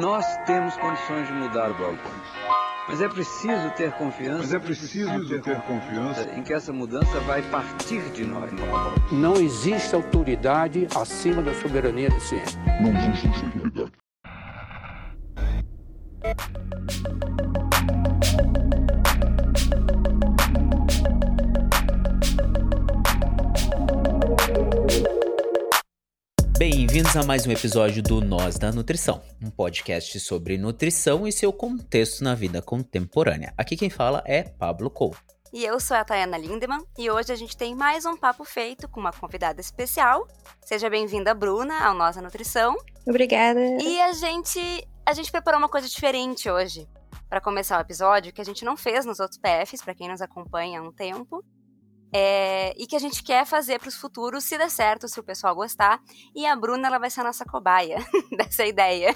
Nós 0.00 0.26
temos 0.44 0.76
condições 0.76 1.28
de 1.28 1.32
mudar 1.32 1.70
o 1.70 1.74
balcão. 1.74 2.10
Mas 2.88 3.00
é 3.00 3.08
preciso 3.08 3.70
ter 3.76 3.92
confiança. 3.92 4.38
Mas 4.38 4.52
é 4.52 4.58
preciso 4.58 5.28
ter, 5.28 5.40
ter 5.40 5.60
confiança 5.62 6.28
em 6.36 6.42
que 6.42 6.52
essa 6.52 6.72
mudança 6.72 7.20
vai 7.20 7.40
partir 7.42 8.02
de 8.10 8.24
nós. 8.24 8.50
Não 9.12 9.36
existe 9.36 9.94
autoridade 9.94 10.88
acima 10.96 11.40
da 11.42 11.54
soberania 11.54 12.10
da 12.10 12.18
ciência. 12.18 12.58
Não 12.80 12.90
existe 12.90 13.28
Bem-vindos 27.14 27.30
a 27.30 27.32
mais 27.32 27.46
um 27.46 27.52
episódio 27.52 28.02
do 28.02 28.20
Nós 28.20 28.58
da 28.58 28.72
Nutrição, 28.72 29.22
um 29.40 29.48
podcast 29.48 30.18
sobre 30.18 30.58
nutrição 30.58 31.28
e 31.28 31.30
seu 31.30 31.52
contexto 31.52 32.24
na 32.24 32.34
vida 32.34 32.60
contemporânea. 32.60 33.54
Aqui 33.56 33.76
quem 33.76 33.88
fala 33.88 34.20
é 34.26 34.42
Pablo 34.42 34.90
Cole. 34.90 35.14
E 35.52 35.64
eu 35.64 35.78
sou 35.78 35.96
a 35.96 36.04
Tayana 36.04 36.36
Lindemann 36.36 36.84
e 36.98 37.08
hoje 37.08 37.32
a 37.32 37.36
gente 37.36 37.56
tem 37.56 37.72
mais 37.72 38.04
um 38.04 38.16
papo 38.16 38.44
feito 38.44 38.88
com 38.88 38.98
uma 38.98 39.12
convidada 39.12 39.60
especial. 39.60 40.26
Seja 40.64 40.90
bem-vinda, 40.90 41.32
Bruna, 41.32 41.86
ao 41.86 41.94
Nós 41.94 42.16
da 42.16 42.22
Nutrição. 42.22 42.74
Obrigada. 43.06 43.60
E 43.60 44.00
a 44.00 44.12
gente, 44.12 44.58
a 45.06 45.12
gente 45.12 45.30
preparou 45.30 45.60
uma 45.60 45.68
coisa 45.68 45.88
diferente 45.88 46.50
hoje 46.50 46.88
para 47.28 47.40
começar 47.40 47.78
o 47.78 47.80
episódio 47.80 48.32
que 48.32 48.40
a 48.40 48.44
gente 48.44 48.64
não 48.64 48.76
fez 48.76 49.06
nos 49.06 49.20
outros 49.20 49.38
PFs, 49.38 49.82
para 49.82 49.94
quem 49.94 50.08
nos 50.08 50.20
acompanha 50.20 50.80
há 50.80 50.82
um 50.82 50.90
tempo. 50.90 51.44
É, 52.16 52.72
e 52.78 52.86
que 52.86 52.94
a 52.94 52.98
gente 53.00 53.24
quer 53.24 53.44
fazer 53.44 53.80
para 53.80 53.88
os 53.88 53.96
futuros, 53.96 54.44
se 54.44 54.56
der 54.56 54.70
certo, 54.70 55.08
se 55.08 55.18
o 55.18 55.22
pessoal 55.24 55.52
gostar. 55.54 55.98
E 56.34 56.46
a 56.46 56.54
Bruna, 56.54 56.86
ela 56.86 56.98
vai 56.98 57.10
ser 57.10 57.22
a 57.22 57.24
nossa 57.24 57.44
cobaia 57.44 57.96
dessa 58.36 58.64
ideia. 58.64 59.14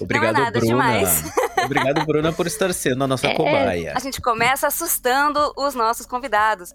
Obrigado, 0.00 0.34
Não 0.34 0.40
é 0.40 0.44
nada 0.44 0.60
Bruna. 0.60 0.66
demais. 0.66 1.24
Obrigado, 1.64 2.06
Bruna, 2.06 2.32
por 2.32 2.46
estar 2.46 2.72
sendo 2.72 3.02
a 3.02 3.08
nossa 3.08 3.26
É, 3.26 3.34
cobaia. 3.34 3.92
A 3.96 3.98
gente 3.98 4.20
começa 4.20 4.68
assustando 4.68 5.52
os 5.56 5.74
nossos 5.74 6.06
convidados. 6.06 6.72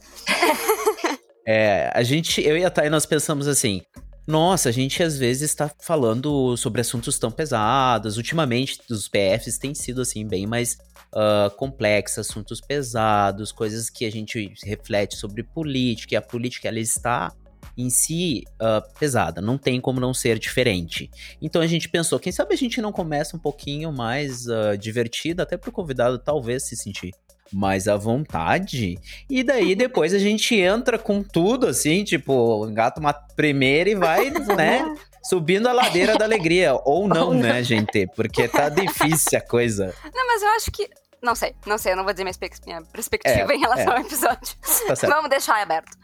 É, 1.48 1.90
a 1.94 2.04
gente, 2.04 2.42
eu 2.42 2.58
e 2.58 2.66
a 2.66 2.70
Thay, 2.70 2.90
nós 2.90 3.06
pensamos 3.06 3.48
assim. 3.48 3.82
Nossa, 4.28 4.70
a 4.70 4.72
gente 4.72 5.02
às 5.02 5.18
vezes 5.18 5.44
está 5.50 5.70
falando 5.82 6.56
sobre 6.56 6.82
assuntos 6.82 7.18
tão 7.18 7.32
pesados. 7.32 8.18
Ultimamente, 8.18 8.80
os 8.90 9.08
PFs 9.08 9.58
têm 9.58 9.74
sido 9.74 10.02
assim, 10.02 10.28
bem 10.28 10.46
mais 10.46 10.78
ah, 11.14 11.52
complexos, 11.58 12.30
assuntos 12.30 12.62
pesados, 12.62 13.52
coisas 13.52 13.90
que 13.90 14.06
a 14.06 14.12
gente 14.12 14.54
reflete 14.64 15.16
sobre 15.16 15.44
política, 15.44 16.16
e 16.16 16.18
a 16.18 16.22
política 16.22 16.68
ela 16.68 16.80
está 16.80 17.32
em 17.78 17.90
si 17.90 18.44
ah, 18.60 18.82
pesada, 19.00 19.42
não 19.42 19.58
tem 19.58 19.80
como 19.80 20.00
não 20.00 20.14
ser 20.14 20.40
diferente. 20.40 21.10
Então 21.42 21.62
a 21.62 21.68
gente 21.68 21.90
pensou, 21.90 22.20
quem 22.20 22.32
sabe 22.32 22.54
a 22.54 22.58
gente 22.58 22.82
não 22.82 22.92
começa 22.92 23.36
um 23.36 23.40
pouquinho 23.40 23.92
mais 23.92 24.48
ah, 24.50 24.76
divertido, 24.76 25.42
até 25.42 25.58
para 25.58 25.70
o 25.70 25.74
convidado 25.74 26.18
talvez 26.20 26.64
se 26.64 26.76
sentir 26.76 27.12
mais 27.52 27.88
à 27.88 27.98
vontade. 27.98 28.98
E 29.30 29.44
daí 29.44 29.76
depois 29.76 30.14
a 30.14 30.20
gente 30.20 30.56
entra 30.56 30.98
com 30.98 31.22
tudo, 31.22 31.68
assim, 31.68 32.04
tipo, 32.04 32.68
engata 32.68 33.00
uma 33.00 33.14
primeira 33.14 33.90
e 33.90 33.96
vai, 33.96 34.30
né? 34.56 34.96
Subindo 35.24 35.68
a 35.68 35.74
ladeira 35.74 36.18
da 36.18 36.26
alegria. 36.26 36.74
Ou 36.86 37.08
não, 37.08 37.28
Ou 37.30 37.34
não. 37.34 37.42
né, 37.42 37.64
gente? 37.64 38.08
Porque 38.16 38.48
tá 38.48 38.70
difícil 38.70 39.38
a 39.38 39.42
coisa. 39.42 39.94
Não, 40.14 40.28
mas 40.28 40.42
eu 40.42 40.50
acho 40.50 40.72
que. 40.72 40.90
Não 41.22 41.36
sei, 41.36 41.56
não 41.66 41.78
sei, 41.78 41.94
eu 41.94 41.98
não 41.98 42.04
vou 42.04 42.14
dizer 42.14 42.24
minha, 42.24 42.82
perspectiva 42.84 43.54
É, 43.54 43.56
em 43.56 43.60
relação 43.60 43.94
é. 43.94 43.98
ao 43.98 44.02
episódio. 44.02 44.58
Tá. 44.88 45.08
Vamos 45.08 45.30
deixar 45.30 45.62
aberto. 45.62 45.96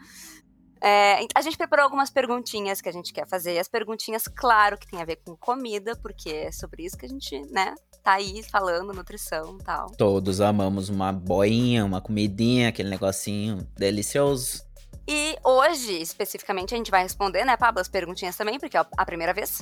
É, 0.80 1.26
a 1.34 1.42
gente 1.42 1.56
preparou 1.56 1.84
algumas 1.84 2.08
perguntinhas 2.08 2.80
que 2.80 2.88
a 2.88 2.92
gente 2.92 3.12
quer 3.12 3.26
fazer. 3.26 3.54
E 3.54 3.58
as 3.58 3.68
perguntinhas, 3.68 4.28
claro, 4.28 4.78
que 4.78 4.86
tem 4.86 5.02
a 5.02 5.04
ver 5.04 5.16
com 5.16 5.36
comida, 5.36 5.96
porque 5.96 6.30
é 6.30 6.52
sobre 6.52 6.84
isso 6.84 6.96
que 6.96 7.04
a 7.04 7.08
gente, 7.08 7.40
né, 7.50 7.74
tá 8.02 8.12
aí 8.14 8.42
falando, 8.44 8.92
nutrição 8.92 9.58
e 9.60 9.64
tal. 9.64 9.90
Todos 9.96 10.40
amamos 10.40 10.88
uma 10.88 11.12
boinha, 11.12 11.84
uma 11.84 12.00
comidinha, 12.00 12.68
aquele 12.68 12.88
negocinho 12.88 13.66
delicioso. 13.76 14.66
E 15.06 15.36
hoje, 15.42 16.00
especificamente, 16.00 16.74
a 16.74 16.76
gente 16.76 16.90
vai 16.90 17.02
responder, 17.02 17.44
né, 17.44 17.56
Pablo, 17.56 17.80
as 17.80 17.88
perguntinhas 17.88 18.36
também, 18.36 18.58
porque 18.58 18.76
é 18.76 18.86
a 18.96 19.06
primeira 19.06 19.34
vez. 19.34 19.60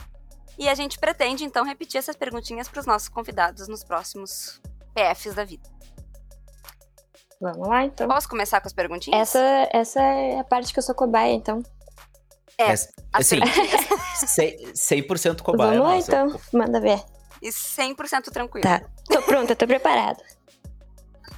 E 0.58 0.68
a 0.68 0.74
gente 0.74 0.98
pretende, 0.98 1.44
então, 1.44 1.64
repetir 1.64 1.98
essas 1.98 2.16
perguntinhas 2.16 2.68
para 2.68 2.80
os 2.80 2.86
nossos 2.86 3.08
convidados 3.08 3.68
nos 3.68 3.84
próximos 3.84 4.60
PFs 4.96 5.34
da 5.34 5.44
vida. 5.44 5.68
Vamos 7.40 7.68
lá, 7.68 7.84
então. 7.84 8.08
Posso 8.08 8.28
começar 8.28 8.60
com 8.62 8.66
as 8.66 8.72
perguntinhas? 8.72 9.20
Essa, 9.34 9.68
essa 9.70 10.00
é 10.02 10.38
a 10.40 10.44
parte 10.44 10.72
que 10.72 10.78
eu 10.78 10.82
sou 10.82 10.94
cobaia, 10.94 11.32
então. 11.34 11.62
É, 12.58 12.70
Essa- 12.70 12.90
as 13.12 13.26
assim, 13.32 13.40
100%, 13.40 14.72
100% 14.74 15.42
cobaia. 15.42 15.78
Vamos 15.78 15.84
lá, 15.86 15.94
nossa. 15.96 16.10
então. 16.10 16.40
Manda 16.58 16.80
ver. 16.80 17.02
E 17.42 17.50
100% 17.50 18.30
tranquilo. 18.32 18.62
Tá. 18.62 18.80
Tô 19.06 19.20
pronta, 19.22 19.54
tô 19.54 19.66
preparada. 19.66 20.22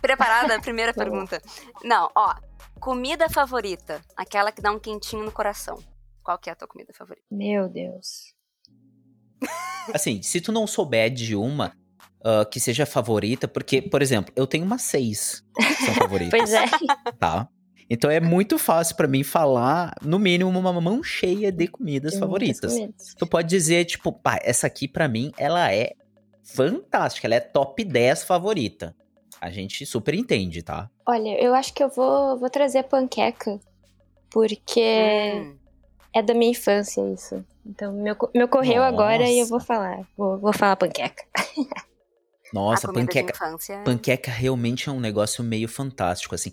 Preparada? 0.01 0.61
Primeira 0.61 0.95
pergunta. 0.95 1.43
Não, 1.83 2.09
ó. 2.15 2.37
Comida 2.79 3.29
favorita. 3.29 4.01
Aquela 4.17 4.53
que 4.53 4.63
dá 4.63 4.71
um 4.71 4.79
quentinho 4.79 5.25
no 5.25 5.33
coração. 5.33 5.83
Qual 6.23 6.39
que 6.39 6.49
é 6.49 6.53
a 6.53 6.57
tua 6.57 6.69
comida 6.69 6.93
favorita? 6.97 7.27
Meu 7.29 7.69
Deus. 7.69 8.33
Assim, 9.93 10.23
se 10.23 10.41
tu 10.41 10.53
não 10.53 10.65
souber 10.67 11.11
de 11.11 11.35
uma 11.35 11.75
ah, 12.25 12.45
que 12.45 12.59
seja 12.61 12.85
favorita, 12.87 13.47
porque, 13.49 13.81
por 13.83 14.03
exemplo, 14.03 14.33
eu 14.37 14.47
tenho 14.47 14.65
umas 14.65 14.83
seis 14.83 15.43
que 15.57 15.85
são 15.85 15.95
favoritas. 15.95 16.31
Pois 16.39 16.53
é. 16.53 16.65
Tá? 17.19 17.49
Então 17.91 18.11
é 18.11 18.21
muito 18.21 18.59
fácil 18.59 18.97
pra 18.97 19.09
mim 19.09 19.23
falar, 19.25 19.95
no 20.03 20.19
mínimo, 20.19 20.51
uma 20.59 20.79
mão 20.81 21.03
cheia 21.03 21.51
de 21.51 21.67
comidas 21.69 22.19
favoritas. 22.19 22.73
comidas. 22.75 23.15
Tu 23.17 23.27
pode 23.27 23.49
dizer, 23.49 23.85
tipo, 23.87 24.13
pá, 24.13 24.39
essa 24.43 24.67
aqui 24.67 24.87
pra 24.87 25.09
mim, 25.09 25.33
ela 25.39 25.73
é 25.73 25.93
fantástica, 26.45 27.27
ela 27.27 27.37
é 27.37 27.41
top 27.41 27.83
10 27.85 28.25
favorita. 28.25 28.95
A 29.41 29.51
gente 29.51 29.87
super 29.87 30.13
entende, 30.15 30.63
tá? 30.63 30.91
Olha, 31.07 31.41
eu 31.43 31.55
acho 31.55 31.73
que 31.73 31.83
eu 31.83 31.89
vou, 31.89 32.37
vou 32.39 32.51
trazer 32.51 32.83
panqueca. 32.85 33.59
Porque 34.31 34.81
Hum, 35.35 35.57
é 36.15 36.23
da 36.23 36.35
minha 36.35 36.51
infância 36.51 37.01
isso. 37.13 37.43
Então, 37.65 37.93
meu, 37.95 38.15
co- 38.17 38.31
meu 38.35 38.49
correu 38.49 38.83
agora 38.83 39.27
e 39.29 39.35
eu 39.39 39.39
Nossa. 39.41 39.51
vou 39.51 39.61
falar. 39.61 40.01
Vou, 40.17 40.39
vou 40.39 40.53
falar 40.53 40.77
panqueca. 40.77 41.25
Nossa, 42.53 42.89
a 42.89 42.93
panqueca. 42.93 43.33
de 43.33 43.39
infância. 43.39 43.83
Panqueca 43.85 44.31
realmente 44.31 44.89
é 44.89 44.93
um 44.93 45.01
negócio 45.01 45.43
meio 45.45 45.69
fantástico, 45.69 46.35
assim. 46.35 46.53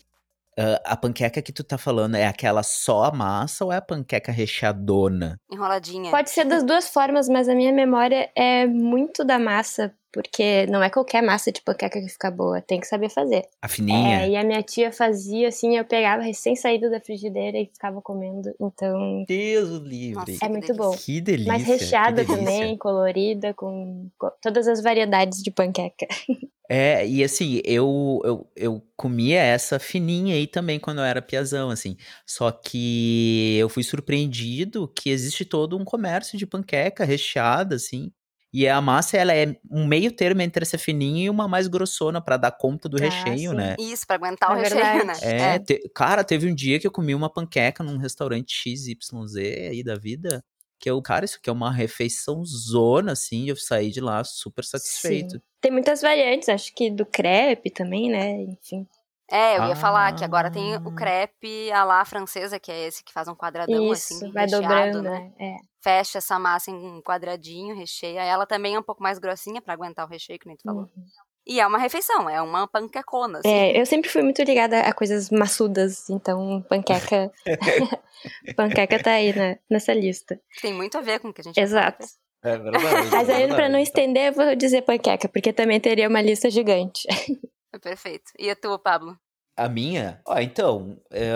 Ah, 0.58 0.82
a 0.86 0.98
panqueca 0.98 1.42
que 1.42 1.52
tu 1.52 1.64
tá 1.64 1.78
falando 1.78 2.16
é 2.16 2.26
aquela 2.26 2.64
só 2.64 3.04
a 3.04 3.12
massa 3.12 3.66
ou 3.66 3.72
é 3.72 3.78
a 3.78 3.82
panqueca 3.82 4.32
recheadona? 4.32 5.38
Enroladinha. 5.52 6.10
Pode 6.10 6.30
ser 6.30 6.46
das 6.46 6.64
duas 6.64 6.88
formas, 6.88 7.28
mas 7.28 7.50
a 7.50 7.56
minha 7.56 7.74
memória 7.74 8.32
é 8.36 8.66
muito 8.66 9.26
da 9.26 9.38
massa. 9.38 9.94
Porque 10.16 10.66
não 10.68 10.82
é 10.82 10.90
qualquer 10.90 11.22
massa 11.22 11.52
de 11.52 11.62
panqueca 11.62 12.00
que 12.00 12.08
fica 12.08 12.32
boa. 12.32 12.62
Tem 12.62 12.80
que 12.80 12.88
saber 12.88 13.10
fazer. 13.10 13.44
A 13.62 13.68
fininha? 13.68 14.22
É, 14.22 14.30
e 14.30 14.38
a 14.38 14.46
minha 14.46 14.64
tia 14.64 14.90
fazia 14.90 15.50
assim, 15.50 15.76
eu 15.78 15.84
pegava 15.84 16.24
recém 16.24 16.56
saído 16.56 16.90
da 16.90 17.02
frigideira 17.02 17.58
e 17.58 17.66
ficava 17.66 18.02
comendo. 18.02 18.50
Então, 18.58 19.26
Deus 19.28 19.82
livre. 19.82 20.16
Nossa, 20.32 20.46
é 20.46 20.48
muito 20.48 20.68
delícia. 20.68 20.74
bom. 20.74 20.96
Que 20.98 21.20
delícia. 21.20 21.52
Mas 21.52 21.64
recheada 21.68 22.24
também, 22.24 22.78
colorida, 22.78 23.54
com 23.54 24.10
co- 24.18 24.32
todas 24.42 24.70
as 24.70 24.82
variedades 24.82 25.44
de 25.44 25.52
panqueca. 25.52 26.08
É, 26.68 27.08
e 27.08 27.24
assim, 27.24 27.62
eu, 27.64 28.20
eu, 28.26 28.52
eu 28.56 28.82
comia 28.98 29.40
essa 29.40 29.78
fininha 29.78 30.34
aí 30.34 30.48
também 30.48 30.80
quando 30.80 30.98
eu 30.98 31.04
era 31.04 31.22
piazão, 31.22 31.70
assim. 31.70 31.96
Só 32.26 32.52
que 32.52 33.56
eu 33.60 33.70
fui 33.70 33.84
surpreendido 33.84 34.88
que 34.88 35.12
existe 35.12 35.46
todo 35.46 35.78
um 35.78 35.86
comércio 35.86 36.40
de 36.40 36.48
panqueca 36.48 37.06
recheada, 37.06 37.76
assim. 37.76 38.12
E 38.58 38.70
a 38.70 38.80
massa, 38.80 39.18
ela 39.18 39.34
é 39.34 39.58
um 39.70 39.86
meio 39.86 40.12
termo 40.14 40.42
entre 40.42 40.64
essa 40.64 40.78
fininha 40.78 41.26
e 41.26 41.30
uma 41.30 41.46
mais 41.46 41.68
grossona 41.68 42.22
pra 42.22 42.38
dar 42.38 42.52
conta 42.52 42.88
do 42.88 42.96
Ah, 42.98 43.02
recheio, 43.02 43.52
sim. 43.52 43.58
né? 43.58 43.76
Isso, 43.78 44.08
pra 44.08 44.16
aguentar 44.16 44.52
o 44.52 44.56
É 44.56 44.62
recheio, 44.62 45.06
né? 45.06 45.14
verdade. 45.14 45.26
É, 45.26 45.60
te- 45.60 45.90
cara, 45.94 46.24
teve 46.24 46.50
um 46.50 46.56
dia 46.56 46.80
que 46.80 46.88
eu 46.88 46.92
comi 46.92 47.14
uma 47.14 47.30
panqueca 47.30 47.84
num 47.84 47.98
restaurante 47.98 48.54
XYZ 48.56 49.36
aí 49.70 49.84
da 49.84 49.96
vida. 49.96 50.42
Que 50.80 50.90
eu, 50.90 51.02
cara, 51.02 51.26
isso 51.26 51.38
aqui 51.38 51.50
é 51.50 51.54
uma 51.54 51.70
refeição 51.72 52.46
zona, 52.46 53.12
assim. 53.12 53.50
Eu 53.50 53.58
saí 53.58 53.92
de 53.92 54.00
lá 54.00 54.24
super 54.24 54.64
satisfeito. 54.64 55.32
Sim. 55.34 55.42
Tem 55.60 55.72
muitas 55.72 56.02
variantes, 56.02 56.48
acho 56.48 56.74
que 56.74 56.90
do 56.90 57.06
crepe 57.06 57.70
também, 57.72 58.10
né? 58.10 58.42
Enfim. 58.44 58.88
É, 59.32 59.58
eu 59.58 59.66
ia 59.66 59.76
falar 59.76 60.14
que 60.14 60.24
agora 60.24 60.52
tem 60.52 60.76
Ah. 60.76 60.82
o 60.86 60.94
crepe 60.94 61.72
à 61.72 61.84
la 61.84 62.06
francesa, 62.06 62.60
que 62.60 62.72
é 62.72 62.88
esse 62.88 63.04
que 63.04 63.12
faz 63.12 63.28
um 63.28 63.36
quadradão 63.36 63.92
Isso, 63.92 64.14
assim, 64.14 64.32
vai 64.32 64.44
recheado, 64.44 64.64
dobrando, 64.68 65.02
né? 65.02 65.32
né? 65.40 65.56
É. 65.56 65.56
Fecha 65.82 66.20
essa 66.20 66.38
massa 66.38 66.70
em 66.70 66.76
um 66.76 67.02
quadradinho, 67.02 67.76
recheia. 67.76 68.24
Ela 68.24 68.46
também 68.46 68.76
é 68.76 68.80
um 68.80 68.84
pouco 68.84 69.02
mais 69.02 69.18
grossinha 69.18 69.62
pra 69.62 69.74
aguentar 69.74 70.06
o 70.06 70.10
recheio, 70.10 70.38
que 70.40 70.48
nem 70.48 70.56
tu 70.56 70.64
falou. 70.64 70.84
Uhum. 70.84 71.06
E 71.48 71.60
é 71.60 71.68
uma 71.68 71.78
refeição, 71.78 72.28
é 72.28 72.42
uma 72.42 72.68
panquecona, 72.68 73.40
assim. 73.40 73.50
É, 73.50 73.80
eu 73.80 73.86
sempre 73.86 74.10
fui 74.10 74.24
muito 74.24 74.42
ligada 74.42 74.80
a 74.80 74.92
coisas 74.92 75.30
maçudas, 75.30 76.10
então 76.10 76.64
panqueca. 76.68 77.32
panqueca 78.56 79.02
tá 79.04 79.12
aí 79.12 79.34
na, 79.36 79.58
nessa 79.70 79.94
lista. 79.94 80.40
Tem 80.62 80.74
muito 80.74 80.98
a 80.98 81.02
ver 81.02 81.20
com 81.20 81.30
o 81.30 81.34
que 81.34 81.42
a 81.42 81.44
gente 81.44 81.56
vai 81.56 81.64
Exato. 81.64 82.06
É 82.44 82.58
verdade. 82.58 83.10
Mas 83.12 83.30
aí, 83.30 83.48
pra 83.48 83.70
não 83.70 83.80
estender, 83.80 84.28
eu 84.28 84.34
vou 84.34 84.56
dizer 84.56 84.84
panqueca, 84.84 85.28
porque 85.30 85.52
também 85.52 85.80
teria 85.80 86.08
uma 86.08 86.22
lista 86.22 86.50
gigante. 86.50 87.08
É 87.76 87.80
perfeito. 87.80 88.32
E 88.40 88.50
a 88.50 88.56
tua, 88.56 88.80
Pablo? 88.80 89.18
A 89.58 89.70
minha? 89.70 90.22
Ó, 90.28 90.38
então, 90.40 91.02
é, 91.12 91.32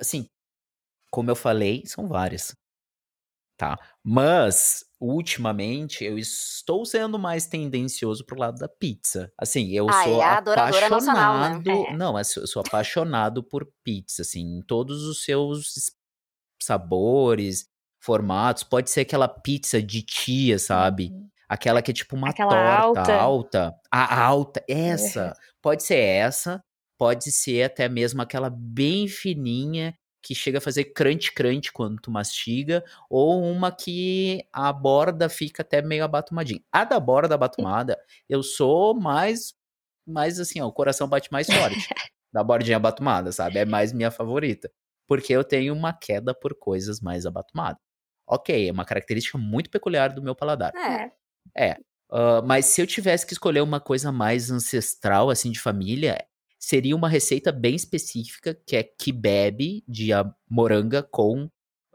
assim, 0.00 0.28
como 1.10 1.30
eu 1.30 1.36
falei, 1.36 1.84
são 1.86 2.08
várias. 2.08 2.54
tá? 3.56 3.76
Mas, 4.02 4.84
ultimamente, 5.00 6.04
eu 6.04 6.18
estou 6.18 6.84
sendo 6.84 7.18
mais 7.18 7.46
tendencioso 7.46 8.24
pro 8.26 8.38
lado 8.38 8.58
da 8.58 8.68
pizza. 8.68 9.32
Assim, 9.38 9.70
eu 9.70 9.88
Ah, 9.88 10.04
sou 10.04 10.20
é 10.20 10.24
a 10.24 10.36
adoradora 10.38 10.88
nacional, 10.88 11.38
né? 11.38 11.46
apaixonado. 11.48 11.86
É. 11.90 11.96
Não, 11.96 12.12
mas 12.12 12.34
eu 12.36 12.46
sou 12.46 12.60
apaixonado 12.62 13.42
por 13.42 13.66
pizza, 13.84 14.22
assim, 14.22 14.40
em 14.58 14.62
todos 14.62 15.04
os 15.04 15.22
seus 15.24 15.92
sabores, 16.62 17.66
formatos. 18.02 18.64
Pode 18.64 18.90
ser 18.90 19.02
aquela 19.02 19.28
pizza 19.28 19.82
de 19.82 20.02
tia, 20.02 20.58
sabe? 20.58 21.10
Uhum. 21.12 21.28
Aquela 21.48 21.82
que 21.82 21.90
é 21.90 21.94
tipo 21.94 22.16
uma 22.16 22.30
Aquela 22.30 22.50
torta 22.50 23.00
alta. 23.00 23.14
alta. 23.14 23.80
A 23.90 24.24
alta, 24.24 24.64
essa. 24.68 25.34
Pode 25.62 25.82
ser 25.82 25.98
essa, 25.98 26.62
pode 26.98 27.30
ser 27.30 27.64
até 27.64 27.88
mesmo 27.88 28.22
aquela 28.22 28.50
bem 28.50 29.08
fininha 29.08 29.94
que 30.22 30.34
chega 30.34 30.56
a 30.56 30.60
fazer 30.60 30.84
crunch 30.84 31.32
crunch 31.32 31.70
quando 31.70 32.00
tu 32.00 32.10
mastiga, 32.10 32.82
ou 33.10 33.42
uma 33.42 33.70
que 33.70 34.42
a 34.50 34.72
borda 34.72 35.28
fica 35.28 35.62
até 35.62 35.82
meio 35.82 36.02
abatumadinha. 36.02 36.62
A 36.72 36.82
da 36.84 36.98
borda 36.98 37.34
abatumada, 37.34 37.98
eu 38.28 38.42
sou 38.42 38.94
mais 38.94 39.54
mais 40.06 40.38
assim, 40.38 40.60
ó, 40.60 40.66
o 40.66 40.72
coração 40.72 41.08
bate 41.08 41.30
mais 41.30 41.46
forte 41.46 41.88
da 42.32 42.42
bordinha 42.42 42.76
abatumada, 42.76 43.32
sabe? 43.32 43.58
É 43.58 43.64
mais 43.64 43.92
minha 43.92 44.10
favorita, 44.10 44.70
porque 45.06 45.32
eu 45.32 45.44
tenho 45.44 45.74
uma 45.74 45.92
queda 45.92 46.34
por 46.34 46.54
coisas 46.58 47.00
mais 47.00 47.26
abatumadas. 47.26 47.80
OK, 48.26 48.68
é 48.68 48.72
uma 48.72 48.84
característica 48.84 49.36
muito 49.36 49.70
peculiar 49.70 50.12
do 50.12 50.22
meu 50.22 50.34
paladar. 50.34 50.74
É. 50.74 51.10
É. 51.56 51.76
ah, 52.10 52.42
mas 52.42 52.66
se 52.66 52.80
eu 52.80 52.86
tivesse 52.86 53.26
que 53.26 53.32
escolher 53.32 53.62
uma 53.62 53.80
coisa 53.80 54.10
mais 54.12 54.50
ancestral, 54.50 55.30
assim, 55.30 55.50
de 55.50 55.60
família, 55.60 56.24
seria 56.58 56.96
uma 56.96 57.08
receita 57.08 57.52
bem 57.52 57.74
específica, 57.74 58.58
que 58.66 58.76
é 58.76 58.82
kebab 58.82 59.84
de 59.86 60.10
moranga 60.48 61.02
com 61.02 61.48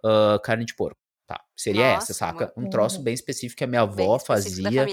ah, 0.04 0.40
carne 0.44 0.66
de 0.66 0.76
porco. 0.76 1.00
Tá, 1.28 1.40
seria 1.56 1.86
essa, 1.86 1.96
Nossa, 1.96 2.14
saca? 2.14 2.54
muito 2.56 2.68
Um 2.68 2.70
troço 2.72 3.04
bem 3.04 3.14
específico 3.14 3.60
que 3.60 3.64
a 3.64 3.68
minha 3.68 3.82
avó 3.82 4.18
fazia. 4.18 4.88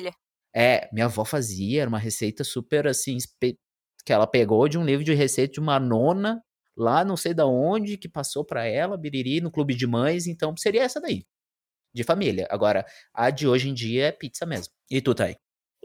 É, 0.54 0.88
minha 0.92 1.06
avó 1.06 1.24
fazia, 1.24 1.82
era 1.82 1.88
uma 1.88 1.98
receita 1.98 2.44
super, 2.44 2.86
assim, 2.86 3.16
que 3.40 4.12
ela 4.12 4.26
pegou 4.26 4.68
de 4.68 4.78
um 4.78 4.84
livro 4.84 5.04
de 5.04 5.12
receita 5.14 5.54
de 5.54 5.60
uma 5.60 5.78
nona, 5.80 6.42
lá 6.76 7.04
não 7.04 7.16
sei 7.16 7.34
da 7.34 7.46
onde, 7.46 7.96
que 7.98 8.08
passou 8.08 8.44
pra 8.44 8.64
ela, 8.64 8.96
biriri, 8.96 9.40
no 9.40 9.50
clube 9.50 9.74
de 9.74 9.86
mães, 9.86 10.26
então 10.26 10.54
seria 10.56 10.82
essa 10.82 11.00
daí. 11.00 11.24
De 11.96 12.04
família. 12.04 12.46
Agora, 12.50 12.84
a 13.14 13.30
de 13.30 13.48
hoje 13.48 13.70
em 13.70 13.74
dia 13.74 14.08
é 14.08 14.12
pizza 14.12 14.44
mesmo. 14.44 14.70
E 14.90 15.00
tu, 15.00 15.14
Thay? 15.14 15.34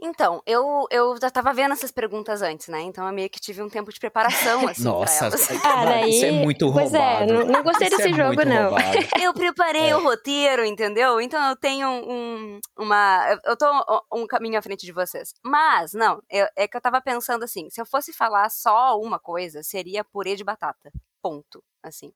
Então, 0.04 0.42
eu, 0.44 0.84
eu 0.90 1.16
já 1.18 1.30
tava 1.30 1.54
vendo 1.54 1.72
essas 1.72 1.90
perguntas 1.90 2.42
antes, 2.42 2.68
né? 2.68 2.80
Então 2.82 3.06
eu 3.06 3.12
meio 3.14 3.30
que 3.30 3.40
tive 3.40 3.62
um 3.62 3.68
tempo 3.70 3.90
de 3.90 3.98
preparação, 3.98 4.66
assim, 4.68 4.82
Nossa, 4.84 5.30
pra 5.30 5.38
elas. 5.38 5.48
Mano, 5.48 5.84
daí. 5.86 6.10
isso 6.10 6.24
é 6.26 6.32
muito 6.32 6.70
Pois 6.72 6.90
roubado. 6.92 7.22
é, 7.22 7.26
não, 7.26 7.46
não 7.46 7.62
gostei 7.62 7.86
Isso 7.88 7.96
desse 7.96 8.08
é 8.10 8.12
jogo, 8.12 8.44
não. 8.44 8.62
roubado. 8.70 8.98
Eu 9.22 9.32
preparei 9.32 9.88
É. 9.90 9.96
o 9.96 10.02
roteiro, 10.02 10.64
entendeu? 10.66 11.18
Então 11.20 11.42
eu 11.48 11.56
tenho 11.56 11.88
um, 11.88 12.60
uma. 12.78 13.26
eu- 13.32 13.52
Eu 13.52 13.56
tô 13.56 13.66
um 14.12 14.26
caminho 14.26 14.58
à 14.58 14.62
frente 14.62 14.84
de 14.84 14.92
vocês. 14.92 15.32
Mas, 15.42 15.94
não, 15.94 16.20
eu- 16.28 16.48
é 16.56 16.68
que 16.68 16.76
eu 16.76 16.80
tava 16.80 17.00
pensando 17.00 17.44
assim: 17.44 17.70
se 17.70 17.80
eu 17.80 17.86
fosse 17.86 18.12
falar 18.12 18.50
só 18.50 18.98
uma 18.98 19.18
coisa, 19.18 19.62
seria 19.62 20.04
purê 20.04 20.34
de 20.36 20.44
batata. 20.44 20.90
Ponto. 21.22 21.62
Assim. 21.82 22.12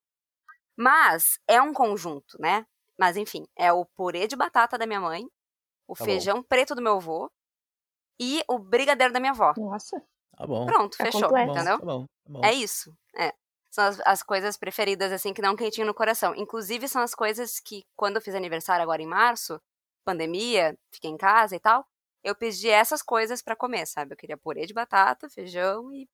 Mas 0.76 1.38
é 1.48 1.62
um 1.62 1.72
conjunto, 1.72 2.36
né? 2.40 2.66
Mas 2.98 3.16
enfim, 3.16 3.46
é 3.56 3.72
o 3.72 3.84
purê 3.84 4.26
de 4.26 4.36
batata 4.36 4.78
da 4.78 4.86
minha 4.86 5.00
mãe, 5.00 5.24
o 5.86 5.94
Tá 5.94 6.04
bom. 6.04 6.06
feijão 6.06 6.42
preto 6.42 6.74
do 6.74 6.82
meu 6.82 6.94
avô 6.96 7.30
e 8.18 8.42
o 8.48 8.58
brigadeiro 8.58 9.12
da 9.12 9.20
minha 9.20 9.32
avó. 9.32 9.52
Nossa. 9.56 10.02
Tá 10.36 10.46
bom. 10.46 10.66
Pronto, 10.66 10.96
Tá 10.96 11.04
fechou, 11.04 11.22
completo. 11.22 11.52
entendeu? 11.52 11.78
Tá 11.78 11.84
bom, 11.84 12.06
tá 12.06 12.32
bom. 12.32 12.44
É 12.44 12.52
isso. 12.52 12.94
É. 13.14 13.32
São 13.70 13.84
as, 13.84 14.00
as 14.06 14.22
coisas 14.22 14.56
preferidas, 14.56 15.12
assim, 15.12 15.34
que 15.34 15.42
dão 15.42 15.52
um 15.52 15.56
quentinho 15.56 15.86
no 15.86 15.92
coração. 15.94 16.34
Inclusive, 16.34 16.88
são 16.88 17.02
as 17.02 17.14
coisas 17.14 17.60
que, 17.60 17.84
quando 17.94 18.16
eu 18.16 18.22
fiz 18.22 18.34
aniversário 18.34 18.82
agora 18.82 19.02
em 19.02 19.06
março, 19.06 19.60
pandemia, 20.04 20.74
fiquei 20.90 21.10
em 21.10 21.16
casa 21.16 21.54
e 21.56 21.60
tal, 21.60 21.86
eu 22.24 22.34
pedi 22.34 22.70
essas 22.70 23.02
coisas 23.02 23.42
pra 23.42 23.54
comer, 23.56 23.86
sabe? 23.86 24.12
Eu 24.14 24.16
queria 24.16 24.36
purê 24.38 24.64
de 24.66 24.72
batata, 24.72 25.28
feijão 25.28 25.92
e 25.92 26.08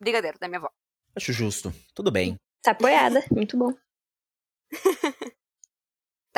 brigadeiro 0.00 0.38
da 0.38 0.46
minha 0.46 0.58
avó. 0.58 0.70
Acho 1.16 1.32
justo. 1.32 1.72
Tudo 1.94 2.12
bem. 2.12 2.38
Tá 2.62 2.70
apoiada. 2.70 3.24
Muito 3.32 3.56
bom. 3.56 3.72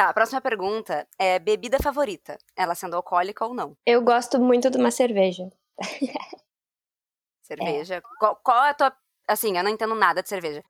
Tá, 0.00 0.08
a 0.08 0.14
próxima 0.14 0.40
pergunta 0.40 1.06
é 1.18 1.38
bebida 1.38 1.78
favorita, 1.78 2.38
ela 2.56 2.74
sendo 2.74 2.96
alcoólica 2.96 3.44
ou 3.44 3.52
não. 3.52 3.76
Eu 3.84 4.00
gosto 4.00 4.40
muito 4.40 4.70
de 4.70 4.78
uma 4.78 4.90
cerveja. 4.90 5.50
Cerveja. 7.42 8.00
Qual, 8.18 8.36
qual 8.42 8.64
é 8.64 8.70
a 8.70 8.74
tua. 8.74 8.96
Assim, 9.28 9.58
eu 9.58 9.62
não 9.62 9.70
entendo 9.70 9.94
nada 9.94 10.22
de 10.22 10.28
cerveja. 10.30 10.62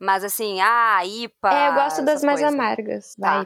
Mas 0.00 0.24
assim, 0.24 0.58
ah, 0.62 1.04
IPA. 1.04 1.50
é, 1.52 1.68
eu 1.68 1.74
gosto 1.74 2.02
das 2.02 2.24
mais 2.24 2.40
coisas. 2.40 2.54
amargas. 2.58 3.14
Tá. 3.16 3.42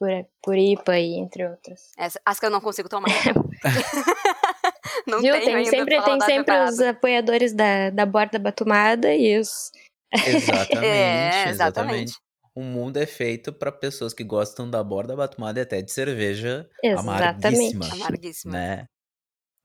Vai 0.00 0.24
por, 0.24 0.30
por 0.42 0.58
IPA 0.58 0.98
e 0.98 1.14
entre 1.20 1.46
outras. 1.46 1.92
Essa- 1.96 2.20
as 2.26 2.40
que 2.40 2.46
eu 2.46 2.50
não 2.50 2.60
consigo 2.60 2.88
tomar. 2.88 3.06
não 5.06 5.20
Viu? 5.20 5.34
tenho 5.34 5.44
Tem 5.44 5.54
ainda 5.54 5.70
sempre, 5.70 6.02
tem 6.02 6.20
sempre 6.22 6.60
os 6.64 6.80
apoiadores 6.80 7.52
da, 7.52 7.90
da 7.90 8.04
borda 8.04 8.40
batumada 8.40 9.14
e 9.14 9.38
os. 9.38 9.70
Exatamente, 10.12 10.82
É, 10.84 11.48
exatamente. 11.48 11.50
exatamente. 11.50 12.29
O 12.54 12.62
mundo 12.62 12.96
é 12.96 13.06
feito 13.06 13.52
pra 13.52 13.70
pessoas 13.70 14.12
que 14.12 14.24
gostam 14.24 14.68
da 14.68 14.82
borda 14.82 15.14
batumada 15.16 15.60
e 15.60 15.62
até 15.62 15.80
de 15.82 15.92
cerveja 15.92 16.68
Exatamente. 16.82 17.78
amarguíssima, 17.80 17.88
Amarguíssima. 17.88 18.44
né? 18.44 18.86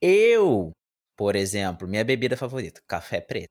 Eu, 0.02 0.72
por 1.18 1.36
exemplo, 1.36 1.88
minha 1.88 2.04
bebida 2.06 2.38
favorita, 2.38 2.82
café 2.88 3.22
preto. 3.22 3.50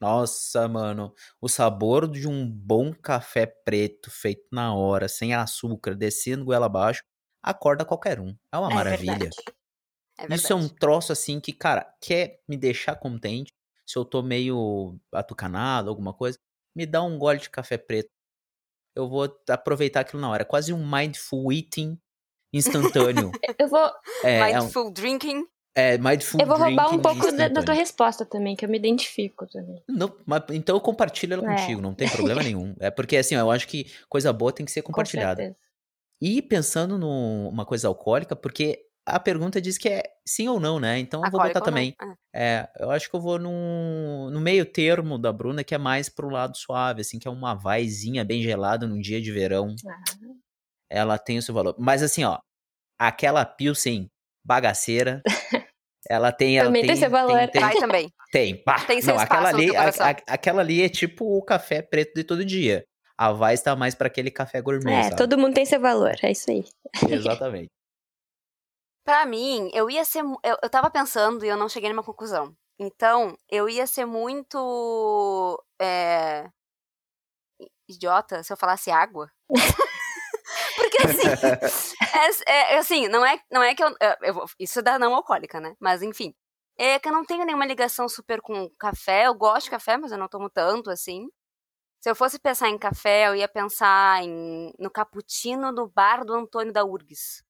Nossa, 0.00 0.68
mano, 0.68 1.14
o 1.40 1.48
sabor 1.48 2.08
de 2.10 2.28
um 2.28 2.50
bom 2.50 2.92
café 2.94 3.46
preto 3.46 4.10
feito 4.10 4.46
na 4.52 4.74
hora, 4.74 5.08
sem 5.08 5.34
açúcar, 5.34 5.96
descendo 5.96 6.44
goela 6.46 6.66
abaixo, 6.66 7.02
acorda 7.42 7.84
qualquer 7.84 8.20
um. 8.20 8.36
É 8.52 8.58
uma 8.58 8.70
É 8.70 8.82
maravilha. 8.82 9.34
verdade. 9.34 9.38
É 10.18 10.26
Isso 10.28 10.52
é 10.52 10.56
um 10.56 10.68
verdade. 10.68 10.70
troço 10.70 11.12
assim 11.12 11.40
que, 11.40 11.52
cara, 11.52 11.94
quer 12.02 12.40
me 12.48 12.56
deixar 12.56 12.96
contente. 12.96 13.50
Se 13.86 13.98
eu 13.98 14.04
tô 14.04 14.22
meio 14.22 14.98
atucanado, 15.12 15.88
alguma 15.90 16.12
coisa, 16.14 16.38
me 16.76 16.84
dá 16.86 17.02
um 17.02 17.18
gole 17.18 17.38
de 17.40 17.50
café 17.50 17.78
preto. 17.78 18.10
Eu 18.98 19.08
vou 19.08 19.28
aproveitar 19.48 20.00
aquilo 20.00 20.20
na 20.20 20.28
hora. 20.30 20.42
É 20.42 20.44
quase 20.44 20.72
um 20.72 20.84
mindful 20.90 21.52
eating 21.52 21.98
instantâneo. 22.52 23.30
Eu 23.58 23.68
vou, 23.68 23.90
é, 24.24 24.38
é, 24.38 24.58
um, 24.58 24.62
Mindful 24.64 24.90
drinking. 24.92 25.44
é 25.74 25.98
mindful 25.98 26.40
eu 26.40 26.46
vou 26.46 26.56
roubar 26.56 26.92
um 26.92 26.98
pouco 27.00 27.30
da, 27.32 27.48
da 27.48 27.62
tua 27.62 27.74
resposta 27.74 28.24
também, 28.24 28.56
que 28.56 28.64
eu 28.64 28.68
me 28.68 28.78
identifico 28.78 29.46
também. 29.46 29.82
Não, 29.88 30.12
mas, 30.26 30.42
então 30.50 30.74
eu 30.76 30.80
compartilho 30.80 31.34
ela 31.34 31.52
É. 31.52 31.56
contigo, 31.56 31.80
não 31.80 31.94
tem 31.94 32.08
problema 32.08 32.42
nenhum. 32.42 32.74
É 32.80 32.90
porque 32.90 33.16
assim, 33.16 33.34
eu 33.34 33.50
acho 33.50 33.68
que 33.68 33.86
coisa 34.08 34.32
boa 34.32 34.52
tem 34.52 34.64
que 34.66 34.72
ser 34.72 34.82
Com 34.82 34.92
compartilhada. 34.92 35.56
E 36.20 36.42
pensando 36.42 36.98
numa 36.98 37.64
coisa 37.64 37.86
alcoólica, 37.86 38.34
porque 38.34 38.87
a 39.16 39.20
pergunta 39.20 39.60
diz 39.60 39.76
que 39.78 39.88
é 39.88 40.02
sim 40.26 40.48
ou 40.48 40.58
não, 40.60 40.78
né? 40.80 40.98
Então 40.98 41.22
eu 41.24 41.30
vou 41.30 41.40
botar 41.40 41.60
também. 41.60 41.94
É. 42.34 42.60
É, 42.60 42.68
eu 42.78 42.90
acho 42.90 43.08
que 43.10 43.16
eu 43.16 43.20
vou 43.20 43.38
num, 43.38 44.30
no 44.30 44.40
meio 44.40 44.64
termo 44.64 45.18
da 45.18 45.32
Bruna, 45.32 45.64
que 45.64 45.74
é 45.74 45.78
mais 45.78 46.08
pro 46.08 46.28
lado 46.28 46.56
suave, 46.56 47.00
assim, 47.00 47.18
que 47.18 47.26
é 47.26 47.30
uma 47.30 47.54
vaizinha 47.54 48.24
bem 48.24 48.42
gelada 48.42 48.86
num 48.86 49.00
dia 49.00 49.20
de 49.20 49.32
verão. 49.32 49.74
Ah, 49.86 50.02
Ela 50.90 51.18
tem 51.18 51.38
o 51.38 51.42
seu 51.42 51.54
valor. 51.54 51.74
Mas 51.78 52.02
assim, 52.02 52.24
ó, 52.24 52.38
aquela 52.98 53.44
Pilsen 53.44 54.08
bagaceira, 54.44 55.22
ela 56.08 56.30
tem... 56.32 56.58
Ela 56.58 56.68
Também 56.68 56.86
tem 56.86 56.96
seu 56.96 57.10
valor. 57.10 57.48
Tem, 57.48 57.60
Vai 57.60 57.74
também. 57.76 58.12
tem, 58.32 58.62
pá. 58.62 58.84
Tem 58.86 59.00
seu 59.02 59.14
Não, 59.14 59.20
aquela 59.20 59.48
ali, 59.48 59.74
a- 59.76 59.88
a- 59.88 60.34
aquela 60.34 60.60
ali 60.62 60.82
é 60.82 60.88
tipo 60.88 61.24
o 61.36 61.42
café 61.42 61.82
preto 61.82 62.14
de 62.14 62.24
todo 62.24 62.44
dia. 62.44 62.84
A 63.16 63.32
Vais 63.32 63.60
tá 63.60 63.74
mais 63.74 63.94
pra 63.96 64.06
aquele 64.06 64.30
café 64.30 64.60
gourmet, 64.62 64.92
É, 64.94 65.02
sabe? 65.04 65.16
todo 65.16 65.36
mundo 65.36 65.52
tem 65.54 65.66
seu 65.66 65.80
valor, 65.80 66.14
é 66.22 66.30
isso 66.30 66.48
aí. 66.50 66.64
Exatamente. 67.10 67.68
Pra 69.08 69.24
mim, 69.24 69.70
eu 69.72 69.88
ia 69.88 70.04
ser. 70.04 70.22
Eu, 70.44 70.58
eu 70.62 70.68
tava 70.68 70.90
pensando 70.90 71.42
e 71.42 71.48
eu 71.48 71.56
não 71.56 71.66
cheguei 71.66 71.88
numa 71.88 72.02
conclusão. 72.04 72.54
Então, 72.78 73.38
eu 73.48 73.66
ia 73.66 73.86
ser 73.86 74.04
muito. 74.04 75.64
É, 75.80 76.50
idiota 77.88 78.42
se 78.42 78.52
eu 78.52 78.56
falasse 78.58 78.90
água. 78.90 79.30
Porque 80.76 80.98
assim. 81.02 81.26
é, 82.46 82.52
é- 82.52 82.74
é 82.74 82.78
assim, 82.78 83.08
não 83.08 83.24
é, 83.24 83.40
não 83.50 83.62
é 83.62 83.74
que 83.74 83.82
eu, 83.82 83.94
eu- 84.22 84.44
Isso 84.58 84.82
dá 84.82 84.98
não 84.98 85.14
alcoólica, 85.14 85.58
né? 85.58 85.74
Mas 85.80 86.02
enfim. 86.02 86.34
É 86.78 86.98
que 86.98 87.08
eu 87.08 87.12
não 87.12 87.24
tenho 87.24 87.46
nenhuma 87.46 87.64
ligação 87.64 88.10
super 88.10 88.42
com 88.42 88.68
café. 88.78 89.26
Eu 89.26 89.34
gosto 89.34 89.64
de 89.64 89.70
café, 89.70 89.96
mas 89.96 90.12
eu 90.12 90.18
não 90.18 90.28
tomo 90.28 90.50
tanto 90.50 90.90
assim. 90.90 91.28
Se 92.00 92.10
eu 92.10 92.14
fosse 92.16 92.38
pensar 92.38 92.68
em 92.68 92.78
café, 92.78 93.28
eu 93.28 93.36
ia 93.36 93.48
pensar 93.48 94.22
em, 94.24 94.72
no 94.78 94.90
cappuccino 94.90 95.72
no 95.72 95.88
bar 95.88 96.24
do 96.26 96.34
Antônio 96.34 96.72
da 96.72 96.84
Urgues 96.84 97.42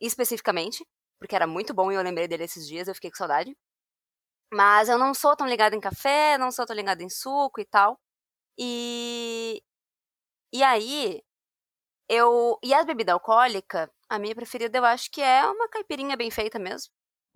especificamente, 0.00 0.84
porque 1.18 1.34
era 1.36 1.46
muito 1.46 1.74
bom 1.74 1.90
e 1.92 1.94
eu 1.96 2.02
lembrei 2.02 2.28
dele 2.28 2.44
esses 2.44 2.66
dias, 2.68 2.88
eu 2.88 2.94
fiquei 2.94 3.10
com 3.10 3.16
saudade. 3.18 3.56
Mas 4.52 4.88
eu 4.88 4.98
não 4.98 5.12
sou 5.14 5.36
tão 5.36 5.46
ligada 5.46 5.76
em 5.76 5.80
café, 5.80 6.38
não 6.38 6.50
sou 6.50 6.64
tão 6.66 6.74
ligada 6.76 7.02
em 7.02 7.10
suco 7.10 7.60
e 7.60 7.64
tal. 7.66 7.98
E 8.58 9.62
e 10.52 10.62
aí 10.64 11.22
eu 12.08 12.58
e 12.64 12.74
a 12.74 12.84
bebida 12.84 13.12
alcoólica, 13.14 13.90
a 14.08 14.18
minha 14.18 14.34
preferida 14.34 14.78
eu 14.78 14.84
acho 14.84 15.10
que 15.12 15.22
é 15.22 15.46
uma 15.46 15.68
caipirinha 15.70 16.16
bem 16.16 16.30
feita 16.30 16.58
mesmo, 16.58 16.92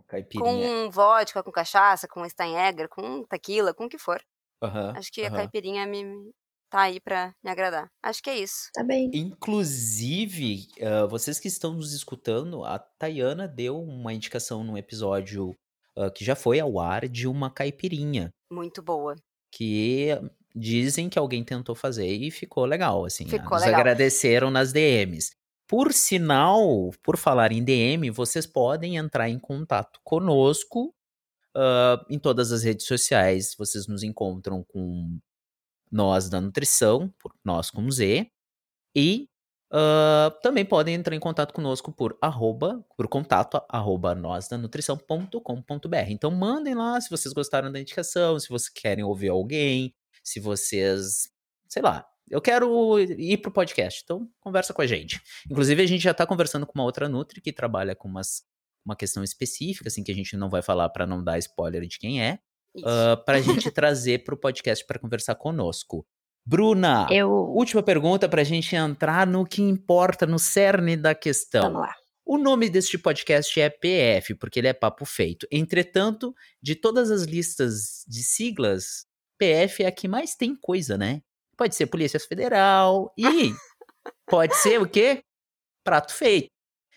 Caipirinha. 0.06 0.70
com 0.72 0.90
vodka, 0.90 1.42
com 1.42 1.52
cachaça, 1.52 2.08
com 2.08 2.28
Steinegger, 2.28 2.88
com 2.90 3.24
tequila, 3.26 3.74
com 3.74 3.86
o 3.86 3.88
que 3.88 3.98
for. 3.98 4.22
Aham, 4.62 4.96
Acho 4.96 5.10
que 5.12 5.24
a 5.26 5.30
aham. 5.30 5.32
caipirinha 5.32 5.86
me 5.86 6.32
tá 6.72 6.80
aí 6.80 6.98
pra 6.98 7.34
me 7.44 7.50
agradar. 7.50 7.90
Acho 8.02 8.22
que 8.22 8.30
é 8.30 8.38
isso. 8.38 8.70
Tá 8.72 8.82
bem. 8.82 9.10
Inclusive, 9.12 10.68
ah, 10.80 11.06
vocês 11.06 11.38
que 11.38 11.46
estão 11.46 11.74
nos 11.74 11.92
escutando, 11.92 12.64
a 12.64 12.78
Tayana 12.78 13.46
deu 13.46 13.78
uma 13.78 14.14
indicação 14.14 14.64
num 14.64 14.78
episódio 14.78 15.54
ah, 15.94 16.10
que 16.10 16.24
já 16.24 16.34
foi 16.34 16.58
ao 16.58 16.80
ar 16.80 17.06
de 17.06 17.28
uma 17.28 17.50
caipirinha. 17.50 18.30
Muito 18.50 18.82
boa. 18.82 19.14
Que 19.54 20.08
dizem 20.56 21.10
que 21.10 21.18
alguém 21.18 21.44
tentou 21.44 21.74
fazer 21.74 22.08
e 22.08 22.30
ficou 22.30 22.64
legal, 22.64 23.04
assim. 23.04 23.28
Ficou 23.28 23.58
nos 23.58 23.66
legal. 23.66 23.78
agradeceram 23.80 24.50
nas 24.50 24.72
DMs. 24.72 25.30
Por 25.68 25.92
sinal, 25.92 26.90
por 27.02 27.18
falar 27.18 27.52
em 27.52 27.62
DM, 27.62 28.10
vocês 28.10 28.46
podem 28.46 28.96
entrar 28.96 29.28
em 29.28 29.38
contato 29.38 30.00
conosco 30.02 30.94
ah, 31.54 32.02
em 32.08 32.18
todas 32.18 32.50
as 32.50 32.62
redes 32.62 32.86
sociais. 32.86 33.54
Vocês 33.58 33.86
nos 33.86 34.02
encontram 34.02 34.64
com 34.64 35.20
Nós 35.92 36.28
da 36.30 36.40
Nutrição, 36.40 37.12
por 37.18 37.32
Nós 37.44 37.70
com 37.70 37.90
Z. 37.90 38.26
E 38.96 39.28
ah, 39.74 40.30
também 40.42 40.66
podem 40.66 40.94
entrar 40.94 41.16
em 41.16 41.20
contato 41.20 41.54
conosco 41.54 41.90
por 41.90 42.18
arroba, 42.20 42.84
por 42.94 43.08
contato, 43.08 43.58
arroba 43.70 44.14
nósdanutrição.com.br. 44.14 45.96
Então 46.10 46.30
mandem 46.30 46.74
lá 46.74 47.00
se 47.00 47.08
vocês 47.08 47.32
gostaram 47.32 47.72
da 47.72 47.80
indicação, 47.80 48.38
se 48.38 48.50
vocês 48.50 48.68
querem 48.68 49.02
ouvir 49.02 49.30
alguém, 49.30 49.94
se 50.22 50.38
vocês, 50.40 51.30
sei 51.68 51.80
lá, 51.80 52.06
eu 52.30 52.42
quero 52.42 52.98
ir 53.00 53.38
pro 53.38 53.50
podcast, 53.50 54.02
então 54.04 54.28
conversa 54.40 54.74
com 54.74 54.82
a 54.82 54.86
gente. 54.86 55.20
Inclusive, 55.50 55.82
a 55.82 55.86
gente 55.86 56.02
já 56.02 56.12
tá 56.12 56.26
conversando 56.26 56.66
com 56.66 56.72
uma 56.78 56.84
outra 56.84 57.08
Nutri 57.08 57.40
que 57.40 57.52
trabalha 57.52 57.96
com 57.96 58.08
umas, 58.08 58.42
uma 58.84 58.94
questão 58.94 59.24
específica, 59.24 59.88
assim, 59.88 60.04
que 60.04 60.12
a 60.12 60.14
gente 60.14 60.36
não 60.36 60.50
vai 60.50 60.60
falar 60.62 60.90
para 60.90 61.06
não 61.06 61.24
dar 61.24 61.38
spoiler 61.38 61.86
de 61.86 61.98
quem 61.98 62.22
é, 62.22 62.38
Uh, 62.76 63.22
pra 63.24 63.40
gente 63.40 63.70
trazer 63.70 64.24
pro 64.24 64.36
podcast 64.36 64.84
para 64.86 64.98
conversar 64.98 65.34
conosco. 65.34 66.06
Bruna, 66.44 67.06
Eu. 67.10 67.30
última 67.30 67.82
pergunta 67.82 68.28
pra 68.28 68.42
gente 68.42 68.74
entrar 68.74 69.26
no 69.26 69.46
que 69.46 69.62
importa, 69.62 70.26
no 70.26 70.38
cerne 70.38 70.96
da 70.96 71.14
questão. 71.14 71.62
Vamos 71.62 71.82
lá. 71.82 71.94
O 72.24 72.38
nome 72.38 72.70
deste 72.70 72.96
podcast 72.96 73.60
é 73.60 73.68
PF, 73.68 74.34
porque 74.36 74.58
ele 74.60 74.68
é 74.68 74.72
papo 74.72 75.04
feito. 75.04 75.46
Entretanto, 75.50 76.34
de 76.62 76.74
todas 76.74 77.10
as 77.10 77.22
listas 77.24 78.04
de 78.08 78.22
siglas, 78.22 79.04
PF 79.38 79.82
é 79.82 79.86
a 79.86 79.92
que 79.92 80.08
mais 80.08 80.34
tem 80.34 80.56
coisa, 80.56 80.96
né? 80.96 81.20
Pode 81.56 81.74
ser 81.74 81.86
Polícia 81.86 82.18
Federal 82.20 83.12
e 83.18 83.52
pode 84.26 84.56
ser 84.56 84.80
o 84.80 84.88
quê? 84.88 85.22
Prato 85.84 86.14
feito. 86.14 86.48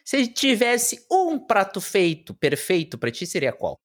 Se 0.05 0.27
tivesse 0.27 1.05
um 1.11 1.39
prato 1.39 1.81
feito 1.81 2.33
perfeito 2.33 2.97
pra 2.97 3.11
ti, 3.11 3.25
seria 3.25 3.51
qual? 3.51 3.75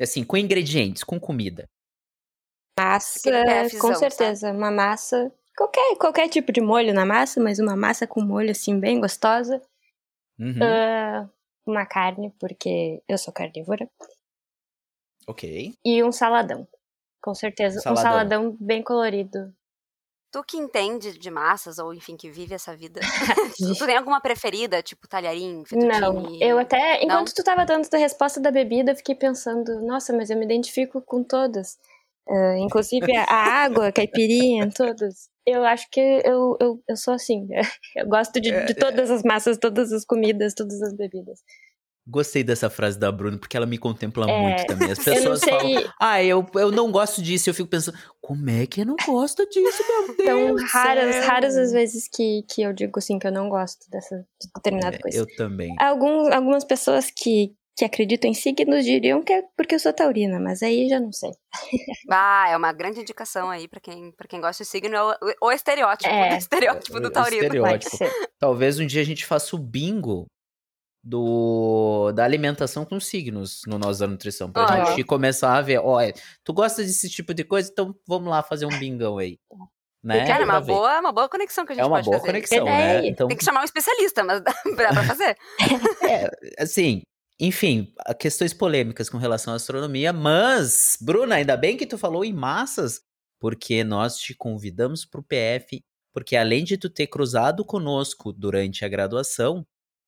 Assim, 0.00 0.24
com 0.24 0.36
ingredientes, 0.36 1.02
com 1.02 1.18
comida. 1.18 1.68
Massa, 2.78 3.20
PFzão, 3.30 3.80
com 3.80 3.94
certeza. 3.94 4.52
Uma 4.52 4.70
massa. 4.70 5.32
Qualquer, 5.56 5.96
qualquer 5.96 6.28
tipo 6.28 6.52
de 6.52 6.60
molho 6.60 6.92
na 6.92 7.06
massa, 7.06 7.40
mas 7.42 7.58
uma 7.58 7.74
massa 7.74 8.06
com 8.06 8.20
molho 8.20 8.50
assim, 8.50 8.78
bem 8.78 9.00
gostosa. 9.00 9.62
Uhum, 10.38 10.62
Ah, 10.62 11.28
uma 11.66 11.86
carne, 11.86 12.30
porque 12.38 13.02
eu 13.08 13.16
sou 13.16 13.32
carnívora. 13.32 13.88
ok. 15.26 15.74
E 15.84 16.04
um 16.04 16.12
saladão. 16.12 16.68
Com 17.22 17.34
certeza. 17.34 17.80
Saladão. 17.80 18.02
Um 18.02 18.04
saladão 18.06 18.56
bem 18.60 18.82
colorido. 18.82 19.52
Tu 20.36 20.44
que 20.44 20.58
entende 20.58 21.18
de 21.18 21.30
massas, 21.30 21.78
ou 21.78 21.94
enfim, 21.94 22.14
que 22.14 22.28
vive 22.28 22.54
essa 22.54 22.76
vida, 22.76 23.00
tu, 23.56 23.74
tu 23.74 23.86
tem 23.86 23.96
alguma 23.96 24.20
preferida? 24.20 24.82
Tipo 24.82 25.08
talharim, 25.08 25.64
fettuccine? 25.64 25.98
Não, 25.98 26.38
eu 26.38 26.58
até. 26.58 27.02
Enquanto 27.02 27.28
Não? 27.28 27.34
tu 27.34 27.42
tava 27.42 27.64
dando 27.64 27.88
a 27.90 27.96
resposta 27.96 28.38
da 28.38 28.50
bebida, 28.50 28.92
eu 28.92 28.96
fiquei 28.96 29.14
pensando, 29.14 29.80
nossa, 29.80 30.12
mas 30.12 30.28
eu 30.28 30.36
me 30.36 30.44
identifico 30.44 31.00
com 31.00 31.24
todas. 31.24 31.78
Ah, 32.28 32.58
inclusive 32.58 33.16
a, 33.16 33.24
água, 33.64 33.86
a 33.86 33.92
caipirinha, 33.92 34.68
todas. 34.76 35.30
Eu 35.46 35.64
acho 35.64 35.88
que 35.90 36.00
eu, 36.00 36.58
eu, 36.60 36.82
eu 36.86 36.96
sou 36.96 37.14
assim. 37.14 37.48
Eu 37.96 38.06
gosto 38.06 38.38
de, 38.38 38.50
É, 38.52 38.64
de 38.66 38.74
todas 38.74 39.10
as 39.10 39.22
massas, 39.22 39.56
todas 39.56 39.90
as 39.90 40.04
comidas, 40.04 40.52
todas 40.52 40.82
as 40.82 40.92
bebidas. 40.92 41.40
Gostei 42.08 42.44
dessa 42.44 42.70
frase 42.70 42.96
da 42.98 43.10
Bruna, 43.10 43.36
porque 43.36 43.56
ela 43.56 43.66
me 43.66 43.76
contempla 43.78 44.30
É, 44.30 44.40
muito 44.40 44.64
também. 44.66 44.90
As 44.92 44.98
pessoas 44.98 45.40
falam, 45.42 45.82
ah, 46.00 46.22
eu, 46.22 46.46
eu 46.54 46.70
não 46.70 46.92
gosto 46.92 47.20
disso. 47.20 47.50
Eu 47.50 47.54
fico 47.54 47.68
pensando, 47.68 47.98
como 48.20 48.48
é 48.48 48.64
que 48.66 48.80
eu 48.82 48.86
não 48.86 48.94
gosto 49.04 49.44
disso, 49.48 49.82
meu 49.88 50.14
Deus? 50.16 50.60
do 50.62 50.66
raras, 50.68 51.14
céu? 51.16 51.24
raras 51.26 51.56
as 51.56 51.72
vezes 51.72 52.08
que, 52.08 52.44
que 52.48 52.62
eu 52.62 52.72
digo 52.72 52.98
assim 52.98 53.18
que 53.18 53.26
eu 53.26 53.32
não 53.32 53.48
gosto 53.48 53.90
dessa 53.90 54.16
de 54.40 54.48
determinada 54.54 54.94
É, 54.96 55.00
coisa. 55.00 55.18
eu 55.18 55.26
também. 55.36 55.74
Alguns, 55.80 56.28
algumas 56.28 56.62
pessoas 56.64 57.10
que, 57.10 57.52
que 57.76 57.84
acreditam 57.84 58.30
em 58.30 58.34
signos 58.34 58.84
diriam 58.84 59.20
que 59.22 59.32
é 59.32 59.42
porque 59.56 59.74
eu 59.74 59.80
sou 59.80 59.92
taurina, 59.92 60.38
mas 60.38 60.62
aí 60.62 60.88
já 60.88 61.00
não 61.00 61.12
sei. 61.12 61.32
Ah, 62.08 62.46
é 62.50 62.56
uma 62.56 62.72
grande 62.72 63.00
indicação 63.00 63.50
aí 63.50 63.66
pra 63.66 63.80
quem, 63.80 64.12
pra 64.12 64.28
quem 64.28 64.40
gosta 64.40 64.62
de 64.62 64.70
signo, 64.70 64.96
o, 65.40 65.46
o 65.48 65.50
estereótipo, 65.52 66.08
É. 66.14 66.34
o 66.34 66.38
estereótipo 66.38 67.00
do 67.00 67.08
O 67.08 67.10
taurino. 67.10 67.42
estereótipo. 67.42 67.98
Talvez 68.38 68.78
um 68.78 68.86
dia 68.86 69.00
a 69.02 69.04
gente 69.04 69.26
faça 69.26 69.56
o 69.56 69.58
bingo 69.58 70.26
do, 71.08 72.10
da 72.12 72.24
alimentação 72.24 72.84
com 72.84 72.98
signos 72.98 73.60
no 73.66 73.78
Nós 73.78 73.98
da 73.98 74.08
Nutrição. 74.08 74.50
Pra 74.50 74.64
Olha. 74.64 74.84
gente 74.86 75.04
começar 75.04 75.56
a 75.56 75.62
ver, 75.62 75.78
olha, 75.78 76.12
tu 76.42 76.52
gosta 76.52 76.82
desse 76.82 77.08
tipo 77.08 77.32
de 77.32 77.44
coisa? 77.44 77.70
Então 77.70 77.94
vamos 78.08 78.28
lá 78.28 78.42
fazer 78.42 78.66
um 78.66 78.76
bingão 78.78 79.18
aí. 79.18 79.38
Né? 80.02 80.26
Cara, 80.26 80.42
é 80.42 80.44
uma 80.44 80.60
ver. 80.60 80.66
boa, 80.72 81.00
uma 81.00 81.12
boa 81.12 81.28
conexão 81.28 81.64
que 81.64 81.72
a 81.72 81.74
gente 81.76 81.82
É 81.84 81.86
uma 81.86 81.96
pode 81.96 82.06
boa 82.06 82.18
fazer. 82.18 82.26
conexão, 82.32 82.58
Ideia 82.58 82.76
né? 82.76 82.96
aí. 82.98 83.08
Então, 83.08 83.28
Tem 83.28 83.36
que 83.36 83.44
chamar 83.44 83.60
um 83.60 83.64
especialista, 83.64 84.24
mas 84.24 84.40
dá, 84.42 84.52
pra 84.76 84.92
fazer. 85.04 85.36
assim, 86.58 87.02
enfim, 87.40 87.92
há 88.00 88.12
questões 88.14 88.52
polêmicas 88.52 89.08
com 89.08 89.18
relação 89.18 89.52
à 89.52 89.56
astronomia, 89.56 90.12
mas, 90.12 90.96
Bruna, 91.00 91.36
ainda 91.36 91.56
bem 91.56 91.76
que 91.76 91.86
tu 91.86 91.96
falou 91.98 92.24
em 92.24 92.32
massas, 92.32 93.00
porque 93.40 93.84
nós 93.84 94.16
te 94.18 94.34
convidamos 94.34 95.04
pro 95.04 95.22
PF, 95.22 95.82
porque 96.12 96.34
além 96.36 96.64
de 96.64 96.76
tu 96.78 96.88
ter 96.88 97.06
cruzado 97.08 97.64
conosco 97.64 98.32
durante 98.32 98.84
a 98.84 98.88
graduação, 98.88 99.64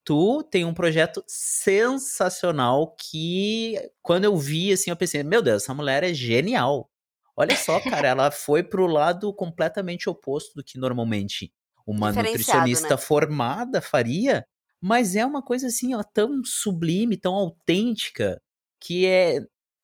tu 0.09 0.43
tem 0.43 0.65
um 0.65 0.73
projeto 0.73 1.23
sensacional 1.27 2.97
que, 2.99 3.75
quando 4.01 4.25
eu 4.25 4.35
vi, 4.39 4.73
assim, 4.73 4.89
eu 4.89 4.97
pensei, 4.97 5.23
meu 5.23 5.43
Deus, 5.43 5.63
essa 5.63 5.75
mulher 5.75 6.03
é 6.03 6.15
genial. 6.15 6.91
Olha 7.37 7.55
só, 7.55 7.79
cara, 7.79 8.09
ela 8.09 8.31
foi 8.33 8.63
pro 8.63 8.87
lado 8.87 9.31
completamente 9.35 10.09
oposto 10.09 10.55
do 10.55 10.65
que 10.65 10.79
normalmente 10.79 11.53
uma 11.87 12.11
nutricionista 12.11 12.95
né? 12.95 12.97
formada 12.97 13.83
faria, 13.83 14.47
mas 14.81 15.15
é 15.15 15.27
uma 15.27 15.43
coisa 15.43 15.67
assim, 15.67 15.95
ó, 15.95 16.03
tão 16.03 16.43
sublime, 16.43 17.19
tão 17.19 17.35
autêntica, 17.35 18.41
que 18.81 19.05
é, 19.05 19.41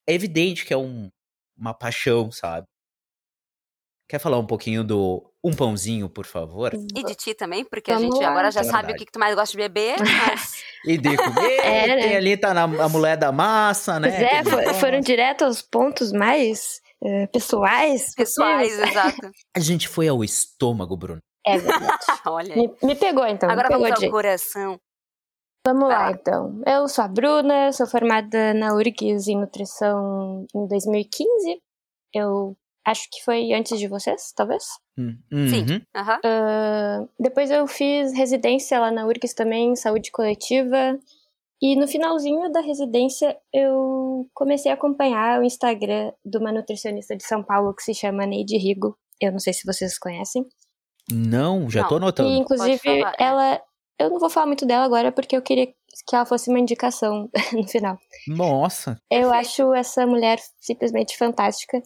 é 0.06 0.14
evidente 0.14 0.64
que 0.64 0.72
é 0.72 0.78
um, 0.78 1.10
uma 1.54 1.74
paixão, 1.74 2.32
sabe? 2.32 2.66
Quer 4.08 4.18
falar 4.18 4.38
um 4.38 4.46
pouquinho 4.46 4.82
do 4.82 5.30
Um 5.44 5.54
Pãozinho, 5.54 6.08
por 6.08 6.24
favor? 6.24 6.72
E 6.74 7.04
de 7.04 7.14
ti 7.14 7.34
também, 7.34 7.64
porque 7.64 7.90
a 7.92 7.96
Vamos 7.98 8.14
gente 8.14 8.22
lá. 8.24 8.30
agora 8.30 8.50
já 8.50 8.60
É 8.60 8.64
sabe 8.64 8.92
o 8.92 8.96
que, 8.96 9.04
que 9.04 9.12
tu 9.12 9.18
mais 9.18 9.34
gosta 9.34 9.52
de 9.52 9.58
beber, 9.58 9.96
mas 10.00 10.62
E 10.86 10.96
de 10.96 11.16
comer, 11.16 11.60
É, 11.60 11.86
né? 12.08 12.16
ali, 12.16 12.36
tá 12.36 12.54
na, 12.54 12.62
a 12.64 12.88
mulher 12.88 13.16
da 13.16 13.30
massa, 13.30 14.00
né? 14.00 14.08
Pois 14.10 14.22
é, 14.22 14.28
Tem 14.42 14.44
fo- 14.50 14.56
negócio. 14.56 14.80
foram 14.80 15.00
direto 15.00 15.44
aos 15.44 15.60
pontos 15.60 16.12
mais 16.12 16.80
eh, 17.04 17.26
pessoais. 17.26 18.14
pessoais, 18.14 18.70
possíveis. 18.70 18.90
exato. 18.96 19.30
A 19.54 19.60
gente 19.60 19.86
foi 19.88 20.08
ao 20.08 20.24
estômago, 20.24 20.96
Bruno. 20.96 21.20
É 21.46 21.58
verdade. 21.58 21.98
Olha 22.26 22.56
me, 22.56 22.74
me 22.82 22.94
pegou 22.96 23.26
então. 23.26 23.50
Agora 23.50 23.68
pegou 23.68 23.82
vamos 23.84 24.00
de 24.00 24.06
ao 24.06 24.10
coração. 24.12 24.78
Vamos 25.66 25.88
Vai 25.88 25.96
lá, 25.98 26.04
lá. 26.06 26.10
então. 26.12 26.62
Eu 26.66 26.88
sou 26.88 27.04
a 27.04 27.08
Bruna, 27.08 27.72
sou 27.72 27.86
formada 27.86 28.52
na 28.54 28.74
URGS 28.74 29.28
em 29.28 29.38
nutrição 29.40 30.46
em 30.54 30.66
2015. 30.68 31.58
Eu 32.14 32.56
acho 32.84 33.08
que 33.10 33.22
foi 33.24 33.52
antes 33.52 33.78
de 33.78 33.88
vocês, 33.88 34.32
talvez. 34.36 34.64
Hum, 34.98 35.16
Sim. 35.48 35.66
uhum. 35.72 35.80
Ah, 35.94 37.04
depois 37.18 37.50
eu 37.50 37.66
fiz 37.66 38.12
residência 38.12 38.78
lá 38.78 38.90
na 38.90 39.06
URGS 39.06 39.34
também, 39.34 39.70
em 39.70 39.76
saúde 39.76 40.10
coletiva. 40.10 40.98
E 41.62 41.76
no 41.76 41.88
finalzinho 41.88 42.50
da 42.52 42.60
residência 42.60 43.36
eu 43.52 44.28
comecei 44.34 44.70
a 44.70 44.74
acompanhar 44.74 45.40
o 45.40 45.44
Instagram 45.44 46.12
de 46.24 46.36
uma 46.38 46.52
nutricionista 46.52 47.16
de 47.16 47.24
São 47.24 47.42
Paulo 47.42 47.74
que 47.74 47.82
se 47.82 47.94
chama 47.94 48.26
Neide 48.26 48.58
Rigo. 48.58 48.98
Eu 49.20 49.32
não 49.32 49.38
sei 49.38 49.52
se 49.52 49.64
vocês 49.64 49.98
conhecem. 49.98 50.44
Não, 51.10 51.70
já 51.70 51.82
Não. 51.82 51.88
tô 51.88 51.96
anotando. 51.96 52.28
E 52.28 52.38
inclusive 52.38 52.78
falar, 52.78 53.14
é. 53.18 53.24
ela. 53.24 53.62
Eu 53.98 54.10
não 54.10 54.18
vou 54.18 54.28
falar 54.28 54.46
muito 54.46 54.66
dela 54.66 54.84
agora 54.84 55.12
porque 55.12 55.36
eu 55.36 55.42
queria 55.42 55.66
que 55.66 56.14
ela 56.16 56.26
fosse 56.26 56.50
uma 56.50 56.58
indicação 56.58 57.30
no 57.52 57.66
final. 57.68 57.98
Nossa, 58.26 59.00
Eu 59.10 59.32
acho 59.32 59.72
essa 59.72 60.06
mulher 60.06 60.38
simplesmente 60.60 61.16
fantástica. 61.16 61.80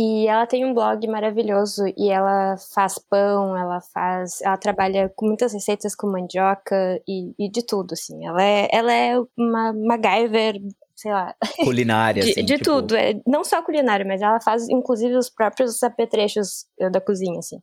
E 0.00 0.28
ela 0.28 0.46
tem 0.46 0.64
um 0.64 0.72
blog 0.72 1.04
maravilhoso 1.08 1.82
e 1.96 2.08
ela 2.08 2.56
faz 2.72 3.00
pão, 3.00 3.56
ela 3.56 3.80
faz, 3.80 4.40
ela 4.42 4.56
trabalha 4.56 5.12
com 5.16 5.26
muitas 5.26 5.52
receitas 5.52 5.92
com 5.92 6.06
mandioca 6.06 7.02
e, 7.08 7.34
e 7.36 7.50
de 7.50 7.66
tudo, 7.66 7.94
assim. 7.94 8.24
Ela 8.24 8.40
é, 8.40 8.68
ela 8.70 8.92
é 8.92 9.18
uma 9.36 9.72
MacGyver, 9.72 10.60
sei 10.94 11.10
lá, 11.10 11.34
culinária, 11.64 12.22
de, 12.22 12.30
assim. 12.30 12.44
de 12.44 12.58
tipo, 12.58 12.64
tudo. 12.64 12.94
É, 12.94 13.20
não 13.26 13.42
só 13.42 13.60
culinária, 13.60 14.06
mas 14.06 14.22
ela 14.22 14.40
faz 14.40 14.68
inclusive 14.68 15.16
os 15.16 15.28
próprios 15.28 15.82
apetrechos 15.82 16.66
eh, 16.78 16.88
da 16.88 17.00
cozinha, 17.00 17.40
assim. 17.40 17.58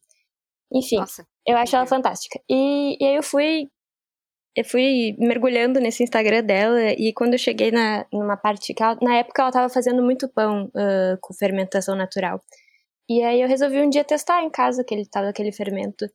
Enfim, 0.74 0.98
Nossa. 0.98 1.26
eu 1.48 1.56
acho 1.56 1.74
ela 1.74 1.86
fantástica. 1.86 2.38
E, 2.50 2.98
e 3.02 3.08
aí 3.08 3.16
eu 3.16 3.24
fui. 3.24 3.70
Eu 4.56 4.64
fui 4.64 5.16
mergulhando 5.20 5.80
nesse 5.80 6.04
Instagram 6.04 6.44
dela 6.44 6.92
e 6.94 7.12
quando 7.14 7.34
eu 7.34 7.40
cheguei 7.40 7.72
na, 7.72 8.06
numa 8.12 8.38
parte 8.38 8.74
que 8.74 8.82
ela, 8.82 8.98
na 9.02 9.18
época 9.18 9.42
ela 9.42 9.52
tava 9.52 9.70
fazendo 9.70 10.02
muito 10.02 10.30
pão 10.30 10.72
ah, 10.76 11.18
com 11.22 11.34
fermentação 11.34 11.96
natural. 11.96 12.42
E 13.10 13.22
aí 13.22 13.42
eu 13.42 13.48
resolvi 13.48 13.80
um 13.82 13.90
dia 13.90 14.04
testar 14.04 14.42
em 14.44 14.50
casa 14.50 14.82
aquele 14.82 15.06
tal 15.06 15.24
daquele 15.24 15.52
fermento. 15.52 16.06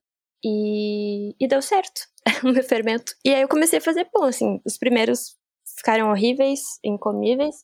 E, 0.45 1.35
e 1.39 1.47
deu 1.47 1.61
certo 1.61 2.01
o 2.43 2.49
meu 2.49 2.65
fermento. 2.65 3.13
E 3.25 3.35
aí 3.35 3.43
eu 3.43 3.49
comecei 3.49 3.79
a 3.79 3.83
fazer 3.83 4.07
pão, 4.07 4.25
assim. 4.25 4.61
Os 4.65 4.79
primeiros 4.79 5.37
ficaram 5.77 6.11
horríveis, 6.11 6.79
incomíveis. 6.85 7.57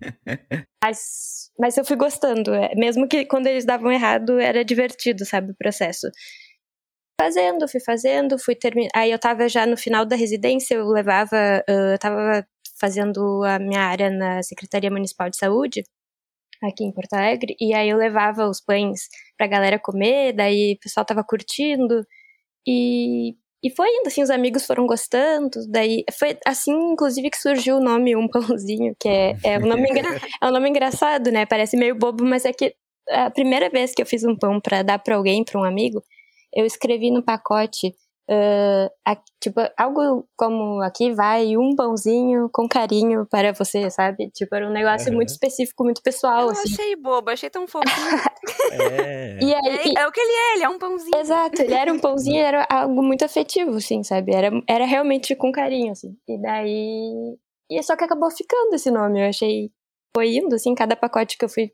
mas, 0.82 1.50
mas 1.58 1.76
eu 1.76 1.84
fui 1.84 1.96
gostando. 1.96 2.54
é, 2.54 2.74
Mesmo 2.74 3.06
que 3.06 3.24
quando 3.26 3.46
eles 3.46 3.64
davam 3.64 3.92
errado, 3.92 4.38
era 4.38 4.64
divertido, 4.64 5.24
sabe, 5.24 5.52
o 5.52 5.56
processo. 5.56 6.08
Fazendo, 7.20 7.66
fui 7.68 7.80
fazendo, 7.80 8.38
fui 8.38 8.54
terminar. 8.54 8.90
Aí 8.94 9.10
eu 9.10 9.18
tava 9.18 9.48
já 9.48 9.64
no 9.66 9.76
final 9.76 10.04
da 10.04 10.14
residência, 10.16 10.74
eu 10.74 10.86
levava. 10.88 11.36
ah, 11.36 11.92
eu 11.92 11.98
tava 11.98 12.46
fazendo 12.78 13.42
a 13.44 13.58
minha 13.58 13.80
área 13.80 14.10
na 14.10 14.42
Secretaria 14.42 14.90
Municipal 14.90 15.30
de 15.30 15.38
Saúde, 15.38 15.82
aqui 16.62 16.84
em 16.84 16.92
Porto 16.92 17.14
Alegre, 17.14 17.56
e 17.60 17.74
aí 17.74 17.88
eu 17.88 17.96
levava 17.96 18.46
os 18.48 18.60
pães 18.60 19.08
pra 19.38 19.46
galera 19.46 19.78
comer, 19.78 20.34
daí 20.34 20.74
o 20.74 20.80
pessoal 20.80 21.06
tava 21.06 21.24
curtindo. 21.24 22.04
E, 22.66 23.34
e 23.64 23.70
foi 23.76 23.88
indo, 23.88 24.08
assim, 24.08 24.22
os 24.22 24.30
amigos 24.30 24.66
foram 24.66 24.86
gostando. 24.86 25.58
Daí 25.70 26.04
foi 26.18 26.38
assim, 26.46 26.72
inclusive, 26.92 27.30
que 27.30 27.38
surgiu 27.38 27.76
o 27.78 27.80
nome 27.82 28.16
Um 28.16 28.28
Pãozinho, 28.28 28.94
que 29.00 29.08
é, 29.08 29.36
é, 29.44 29.58
um, 29.58 29.66
nome 29.66 29.88
engra- 29.90 30.02
é 30.42 30.46
um 30.46 30.50
nome 30.52 30.68
engraçado, 30.70 31.30
né? 31.32 31.46
Parece 31.46 31.76
meio 31.76 31.94
bobo, 31.96 32.24
mas 32.24 32.44
é 32.44 32.52
que 32.52 32.74
a 33.10 33.30
primeira 33.30 33.70
vez 33.70 33.94
que 33.94 34.02
eu 34.02 34.06
fiz 34.06 34.24
um 34.24 34.36
pão 34.36 34.60
pra 34.60 34.82
dar 34.82 34.98
pra 34.98 35.16
alguém, 35.16 35.44
pra 35.44 35.60
um 35.60 35.64
amigo, 35.64 36.02
eu 36.56 36.64
escrevi 36.66 37.10
no 37.10 37.22
pacote. 37.22 37.94
a- 39.04 39.22
tipo, 39.40 39.60
algo 39.78 40.26
como 40.36 40.82
aqui 40.82 41.12
vai 41.14 41.56
um 41.56 41.76
pãozinho 41.76 42.48
com 42.52 42.66
carinho 42.68 43.24
para 43.30 43.52
você, 43.52 43.88
sabe? 43.88 44.30
Tipo, 44.32 44.56
era 44.56 44.66
um 44.68 44.72
negócio 44.72 45.06
Aham. 45.08 45.14
muito 45.14 45.28
específico, 45.28 45.84
muito 45.84 46.02
pessoal, 46.02 46.40
Eu 46.40 46.50
assim. 46.50 46.72
achei 46.74 46.96
bobo, 46.96 47.30
achei 47.30 47.48
tão 47.48 47.68
fofinho. 47.68 48.18
É. 48.72 49.38
E 49.40 49.54
aí, 49.54 49.94
É, 49.96 50.00
é 50.02 50.06
o 50.08 50.10
que 50.10 50.18
ele 50.20 50.32
é, 50.32 50.54
ele 50.56 50.64
é 50.64 50.68
um 50.68 50.76
pãozinho. 50.78 51.16
Exato, 51.16 51.62
ele 51.62 51.74
era 51.74 51.92
um 51.92 52.00
pãozinho, 52.00 52.40
era 52.40 52.66
algo 52.68 53.00
muito 53.00 53.24
afetivo, 53.24 53.76
assim, 53.76 54.02
sabe? 54.02 54.34
Era, 54.34 54.50
era 54.68 54.84
realmente 54.84 55.36
com 55.36 55.52
carinho, 55.52 55.92
assim. 55.92 56.16
E 56.28 56.36
daí. 56.42 57.36
E 57.70 57.82
só 57.84 57.96
que 57.96 58.02
acabou 58.04 58.30
ficando 58.32 58.74
esse 58.74 58.90
nome, 58.90 59.20
eu 59.22 59.28
achei. 59.28 59.70
Foi 60.16 60.34
indo, 60.34 60.54
assim, 60.56 60.74
cada 60.74 60.96
pacote 60.96 61.36
que 61.38 61.44
eu 61.44 61.48
fui 61.48 61.70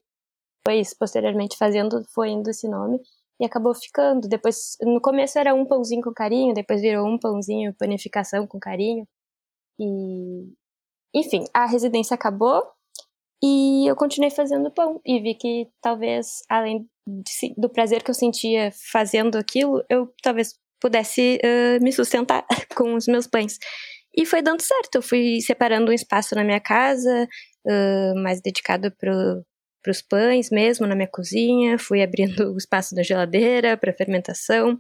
depois, 0.67 0.93
posteriormente 0.95 1.57
fazendo, 1.57 2.03
foi 2.15 2.29
indo 2.31 2.51
esse 2.51 2.69
nome. 2.69 3.01
E 3.41 3.45
acabou 3.45 3.75
ficando. 3.75 4.29
Depois, 4.29 4.77
no 4.83 5.01
começo 5.01 5.39
era 5.39 5.55
um 5.55 5.67
pãozinho 5.67 6.03
com 6.03 6.12
carinho, 6.12 6.55
depois 6.55 6.81
virou 6.81 7.07
um 7.07 7.19
pãozinho 7.19 7.75
panificação 7.79 8.47
com 8.47 8.59
carinho. 8.61 9.07
E. 9.81 10.53
Enfim, 11.15 11.45
a 11.55 11.67
residência 11.67 12.15
acabou 12.15 12.62
e 13.43 13.87
eu 13.89 13.97
continuei 13.97 14.31
fazendo 14.31 14.71
pão. 14.71 15.01
E 15.05 15.21
vi 15.21 15.35
que 15.35 15.69
talvez, 15.81 16.43
além 16.49 16.89
de 17.07 17.55
do 17.59 17.69
prazer 17.69 18.03
que 18.03 18.11
eu 18.11 18.15
sentia 18.15 18.71
fazendo 18.93 19.37
aquilo, 19.37 19.83
eu 19.91 20.12
talvez 20.23 20.55
pudesse 20.81 21.39
eh, 21.43 21.79
me 21.81 21.93
sustentar 21.93 22.45
com 22.77 22.95
os 22.95 23.07
meus 23.07 23.27
pães. 23.27 23.59
E 24.17 24.27
foi 24.27 24.43
dando 24.43 24.62
certo. 24.62 24.97
Eu 24.97 25.03
fui 25.03 25.41
separando 25.41 25.91
um 25.91 25.95
espaço 25.95 26.35
na 26.35 26.45
minha 26.45 26.61
casa, 26.61 27.29
eh, 27.67 28.15
mais 28.17 28.41
dedicado 28.41 28.93
para 28.99 29.43
os 29.91 30.01
pães 30.03 30.51
mesmo, 30.51 30.87
na 30.87 30.95
minha 30.95 31.09
cozinha. 31.09 31.79
Fui 31.79 32.03
abrindo 32.03 32.53
o 32.53 32.57
espaço 32.57 32.95
da 32.95 33.03
geladeira 33.03 33.77
para 33.77 33.93
fermentação. 33.93 34.79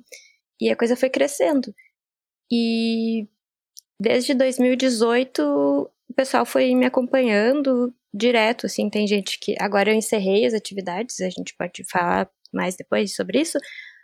E 0.60 0.70
a 0.70 0.76
coisa 0.76 0.96
foi 0.96 1.10
crescendo. 1.10 1.74
E 2.50 3.26
desde 4.00 4.34
2018 4.34 5.90
o 6.12 6.14
pessoal 6.14 6.44
foi 6.44 6.74
me 6.74 6.84
acompanhando 6.84 7.94
direto, 8.12 8.66
assim, 8.66 8.90
tem 8.90 9.06
gente 9.06 9.38
que 9.40 9.54
agora 9.58 9.90
eu 9.90 9.94
encerrei 9.94 10.44
as 10.44 10.52
atividades, 10.52 11.20
a 11.20 11.30
gente 11.30 11.54
pode 11.56 11.82
falar 11.90 12.28
mais 12.52 12.76
depois 12.76 13.14
sobre 13.14 13.40
isso, 13.40 13.58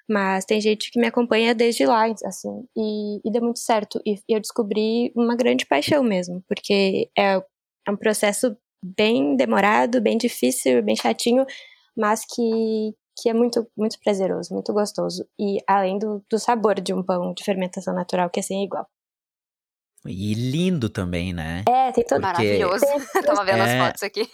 mas 0.09 0.47
tem 0.47 0.59
gente 0.61 0.91
que 0.91 0.99
me 0.99 1.07
acompanha 1.07 1.55
desde 1.55 1.85
lá, 1.85 2.07
assim, 2.25 2.65
e, 2.75 3.21
e 3.29 3.31
deu 3.31 3.43
muito 3.43 3.59
certo. 3.59 4.01
E 4.07 4.19
eu 4.27 4.41
descobri 4.41 5.13
uma 5.15 5.37
grande 5.37 5.67
paixão 5.67 6.03
mesmo, 6.03 6.43
porque 6.49 7.11
é, 7.17 7.35
é 7.87 7.91
um 7.91 7.97
processo 7.97 8.57
bem 8.83 9.37
demorado, 9.37 10.01
bem 10.01 10.17
difícil, 10.17 10.83
bem 10.83 10.95
chatinho, 10.97 11.45
mas 11.97 12.25
que, 12.25 12.95
que 13.21 13.29
é 13.29 13.35
muito, 13.35 13.69
muito 13.77 13.99
prazeroso, 14.01 14.53
muito 14.55 14.73
gostoso. 14.73 15.27
E 15.39 15.59
além 15.67 15.99
do, 15.99 16.25
do 16.31 16.39
sabor 16.39 16.81
de 16.81 16.93
um 16.95 17.03
pão 17.03 17.33
de 17.35 17.43
fermentação 17.45 17.95
natural, 17.95 18.31
que 18.31 18.41
é 18.41 18.43
sem 18.43 18.65
igual. 18.65 18.87
E 20.07 20.33
lindo 20.35 20.89
também, 20.89 21.33
né? 21.33 21.65
É, 21.69 21.91
tem 21.93 22.05
todo. 22.05 22.21
Porque- 22.21 22.43
Maravilhoso. 22.43 22.85
Tava 23.27 23.45
vendo 23.45 23.59
É. 23.63 23.81
as 23.81 23.87
fotos 23.87 24.03
aqui. 24.03 24.29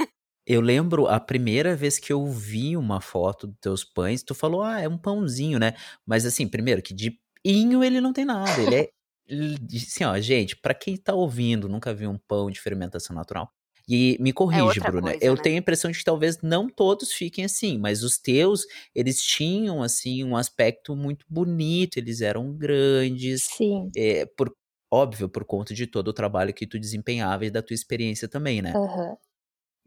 Eu 0.47 0.61
lembro 0.61 1.07
a 1.07 1.19
primeira 1.19 1.75
vez 1.75 1.99
que 1.99 2.13
eu 2.13 2.27
vi 2.27 2.77
uma 2.77 3.01
foto 3.01 3.47
dos 3.47 3.57
teus 3.61 3.85
pães, 3.85 4.23
tu 4.23 4.35
falou, 4.35 4.63
ah, 4.63 4.79
é 4.79 4.87
um 4.87 4.99
pãozinho, 4.99 5.59
né? 5.59 5.73
Mas 6.07 6.27
assim, 6.27 6.47
primeiro, 6.47 6.83
que 6.83 6.93
de 6.93 7.19
inho 7.43 7.83
ele 7.83 7.99
não 7.99 8.13
tem 8.13 8.27
nada. 8.27 8.61
Ele 8.61 8.77
é. 8.77 8.89
Assim, 9.75 10.05
ó, 10.05 10.19
gente, 10.21 10.55
pra 10.55 10.75
quem 10.75 10.99
tá 10.99 11.15
ouvindo, 11.15 11.67
nunca 11.67 11.95
viu 11.95 12.11
um 12.11 12.19
pão 12.29 12.51
de 12.51 12.61
fermentação 12.61 13.17
natural. 13.17 13.51
E 13.89 14.17
me 14.21 14.33
corrige, 14.33 14.81
outra 14.81 14.91
Bruna. 14.91 15.11
coisa, 15.11 15.19
eu 15.25 15.35
né? 15.37 15.43
tenho 15.43 15.57
a 15.57 15.59
impressão 15.59 15.91
de 15.91 15.99
que 15.99 16.05
talvez 16.05 16.41
não 16.43 16.69
todos 16.69 17.13
fiquem 17.13 17.45
assim, 17.45 17.79
mas 17.79 18.03
os 18.03 18.19
teus, 18.19 18.63
eles 18.95 19.23
tinham, 19.23 19.83
assim, 19.83 20.25
um 20.25 20.37
aspecto 20.37 20.97
muito 20.97 21.27
bonito, 21.29 21.99
eles 21.99 22.21
eram 22.23 22.53
grandes, 22.53 23.45
Sim. 23.45 23.91
é, 23.97 24.25
por, 24.25 24.55
óbvio, 24.91 25.29
por 25.29 25.45
conta 25.45 25.75
de 25.75 25.87
todo 25.87 26.09
o 26.09 26.13
trabalho 26.15 26.55
que 26.55 26.67
tu 26.67 26.79
desempenhava 26.79 27.45
e 27.45 27.51
da 27.51 27.63
tua 27.63 27.75
experiência 27.75 28.27
também, 28.29 28.63
né? 28.63 28.73
Aham. 28.75 29.17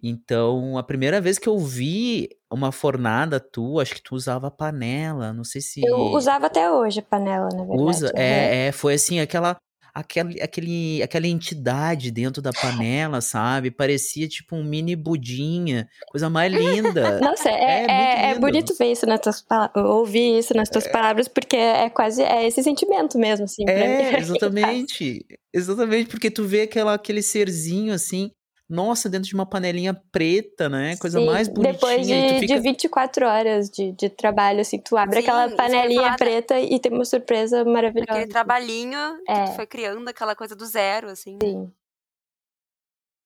Então, 0.02 0.78
a 0.78 0.84
primeira 0.84 1.20
vez 1.20 1.40
que 1.40 1.50
eu 1.50 1.58
vi 1.58 2.30
uma 2.52 2.72
fornada 2.72 3.40
tua, 3.40 3.82
acho 3.82 3.96
que 3.96 4.02
tu 4.04 4.14
usava 4.16 4.52
panela, 4.52 5.34
não 5.34 5.44
sei 5.44 5.60
se 5.60 5.82
Eu 5.84 5.98
usava 6.12 6.46
até 6.48 6.72
hoje 6.72 7.00
a 7.00 7.04
panela, 7.04 7.50
na 7.50 7.66
verdade. 7.66 7.80
usa, 7.80 8.14
é, 8.16 8.68
é, 8.68 8.72
foi 8.72 8.94
assim, 8.94 9.20
aquela 9.20 9.58
aquele, 9.98 10.42
aquele, 10.42 11.02
aquela 11.02 11.28
entidade 11.28 12.12
dentro 12.12 12.40
da 12.40 12.52
panela, 12.54 13.20
sabe? 13.20 13.72
Parecia 13.72 14.28
tipo 14.28 14.56
um 14.56 14.64
mini 14.64 14.96
budinha, 14.96 15.88
coisa 16.12 16.30
mais 16.30 16.54
linda. 16.54 17.20
Nossa, 17.20 17.50
é, 17.50 17.54
É, 17.54 17.86
é, 17.90 18.32
é 18.32 18.40
bonito 18.40 18.76
ver 18.78 18.92
isso 18.92 19.08
nas 19.08 19.20
tuas 19.20 19.42
palavras, 19.42 19.86
ouvir 19.86 20.38
isso 20.38 20.54
nas 20.54 20.70
tuas 20.70 20.88
palavras, 20.88 21.28
porque 21.28 21.56
é 21.56 21.90
quase 21.90 22.22
é 22.22 22.46
esse 22.46 22.62
sentimento 22.62 23.18
mesmo, 23.18 23.46
assim. 23.46 23.68
É, 23.68 24.18
exatamente. 24.22 25.26
Exatamente, 25.54 26.10
porque 26.10 26.30
tu 26.30 26.44
vê 26.44 26.62
aquela, 26.62 26.94
aquele 26.94 27.24
serzinho 27.24 27.92
assim, 27.92 28.30
nossa, 28.70 29.10
dentro 29.10 29.30
de 29.30 29.34
uma 29.34 29.46
panelinha 29.46 29.94
preta, 30.12 30.68
né? 30.68 30.98
Coisa 30.98 31.20
Sim, 31.20 31.26
mais 31.26 31.48
bonitinha. 31.48 31.74
Depois 31.74 32.08
de, 32.08 32.40
fica... 32.40 32.56
de 32.56 32.60
24 32.60 33.26
horas 33.26 33.70
de, 33.70 33.92
de 33.94 34.10
trabalho, 34.10 34.60
assim, 34.60 34.78
tu 34.80 34.98
abre 34.98 35.22
Sim, 35.22 35.28
aquela 35.28 35.50
que 35.50 35.56
panelinha 35.56 36.12
né? 36.12 36.18
preta 36.18 36.60
e 36.60 36.78
tem 36.80 36.92
uma 36.92 37.06
surpresa 37.06 37.64
maravilhosa. 37.64 38.12
Aquele 38.12 38.28
trabalhinho 38.28 39.00
que 39.26 39.32
É. 39.32 39.46
tu 39.46 39.56
foi 39.56 39.66
criando 39.66 40.08
aquela 40.10 40.36
coisa 40.36 40.56
do 40.56 40.66
zero, 40.66 41.08
assim. 41.10 41.40
Sim. 41.42 41.72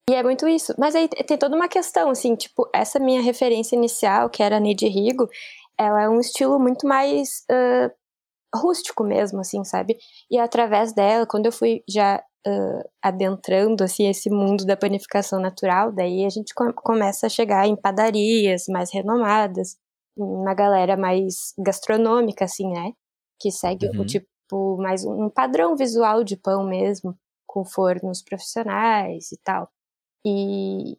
E 0.09 0.13
é 0.13 0.21
muito 0.21 0.47
isso. 0.47 0.75
Mas 0.77 0.93
aí 0.93 1.07
tem 1.07 1.37
toda 1.37 1.55
uma 1.55 1.67
questão, 1.67 2.09
assim, 2.09 2.35
tipo, 2.35 2.69
essa 2.73 2.99
minha 2.99 3.21
referência 3.21 3.75
inicial, 3.75 4.29
que 4.29 4.43
era 4.43 4.57
a 4.57 4.59
Nid 4.59 4.85
Rigo, 4.87 5.27
ela 5.77 6.03
é 6.03 6.09
um 6.09 6.19
estilo 6.19 6.59
muito 6.59 6.85
mais 6.85 7.43
ah, 7.49 7.89
rústico 8.55 9.03
mesmo, 9.03 9.39
assim, 9.39 9.63
sabe? 9.63 9.97
E 10.29 10.37
através 10.37 10.93
dela, 10.93 11.25
quando 11.25 11.45
eu 11.47 11.51
fui 11.51 11.83
já 11.87 12.21
ah, 12.47 12.83
adentrando, 13.01 13.83
assim, 13.83 14.07
esse 14.09 14.29
mundo 14.29 14.65
da 14.65 14.77
panificação 14.77 15.39
natural, 15.39 15.91
daí 15.91 16.25
a 16.25 16.29
gente 16.29 16.53
co- 16.53 16.73
começa 16.73 17.27
a 17.27 17.29
chegar 17.29 17.67
em 17.67 17.75
padarias 17.75 18.65
mais 18.69 18.91
renomadas, 18.93 19.77
na 20.17 20.53
galera 20.53 20.97
mais 20.97 21.53
gastronômica, 21.59 22.45
assim, 22.45 22.69
né? 22.71 22.91
Que 23.39 23.51
segue 23.51 23.87
Uhum. 23.87 24.01
o 24.01 24.05
tipo, 24.05 24.77
mais 24.77 25.05
um 25.05 25.29
padrão 25.29 25.75
visual 25.75 26.23
de 26.23 26.35
pão 26.37 26.63
mesmo, 26.65 27.17
com 27.47 27.63
fornos 27.65 28.21
profissionais 28.23 29.31
e 29.31 29.37
tal. 29.43 29.69
E 30.25 30.95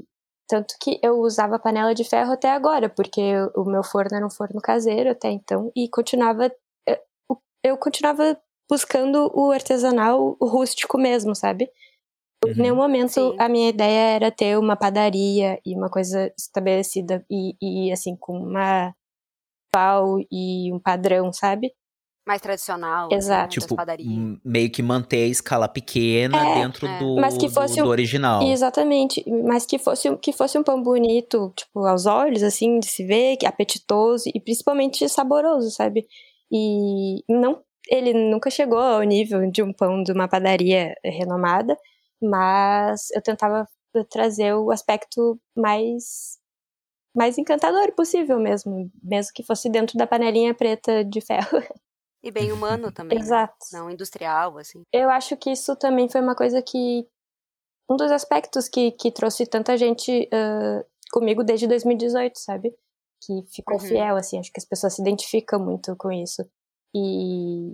tanto 0.49 0.75
que 0.81 0.99
eu 1.03 1.19
usava 1.21 1.59
panela 1.59 1.95
de 1.95 2.05
ferro 2.05 2.33
até 2.33 2.51
agora, 2.51 2.89
porque 2.91 3.21
o 3.57 3.65
meu 3.65 3.83
forno 3.85 4.17
era 4.17 4.27
um 4.27 4.31
forno 4.31 4.61
caseiro 4.61 5.11
até 5.11 5.31
então 5.31 5.71
e 5.77 5.89
continuava 5.89 6.51
eu- 6.87 6.99
eu 7.65 7.79
continuava 7.79 8.39
buscando 8.73 9.31
o 9.35 9.51
artesanal 9.53 10.35
o 10.41 10.47
rústico 10.47 10.97
mesmo, 10.97 11.35
sabe? 11.35 11.69
Em 12.45 12.49
Uhum. 12.49 12.55
nenhum 12.57 12.77
momento 12.77 13.11
Sim. 13.13 13.37
a 13.39 13.47
minha 13.47 13.69
ideia 13.69 14.15
era 14.17 14.31
ter 14.31 14.59
uma 14.59 14.77
padaria 14.77 15.61
e 15.65 15.77
uma 15.77 15.91
coisa 15.91 16.33
estabelecida 16.39 17.23
e, 17.31 17.55
e 17.61 17.93
assim 17.93 18.17
com 18.17 18.39
uma 18.39 18.95
pau 19.71 20.19
e 20.31 20.73
um 20.73 20.79
padrão, 20.79 21.31
sabe? 21.33 21.71
Mais 22.27 22.41
tradicional. 22.41 23.09
Exato. 23.13 23.41
Assim, 23.49 23.55
das 23.61 23.65
Tipo, 23.65 23.77
padarias. 23.77 24.09
m- 24.09 24.41
meio 24.45 24.71
que 24.71 24.83
manter 24.83 25.25
a 25.25 25.29
escala 25.29 25.69
pequena 25.69 26.39
É, 26.51 26.55
dentro 26.63 26.87
é. 26.87 26.99
do, 26.99 27.17
Mas 27.21 27.37
que 27.37 27.49
do- 27.49 27.53
fosse 27.53 27.81
do, 27.81 27.87
um- 27.87 27.91
original. 27.91 28.43
Exatamente, 28.43 29.23
mas 29.45 29.67
que 29.67 29.79
fosse, 29.79 30.17
que 30.17 30.33
fosse 30.33 30.57
um 30.59 30.63
pão 30.63 30.83
bonito, 30.83 31.53
tipo, 31.57 31.81
aos 31.85 32.07
olhos, 32.07 32.43
assim, 32.43 32.79
de 32.81 32.87
se 32.87 33.05
ver, 33.05 33.37
que 33.37 33.45
apetitoso 33.47 34.25
e 34.35 34.41
principalmente 34.41 35.07
saboroso, 35.09 35.71
sabe? 35.71 36.07
E 36.51 37.23
não, 37.29 37.61
ele 37.93 38.15
nunca 38.15 38.51
chegou 38.51 38.79
ao 38.79 39.03
nível 39.03 39.51
de 39.51 39.63
um 39.63 39.73
pão 39.73 40.03
de 40.03 40.13
uma 40.13 40.27
padaria 40.29 40.95
renomada, 41.05 41.77
mas 42.23 43.11
eu 43.15 43.21
tentava 43.23 43.69
trazer 44.11 44.55
o 44.55 44.71
aspecto 44.71 45.39
mais 45.57 46.39
mais 47.15 47.37
encantador 47.37 47.93
possível 47.95 48.41
mesmo, 48.41 48.91
mesmo 49.03 49.33
que 49.35 49.43
fosse 49.43 49.69
dentro 49.69 49.99
da 49.99 50.07
panelinha 50.07 50.55
preta 50.55 51.05
de 51.05 51.21
ferro. 51.21 51.59
E 52.25 52.31
bem 52.31 52.53
humano 52.53 52.93
também. 52.93 53.19
né? 53.19 53.25
Exato. 53.25 53.57
Não 53.73 53.91
industrial, 53.91 54.57
assim. 54.57 54.83
Eu 54.93 55.11
acho 55.11 55.37
que 55.37 55.51
isso 55.51 55.75
também 55.75 56.09
foi 56.09 56.21
uma 56.21 56.37
coisa 56.37 56.63
que. 56.63 57.05
Um 57.91 57.97
dos 57.97 58.13
aspectos 58.13 58.69
que, 58.69 58.93
que 58.93 59.11
trouxe 59.11 59.45
tanta 59.45 59.77
gente 59.77 60.29
ah, 60.33 60.85
comigo 61.13 61.43
desde 61.43 61.67
2018, 61.67 62.39
sabe? 62.39 62.73
Que 63.27 63.43
ficou 63.53 63.75
Uhum. 63.75 63.81
fiel, 63.89 64.15
assim. 64.17 64.39
Acho 64.39 64.53
que 64.53 64.61
as 64.61 64.65
pessoas 64.65 64.95
se 64.95 65.03
identificam 65.03 65.59
muito 65.59 65.97
com 65.97 66.13
isso. 66.13 66.49
E, 66.95 67.72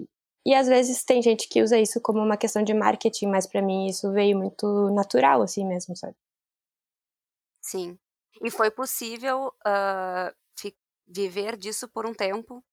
e 0.48 0.54
às 0.54 0.66
vezes 0.66 1.04
tem 1.04 1.20
gente 1.20 1.46
que 1.46 1.62
usa 1.62 1.78
isso 1.78 2.00
como 2.00 2.20
uma 2.20 2.36
questão 2.38 2.62
de 2.62 2.72
marketing, 2.72 3.26
mas 3.26 3.46
pra 3.46 3.60
mim 3.60 3.86
isso 3.86 4.10
veio 4.12 4.36
muito 4.38 4.88
natural, 4.90 5.42
assim 5.42 5.66
mesmo, 5.66 5.94
sabe? 5.94 6.16
Sim. 7.62 7.98
E 8.42 8.50
foi 8.50 8.70
possível 8.70 9.52
fi- 10.58 10.74
viver 11.06 11.54
disso 11.56 11.86
por 11.88 12.06
um 12.06 12.14
tempo. 12.14 12.64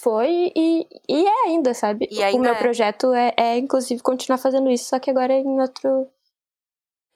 Foi 0.00 0.50
e, 0.56 0.88
e 1.08 1.26
é 1.26 1.46
ainda, 1.46 1.72
sabe? 1.72 2.08
E 2.10 2.18
o 2.18 2.24
ainda 2.24 2.40
meu 2.40 2.54
é. 2.54 2.58
projeto 2.58 3.12
é, 3.12 3.32
é, 3.36 3.58
inclusive, 3.58 4.02
continuar 4.02 4.38
fazendo 4.38 4.68
isso, 4.70 4.86
só 4.86 4.98
que 4.98 5.10
agora 5.10 5.34
em 5.34 5.60
outro. 5.60 6.10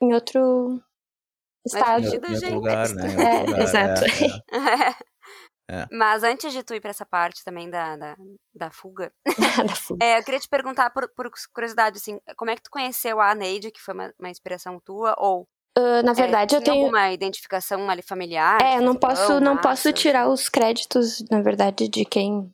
Em 0.01 0.15
outro 0.15 0.81
estado. 1.67 2.05
Em 2.05 2.09
outro 2.15 2.35
gente. 2.37 2.55
lugar, 2.55 2.89
né? 2.95 3.03
Em 3.03 3.17
outro 3.19 3.23
É, 3.27 3.41
lugar, 3.47 3.63
exato. 3.63 4.05
é, 4.05 4.91
é. 4.93 4.95
É. 5.71 5.87
Mas 5.93 6.23
antes 6.23 6.53
de 6.53 6.63
tu 6.63 6.75
ir 6.75 6.81
pra 6.81 6.91
essa 6.91 7.05
parte 7.05 7.45
também 7.45 7.69
da, 7.69 7.97
da, 7.97 8.17
da 8.55 8.71
fuga, 8.71 9.13
da 9.69 9.75
fuga. 9.75 10.05
é, 10.05 10.19
eu 10.19 10.25
queria 10.25 10.41
te 10.41 10.49
perguntar, 10.49 10.91
por, 10.91 11.09
por 11.15 11.31
curiosidade, 11.53 11.99
assim, 11.99 12.19
como 12.37 12.51
é 12.51 12.57
que 12.57 12.63
tu 12.63 12.71
conheceu 12.71 13.21
a 13.21 13.35
Neide, 13.35 13.71
que 13.71 13.81
foi 13.81 13.93
uma, 13.95 14.15
uma 14.19 14.31
inspiração 14.31 14.81
tua? 14.81 15.15
Ou 15.19 15.47
Ah, 15.77 16.03
na 16.03 16.13
é, 16.13 16.15
verdade, 16.15 16.55
eu 16.55 16.61
tinha 16.63 16.73
tenho. 16.73 16.85
alguma 16.87 17.13
identificação 17.13 17.89
ali 17.91 18.01
familiar? 18.03 18.59
É, 18.63 18.79
eu 18.79 18.83
não 18.83 18.97
posso, 18.97 19.41
não 19.41 19.59
posso 19.59 19.93
tirar 19.93 20.29
os 20.29 20.49
créditos, 20.49 21.23
na 21.31 21.43
verdade, 21.43 21.87
de 21.89 22.05
quem 22.05 22.53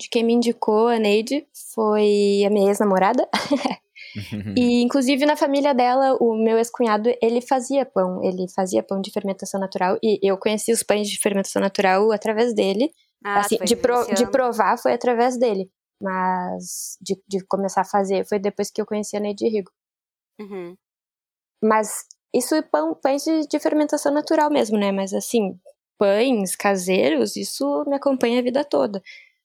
de 0.00 0.08
quem 0.08 0.24
me 0.24 0.32
indicou 0.32 0.88
a 0.88 0.98
Neide 0.98 1.46
foi 1.72 2.42
a 2.44 2.50
minha 2.50 2.68
ex-namorada. 2.68 3.28
Uhum. 4.14 4.54
E 4.56 4.82
inclusive 4.82 5.24
na 5.24 5.36
família 5.36 5.74
dela, 5.74 6.16
o 6.20 6.34
meu 6.34 6.58
ex-cunhado, 6.58 7.10
ele 7.22 7.40
fazia 7.40 7.86
pão, 7.86 8.22
ele 8.22 8.46
fazia 8.54 8.82
pão 8.82 9.00
de 9.00 9.10
fermentação 9.10 9.58
natural 9.58 9.98
e 10.02 10.18
eu 10.22 10.36
conheci 10.36 10.72
os 10.72 10.82
pães 10.82 11.08
de 11.08 11.18
fermentação 11.18 11.62
natural 11.62 12.12
através 12.12 12.54
dele. 12.54 12.92
Ah, 13.24 13.40
assim, 13.40 13.56
de, 13.64 13.76
pro- 13.76 14.04
de 14.14 14.26
provar 14.30 14.76
foi 14.76 14.92
através 14.92 15.38
dele, 15.38 15.70
mas 16.00 16.96
de, 17.00 17.16
de 17.28 17.44
começar 17.46 17.82
a 17.82 17.84
fazer 17.84 18.26
foi 18.26 18.38
depois 18.38 18.70
que 18.70 18.80
eu 18.80 18.86
conheci 18.86 19.16
a 19.16 19.20
Neide 19.20 19.48
Rigo. 19.48 19.70
Uhum. 20.40 20.76
Mas 21.62 22.04
isso 22.34 22.54
é 22.54 22.62
pão, 22.62 22.94
pães 22.94 23.22
de, 23.22 23.46
de 23.46 23.58
fermentação 23.60 24.12
natural 24.12 24.50
mesmo, 24.50 24.76
né? 24.76 24.90
Mas 24.90 25.14
assim, 25.14 25.58
pães 25.98 26.56
caseiros, 26.56 27.36
isso 27.36 27.84
me 27.86 27.94
acompanha 27.94 28.40
a 28.40 28.42
vida 28.42 28.64
toda. 28.64 29.00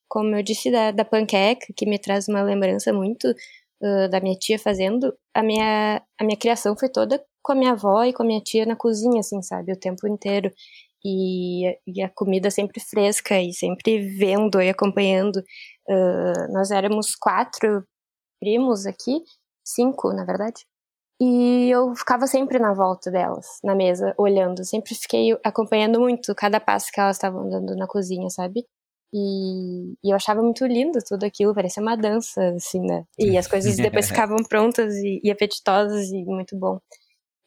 Como 0.10 0.36
eu 0.36 0.42
disse 0.42 0.72
da, 0.72 0.90
da 0.92 1.06
panqueca, 1.06 1.68
que 1.76 1.86
me 1.86 2.00
traz 2.00 2.28
uma 2.28 2.42
lembrança 2.42 2.92
muito 2.92 3.28
ah, 3.84 4.08
da 4.10 4.20
minha 4.20 4.36
tia 4.38 4.60
fazendo, 4.60 5.14
a 5.34 5.44
minha, 5.44 6.02
a 6.20 6.24
minha 6.24 6.38
criação 6.38 6.76
foi 6.78 6.90
toda 6.90 7.24
com 7.44 7.54
a 7.54 7.56
minha 7.56 7.72
avó 7.74 8.04
e 8.04 8.14
com 8.14 8.24
a 8.24 8.26
minha 8.26 8.42
tia 8.42 8.66
na 8.66 8.76
cozinha, 8.76 9.20
assim, 9.22 9.42
sabe? 9.42 9.72
O 9.74 9.80
tempo 9.80 10.08
inteiro. 10.08 10.52
E, 11.06 11.78
e 11.88 12.02
a 12.04 12.10
comida 12.10 12.52
sempre 12.52 12.82
fresca 12.82 13.40
e 13.42 13.54
sempre 13.54 14.00
vendo 14.18 14.62
e 14.62 14.70
acompanhando. 14.70 15.44
Ah, 15.90 16.48
nós 16.52 16.72
éramos 16.72 17.16
quatro 17.16 17.84
primos 18.42 18.86
aqui, 18.86 19.22
cinco, 19.66 20.14
na 20.14 20.26
verdade. 20.26 20.66
E 21.20 21.70
eu 21.72 21.96
ficava 21.96 22.28
sempre 22.28 22.60
na 22.60 22.74
volta 22.74 23.10
delas, 23.12 23.60
na 23.64 23.76
mesa, 23.76 24.14
olhando. 24.18 24.64
Sempre 24.66 24.96
fiquei 24.96 25.38
acompanhando 25.44 26.00
muito 26.00 26.34
cada 26.36 26.60
passo 26.60 26.92
que 26.92 27.00
elas 27.00 27.18
estavam 27.18 27.50
dando 27.50 27.76
na 27.76 27.88
cozinha, 27.88 28.30
sabe? 28.30 28.66
E, 29.14 29.94
e 30.04 30.12
eu 30.12 30.16
achava 30.16 30.42
muito 30.42 30.66
lindo 30.66 31.00
tudo 31.08 31.24
aquilo, 31.24 31.54
parecia 31.56 31.82
uma 31.82 31.96
dança, 31.96 32.50
assim, 32.56 32.82
né? 32.82 33.06
E 33.18 33.38
as 33.38 33.48
coisas 33.48 33.78
depois 33.78 34.08
ficavam 34.08 34.38
prontas 34.48 34.94
e, 34.96 35.22
e 35.24 35.32
apetitosas 35.32 36.10
e 36.10 36.24
muito 36.26 36.58
bom. 36.58 36.80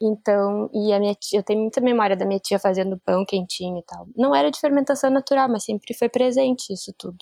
Então, 0.02 0.70
e 0.72 0.92
a 0.92 0.98
minha 0.98 1.14
tia, 1.14 1.40
eu 1.40 1.42
tenho 1.42 1.60
muita 1.60 1.80
memória 1.80 2.16
da 2.16 2.24
minha 2.24 2.40
tia 2.40 2.58
fazendo 2.58 2.98
pão 3.04 3.24
quentinho 3.26 3.78
e 3.78 3.84
tal. 3.84 4.08
Não 4.16 4.34
era 4.34 4.50
de 4.50 4.58
fermentação 4.58 5.10
natural, 5.10 5.48
mas 5.48 5.64
sempre 5.64 5.94
foi 5.94 6.08
presente 6.08 6.72
isso 6.72 6.94
tudo. 6.96 7.18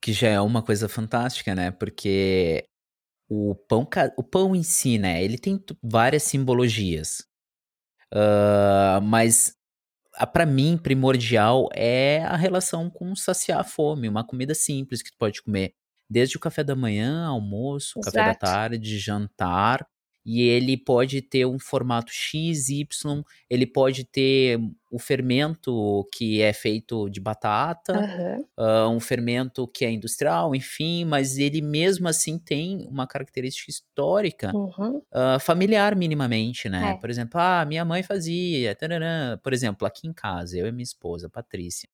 Que 0.00 0.12
já 0.12 0.28
é 0.28 0.40
uma 0.40 0.62
coisa 0.62 0.88
fantástica, 0.88 1.54
né? 1.54 1.70
Porque 1.70 2.64
o 3.30 3.54
pão, 3.54 3.86
o 4.16 4.22
pão 4.24 4.56
em 4.56 4.64
si, 4.64 4.98
né? 4.98 5.22
Ele 5.22 5.38
tem 5.38 5.62
várias 5.80 6.24
simbologias. 6.24 7.28
Ah, 8.12 9.00
mas 9.02 9.57
a, 10.18 10.26
pra 10.26 10.44
mim, 10.44 10.76
primordial 10.76 11.68
é 11.72 12.22
a 12.24 12.36
relação 12.36 12.90
com 12.90 13.14
saciar 13.14 13.60
a 13.60 13.64
fome. 13.64 14.08
Uma 14.08 14.26
comida 14.26 14.54
simples 14.54 15.02
que 15.02 15.10
tu 15.10 15.18
pode 15.18 15.42
comer 15.42 15.74
desde 16.10 16.36
o 16.36 16.40
café 16.40 16.64
da 16.64 16.74
manhã, 16.74 17.26
almoço, 17.26 18.00
café 18.00 18.22
da 18.22 18.34
Exato. 18.34 18.40
tarde, 18.40 18.98
jantar. 18.98 19.86
E 20.30 20.42
ele 20.42 20.76
pode 20.76 21.22
ter 21.22 21.46
um 21.46 21.58
formato 21.58 22.12
X, 22.12 22.68
Y, 22.68 23.22
ele 23.48 23.66
pode 23.66 24.04
ter 24.04 24.60
o 24.90 24.98
fermento 24.98 26.06
que 26.14 26.42
é 26.42 26.52
feito 26.52 27.08
de 27.08 27.18
batata, 27.18 27.94
Aham. 27.94 28.44
ah, 28.58 28.88
um 28.90 29.00
fermento 29.00 29.66
que 29.66 29.86
é 29.86 29.90
industrial, 29.90 30.54
enfim, 30.54 31.06
mas 31.06 31.38
ele 31.38 31.62
mesmo 31.62 32.08
assim 32.08 32.38
tem 32.38 32.86
uma 32.90 33.06
característica 33.06 33.70
histórica 33.70 34.52
Uhum. 34.52 35.00
ah, 35.12 35.38
familiar 35.40 35.96
minimamente, 35.96 36.68
né? 36.68 36.90
É. 36.92 36.94
Por 36.98 37.08
exemplo, 37.08 37.40
ah, 37.40 37.64
minha 37.64 37.84
mãe 37.84 38.02
fazia, 38.02 38.74
tararã. 38.74 39.38
por 39.42 39.54
exemplo, 39.54 39.86
aqui 39.86 40.06
em 40.06 40.12
casa, 40.12 40.58
eu 40.58 40.66
e 40.66 40.72
minha 40.72 40.82
esposa, 40.84 41.30
Patrícia, 41.30 41.88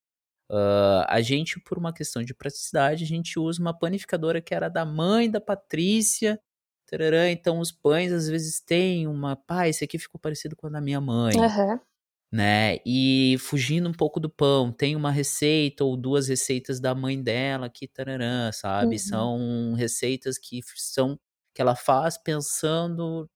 ah, 0.51 1.07
a 1.09 1.21
gente, 1.21 1.61
por 1.61 1.79
uma 1.79 1.93
questão 1.93 2.23
de 2.23 2.35
praticidade, 2.35 3.05
a 3.05 3.07
gente 3.07 3.39
usa 3.39 3.61
uma 3.61 3.77
panificadora 3.79 4.41
que 4.41 4.55
era 4.55 4.69
da 4.69 4.85
mãe 4.85 5.31
da 5.31 5.41
Patrícia, 5.41 6.41
tararã. 6.87 7.31
então 7.31 7.61
os 7.61 7.73
pães 7.73 8.13
às 8.13 8.29
vezes 8.29 8.61
têm 8.61 9.07
uma, 9.09 9.37
pá, 9.37 9.69
esse 9.69 9.85
aqui 9.85 9.99
ficou 9.99 10.21
parecido 10.21 10.57
com 10.57 10.67
o 10.69 10.71
da 10.71 10.81
minha 10.81 11.01
mãe 11.01 11.47
Aham. 11.47 11.81
né? 12.33 12.79
E 12.87 13.37
fugindo 13.41 13.89
um 13.89 13.93
pouco 13.93 14.19
do 14.21 14.29
pão, 14.31 14.73
tem 14.73 14.97
uma 14.97 15.11
receita 15.11 15.85
ou 15.85 15.97
duas 15.97 16.29
receitas 16.29 16.81
da 16.81 16.95
mãe 16.95 17.23
dela 17.23 17.71
que 17.71 17.87
tararã, 17.89 18.51
sabe? 18.53 18.97
Uhum. 18.97 18.99
São 18.99 19.75
receitas 19.75 20.39
que 20.39 20.61
são 20.77 21.19
que 21.55 21.63
ela 21.63 21.77
faz 21.77 22.19
pensando 22.19 23.29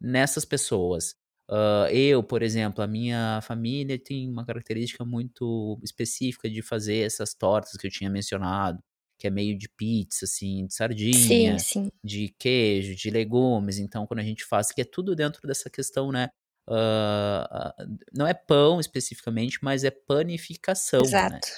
nessas 0.00 0.44
pessoas. 0.44 1.14
Ah, 1.50 1.88
eu, 1.92 2.22
por 2.22 2.42
exemplo, 2.42 2.82
a 2.82 2.86
minha 2.86 3.40
família 3.42 3.98
tem 3.98 4.28
uma 4.30 4.44
característica 4.46 5.04
muito 5.04 5.78
específica 5.82 6.48
de 6.50 6.62
fazer 6.62 6.98
essas 7.06 7.34
tortas 7.34 7.72
que 7.78 7.86
eu 7.86 7.90
tinha 7.90 8.10
mencionado, 8.10 8.82
que 9.22 9.28
é 9.28 9.30
meio 9.30 9.56
de 9.56 9.68
pizza, 9.68 10.24
assim, 10.24 10.66
de 10.66 10.72
Sim, 10.72 10.76
sardinha, 10.76 11.58
sim. 11.60 11.92
de 12.02 12.34
queijo, 12.40 12.96
de 12.96 13.08
legumes. 13.08 13.78
Então, 13.78 14.04
quando 14.04 14.18
a 14.18 14.24
gente 14.24 14.44
faz, 14.44 14.72
que 14.72 14.80
é 14.80 14.84
tudo 14.84 15.14
dentro 15.14 15.46
dessa 15.46 15.70
questão, 15.70 16.10
né? 16.10 16.28
ah, 16.68 17.72
não 18.12 18.26
é 18.26 18.34
pão 18.34 18.80
especificamente, 18.80 19.60
mas 19.62 19.84
é 19.84 19.92
panificação, 19.92 21.02
né? 21.02 21.06
Exato. 21.06 21.48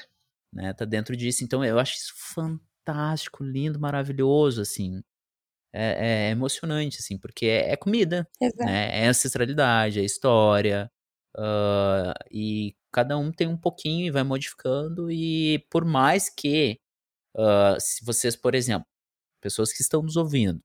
né? 0.53 0.74
Tá 0.74 0.85
dentro 0.85 1.16
disso. 1.16 1.42
Então, 1.42 1.64
eu 1.64 1.79
acho 1.79 1.94
isso 1.94 2.12
fantástico, 2.35 3.42
lindo, 3.42 3.81
maravilhoso, 3.81 4.61
assim. 4.61 5.03
É, 5.72 6.29
é 6.29 6.31
emocionante, 6.33 6.98
assim, 7.00 7.16
porque 7.18 7.46
é, 7.46 7.72
é 7.72 7.77
comida, 7.77 8.29
Exato. 8.40 8.64
né? 8.64 9.05
É 9.05 9.07
ancestralidade, 9.09 10.00
é 10.00 10.05
história. 10.05 10.90
ah, 11.38 12.14
e 12.31 12.74
cada 12.92 13.16
um 13.18 13.33
tem 13.33 13.48
um 13.48 13.57
pouquinho 13.57 14.07
e 14.07 14.11
vai 14.11 14.22
modificando. 14.22 15.11
E 15.11 15.61
por 15.70 15.85
mais 15.87 16.29
que, 16.29 16.79
ah, 17.37 17.77
se 17.79 18.05
vocês, 18.05 18.37
por 18.37 18.55
exemplo, 18.55 18.87
pessoas 19.40 19.73
que 19.73 19.83
estão 19.83 20.03
nos 20.03 20.16
ouvindo, 20.16 20.61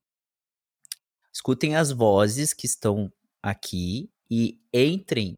escutem 1.33 1.75
as 1.75 1.91
vozes 1.91 2.53
que 2.53 2.65
estão 2.65 3.11
aqui 3.41 4.09
e 4.29 4.59
entrem 4.73 5.35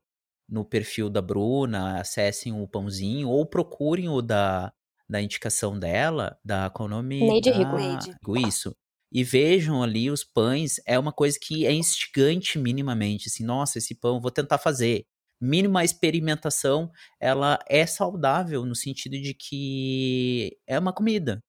no 0.49 0.65
perfil 0.65 1.09
da 1.09 1.21
Bruna, 1.21 1.99
acessem 1.99 2.51
o 2.51 2.67
pãozinho 2.67 3.29
ou 3.29 3.45
procurem 3.45 4.09
o 4.09 4.21
da, 4.21 4.73
da 5.07 5.21
indicação 5.21 5.79
dela, 5.79 6.37
da 6.43 6.69
qual 6.69 6.87
o 6.87 6.89
nome? 6.89 7.19
Neide 7.19 7.51
da... 7.51 7.57
Rigo. 7.57 7.77
Neide. 7.77 8.47
Isso. 8.47 8.75
E 9.11 9.23
vejam 9.23 9.83
ali 9.83 10.09
os 10.09 10.23
pães, 10.23 10.79
é 10.85 10.97
uma 10.97 11.11
coisa 11.11 11.37
que 11.41 11.65
é 11.65 11.73
instigante 11.73 12.57
minimamente, 12.57 13.27
assim, 13.27 13.43
nossa, 13.43 13.77
esse 13.77 13.93
pão, 13.93 14.21
vou 14.21 14.31
tentar 14.31 14.57
fazer. 14.57 15.05
Mínima 15.41 15.83
experimentação, 15.83 16.91
ela 17.19 17.57
é 17.67 17.85
saudável 17.85 18.65
no 18.65 18.75
sentido 18.75 19.19
de 19.19 19.33
que 19.33 20.57
é 20.67 20.77
uma 20.77 20.93
comida. 20.93 21.43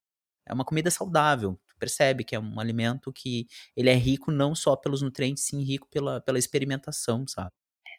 É 0.46 0.54
uma 0.54 0.64
comida 0.64 0.90
saudável. 0.90 1.60
Tu 1.68 1.76
percebe 1.78 2.24
que 2.24 2.34
é 2.34 2.40
um 2.40 2.58
alimento 2.58 3.12
que 3.12 3.46
ele 3.76 3.90
é 3.90 3.94
rico 3.94 4.30
não 4.32 4.54
só 4.54 4.74
pelos 4.74 5.02
nutrientes, 5.02 5.44
sim 5.44 5.62
rico 5.62 5.88
pela, 5.90 6.20
pela 6.20 6.38
experimentação, 6.38 7.26
sabe? 7.28 7.52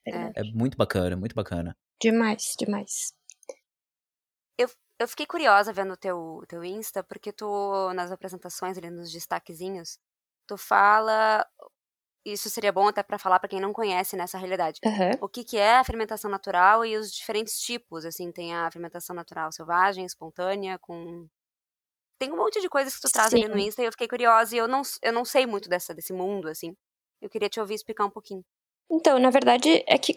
É 0.06 0.12
verdade. 0.12 0.34
É 0.40 0.44
muito 0.52 0.78
bacana, 0.78 1.16
muito 1.16 1.36
bacana. 1.36 1.78
Demais, 2.02 2.56
demais. 2.58 3.14
Eu 5.04 5.08
fiquei 5.08 5.26
curiosa 5.26 5.74
vendo 5.74 5.94
o 5.94 5.98
teu, 5.98 6.44
teu 6.48 6.64
Insta, 6.64 7.04
porque 7.04 7.34
tu, 7.34 7.92
nas 7.94 8.10
apresentações 8.10 8.78
ali, 8.78 8.90
nos 8.90 9.12
destaquezinhos, 9.12 10.00
tu 10.48 10.58
fala 10.58 11.46
isso 12.26 12.50
seria 12.50 12.72
bom 12.72 12.88
até 12.88 13.04
para 13.04 13.18
falar 13.18 13.40
para 13.40 13.50
quem 13.50 13.60
não 13.60 13.74
conhece 13.74 14.16
nessa 14.16 14.38
realidade. 14.38 14.80
Aham. 14.86 15.12
O 15.22 15.28
que, 15.28 15.44
que 15.44 15.58
é 15.58 15.78
a 15.78 15.84
fermentação 15.84 16.30
natural 16.30 16.86
e 16.86 16.98
os 16.98 17.12
diferentes 17.12 17.60
tipos, 17.60 18.06
assim, 18.06 18.32
tem 18.32 18.54
a 18.56 18.70
fermentação 18.72 19.16
natural 19.16 19.52
selvagem, 19.52 20.06
espontânea, 20.06 20.78
com... 20.80 21.28
Tem 22.20 22.32
um 22.32 22.38
monte 22.38 22.62
de 22.62 22.70
coisas 22.70 22.96
que 22.96 23.02
tu 23.02 23.12
traz 23.12 23.34
ali 23.34 23.48
no 23.48 23.58
Sim. 23.58 23.68
Insta 23.68 23.82
e 23.82 23.86
eu 23.86 23.92
fiquei 23.92 24.08
curiosa 24.08 24.56
e 24.56 24.60
eu 24.60 24.68
não, 24.68 24.82
eu 25.02 25.12
não 25.12 25.26
sei 25.26 25.46
muito 25.46 25.68
dessa, 25.68 25.94
desse 25.94 26.14
mundo, 26.14 26.48
assim. 26.48 26.76
Eu 27.22 27.30
queria 27.30 27.50
te 27.50 27.60
ouvir 27.60 27.74
explicar 27.74 28.06
um 28.06 28.10
pouquinho. 28.10 28.44
Então, 28.90 29.20
na 29.20 29.30
verdade, 29.30 29.84
é 29.88 29.98
que 29.98 30.16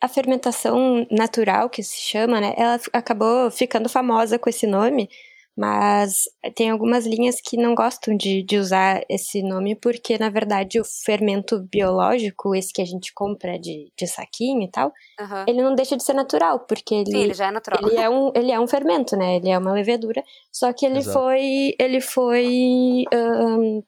a 0.00 0.08
fermentação 0.08 1.06
natural, 1.10 1.70
que 1.70 1.82
se 1.82 1.96
chama, 1.96 2.40
né, 2.40 2.54
ela 2.56 2.78
acabou 2.92 3.50
ficando 3.50 3.88
famosa 3.88 4.38
com 4.38 4.50
esse 4.50 4.66
nome, 4.66 5.08
mas 5.56 6.24
tem 6.56 6.70
algumas 6.70 7.06
linhas 7.06 7.40
que 7.40 7.56
não 7.56 7.74
gostam 7.74 8.16
de, 8.16 8.42
de 8.42 8.58
usar 8.58 9.02
esse 9.08 9.42
nome, 9.42 9.76
porque, 9.76 10.18
na 10.18 10.28
verdade, 10.28 10.80
o 10.80 10.84
fermento 10.84 11.60
biológico, 11.70 12.54
esse 12.54 12.72
que 12.72 12.82
a 12.82 12.84
gente 12.84 13.12
compra 13.14 13.58
de, 13.58 13.92
de 13.96 14.06
saquinho 14.06 14.62
e 14.62 14.70
tal, 14.70 14.92
Aham. 15.20 15.44
ele 15.46 15.62
não 15.62 15.74
deixa 15.74 15.96
de 15.96 16.02
ser 16.02 16.14
natural, 16.14 16.60
porque 16.60 16.94
ele, 16.94 17.10
Sim, 17.10 17.22
ele 17.22 17.34
já 17.34 17.46
é 17.46 17.50
natural. 17.52 17.80
ele 17.82 17.96
é 17.96 18.10
um 18.10 18.32
ele 18.34 18.50
é 18.50 18.58
um 18.58 18.66
fermento, 18.66 19.16
né? 19.16 19.36
Ele 19.36 19.48
é 19.48 19.56
uma 19.56 19.72
levedura, 19.72 20.22
só 20.50 20.72
que 20.72 20.84
ele 20.84 20.98
Exato. 20.98 21.18
foi 21.18 21.74
ele 21.78 22.00
foi 22.00 23.04
ahn, 23.12 23.82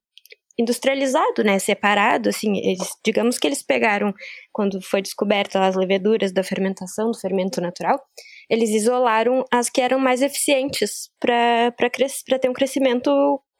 industrializado, 0.58 1.44
né? 1.44 1.58
Separado, 1.58 2.28
assim. 2.28 2.56
Eles, 2.58 2.88
digamos 3.04 3.38
que 3.38 3.46
eles 3.46 3.62
pegaram 3.62 4.14
quando 4.52 4.80
foi 4.80 5.02
descoberta 5.02 5.64
as 5.66 5.76
leveduras 5.76 6.32
da 6.32 6.42
fermentação 6.42 7.10
do 7.10 7.18
fermento 7.18 7.60
natural, 7.60 8.00
eles 8.48 8.70
isolaram 8.70 9.44
as 9.52 9.68
que 9.68 9.80
eram 9.80 9.98
mais 9.98 10.22
eficientes 10.22 11.10
para 11.20 11.72
para 11.76 12.38
ter 12.38 12.48
um 12.48 12.52
crescimento 12.54 13.10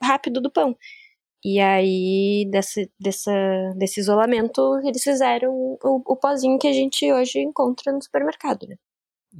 rápido 0.03 0.41
do 0.41 0.51
pão. 0.51 0.77
E 1.45 1.61
aí, 1.61 2.45
desse, 2.51 2.91
dessa, 2.99 3.33
desse 3.77 4.01
isolamento, 4.01 4.61
eles 4.85 5.03
fizeram 5.03 5.53
o, 5.53 5.79
o 6.05 6.17
pozinho 6.17 6.59
que 6.59 6.67
a 6.67 6.73
gente 6.73 7.11
hoje 7.13 7.39
encontra 7.41 7.93
no 7.93 8.03
supermercado, 8.03 8.67
né? 8.67 8.75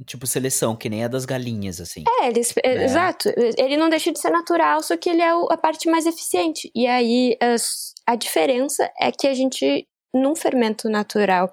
Tipo 0.05 0.27
seleção, 0.27 0.75
que 0.75 0.89
nem 0.89 1.03
a 1.03 1.07
das 1.07 1.25
galinhas, 1.25 1.81
assim. 1.81 2.03
É, 2.21 2.27
eles, 2.27 2.53
é, 2.63 2.75
Né? 2.75 2.83
exato. 2.85 3.29
Ele 3.57 3.75
não 3.77 3.89
deixa 3.89 4.11
de 4.11 4.19
ser 4.19 4.29
natural, 4.29 4.81
só 4.83 4.95
que 4.95 5.09
ele 5.09 5.21
é 5.21 5.31
a 5.31 5.57
parte 5.57 5.89
mais 5.89 6.05
eficiente. 6.05 6.71
E 6.75 6.85
aí 6.87 7.35
as- 7.41 7.93
a 8.05 8.15
diferença 8.15 8.89
é 8.99 9.11
que 9.11 9.27
a 9.27 9.33
gente, 9.33 9.87
num 10.13 10.35
fermento 10.35 10.87
natural 10.87 11.51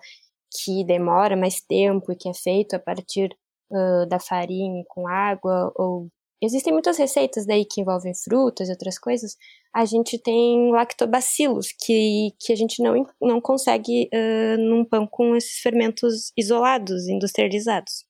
que 0.62 0.84
demora 0.84 1.36
mais 1.36 1.60
tempo 1.62 2.12
e 2.12 2.16
que 2.16 2.28
é 2.28 2.34
feito 2.34 2.76
a 2.76 2.78
partir 2.78 3.30
ah, 3.74 4.06
da 4.06 4.18
farinha 4.20 4.84
com 4.88 5.08
água, 5.08 5.72
ou 5.76 6.08
existem 6.42 6.72
muitas 6.72 6.98
receitas 6.98 7.46
daí 7.46 7.64
que 7.64 7.80
envolvem 7.80 8.14
frutas 8.14 8.68
e 8.68 8.72
outras 8.72 8.98
coisas, 8.98 9.36
a 9.74 9.84
gente 9.84 10.18
tem 10.18 10.70
lactobacilos, 10.72 11.68
que, 11.84 12.32
que 12.40 12.52
a 12.52 12.56
gente 12.56 12.82
não, 12.82 13.06
não 13.20 13.40
consegue 13.40 14.08
ah, 14.12 14.56
num 14.58 14.84
pão 14.84 15.06
com 15.06 15.36
esses 15.36 15.58
fermentos 15.60 16.32
isolados, 16.36 17.08
industrializados. 17.08 18.04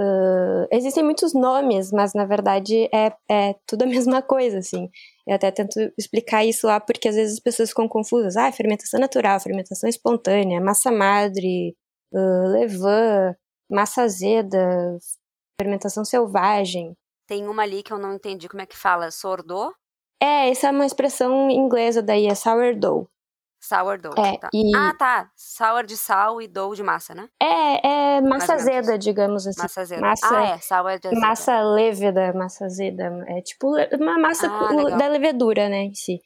Ah, 0.00 0.66
existem 0.72 1.04
muitos 1.04 1.34
nomes, 1.34 1.92
mas 1.92 2.14
na 2.14 2.24
verdade 2.24 2.88
é, 2.92 3.12
é 3.30 3.54
tudo 3.66 3.82
a 3.84 3.86
mesma 3.86 4.22
coisa, 4.22 4.58
assim. 4.58 4.88
Eu 5.26 5.34
até 5.34 5.50
tento 5.50 5.78
explicar 5.98 6.44
isso 6.44 6.66
lá 6.66 6.80
porque 6.80 7.08
às 7.08 7.16
vezes 7.16 7.34
as 7.34 7.40
pessoas 7.40 7.70
ficam 7.70 7.88
confusas. 7.88 8.36
Ah, 8.36 8.50
fermentação 8.52 8.98
natural, 9.00 9.38
fermentação 9.40 9.88
espontânea, 9.88 10.60
massa 10.60 10.90
madre, 10.90 11.76
ah, 12.14 12.44
levain, 12.48 13.34
massa 13.70 14.02
azeda, 14.02 14.98
fermentação 15.60 16.04
selvagem. 16.04 16.96
Tem 17.26 17.46
uma 17.46 17.62
ali 17.62 17.82
que 17.82 17.92
eu 17.92 17.98
não 17.98 18.14
entendi 18.14 18.48
como 18.48 18.62
é 18.62 18.66
que 18.66 18.76
fala. 18.76 19.10
Sourdough? 19.10 19.72
É, 20.22 20.50
essa 20.50 20.68
é 20.68 20.70
uma 20.70 20.84
expressão 20.84 21.48
inglesa 21.50 22.02
daí, 22.02 22.26
é 22.26 22.34
sourdough. 22.34 23.06
Sourdough. 23.62 24.18
É, 24.18 24.38
tá. 24.38 24.48
e- 24.54 24.74
Ah, 24.74 24.94
tá. 24.94 25.30
Sour 25.36 25.84
de 25.84 25.96
sal 25.96 26.40
e 26.40 26.48
dough 26.48 26.74
de 26.74 26.82
massa, 26.82 27.14
né? 27.14 27.28
É, 27.42 28.16
é 28.16 28.20
massa 28.22 28.54
azeda, 28.54 28.98
digamos 28.98 29.46
assim. 29.46 29.60
Massa 29.60 29.80
azeda. 29.82 30.00
Massa- 30.00 30.38
Ah, 30.38 30.42
é. 30.54 30.58
Sour 30.58 30.98
de 30.98 31.08
azeda. 31.08 31.20
Massa 31.20 31.60
leveda, 31.62 32.32
massa 32.32 32.64
azeda. 32.64 33.24
É 33.28 33.42
tipo 33.42 33.68
uma 33.98 34.18
massa 34.18 34.46
Ah, 34.50 34.96
da 34.96 35.06
levedura, 35.08 35.68
né, 35.68 35.84
em 35.84 35.94
si. 35.94 36.20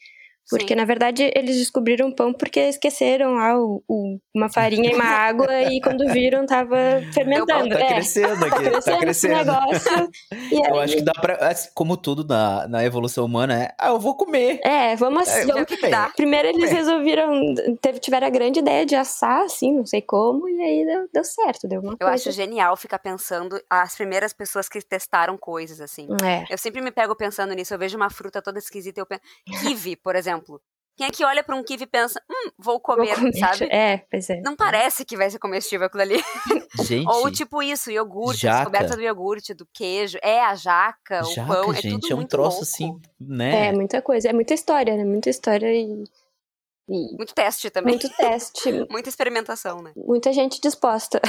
Porque, 0.50 0.68
Sim. 0.68 0.74
na 0.74 0.84
verdade, 0.84 1.30
eles 1.34 1.56
descobriram 1.56 2.12
pão 2.12 2.32
porque 2.32 2.60
esqueceram 2.60 3.34
lá 3.34 3.58
o- 3.58 3.82
o- 3.88 4.18
uma 4.34 4.50
farinha 4.50 4.90
e 4.90 4.94
uma 4.94 5.04
água 5.48 5.62
e 5.62 5.80
quando 5.80 6.06
viram 6.12 6.44
tava 6.44 6.76
fermentando. 7.14 7.70
Tá 7.70 7.80
é, 7.80 7.86
crescendo 7.94 8.44
aqui, 8.44 8.50
tá 8.70 8.70
crescendo 8.70 9.10
esse 9.10 9.28
crescendo. 9.28 9.34
negócio. 9.52 10.10
E 10.52 10.54
Eu 10.68 10.74
aí, 10.78 10.84
acho 10.84 10.96
que 10.96 11.02
dá 11.02 11.12
pra. 11.14 11.34
assim, 11.48 11.70
Como 11.74 11.96
tudo 11.96 12.24
na, 12.26 12.68
na 12.68 12.84
evolução 12.84 13.24
humana, 13.24 13.62
é. 13.64 13.74
Ah, 13.78 13.88
eu 13.88 13.98
vou 13.98 14.14
comer. 14.14 14.60
É, 14.62 14.94
vamos, 14.96 15.26
É, 15.28 15.46
vamos 15.46 15.64
que 15.64 15.88
dá. 15.88 16.10
Primeiro 16.14 16.48
eles 16.48 16.70
É. 16.70 16.74
resolveram, 16.74 17.40
teve, 17.80 17.98
tiveram 17.98 18.26
a 18.26 18.30
grande 18.30 18.58
ideia 18.58 18.84
de 18.84 18.94
assar, 18.94 19.42
assim, 19.44 19.74
não 19.74 19.86
sei 19.86 20.02
como, 20.02 20.46
e 20.48 20.60
aí 20.62 20.84
deu, 20.84 21.08
deu 21.12 21.24
certo, 21.24 21.66
deu 21.66 21.80
uma 21.80 21.92
Eu 21.92 21.98
coisa. 21.98 22.12
acho 22.14 22.30
genial 22.32 22.76
ficar 22.76 22.98
pensando 22.98 23.58
as 23.70 23.94
primeiras 23.96 24.32
pessoas 24.34 24.68
que 24.68 24.78
testaram 24.82 25.38
coisas, 25.38 25.80
assim. 25.80 26.06
É. 26.22 26.44
Eu 26.52 26.58
sempre 26.58 26.82
me 26.82 26.90
pego 26.90 27.16
pensando 27.16 27.54
nisso. 27.54 27.72
Eu 27.72 27.78
vejo 27.78 27.96
uma 27.96 28.10
fruta 28.10 28.42
toda 28.42 28.58
esquisita 28.58 29.00
e 29.00 29.02
eu 29.02 29.06
penso. 29.06 29.22
Kiwi, 29.62 29.96
por 29.96 30.14
exemplo. 30.14 30.33
Quem 30.96 31.08
é 31.08 31.10
que 31.10 31.24
olha 31.24 31.42
pra 31.42 31.56
um 31.56 31.64
kiwi 31.64 31.82
e 31.82 31.86
pensa, 31.88 32.22
hum, 32.30 32.50
vou 32.56 32.74
Vou 32.74 32.80
comer, 32.80 33.16
comer. 33.16 33.32
sabe? 33.36 33.64
É, 33.64 34.06
pois 34.08 34.30
é. 34.30 34.40
Não 34.42 34.54
parece 34.54 35.04
que 35.04 35.16
vai 35.16 35.28
ser 35.28 35.40
comestível 35.40 35.86
aquilo 35.86 36.02
ali. 36.02 36.22
Gente. 36.84 37.08
Ou 37.08 37.30
tipo 37.32 37.60
isso, 37.60 37.90
iogurte, 37.90 38.42
Jaca. 38.42 38.58
descoberta 38.58 38.94
do 38.96 39.02
iogurte, 39.02 39.54
do 39.54 39.66
queijo. 39.74 40.18
É, 40.22 40.40
a 40.44 40.54
jaca, 40.54 41.22
o 41.26 41.34
Jaca, 41.34 41.52
pão. 41.52 41.72
É 41.72 41.80
gente, 41.80 42.00
tudo 42.02 42.12
é 42.12 42.14
um 42.14 42.18
muito 42.18 42.30
troço 42.30 42.58
louco. 42.58 42.62
assim, 42.62 43.00
né? 43.20 43.66
É, 43.68 43.72
muita 43.72 44.00
coisa. 44.00 44.28
É 44.28 44.32
muita 44.32 44.54
história, 44.54 44.96
né? 44.96 45.04
Muita 45.04 45.28
história 45.30 45.66
e, 45.66 46.04
e 46.88 47.16
Muito 47.16 47.34
teste 47.34 47.70
também. 47.70 47.94
muito 47.94 48.08
teste. 48.16 48.70
Muita 48.88 49.08
experimentação, 49.08 49.82
né? 49.82 49.92
Muita 49.96 50.32
gente 50.32 50.60
disposta. 50.60 51.20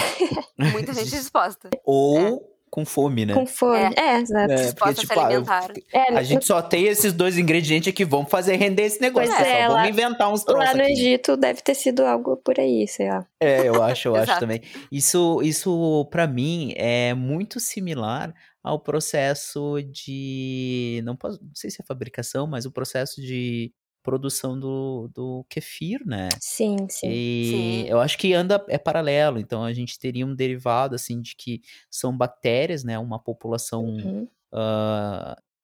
Muita 0.60 0.94
gente 0.94 1.10
disposta. 1.16 1.72
Ou 1.84 2.55
com 2.70 2.84
fome, 2.86 3.26
né? 3.26 3.34
Com 3.34 3.46
fome. 3.46 3.94
É, 3.96 4.18
exato. 4.20 4.52
É, 4.52 4.72
porque, 4.74 4.90
a 4.90 4.94
se 4.96 5.02
tipo, 5.02 5.14
ah, 5.20 5.24
eu- 5.24 5.26
alimentar. 5.46 5.74
É, 5.94 6.14
a 6.18 6.24
gente 6.24 6.46
só 6.46 6.62
tem 6.62 6.86
esses 6.86 7.14
dois 7.14 7.38
ingredientes 7.38 7.92
aqui, 7.92 8.04
vamos 8.04 8.30
fazer 8.30 8.56
render 8.58 8.84
esse 8.84 9.00
negócio. 9.00 9.30
Pois 9.34 9.48
é, 9.48 9.62
vamos 9.62 9.74
lá- 9.76 9.88
inventar 9.90 10.32
uns 10.34 10.44
troços 10.44 10.66
lá 10.70 10.74
no 10.76 10.82
aqui. 10.84 10.92
Egito 10.92 11.38
deve 11.38 11.62
ter 11.62 11.74
sido 11.76 12.02
algo 12.06 12.36
por 12.38 12.60
aí, 12.60 12.86
sei 12.88 13.10
lá. 13.10 13.26
É, 13.40 13.68
eu 13.68 13.82
acho, 13.82 14.10
eu 14.10 14.16
acho 14.16 14.24
Exato. 14.24 14.40
também. 14.42 14.62
Isso, 14.92 15.42
isso 15.42 16.06
para 16.12 16.28
mim 16.28 16.74
é 16.76 17.14
muito 17.14 17.60
similar 17.60 18.34
ao 18.62 18.80
processo 18.80 19.78
de, 19.92 21.02
não 21.06 21.16
posso, 21.16 21.40
não 21.42 21.52
sei 21.54 21.70
se 21.70 21.82
é 21.82 21.86
fabricação, 21.86 22.48
mas 22.48 22.66
o 22.66 22.72
processo 22.72 23.22
de 23.22 23.72
produção 24.06 24.60
do, 24.60 25.10
do 25.14 25.46
kefir, 25.50 26.02
né? 26.08 26.42
Sim, 26.42 26.88
sim. 26.90 27.24
E 27.42 27.86
Sim. 27.86 27.90
eu 27.90 28.00
acho 28.02 28.18
que 28.18 28.34
anda 28.34 28.66
é 28.70 28.78
paralelo, 28.80 29.40
então 29.40 29.64
a 29.64 29.74
gente 29.74 30.00
teria 30.00 30.26
um 30.26 30.36
derivado 30.36 30.96
assim 30.96 31.22
de 31.22 31.36
que 31.36 31.62
são 31.92 32.18
bactérias, 32.18 32.84
né? 32.84 33.00
Uma 33.00 33.20
população 33.20 33.86
Uhum, 33.86 34.28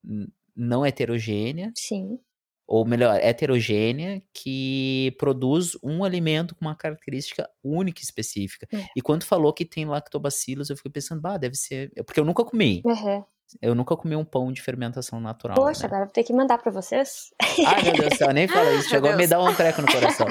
n- 0.04 0.28
não 0.56 0.86
heterogênea, 0.86 1.76
sim. 1.76 2.20
ou 2.68 2.86
melhor, 2.86 3.16
heterogênea, 3.22 4.22
que 4.34 5.16
produz 5.20 5.78
um 5.84 6.04
alimento 6.04 6.56
com 6.56 6.66
uma 6.66 6.76
característica 6.76 7.50
única 7.64 8.02
e 8.02 8.06
específica. 8.06 8.68
É. 8.74 8.86
E 8.96 9.02
quando 9.02 9.26
falou 9.26 9.54
que 9.54 9.66
tem 9.66 9.86
lactobacilos, 9.86 10.70
eu 10.70 10.78
fiquei 10.78 10.92
pensando, 10.92 11.22
bah, 11.22 11.38
deve 11.38 11.56
ser. 11.56 11.92
Porque 12.06 12.20
eu 12.20 12.26
nunca 12.26 12.46
comi. 12.46 12.82
Uhum. 12.84 13.26
Eu 13.62 13.74
nunca 13.74 13.96
comi 13.96 14.16
um 14.16 14.26
pão 14.26 14.52
de 14.52 14.62
fermentação 14.62 15.20
natural. 15.20 15.56
Poxa, 15.56 15.82
né? 15.82 15.88
agora 15.88 16.06
vou 16.06 16.14
ter 16.14 16.24
que 16.24 16.34
mandar 16.34 16.58
pra 16.58 16.72
vocês. 16.72 17.34
Ai, 17.66 17.84
meu 17.84 17.94
Deus 17.94 18.10
do 18.10 18.16
céu, 18.18 18.32
nem 18.32 18.48
fala 18.48 18.74
isso. 18.74 18.90
Chegou 18.90 19.10
a 19.10 19.16
me 19.16 19.28
dar 19.28 19.42
um 19.42 19.54
treco 19.56 19.82
no 19.82 19.88
coração. 19.92 20.28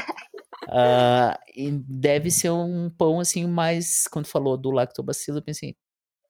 E 1.56 1.70
deve 1.88 2.30
ser 2.30 2.50
um 2.50 2.90
pão 2.90 3.20
assim, 3.20 3.46
mais. 3.46 4.04
Quando 4.10 4.26
falou 4.26 4.56
do 4.56 4.70
lactobacilo, 4.70 5.38
eu 5.38 5.42
pensei, 5.42 5.76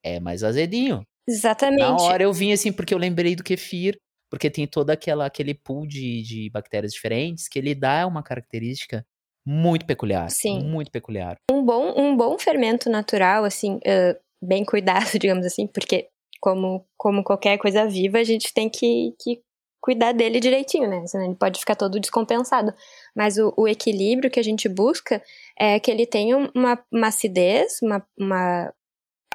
é 0.03 0.19
mais 0.19 0.43
azedinho. 0.43 1.05
Exatamente. 1.29 1.81
Na 1.81 1.97
hora 1.97 2.23
eu 2.23 2.33
vim 2.33 2.53
assim, 2.53 2.73
porque 2.73 2.95
eu 2.95 2.99
lembrei 2.99 3.37
do 3.37 3.45
kefir, 3.45 3.97
porque 4.31 4.51
tem 4.51 4.67
todo 4.67 4.91
aquela, 4.91 5.27
aquele 5.27 5.55
pool 5.55 5.87
de, 5.87 6.23
de 6.23 6.51
bactérias 6.51 6.93
diferentes 6.93 7.49
que 7.49 7.59
ele 7.59 7.75
dá 7.75 8.07
uma 8.07 8.23
característica 8.23 9.05
muito 9.47 9.87
peculiar. 9.87 10.31
Sim. 10.31 10.65
Muito 10.65 10.91
peculiar. 10.91 11.37
Um 11.51 11.65
bom, 11.65 11.95
um 11.97 12.17
bom 12.17 12.39
fermento 12.39 12.91
natural, 12.91 13.45
assim, 13.45 13.79
ah, 13.87 14.17
bem 14.43 14.65
cuidado, 14.65 15.11
digamos 15.19 15.45
assim, 15.45 15.67
porque 15.67 16.09
como, 16.41 16.87
como 16.97 17.23
qualquer 17.23 17.59
coisa 17.59 17.87
viva, 17.87 18.19
a 18.19 18.25
gente 18.25 18.53
tem 18.53 18.69
que, 18.69 19.15
que 19.21 19.43
cuidar 19.81 20.13
dele 20.13 20.41
direitinho, 20.41 20.89
né? 20.89 21.07
Senão 21.07 21.25
ele 21.25 21.35
pode 21.35 21.61
ficar 21.61 21.77
todo 21.77 22.01
descompensado. 22.01 22.73
Mas 23.15 23.39
o, 23.39 23.53
o 23.57 23.69
equilíbrio 23.69 24.31
que 24.31 24.41
a 24.41 24.45
gente 24.45 24.69
busca 24.69 25.23
é 25.59 25.79
que 25.81 25.91
ele 25.91 26.07
tenha 26.07 26.37
uma, 26.55 26.83
uma 26.93 27.09
acidez, 27.09 27.79
uma, 27.83 28.07
uma, 28.19 28.73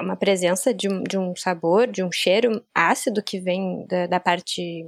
uma 0.01 0.15
presença 0.15 0.73
de 0.73 0.89
um, 0.89 1.03
de 1.03 1.17
um 1.17 1.35
sabor, 1.35 1.87
de 1.87 2.03
um 2.03 2.11
cheiro 2.11 2.63
ácido 2.73 3.23
que 3.23 3.39
vem 3.39 3.85
da, 3.87 4.07
da 4.07 4.19
parte 4.19 4.87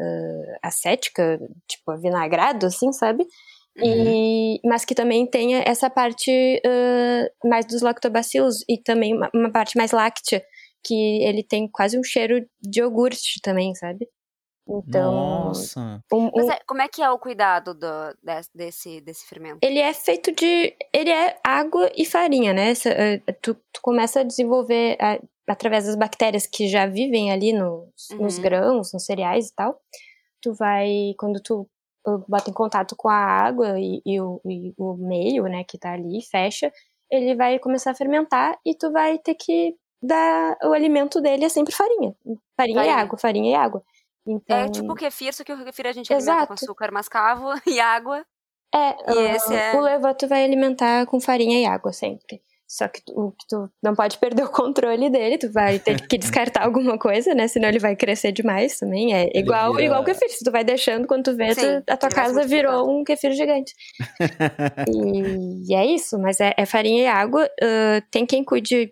ah, 0.00 0.58
acética, 0.62 1.38
tipo 1.68 1.96
vinagrado, 1.98 2.66
assim, 2.66 2.92
sabe? 2.92 3.26
E, 3.76 4.60
mas 4.64 4.84
que 4.84 4.94
também 4.94 5.26
tenha 5.26 5.62
essa 5.66 5.88
parte 5.88 6.30
ah, 6.66 7.30
mais 7.44 7.66
dos 7.66 7.82
lactobacilos 7.82 8.64
e 8.68 8.78
também 8.78 9.14
uma, 9.16 9.30
uma 9.34 9.50
parte 9.50 9.76
mais 9.76 9.92
láctea, 9.92 10.44
que 10.84 11.22
ele 11.22 11.42
tem 11.42 11.68
quase 11.68 11.98
um 11.98 12.02
cheiro 12.02 12.46
de 12.60 12.80
iogurte 12.80 13.40
também, 13.42 13.74
sabe? 13.74 14.08
Então, 14.68 15.12
Nossa. 15.12 16.00
um- 16.12 16.30
Mas 16.34 16.46
um- 16.46 16.50
é, 16.52 16.60
como 16.66 16.82
é 16.82 16.88
que 16.88 17.02
é 17.02 17.10
o 17.10 17.18
cuidado 17.18 17.74
do, 17.74 17.86
des- 18.22 18.48
desse, 18.54 19.00
desse 19.00 19.26
fermento? 19.26 19.58
ele 19.60 19.78
é 19.80 19.92
feito 19.92 20.32
de. 20.32 20.74
Ele 20.92 21.10
é 21.10 21.38
água 21.42 21.90
e 21.96 22.04
farinha, 22.06 22.52
né? 22.52 22.72
Eh, 22.86 23.18
tu, 23.42 23.54
tu 23.54 23.80
começa 23.82 24.20
a 24.20 24.24
desenvolver 24.24 24.96
a- 25.00 25.18
através 25.48 25.86
das 25.86 25.96
bactérias 25.96 26.46
que 26.46 26.68
já 26.68 26.86
vivem 26.86 27.32
ali 27.32 27.52
nos, 27.52 27.90
nos 28.18 28.36
Uhum. 28.36 28.42
grãos, 28.42 28.92
nos 28.92 29.04
cereais 29.04 29.48
e 29.48 29.54
tal. 29.54 29.78
Tu 30.40 30.54
vai. 30.54 31.12
Quando 31.18 31.40
tu 31.42 31.68
bota 32.28 32.50
em 32.50 32.52
contato 32.54 32.94
com 32.96 33.08
a 33.08 33.14
água 33.16 33.78
e, 33.80 34.00
e 34.06 34.20
o, 34.20 34.40
e 34.44 34.72
o 34.78 34.94
meio, 34.94 35.44
né, 35.44 35.62
que 35.64 35.78
tá 35.78 35.92
ali, 35.92 36.20
fecha, 36.30 36.72
ele 37.10 37.34
vai 37.36 37.58
começar 37.60 37.92
a 37.92 37.94
fermentar 37.94 38.56
e 38.64 38.76
tu 38.76 38.90
vai 38.92 39.18
ter 39.18 39.34
que 39.36 39.76
dar. 40.02 40.56
O 40.64 40.72
alimento 40.72 41.20
dele 41.20 41.44
é 41.44 41.48
sempre 41.48 41.72
farinha. 41.74 42.14
Farinha, 42.56 42.82
e 42.82 42.84
Farinha. 42.86 42.96
água, 42.96 43.18
farinha 43.18 43.50
e 43.50 43.54
água. 43.54 43.82
Então, 44.26 44.56
É 44.56 44.68
tipo 44.68 44.92
o 44.92 44.96
kefir, 44.96 45.32
só 45.34 45.42
que 45.44 45.52
o 45.52 45.64
kefir 45.64 45.86
a 45.86 45.92
gente 45.92 46.12
alimenta 46.12 46.32
com 46.46 46.52
Exato. 46.54 46.64
açúcar 46.64 46.92
mascavo 46.92 47.48
e 47.66 47.80
água. 47.80 48.24
É, 48.74 49.12
E 49.12 49.36
esse 49.36 49.54
é- 49.54 49.74
o 49.76 49.80
levain 49.80 50.14
tu 50.14 50.26
vai 50.26 50.44
alimentar 50.44 51.04
com 51.06 51.20
farinha 51.20 51.60
e 51.60 51.66
água 51.66 51.92
sempre. 51.92 52.40
Só 52.66 52.88
que 52.88 53.02
tu, 53.04 53.12
o 53.12 53.32
que 53.32 53.46
tu 53.50 53.68
não 53.82 53.94
pode 53.94 54.16
perder 54.16 54.44
o 54.44 54.48
controle 54.50 55.10
dele, 55.10 55.36
tu 55.36 55.52
vai 55.52 55.78
ter 55.78 56.06
que 56.08 56.16
descartar 56.16 56.62
alguma 56.64 56.98
coisa, 56.98 57.34
né? 57.34 57.46
Senão 57.46 57.68
ele 57.68 57.78
vai 57.78 57.94
crescer 57.94 58.32
demais 58.32 58.78
também. 58.78 59.12
É 59.12 59.28
igual, 59.38 59.72
vira- 59.72 59.84
igual 59.84 60.00
o 60.00 60.04
kefir. 60.06 60.30
Se 60.30 60.42
tu 60.42 60.50
vai 60.50 60.64
deixando, 60.64 61.06
quando 61.06 61.24
tu 61.24 61.36
vê, 61.36 61.54
tu- 61.54 61.60
Sim, 61.60 61.82
a 61.86 61.96
tua 61.98 62.08
casa 62.08 62.46
virou 62.46 62.88
um 62.90 63.04
kefir 63.04 63.32
gigante. 63.32 63.74
e, 64.88 65.70
e 65.70 65.74
é 65.74 65.84
isso, 65.84 66.18
mas 66.18 66.40
é, 66.40 66.54
é 66.56 66.64
farinha 66.64 67.02
e 67.02 67.06
água. 67.06 67.46
ah, 67.62 68.02
tem 68.10 68.24
quem 68.24 68.42
cuide 68.44 68.90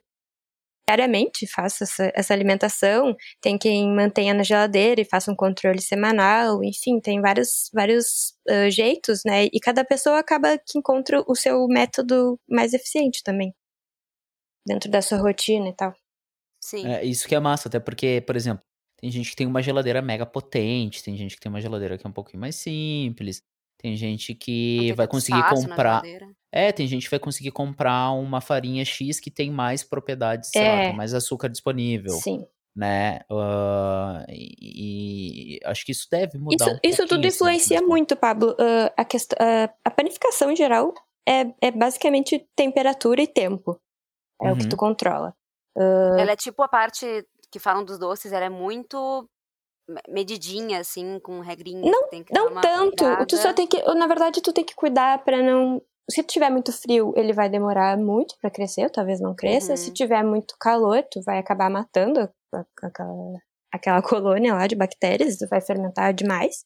diariamente, 0.91 1.47
faça 1.47 1.85
essa, 1.85 2.13
essa 2.15 2.35
alimentação. 2.35 3.15
Tem 3.41 3.57
quem 3.57 3.95
mantenha 3.95 4.35
na 4.35 4.43
geladeira 4.43 5.01
e 5.01 5.05
faça 5.05 5.31
um 5.31 5.37
controle 5.37 5.81
semanal. 5.81 6.63
Enfim, 6.65 7.01
tem 7.01 7.21
vários, 7.21 7.71
vários 7.73 8.35
ah, 8.49 8.69
jeitos, 8.69 9.23
né? 9.25 9.47
E 9.47 9.61
cada 9.61 9.85
pessoa 9.85 10.19
acaba 10.19 10.59
que 10.59 10.79
encontra 10.79 11.23
o 11.27 11.35
seu 11.35 11.67
método 11.69 12.39
mais 12.49 12.75
eficiente 12.75 13.23
também. 13.23 13.55
Dentro 14.67 14.91
da 14.91 15.01
sua 15.01 15.19
rotina 15.19 15.69
e 15.69 15.75
tal. 15.75 15.95
Sim. 16.63 16.87
É, 16.87 17.05
isso 17.05 17.27
que 17.27 17.35
é 17.35 17.41
massa, 17.41 17.69
até 17.69 17.81
porque, 17.81 18.23
por 18.27 18.37
exemplo, 18.37 18.63
tem 18.99 19.11
gente 19.11 19.31
que 19.31 19.37
tem 19.37 19.47
uma 19.47 19.63
geladeira 19.63 20.03
mega 20.03 20.27
potente, 20.27 21.03
tem 21.03 21.17
gente 21.17 21.35
que 21.35 21.41
tem 21.41 21.49
uma 21.49 21.61
geladeira 21.61 21.97
que 21.97 22.07
é 22.07 22.11
um 22.11 22.13
pouquinho 22.13 22.41
mais 22.41 22.57
simples, 22.57 23.43
tem 23.81 23.97
gente 23.97 24.35
que 24.35 24.93
vai 24.95 25.07
conseguir 25.09 25.43
comprar. 25.49 26.03
É, 26.53 26.71
tem 26.73 26.87
gente 26.87 27.05
que 27.05 27.11
vai 27.11 27.19
conseguir 27.19 27.51
comprar 27.53 28.11
uma 28.13 28.41
farinha 28.41 28.85
X 28.85 29.19
que 29.21 29.31
tem 29.31 29.51
mais 29.51 29.83
propriedades, 29.83 30.51
lá, 30.55 30.61
É. 30.61 30.87
tem 30.89 30.97
mais 30.97 31.15
açúcar 31.15 31.49
disponível, 31.49 32.13
Sim. 32.15 32.45
né? 32.77 33.21
Ah, 33.31 34.25
e, 34.29 35.57
e 35.57 35.61
acho 35.65 35.85
que 35.85 35.93
isso 35.93 36.07
deve 36.11 36.37
mudar 36.39 36.57
Isso, 36.67 36.75
um 36.75 36.79
isso 36.83 37.07
tudo 37.07 37.27
influencia 37.27 37.81
muito, 37.81 38.17
Pablo. 38.17 38.55
Ah, 38.59 38.93
a, 38.97 39.05
quest- 39.05 39.35
ah, 39.41 39.73
a 39.85 39.91
panificação 39.91 40.51
em 40.51 40.57
geral 40.57 40.93
é, 41.29 41.47
é 41.61 41.71
basicamente 41.71 42.45
temperatura 42.57 43.23
e 43.23 43.27
tempo. 43.27 43.81
É 44.43 44.53
o 44.53 44.57
que 44.57 44.65
Uhum. 44.65 44.69
tu 44.71 44.77
controla. 44.77 45.35
Ela 45.77 46.33
é 46.33 46.37
tipo 46.37 46.63
a 46.63 46.69
parte 46.69 47.07
que 47.53 47.59
falam 47.59 47.85
dos 47.85 47.99
doces, 47.99 48.33
ela 48.33 48.45
é 48.45 48.49
muito 48.51 49.29
medidinha, 50.09 50.81
assim, 50.81 51.19
com 51.21 51.41
regrinhas. 51.41 51.85
Não- 52.33 52.51
Não 52.51 52.61
tanto. 52.61 52.97
cuidada. 53.05 53.27
Tu 53.27 53.37
só 53.37 53.53
tem 53.53 53.67
que. 53.67 53.83
Na 53.95 54.07
verdade, 54.07 54.41
tu 54.41 54.53
tem 54.53 54.65
que 54.65 54.75
cuidar 54.75 55.25
pra 55.25 55.43
não. 55.43 55.81
Se 56.11 56.23
tiver 56.25 56.51
muito 56.51 56.73
frio, 56.73 57.13
ele 57.17 57.33
vai 57.33 57.49
demorar 57.49 57.97
muito 57.97 58.35
pra 58.41 58.51
crescer, 58.51 58.91
talvez 58.91 59.21
não 59.21 59.35
cresça. 59.35 59.73
Uhum. 59.73 59.77
Se 59.77 59.93
tiver 59.93 60.25
muito 60.25 60.57
calor, 60.59 61.05
tu 61.11 61.21
vai 61.23 61.39
acabar 61.39 61.71
matando 61.71 62.29
aquela, 62.83 63.39
aquela 63.73 64.03
colônia 64.03 64.55
lá 64.55 64.67
de 64.67 64.75
bactérias, 64.75 65.37
tu 65.37 65.47
vai 65.49 65.61
fermentar 65.61 66.13
demais. 66.13 66.65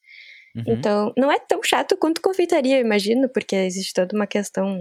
Uhum. 0.57 0.65
Então, 0.69 1.13
não 1.19 1.31
é 1.31 1.39
tão 1.39 1.63
chato 1.63 1.97
quanto 1.97 2.23
confeitaria, 2.23 2.77
eu 2.79 2.81
imagino, 2.87 3.29
porque 3.29 3.55
existe 3.57 3.93
toda 3.93 4.17
uma 4.17 4.27
questão 4.27 4.81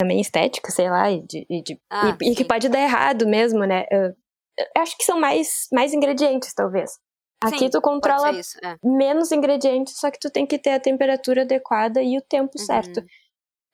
também 0.00 0.20
estética, 0.20 0.70
sei 0.72 0.88
lá, 0.90 1.10
e, 1.10 1.22
de, 1.26 1.46
e, 1.48 1.62
de- 1.62 1.80
Ah, 1.90 2.16
e- 2.22 2.30
e 2.30 2.34
que 2.34 2.44
pode 2.44 2.68
dar 2.68 2.80
errado 2.80 3.26
mesmo, 3.28 3.60
né? 3.64 3.84
Eu, 3.90 4.06
eu 4.58 4.66
acho 4.82 4.96
que 4.96 5.04
são 5.04 5.20
mais, 5.20 5.66
mais 5.72 5.92
ingredientes, 5.92 6.52
talvez. 6.54 6.90
Aqui 7.42 7.58
Sim, 7.60 7.70
tu 7.70 7.80
controla 7.80 8.32
isso, 8.32 8.58
é. 8.64 8.76
menos 8.82 9.30
ingredientes, 9.30 9.96
só 9.98 10.10
que 10.10 10.18
tu 10.18 10.28
tem 10.30 10.44
que 10.44 10.58
ter 10.58 10.70
a 10.70 10.80
temperatura 10.80 11.42
adequada 11.42 12.02
e 12.02 12.18
o 12.18 12.22
tempo 12.22 12.52
Uhum. 12.58 12.64
certo. 12.66 13.04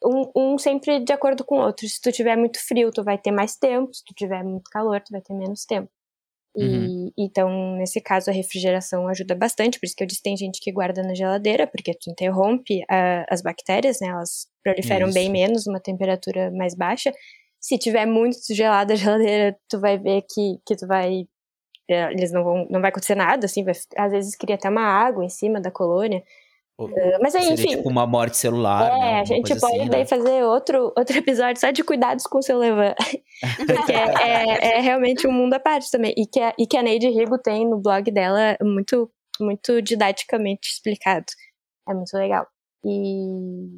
Um, 0.04 0.30
um 0.54 0.58
sempre 0.58 1.00
de 1.00 1.12
acordo 1.14 1.44
com 1.44 1.56
o 1.58 1.62
outro. 1.64 1.88
Se 1.88 1.98
tu 2.00 2.12
tiver 2.12 2.36
muito 2.36 2.58
frio, 2.62 2.90
tu 2.92 3.02
vai 3.02 3.16
ter 3.16 3.30
mais 3.30 3.56
tempo. 3.56 3.94
Se 3.94 4.04
tu 4.04 4.12
tiver 4.14 4.42
muito 4.44 4.68
calor, 4.70 5.00
tu 5.00 5.10
vai 5.12 5.22
ter 5.22 5.32
menos 5.32 5.64
tempo. 5.64 5.88
E, 6.56 7.10
Então, 7.18 7.76
nesse 7.76 8.00
caso, 8.00 8.30
a 8.30 8.32
refrigeração 8.32 9.08
ajuda 9.08 9.34
bastante. 9.34 9.80
Por 9.80 9.86
isso 9.86 9.96
que 9.96 10.04
eu 10.04 10.06
disse 10.06 10.22
tem 10.22 10.36
gente 10.36 10.60
que 10.60 10.70
guarda 10.70 11.02
na 11.02 11.14
geladeira, 11.14 11.66
porque 11.66 11.92
tu 11.94 12.10
interrompe 12.10 12.82
a- 12.88 13.24
as 13.30 13.40
bactérias, 13.42 13.98
né? 14.00 14.08
Elas 14.08 14.46
proliferam 14.62 15.10
bem 15.10 15.24
Isso. 15.24 15.32
menos, 15.32 15.66
uma 15.66 15.80
temperatura 15.80 16.50
mais 16.52 16.74
baixa. 16.76 17.12
Se 17.58 17.78
tiver 17.78 18.06
muito 18.06 18.36
gelada 18.50 18.92
a 18.92 18.96
geladeira, 18.96 19.56
tu 19.68 19.80
vai 19.80 19.98
ver 19.98 20.22
que, 20.30 20.58
que 20.66 20.76
tu 20.76 20.86
vai 20.86 21.26
eles 21.88 22.32
não 22.32 22.42
vão, 22.44 22.66
não 22.70 22.80
vai 22.80 22.90
acontecer 22.90 23.14
nada, 23.14 23.46
assim, 23.46 23.64
vai, 23.64 23.74
às 23.96 24.12
vezes 24.12 24.36
cria 24.36 24.54
até 24.56 24.68
uma 24.68 24.82
água 24.82 25.24
em 25.24 25.28
cima 25.28 25.60
da 25.60 25.70
colônia. 25.70 26.22
Ou- 26.76 26.88
Uh, 26.88 27.18
mas 27.22 27.34
aí, 27.36 27.52
enfim, 27.52 27.68
tipo 27.76 27.88
uma 27.88 28.04
morte 28.04 28.36
celular, 28.36 28.90
né? 28.98 28.98
é, 28.98 29.14
a 29.14 29.18
alguma 29.20 29.24
gente 29.26 29.60
pode 29.60 29.76
assim, 29.78 29.88
daí 29.88 30.00
né? 30.00 30.06
fazer 30.06 30.42
outro, 30.42 30.92
outro 30.96 31.16
episódio 31.16 31.60
só 31.60 31.70
de 31.70 31.84
cuidados 31.84 32.26
com 32.26 32.38
o 32.38 32.42
seu 32.42 32.58
levan. 32.58 32.94
Porque 33.66 33.92
é, 33.92 34.48
é- 34.48 34.78
é 34.78 34.80
realmente 34.80 35.24
um 35.28 35.30
mundo 35.32 35.54
à 35.54 35.60
parte 35.60 35.88
também. 35.90 36.12
E 36.16 36.26
que 36.26 36.40
a, 36.40 36.52
e 36.58 36.66
que 36.66 36.76
a 36.76 36.82
Neide 36.82 37.08
Rigo 37.10 37.38
tem 37.38 37.64
no 37.68 37.78
blog 37.80 38.10
dela 38.10 38.56
muito, 38.60 39.08
muito 39.40 39.80
didaticamente 39.82 40.68
explicado. 40.68 41.26
É 41.88 41.94
muito 41.94 42.12
legal. 42.16 42.44
E 42.84 43.68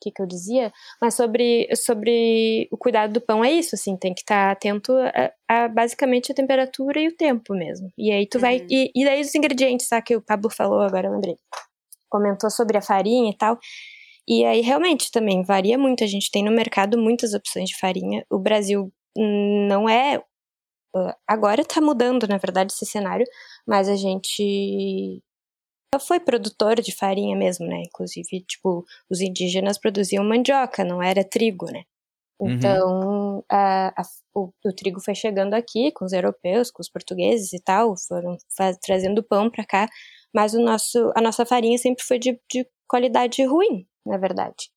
que, 0.00 0.10
que 0.10 0.22
eu 0.22 0.26
dizia? 0.26 0.72
Mas 1.00 1.14
sobre, 1.14 1.68
sobre 1.76 2.68
o 2.70 2.76
cuidado 2.76 3.12
do 3.12 3.20
pão 3.20 3.44
é 3.44 3.52
isso, 3.52 3.74
assim, 3.74 3.96
tem 3.96 4.14
que 4.14 4.20
estar 4.20 4.50
atento 4.50 4.92
a, 4.96 5.32
a 5.48 5.68
basicamente 5.68 6.32
a 6.32 6.34
temperatura 6.34 7.00
e 7.00 7.08
o 7.08 7.16
tempo 7.16 7.54
mesmo. 7.54 7.90
E 7.96 8.10
aí 8.10 8.26
tu 8.26 8.38
vai. 8.38 8.58
Uhum. 8.60 8.66
E, 8.70 8.90
e 8.94 9.04
daí 9.04 9.20
os 9.20 9.34
ingredientes, 9.34 9.88
tá? 9.88 10.00
Que 10.00 10.16
o 10.16 10.22
Pablo 10.22 10.50
falou 10.50 10.80
agora, 10.80 11.08
eu 11.08 11.12
lembrei. 11.12 11.36
Comentou 12.08 12.50
sobre 12.50 12.78
a 12.78 12.82
farinha 12.82 13.30
e 13.30 13.36
tal. 13.36 13.58
E 14.28 14.44
aí, 14.44 14.60
realmente, 14.60 15.10
também 15.10 15.42
varia 15.42 15.76
muito. 15.78 16.04
A 16.04 16.06
gente 16.06 16.30
tem 16.30 16.44
no 16.44 16.52
mercado 16.52 16.98
muitas 16.98 17.34
opções 17.34 17.68
de 17.68 17.78
farinha. 17.78 18.24
O 18.30 18.38
Brasil 18.38 18.92
não 19.16 19.88
é. 19.88 20.22
ah, 20.94 21.16
Agora 21.26 21.64
tá 21.64 21.80
mudando, 21.80 22.26
na 22.28 22.38
verdade, 22.38 22.72
esse 22.72 22.86
cenário, 22.86 23.26
mas 23.66 23.88
a 23.88 23.96
gente 23.96 25.22
foi 25.98 26.20
produtor 26.20 26.76
de 26.80 26.94
farinha 26.94 27.36
mesmo, 27.36 27.66
né? 27.66 27.82
Inclusive, 27.86 28.42
tipo, 28.46 28.84
os 29.10 29.20
indígenas 29.20 29.78
produziam 29.78 30.24
mandioca, 30.24 30.84
não 30.84 31.02
era 31.02 31.24
trigo, 31.24 31.66
né? 31.66 31.82
Uhum. 32.40 32.52
Então, 32.52 33.44
a- 33.50 33.88
a- 34.02 34.04
o, 34.34 34.52
o 34.64 34.72
trigo 34.74 35.00
foi 35.00 35.14
chegando 35.14 35.54
aqui 35.54 35.92
com 35.92 36.04
os 36.04 36.12
europeus, 36.12 36.70
com 36.70 36.82
os 36.82 36.88
portugueses 36.90 37.52
e 37.52 37.62
tal, 37.62 37.94
foram 38.08 38.36
fa- 38.56 38.74
trazendo 38.82 39.22
pão 39.22 39.50
para 39.50 39.64
cá, 39.64 39.88
mas 40.34 40.54
o 40.54 40.60
nosso, 40.60 41.12
a 41.16 41.20
nossa 41.20 41.46
farinha 41.46 41.78
sempre 41.78 42.04
foi 42.04 42.18
de, 42.18 42.40
de 42.50 42.66
qualidade 42.88 43.44
ruim, 43.44 43.86
na 44.06 44.18
verdade. 44.18 44.70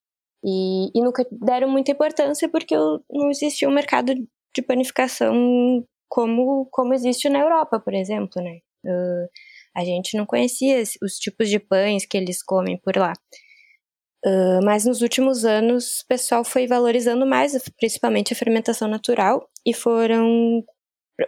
E, 0.44 0.90
e 0.98 1.02
nunca 1.02 1.26
deram 1.32 1.68
muita 1.70 1.92
importância 1.92 2.48
porque 2.50 2.76
não 2.76 3.30
existia 3.30 3.68
um 3.68 3.72
mercado 3.72 4.14
de 4.54 4.62
panificação 4.62 5.34
como, 6.08 6.66
como 6.70 6.94
existe 6.94 7.28
na 7.28 7.40
Europa, 7.40 7.80
por 7.80 7.94
exemplo, 7.94 8.42
né? 8.42 8.58
Ah, 8.86 9.26
a 9.76 9.84
gente 9.84 10.16
não 10.16 10.26
conhecia 10.26 10.82
os 11.02 11.18
tipos 11.18 11.48
de 11.48 11.58
pães 11.58 12.06
que 12.06 12.16
eles 12.16 12.42
comem 12.42 12.78
por 12.78 12.96
lá. 12.96 13.12
Ah, 14.24 14.60
mas 14.64 14.84
nos 14.84 15.02
últimos 15.02 15.44
anos 15.44 16.00
o 16.00 16.06
pessoal 16.08 16.44
foi 16.44 16.66
valorizando 16.66 17.26
mais, 17.26 17.52
principalmente 17.78 18.32
a 18.32 18.36
fermentação 18.36 18.88
natural, 18.88 19.48
e 19.66 19.74
foram 19.74 20.64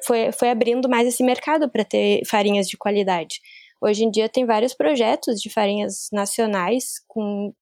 foi, 0.04 0.32
foi 0.32 0.50
abrindo 0.50 0.88
mais 0.88 1.06
esse 1.06 1.22
mercado 1.22 1.70
para 1.70 1.84
ter 1.84 2.22
farinhas 2.26 2.68
de 2.68 2.76
qualidade. 2.76 3.40
Hoje 3.80 4.04
em 4.04 4.10
dia 4.10 4.28
tem 4.28 4.46
vários 4.46 4.74
projetos 4.74 5.40
de 5.40 5.50
farinhas 5.50 6.08
nacionais 6.12 6.94
com 7.06 7.52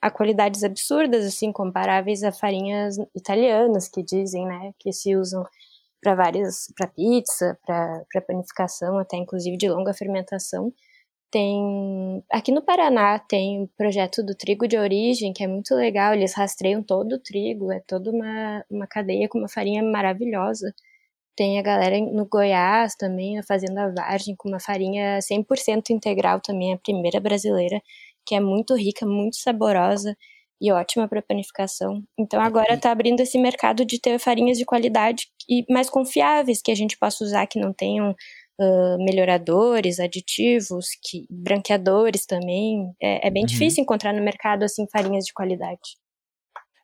a 0.00 0.10
qualidades 0.10 0.62
absurdas, 0.64 1.26
assim, 1.26 1.52
comparáveis 1.52 2.22
a 2.22 2.32
farinhas 2.32 2.96
italianas 3.14 3.88
que 3.88 4.02
dizem, 4.02 4.46
né, 4.46 4.72
que 4.78 4.92
se 4.92 5.16
usam 5.16 5.44
para 6.06 6.14
várias, 6.14 6.72
para 6.76 6.86
pizza, 6.86 7.58
para 7.66 8.22
panificação, 8.24 8.96
até 8.96 9.16
inclusive 9.16 9.56
de 9.56 9.68
longa 9.68 9.92
fermentação. 9.92 10.72
Tem 11.32 12.22
aqui 12.30 12.52
no 12.52 12.62
Paraná 12.62 13.18
tem 13.18 13.64
o 13.64 13.68
projeto 13.76 14.22
do 14.22 14.32
trigo 14.36 14.68
de 14.68 14.78
origem, 14.78 15.32
que 15.32 15.42
é 15.42 15.48
muito 15.48 15.74
legal. 15.74 16.14
Eles 16.14 16.32
rastreiam 16.34 16.80
todo 16.82 17.14
o 17.14 17.18
trigo, 17.18 17.72
é 17.72 17.80
toda 17.80 18.10
uma, 18.12 18.64
uma 18.70 18.86
cadeia 18.86 19.28
com 19.28 19.38
uma 19.38 19.48
farinha 19.48 19.82
maravilhosa. 19.82 20.72
Tem 21.36 21.58
a 21.58 21.62
galera 21.62 21.98
no 22.00 22.26
Goiás 22.26 22.94
também, 22.96 23.38
a 23.38 23.42
Fazenda 23.42 23.92
Vargem, 23.92 24.36
com 24.36 24.48
uma 24.48 24.60
farinha 24.60 25.18
100% 25.20 25.90
integral 25.90 26.40
também, 26.40 26.74
a 26.74 26.78
primeira 26.78 27.20
brasileira, 27.20 27.82
que 28.24 28.36
é 28.36 28.40
muito 28.40 28.76
rica, 28.76 29.04
muito 29.06 29.36
saborosa 29.38 30.16
e 30.60 30.72
ótima 30.72 31.08
para 31.08 31.22
panificação. 31.22 32.02
Então 32.18 32.40
agora 32.40 32.74
está 32.74 32.90
abrindo 32.90 33.20
esse 33.20 33.38
mercado 33.38 33.84
de 33.84 34.00
ter 34.00 34.18
farinhas 34.18 34.58
de 34.58 34.64
qualidade 34.64 35.28
e 35.48 35.64
mais 35.72 35.90
confiáveis, 35.90 36.60
que 36.62 36.70
a 36.70 36.74
gente 36.74 36.98
possa 36.98 37.24
usar, 37.24 37.46
que 37.46 37.58
não 37.60 37.72
tenham 37.72 38.10
uh, 38.12 39.04
melhoradores, 39.04 40.00
aditivos, 40.00 40.86
que, 41.02 41.26
branqueadores 41.30 42.26
também. 42.26 42.92
É, 43.00 43.28
é 43.28 43.30
bem 43.30 43.42
Uhum. 43.42 43.46
difícil 43.46 43.82
encontrar 43.82 44.12
no 44.12 44.22
mercado 44.22 44.62
assim 44.64 44.86
farinhas 44.90 45.24
de 45.24 45.32
qualidade. 45.32 45.96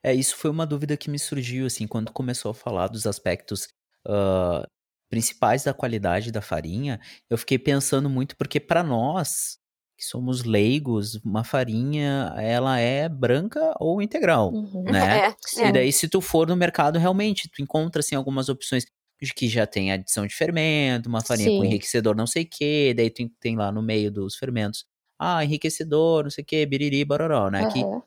É, 0.04 0.12
isso 0.14 0.36
foi 0.36 0.50
uma 0.50 0.66
dúvida 0.66 0.96
que 0.96 1.10
me 1.10 1.18
surgiu, 1.18 1.66
assim, 1.66 1.86
quando 1.86 2.12
começou 2.12 2.50
a 2.50 2.54
falar 2.54 2.88
dos 2.88 3.06
aspectos 3.06 3.68
ah, 4.06 4.66
principais 5.08 5.62
da 5.64 5.74
qualidade 5.74 6.32
da 6.32 6.40
farinha, 6.40 6.98
eu 7.30 7.38
fiquei 7.38 7.58
pensando 7.58 8.08
muito, 8.10 8.36
porque 8.36 8.58
para 8.58 8.82
nós, 8.82 9.58
que 10.02 10.06
somos 10.08 10.42
leigos, 10.44 11.14
uma 11.24 11.44
farinha, 11.44 12.34
ela 12.36 12.78
é 12.80 13.08
branca 13.08 13.72
ou 13.78 14.02
integral, 14.02 14.50
Uhum. 14.52 14.84
né? 14.88 15.20
É. 15.20 15.34
E 15.62 15.70
daí, 15.72 15.92
se 15.92 16.08
tu 16.08 16.20
for 16.20 16.48
no 16.48 16.56
mercado, 16.56 16.98
realmente, 16.98 17.48
tu 17.48 17.62
encontra, 17.62 18.00
assim, 18.00 18.16
algumas 18.16 18.48
opções 18.48 18.84
de 19.22 19.32
que 19.32 19.48
já 19.48 19.64
tem 19.66 19.92
adição 19.92 20.26
de 20.26 20.34
fermento, 20.34 21.08
uma 21.08 21.22
farinha 21.22 21.52
com 21.52 21.62
Sim. 21.62 21.64
enriquecedor 21.64 22.16
não 22.16 22.26
sei 22.26 22.42
o 22.42 22.48
quê, 22.50 22.92
daí 22.96 23.08
tu 23.10 23.28
tem 23.40 23.54
lá 23.56 23.70
no 23.70 23.80
meio 23.80 24.10
dos 24.10 24.34
fermentos, 24.36 24.84
ah, 25.18 25.44
enriquecedor, 25.44 26.24
não 26.24 26.30
sei 26.30 26.42
o 26.42 26.46
quê, 26.46 26.66
biriri, 26.66 27.04
bororó, 27.04 27.48
né? 27.50 27.64
Que 27.64 27.88
Aham. 27.88 28.02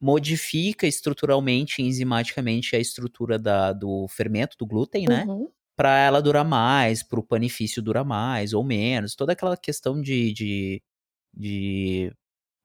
modifica 0.00 0.86
estruturalmente, 0.86 1.82
enzimaticamente, 1.82 2.76
a 2.76 2.78
estrutura 2.80 3.38
da, 3.38 3.72
do 3.72 4.06
fermento, 4.08 4.56
do 4.58 4.66
glúten, 4.66 5.06
né? 5.08 5.26
Uhum. 5.26 5.50
Para 5.76 5.98
ela 5.98 6.22
durar 6.22 6.44
mais, 6.44 7.02
para 7.02 7.20
o 7.20 7.22
panifício 7.22 7.82
durar 7.82 8.04
mais 8.04 8.52
ou 8.54 8.64
menos. 8.64 9.14
Toda 9.14 9.32
aquela 9.32 9.56
questão 9.56 10.00
de, 10.00 10.32
de, 10.32 10.82
de 11.36 12.12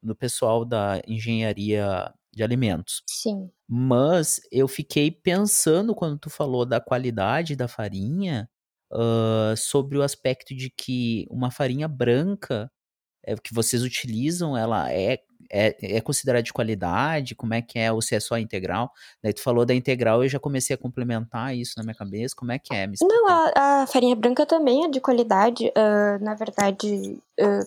do 0.04 0.16
pessoal 0.16 0.66
da 0.66 1.02
engenharia 1.08 2.12
de 2.34 2.44
alimentos. 2.44 3.04
Sim. 3.08 3.52
Mas 3.68 4.42
eu 4.52 4.68
fiquei 4.68 5.12
pensando 5.12 5.94
quando 5.94 6.18
tu 6.18 6.30
falou 6.30 6.66
da 6.66 6.82
qualidade 6.82 7.56
da 7.56 7.68
farinha, 7.68 8.50
ah, 8.92 9.54
sobre 9.56 9.98
o 9.98 10.04
aspecto 10.04 10.54
de 10.56 10.70
que 10.70 11.26
uma 11.30 11.50
farinha 11.50 11.88
branca 11.88 12.70
é, 13.24 13.36
que 13.36 13.54
vocês 13.54 13.84
utilizam, 13.84 14.58
ela 14.58 14.92
é, 14.92 15.20
é, 15.50 15.98
é 15.98 16.02
considerada 16.02 16.44
de 16.44 16.52
qualidade? 16.52 17.36
Como 17.36 17.54
é 17.54 17.62
que 17.62 17.78
é? 17.78 17.92
Ou 17.92 18.02
se 18.02 18.16
é 18.16 18.20
só 18.20 18.38
integral? 18.38 18.92
Daí 19.24 19.32
tu 19.32 19.42
falou 19.42 19.66
da 19.66 19.74
integral, 19.76 20.24
eu 20.24 20.30
já 20.30 20.40
comecei 20.40 20.74
a 20.74 20.78
complementar 20.78 21.56
isso 21.56 21.74
na 21.78 21.84
minha 21.84 21.96
cabeça. 21.96 22.36
Como 22.36 22.52
é 22.52 22.60
que 22.60 22.74
é? 22.74 22.88
Não, 23.02 23.28
a, 23.30 23.84
a 23.84 23.88
farinha 23.88 24.16
branca 24.16 24.46
também 24.46 24.86
é 24.86 24.90
de 24.90 25.00
qualidade. 25.00 25.72
ah, 25.76 26.18
na 26.20 26.34
verdade, 26.34 27.18
ah, 27.40 27.64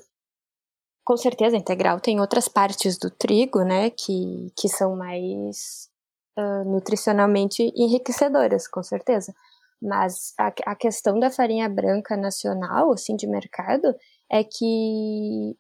com 1.05 1.17
certeza, 1.17 1.57
a 1.57 1.59
integral 1.59 2.01
tem 2.01 2.21
outras 2.21 2.49
partes 2.49 2.99
do 2.99 3.11
trigo, 3.11 3.63
né, 3.63 3.91
que, 3.91 4.51
que 4.57 4.69
são 4.69 4.97
mais 4.97 5.89
ah, 6.37 6.65
nutricionalmente 6.65 7.63
enriquecedoras, 7.77 8.67
com 8.67 8.83
certeza. 8.83 9.35
Mas 9.83 10.33
a, 10.39 10.53
a 10.67 10.75
questão 10.75 11.19
da 11.19 11.31
farinha 11.31 11.69
branca 11.69 12.17
nacional, 12.17 12.93
assim, 12.93 13.17
de 13.17 13.27
mercado, 13.27 13.95
é 14.31 14.43
que 14.43 15.57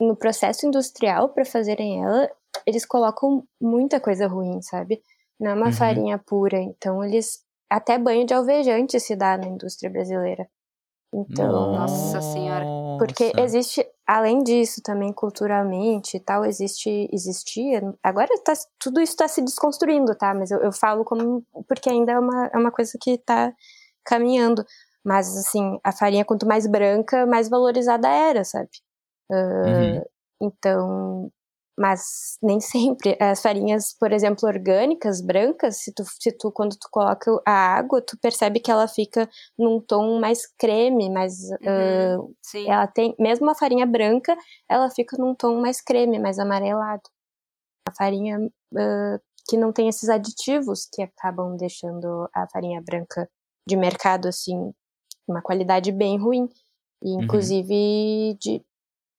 no 0.00 0.16
processo 0.16 0.66
industrial, 0.66 1.30
para 1.30 1.44
fazerem 1.44 2.02
ela, 2.02 2.30
eles 2.66 2.84
colocam 2.86 3.44
muita 3.60 4.00
coisa 4.00 4.26
ruim, 4.26 4.60
sabe? 4.62 5.02
Não 5.40 5.50
é 5.50 5.54
uma 5.54 5.66
Uhum. 5.66 5.72
farinha 5.72 6.18
pura. 6.18 6.58
Então, 6.60 7.02
eles. 7.02 7.42
Até 7.68 7.98
banho 7.98 8.24
de 8.24 8.32
alvejante 8.34 9.00
se 9.00 9.16
dá 9.16 9.36
na 9.36 9.46
indústria 9.46 9.90
brasileira. 9.90 10.48
Então. 11.12 11.72
Nossa 11.72 12.20
senhora. 12.20 12.64
Porque 12.98 13.26
Nossa. 13.26 13.40
existe, 13.40 13.86
além 14.06 14.42
disso, 14.42 14.82
também 14.82 15.12
culturalmente 15.12 16.16
e 16.16 16.20
tal, 16.20 16.44
existe, 16.44 17.08
existia. 17.12 17.82
Agora 18.02 18.28
tá, 18.44 18.52
tudo 18.78 19.00
isso 19.00 19.12
está 19.12 19.28
se 19.28 19.42
desconstruindo, 19.42 20.14
tá? 20.14 20.34
Mas 20.34 20.50
eu, 20.50 20.60
eu 20.60 20.72
falo 20.72 21.04
como. 21.04 21.44
Porque 21.68 21.90
ainda 21.90 22.12
é 22.12 22.18
uma, 22.18 22.46
é 22.46 22.56
uma 22.56 22.70
coisa 22.70 22.92
que 23.00 23.12
está 23.12 23.52
caminhando. 24.04 24.64
Mas, 25.04 25.36
assim, 25.36 25.78
a 25.84 25.92
farinha, 25.92 26.24
quanto 26.24 26.46
mais 26.46 26.66
branca, 26.66 27.26
mais 27.26 27.48
valorizada 27.48 28.08
era, 28.08 28.44
sabe? 28.44 28.70
Ah, 29.30 29.66
Uhum. 29.66 30.02
Então. 30.40 31.30
Mas 31.76 32.38
nem 32.42 32.60
sempre. 32.60 33.16
As 33.20 33.42
farinhas, 33.42 33.96
por 33.98 34.12
exemplo, 34.12 34.48
orgânicas, 34.48 35.20
brancas, 35.20 35.78
se 35.78 35.92
tu, 35.92 36.04
se 36.04 36.32
tu, 36.32 36.52
quando 36.52 36.76
tu 36.76 36.88
coloca 36.90 37.30
a 37.46 37.76
água, 37.76 38.00
tu 38.00 38.16
percebe 38.18 38.60
que 38.60 38.70
ela 38.70 38.86
fica 38.86 39.28
num 39.58 39.80
tom 39.80 40.20
mais 40.20 40.46
creme, 40.58 41.10
mais. 41.10 41.34
Uhum, 41.60 42.34
sim. 42.42 42.70
ela 42.70 42.86
tem, 42.86 43.14
mesmo 43.18 43.50
a 43.50 43.54
farinha 43.54 43.86
branca, 43.86 44.36
ela 44.68 44.90
fica 44.90 45.16
num 45.18 45.34
tom 45.34 45.60
mais 45.60 45.80
creme, 45.80 46.18
mais 46.18 46.38
amarelado. 46.38 47.02
A 47.88 47.92
farinha 47.92 48.38
ah, 48.76 49.18
que 49.48 49.56
não 49.56 49.72
tem 49.72 49.88
esses 49.88 50.08
aditivos 50.08 50.88
que 50.90 51.02
acabam 51.02 51.56
deixando 51.56 52.28
a 52.34 52.48
farinha 52.48 52.80
branca 52.80 53.28
de 53.66 53.76
mercado 53.76 54.28
assim 54.28 54.72
uma 55.26 55.42
qualidade 55.42 55.90
bem 55.92 56.18
ruim. 56.18 56.48
E 57.02 57.10
inclusive 57.10 58.38
de 58.40 58.64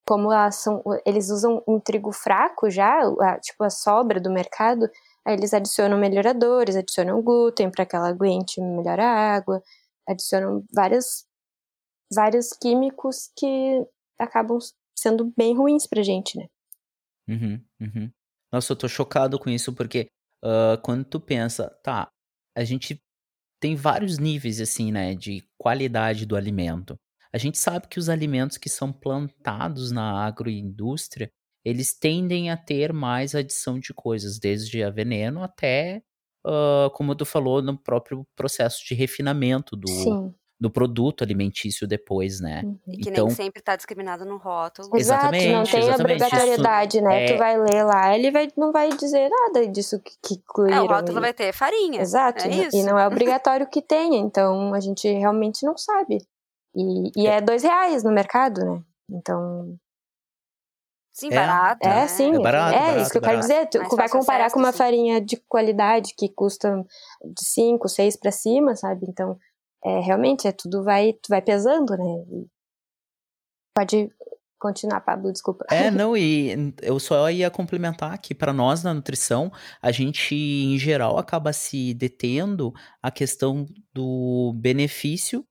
como 0.08 0.30
são, 0.51 0.84
eles 1.06 1.30
usam 1.30 1.64
um 1.68 1.80
trigo 1.80 2.12
fraco 2.12 2.70
já, 2.70 2.99
a- 3.22 3.39
tipo 3.39 3.64
a 3.64 3.70
sobra 3.70 4.20
do 4.20 4.32
mercado, 4.32 4.89
aí 5.26 5.34
eles 5.36 5.53
adicionam 5.53 5.97
melhoradores, 5.97 6.76
adicionam 6.76 7.22
glúten 7.22 7.72
para 7.72 7.86
que 7.86 7.95
ela 7.95 8.10
aguente 8.10 8.62
melhor 8.62 8.99
a 8.99 9.08
água, 9.36 9.62
adicionam 10.08 10.64
várias 10.74 11.26
vários 12.14 12.49
químicos 12.53 13.32
que 13.38 13.86
acabam 14.20 14.58
sendo 14.97 15.34
bem 15.38 15.56
ruins 15.56 15.88
pra 15.88 16.03
gente, 16.03 16.38
né? 16.38 16.45
Uhum, 17.28 17.64
uhum. 17.82 18.12
Nossa, 18.51 18.74
eu 18.74 18.78
tô 18.78 18.88
chocado 18.88 19.39
com 19.39 19.49
isso, 19.49 19.74
porque 19.74 20.08
ah, 20.43 20.78
quando 20.84 21.03
tu 21.06 21.20
pensa, 21.20 21.70
tá, 21.84 22.10
a 22.56 22.64
gente 22.64 22.99
tem 23.62 23.76
vários 23.76 24.18
níveis, 24.20 24.62
assim, 24.62 24.91
né, 24.91 25.16
de 25.16 25.43
qualidade 25.58 26.26
do 26.26 26.36
alimento. 26.36 26.95
A 27.36 27.38
gente 27.38 27.58
sabe 27.58 27.88
que 27.90 28.00
os 28.00 28.08
alimentos 28.08 28.58
que 28.58 28.70
são 28.70 28.94
plantados 28.94 29.92
na 29.92 30.26
agroindústria, 30.26 31.30
eles 31.66 31.94
tendem 31.94 32.50
a 32.50 32.56
ter 32.56 32.94
mais 32.94 33.36
adição 33.36 33.78
de 33.78 33.94
coisas, 33.94 34.40
desde 34.40 34.82
a 34.82 34.90
veneno 34.90 35.44
até, 35.44 36.02
ah, 36.46 36.90
como 36.94 37.14
tu 37.14 37.26
falou, 37.26 37.62
no 37.62 37.78
próprio 37.78 38.26
processo 38.38 38.86
de 38.88 38.96
refinamento 38.96 39.76
do, 39.76 39.90
Sim. 39.90 40.34
do 40.58 40.70
produto 40.72 41.26
alimentício 41.26 41.86
depois, 41.86 42.40
né? 42.40 42.62
Uhum. 42.64 42.80
E 42.88 42.98
que 43.00 43.10
Então, 43.10 43.26
nem 43.26 43.36
sempre 43.36 43.62
tá 43.62 43.76
discriminado 43.76 44.24
no 44.24 44.38
rótulo. 44.38 44.88
Exato, 44.96 45.26
não 45.26 45.34
Exatamente, 45.34 45.72
tem 45.72 45.80
exatamente. 45.82 46.02
obrigatoriedade, 46.24 47.02
né? 47.02 47.26
Isso 47.26 47.34
Tu 47.34 47.36
é- 47.36 47.38
vai 47.38 47.58
ler 47.60 47.84
lá, 47.84 48.16
ele 48.18 48.32
vai, 48.32 48.48
não 48.56 48.72
vai 48.72 48.90
dizer 48.96 49.28
nada 49.30 49.68
disso 49.68 50.00
que, 50.00 50.12
que 50.24 50.36
É, 50.36 50.38
incluíram. 50.38 50.86
o 50.86 50.88
rótulo 50.88 51.18
e- 51.18 51.22
vai 51.22 51.34
ter 51.34 51.52
farinha. 51.52 52.00
Exato, 52.00 52.46
É 52.46 52.50
e- 52.50 52.68
isso. 52.68 52.78
e 52.78 52.84
não 52.84 52.98
é 52.98 53.06
obrigatório 53.42 53.68
que 53.70 53.82
tenha, 53.82 54.20
então 54.20 54.74
a 54.74 54.80
gente 54.80 55.06
realmente 55.12 55.66
não 55.66 55.76
sabe. 55.78 56.20
E, 56.76 57.12
e 57.16 57.28
é 57.28 57.40
dois 57.40 57.64
reais 57.64 58.04
no 58.04 58.12
mercado, 58.12 58.64
né? 58.64 58.84
Então, 59.10 59.78
Sim, 61.16 61.30
É, 61.32 61.36
barato. 61.36 61.88
é 61.88 61.90
né? 61.90 62.08
sim, 62.10 62.36
É 62.36 62.40
barato, 62.40 62.76
é 62.76 62.80
barato, 62.80 63.02
isso 63.02 63.12
que 63.12 63.18
eu 63.18 63.22
quero 63.22 63.40
dizer. 63.40 63.70
Tu 63.70 63.96
vai 63.96 64.10
comparar 64.10 64.48
acesso, 64.48 64.54
com 64.54 64.60
uma 64.60 64.74
sim. 64.74 64.78
farinha 64.78 65.22
de 65.22 65.38
qualidade 65.48 66.14
que 66.14 66.28
custa 66.28 66.86
de 67.24 67.46
5, 67.46 67.88
6 67.88 68.18
pra 68.18 68.32
cima, 68.32 68.76
sabe? 68.76 69.06
Então, 69.08 69.40
é, 69.84 70.02
realmente, 70.02 70.46
é 70.46 70.52
tudo 70.52 70.84
vai, 70.84 71.14
tu 71.14 71.30
vai 71.30 71.42
pesando, 71.42 71.96
né? 71.96 72.26
E 72.30 72.48
Pode 73.78 74.10
continuar, 74.60 75.02
Pablo, 75.02 75.32
desculpa. 75.32 75.66
É, 75.70 75.90
não, 75.92 76.18
e 76.18 76.74
eu 76.82 77.00
só 77.00 77.30
ia 77.30 77.50
complementar 77.50 78.18
que 78.20 78.36
para 78.36 78.52
nós 78.52 78.84
na 78.84 78.94
nutrição, 78.94 79.52
a 79.82 79.92
gente 79.92 80.36
em 80.36 80.78
geral 80.78 81.18
acaba 81.18 81.54
se 81.54 81.94
detendo 81.94 82.74
a 83.02 83.10
questão 83.10 83.66
do 83.94 84.54
benefício 84.56 85.46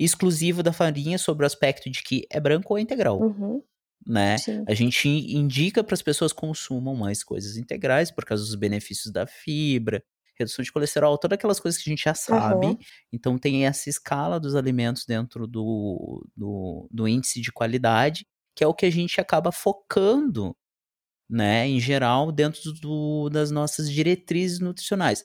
exclusivo 0.00 0.62
da 0.62 0.72
farinha 0.72 1.18
sobre 1.18 1.44
o 1.44 1.48
aspecto 1.48 1.90
de 1.90 2.02
que 2.02 2.26
é 2.30 2.40
branco 2.40 2.74
ou 2.74 2.78
é 2.78 2.82
integral, 2.82 3.26
Uhum, 3.26 3.62
né? 4.06 4.44
sim. 4.44 4.64
A 4.66 4.74
gente 4.74 5.08
indica 5.08 5.84
para 5.84 5.94
as 5.94 6.02
pessoas 6.02 6.32
consumam 6.32 6.94
mais 6.96 7.22
coisas 7.24 7.56
integrais 7.56 8.10
por 8.10 8.24
causa 8.24 8.44
dos 8.44 8.54
benefícios 8.54 9.12
da 9.12 9.26
fibra, 9.26 10.02
redução 10.38 10.62
de 10.64 10.72
colesterol, 10.72 11.18
todas 11.18 11.36
aquelas 11.36 11.60
coisas 11.60 11.82
que 11.82 11.90
a 11.90 11.92
gente 11.92 12.04
já 12.04 12.14
sabe. 12.14 12.68
Aham. 12.68 12.78
Então 13.12 13.38
tem 13.38 13.66
essa 13.66 13.90
escala 13.90 14.40
dos 14.40 14.54
alimentos 14.56 15.04
dentro 15.06 15.46
do, 15.46 16.26
do, 16.36 16.88
do 16.90 17.08
índice 17.08 17.40
de 17.40 17.52
qualidade, 17.52 18.26
que 18.56 18.64
é 18.64 18.66
o 18.66 18.74
que 18.74 18.86
a 18.86 18.90
gente 18.90 19.20
acaba 19.20 19.52
focando, 19.52 20.56
né, 21.28 21.66
em 21.68 21.80
geral, 21.80 22.32
dentro 22.32 22.72
do, 22.74 23.28
das 23.30 23.50
nossas 23.50 23.90
diretrizes 23.90 24.60
nutricionais. 24.60 25.24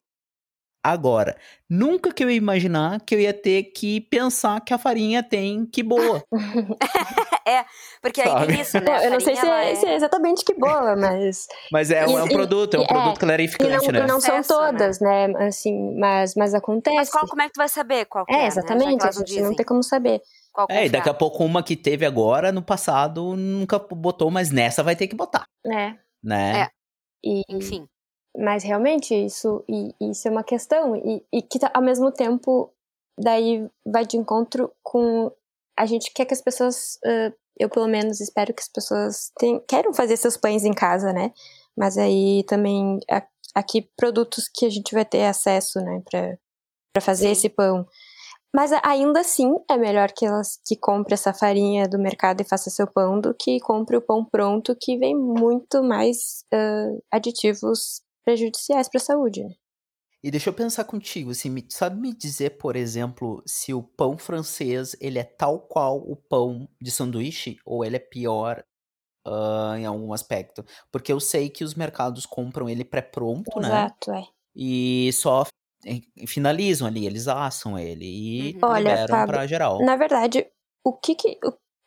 Agora, 0.88 1.36
nunca 1.68 2.14
que 2.14 2.24
eu 2.24 2.30
ia 2.30 2.36
imaginar 2.38 3.02
que 3.02 3.16
eu 3.16 3.20
ia 3.20 3.34
ter 3.34 3.64
que 3.64 4.00
pensar 4.02 4.62
que 4.62 4.72
a 4.72 4.78
farinha 4.78 5.24
tem 5.24 5.66
que 5.66 5.82
boa. 5.82 6.24
Porque 8.02 8.22
aí 8.22 8.30
Sabe? 8.30 8.48
tem 8.54 8.62
isso, 8.62 8.80
né? 8.80 8.92
A 8.92 9.06
eu 9.06 9.12
não 9.12 9.20
sei 9.20 9.36
se 9.36 9.46
é, 9.48 9.50
ela 9.50 9.76
se 9.76 9.86
é 9.88 9.96
exatamente 9.96 10.46
que 10.46 10.54
boa, 10.54 10.96
mas. 10.96 11.48
Mas 11.72 11.90
é, 11.90 12.06
um- 12.06 12.20
é 12.20 12.24
um 12.24 12.28
E- 12.28 12.30
e- 12.30 12.34
produto, 12.34 12.76
é 12.76 12.80
um 12.80 12.84
e- 12.84 12.88
produto 12.88 13.18
é, 13.18 13.20
clarificante, 13.20 13.86
E 13.86 13.92
não, 13.92 14.00
né? 14.00 14.08
não 14.08 14.22
são 14.22 14.36
né? 14.38 14.44
todas, 14.44 15.00
né? 15.00 15.26
Assim, 15.48 15.98
mas, 15.98 16.36
mas 16.36 16.54
acontece. 16.54 16.96
Mas 16.96 17.10
qual, 17.10 17.28
como 17.28 17.42
é 17.42 17.48
que 17.48 17.54
tu 17.54 17.58
vai 17.58 17.70
saber 17.70 18.06
qual 18.06 18.26
que 18.28 18.32
é, 18.32 18.36
É, 18.36 18.42
né? 18.42 18.48
Exatamente, 18.48 19.02
a 19.02 19.06
elas 19.06 19.18
não 19.18 19.26
gente 19.26 19.42
não 19.42 19.56
tem 19.56 19.66
como 19.66 19.82
saber. 19.82 20.22
qual 20.54 20.68
É, 20.70 20.86
e 20.86 20.90
daqui 20.90 21.10
a 21.10 21.14
pouco 21.16 21.44
uma 21.44 21.64
que 21.64 21.76
teve 21.76 22.06
agora, 22.06 22.52
no 22.52 22.62
passado, 22.62 23.36
nunca 23.36 23.80
botou, 23.80 24.30
mas 24.30 24.52
nessa 24.52 24.84
vai 24.84 24.96
ter 24.96 25.08
que 25.08 25.16
botar, 25.16 25.48
né? 25.66 25.98
né? 26.24 26.62
É. 26.62 26.70
E, 27.24 27.42
Enfim. 27.50 27.88
Mas 28.38 28.64
realmente 28.64 29.14
isso, 29.14 29.64
e, 29.68 29.94
isso 30.02 30.28
é 30.28 30.32
uma 30.32 30.44
questão. 30.44 30.96
E, 30.96 31.24
e 31.32 31.42
que 31.42 31.60
tá- 31.60 31.72
ao 31.74 31.82
mesmo 31.82 32.12
tempo 32.12 32.72
daí 33.18 33.68
vai 33.86 34.06
de 34.06 34.18
encontro 34.18 34.72
com 34.84 35.32
a 35.78 35.86
gente 35.86 36.12
quer 36.14 36.26
que 36.26 36.34
as 36.34 36.42
pessoas, 36.42 36.98
eu 37.60 37.70
pelo 37.70 37.88
menos 37.88 38.22
espero 38.22 38.54
que 38.54 38.62
as 38.62 38.70
pessoas 38.70 39.32
tenham, 39.38 39.62
queiram 39.68 39.94
fazer 39.94 40.18
seus 40.18 40.38
pães 40.38 40.64
em 40.64 40.74
casa, 40.74 41.12
né? 41.12 41.34
Mas 41.78 41.98
aí 41.98 42.44
também 42.48 43.00
aqui 43.54 43.90
produtos 43.98 44.50
que 44.54 44.66
a 44.66 44.70
gente 44.70 44.94
vai 44.94 45.06
ter 45.06 45.26
acesso, 45.26 45.80
né, 45.80 46.02
para 46.10 47.02
fazer 47.02 47.28
Sim. 47.28 47.32
esse 47.32 47.50
pão. 47.50 47.86
Mas 48.54 48.72
ainda 48.84 49.20
assim 49.20 49.54
é 49.70 49.76
melhor 49.76 50.14
que 50.14 50.26
elas 50.26 50.60
que 50.66 50.78
compre 50.78 51.14
essa 51.14 51.34
farinha 51.34 51.90
do 51.90 52.00
mercado 52.00 52.40
e 52.40 52.46
faça 52.46 52.70
seu 52.70 52.88
pão 52.88 53.20
do 53.20 53.34
que 53.34 53.60
compre 53.60 53.98
o 53.98 54.02
pão 54.02 54.24
pronto 54.24 54.74
que 54.80 54.98
vem 54.98 55.14
muito 55.14 55.84
mais 55.84 56.46
uh, 56.54 57.04
aditivos 57.12 58.02
prejudiciais 58.26 58.90
para 58.90 59.00
a 59.00 59.04
saúde. 59.04 59.44
Né? 59.44 59.56
E 60.24 60.32
deixa 60.32 60.50
eu 60.50 60.54
pensar 60.54 60.86
contigo, 60.86 61.30
assim, 61.30 61.56
sabe 61.70 62.02
me 62.02 62.12
dizer, 62.12 62.58
por 62.58 62.76
exemplo, 62.76 63.44
se 63.46 63.76
o 63.76 63.84
pão 63.84 64.18
francês 64.18 64.96
ele 65.00 65.20
é 65.20 65.24
tal 65.24 65.60
qual 65.60 65.98
o 65.98 66.16
pão 66.16 66.68
de 66.82 66.90
sanduíche 66.90 67.58
ou 67.64 67.86
ele 67.86 67.98
é 67.98 68.00
pior 68.00 68.66
uh, 69.28 69.76
em 69.78 69.86
algum 69.86 70.12
aspecto? 70.14 70.66
Porque 70.92 71.14
eu 71.14 71.20
sei 71.20 71.48
que 71.48 71.64
os 71.64 71.76
mercados 71.76 72.26
compram 72.26 72.68
ele 72.68 72.84
pré-pronto, 72.84 73.60
né? 73.60 73.68
Exato, 73.68 74.12
é. 74.14 74.24
E 74.56 75.12
só 75.14 75.46
finalizam 76.28 76.88
ali, 76.88 77.06
eles 77.06 77.28
assam 77.28 77.78
ele 77.78 78.06
e 78.06 78.54
uhum. 78.56 78.60
Olha, 78.64 78.80
liberam 78.80 79.08
Fábio, 79.08 79.34
pra 79.34 79.46
geral. 79.46 79.80
Na 79.86 79.96
verdade, 79.96 80.48
o 80.84 80.92
que 80.94 81.14
que. 81.14 81.40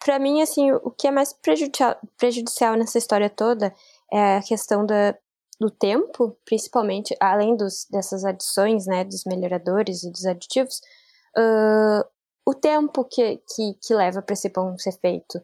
Pra 0.04 0.20
mim, 0.20 0.40
assim, 0.40 0.70
o 0.70 0.92
que 0.92 1.08
é 1.08 1.10
mais 1.10 1.32
prejudicial, 1.32 1.96
prejudicial 2.16 2.76
nessa 2.76 2.98
história 2.98 3.28
toda 3.28 3.74
é 4.12 4.36
a 4.36 4.42
questão 4.42 4.86
da, 4.86 5.18
do 5.60 5.70
tempo, 5.70 6.38
principalmente, 6.44 7.16
além 7.20 7.56
dos, 7.56 7.86
dessas 7.90 8.24
adições, 8.24 8.86
né, 8.86 9.04
dos 9.04 9.24
melhoradores 9.24 10.04
e 10.04 10.10
dos 10.10 10.24
aditivos, 10.24 10.80
uh, 11.36 12.04
o 12.46 12.54
tempo 12.54 13.04
que, 13.04 13.42
que, 13.54 13.74
que 13.82 13.94
leva 13.94 14.22
para 14.22 14.32
esse 14.32 14.48
pão 14.48 14.78
ser 14.78 14.92
feito. 14.92 15.38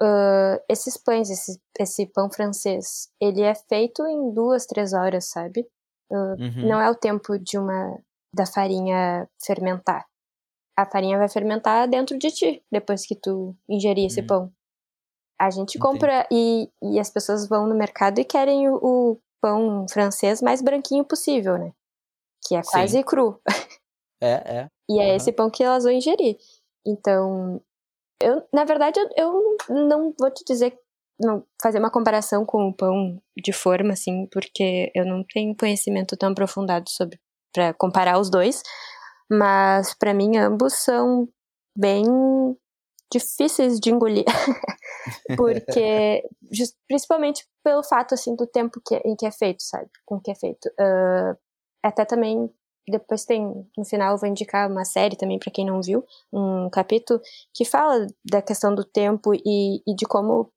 Uh, 0.00 0.60
esses 0.68 0.96
pães, 0.96 1.30
esse, 1.30 1.60
esse 1.78 2.06
pão 2.06 2.30
francês, 2.30 3.08
ele 3.20 3.42
é 3.42 3.54
feito 3.54 4.06
em 4.06 4.32
duas, 4.32 4.66
três 4.66 4.92
horas, 4.92 5.26
sabe? 5.26 5.66
uhum. 6.10 6.68
Não 6.68 6.80
é 6.80 6.88
o 6.88 6.94
tempo 6.94 7.38
de 7.38 7.58
uma 7.58 7.98
da 8.32 8.46
farinha 8.46 9.28
fermentar. 9.44 10.06
A 10.76 10.84
farinha 10.84 11.18
vai 11.18 11.28
fermentar 11.28 11.88
dentro 11.88 12.18
de 12.18 12.30
ti 12.30 12.62
depois 12.70 13.06
que 13.06 13.16
tu 13.16 13.56
ingerir 13.68 14.06
esse 14.06 14.20
uhum. 14.20 14.26
pão. 14.26 14.52
A 15.38 15.50
gente 15.50 15.78
compra 15.78 16.26
e, 16.30 16.70
e 16.82 16.98
as 16.98 17.10
pessoas 17.10 17.48
vão 17.48 17.66
no 17.66 17.74
mercado 17.74 18.18
e 18.18 18.24
querem 18.24 18.68
o, 18.68 18.76
o 18.82 19.20
pão 19.40 19.86
francês 19.88 20.40
mais 20.42 20.62
branquinho 20.62 21.04
possível, 21.04 21.58
né? 21.58 21.72
Que 22.46 22.56
é 22.56 22.62
quase 22.62 22.98
Sim. 22.98 23.02
cru. 23.02 23.40
É, 24.20 24.32
é. 24.64 24.68
E 24.88 25.00
é 25.00 25.10
uhum. 25.10 25.16
esse 25.16 25.32
pão 25.32 25.50
que 25.50 25.62
elas 25.62 25.84
vão 25.84 25.92
ingerir. 25.92 26.36
Então, 26.86 27.60
eu, 28.22 28.42
na 28.52 28.64
verdade, 28.64 29.00
eu, 29.00 29.08
eu 29.16 29.56
não 29.68 30.14
vou 30.18 30.30
te 30.30 30.44
dizer 30.44 30.78
não 31.18 31.44
fazer 31.62 31.78
uma 31.78 31.90
comparação 31.90 32.44
com 32.44 32.68
o 32.68 32.74
pão 32.74 33.20
de 33.36 33.52
forma, 33.52 33.92
assim, 33.92 34.26
porque 34.30 34.90
eu 34.94 35.04
não 35.04 35.24
tenho 35.24 35.56
conhecimento 35.56 36.16
tão 36.16 36.30
aprofundado 36.30 36.90
sobre 36.90 37.18
para 37.52 37.72
comparar 37.72 38.18
os 38.18 38.30
dois, 38.30 38.62
mas 39.30 39.94
para 39.94 40.12
mim 40.12 40.36
ambos 40.36 40.74
são 40.74 41.26
bem 41.76 42.04
difíceis 43.12 43.78
de 43.78 43.90
engolir, 43.90 44.24
porque 45.36 46.22
just, 46.50 46.74
principalmente 46.88 47.46
pelo 47.62 47.82
fato 47.82 48.14
assim 48.14 48.34
do 48.34 48.46
tempo 48.46 48.80
que, 48.84 48.96
em 49.04 49.14
que 49.14 49.26
é 49.26 49.30
feito, 49.30 49.62
sabe, 49.62 49.88
com 50.04 50.20
que 50.20 50.30
é 50.30 50.34
feito. 50.34 50.66
Uh, 50.80 51.36
até 51.82 52.04
também 52.04 52.50
depois 52.88 53.24
tem 53.24 53.68
no 53.76 53.84
final 53.84 54.12
eu 54.12 54.18
vou 54.18 54.28
indicar 54.28 54.70
uma 54.70 54.84
série 54.84 55.16
também 55.16 55.38
para 55.38 55.50
quem 55.50 55.66
não 55.66 55.82
viu 55.82 56.04
um 56.32 56.70
capítulo 56.70 57.20
que 57.52 57.64
fala 57.64 58.06
da 58.24 58.40
questão 58.40 58.74
do 58.74 58.84
tempo 58.84 59.34
e, 59.34 59.82
e 59.86 59.94
de 59.94 60.06
como 60.06 60.52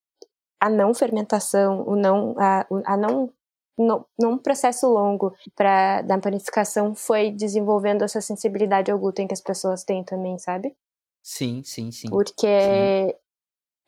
a 0.62 0.70
não 0.70 0.94
fermentação, 0.94 1.84
o 1.88 1.96
não, 1.96 2.36
a, 2.38 2.66
a 2.86 2.98
não 2.98 3.32
não, 3.78 4.06
não 4.20 4.32
um 4.34 4.38
processo 4.38 4.88
longo 4.90 5.34
para 5.56 6.02
da 6.02 6.20
panificação 6.20 6.94
foi 6.94 7.32
desenvolvendo 7.32 8.04
essa 8.04 8.20
sensibilidade 8.20 8.92
ao 8.92 9.00
glúten 9.00 9.26
que 9.26 9.34
as 9.34 9.40
pessoas 9.40 9.86
têm 9.86 10.04
também, 10.04 10.38
sabe? 10.38 10.76
Sim, 11.22 11.64
sim, 11.64 11.92
sim. 11.92 12.10
Porque 12.10 12.48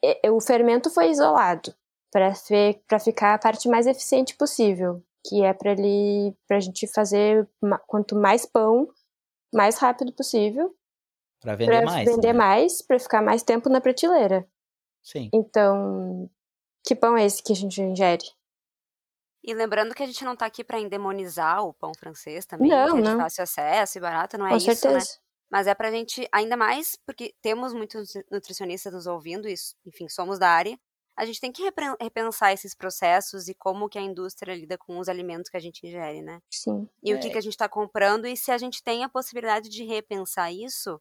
sim. 0.03 0.29
o 0.29 0.39
fermento 0.39 0.89
foi 0.89 1.09
isolado 1.09 1.73
para 2.11 2.33
para 2.87 2.99
ficar 2.99 3.33
a 3.33 3.39
parte 3.39 3.67
mais 3.67 3.87
eficiente 3.87 4.35
possível, 4.35 5.03
que 5.25 5.43
é 5.43 5.53
para 5.53 5.71
ele 5.71 6.35
para 6.47 6.57
a 6.57 6.59
gente 6.59 6.87
fazer 6.87 7.47
quanto 7.87 8.15
mais 8.15 8.45
pão, 8.45 8.87
mais 9.53 9.77
rápido 9.77 10.13
possível. 10.13 10.75
Para 11.39 11.55
vender 11.55 11.81
pra 11.81 11.85
mais. 11.85 12.09
Vender 12.09 12.33
né? 12.33 12.39
mais, 12.39 12.81
para 12.81 12.99
ficar 12.99 13.21
mais 13.21 13.41
tempo 13.41 13.69
na 13.69 13.81
prateleira. 13.81 14.47
Sim. 15.01 15.29
Então, 15.33 16.29
que 16.85 16.95
pão 16.95 17.17
é 17.17 17.25
esse 17.25 17.41
que 17.41 17.51
a 17.51 17.55
gente 17.55 17.81
ingere? 17.81 18.25
E 19.43 19.53
lembrando 19.55 19.95
que 19.95 20.03
a 20.03 20.05
gente 20.05 20.23
não 20.23 20.35
tá 20.35 20.45
aqui 20.45 20.63
para 20.63 20.79
endemonizar 20.79 21.65
o 21.65 21.73
pão 21.73 21.91
francês 21.97 22.45
também, 22.45 22.69
não, 22.69 22.91
que 22.91 22.99
é 22.99 23.01
não. 23.01 23.11
de 23.13 23.23
fácil 23.23 23.43
acesso 23.43 23.97
e 23.97 24.01
barato, 24.01 24.37
não 24.37 24.45
é 24.45 24.51
Com 24.51 24.57
isso, 24.57 24.67
né? 24.67 24.75
certeza. 24.75 24.97
né? 24.99 25.21
Mas 25.51 25.67
é 25.67 25.75
pra 25.75 25.91
gente, 25.91 26.27
ainda 26.31 26.55
mais 26.55 26.97
porque 27.05 27.35
temos 27.41 27.73
muitos 27.73 28.13
nutricionistas 28.31 28.93
nos 28.93 29.05
ouvindo, 29.05 29.49
e, 29.49 29.55
enfim, 29.85 30.07
somos 30.07 30.39
da 30.39 30.47
área, 30.47 30.79
a 31.17 31.25
gente 31.25 31.41
tem 31.41 31.51
que 31.51 31.61
repensar 31.99 32.53
esses 32.53 32.73
processos 32.73 33.49
e 33.49 33.53
como 33.53 33.89
que 33.89 33.99
a 33.99 34.01
indústria 34.01 34.55
lida 34.55 34.77
com 34.77 34.97
os 34.97 35.09
alimentos 35.09 35.49
que 35.51 35.57
a 35.57 35.59
gente 35.59 35.85
ingere, 35.85 36.21
né? 36.21 36.41
Sim. 36.49 36.87
E 37.03 37.11
é. 37.11 37.15
o 37.15 37.19
que, 37.19 37.29
que 37.29 37.37
a 37.37 37.41
gente 37.41 37.53
está 37.53 37.67
comprando 37.67 38.25
e 38.25 38.37
se 38.37 38.49
a 38.49 38.57
gente 38.57 38.81
tem 38.81 39.03
a 39.03 39.09
possibilidade 39.09 39.69
de 39.69 39.83
repensar 39.83 40.51
isso, 40.51 40.99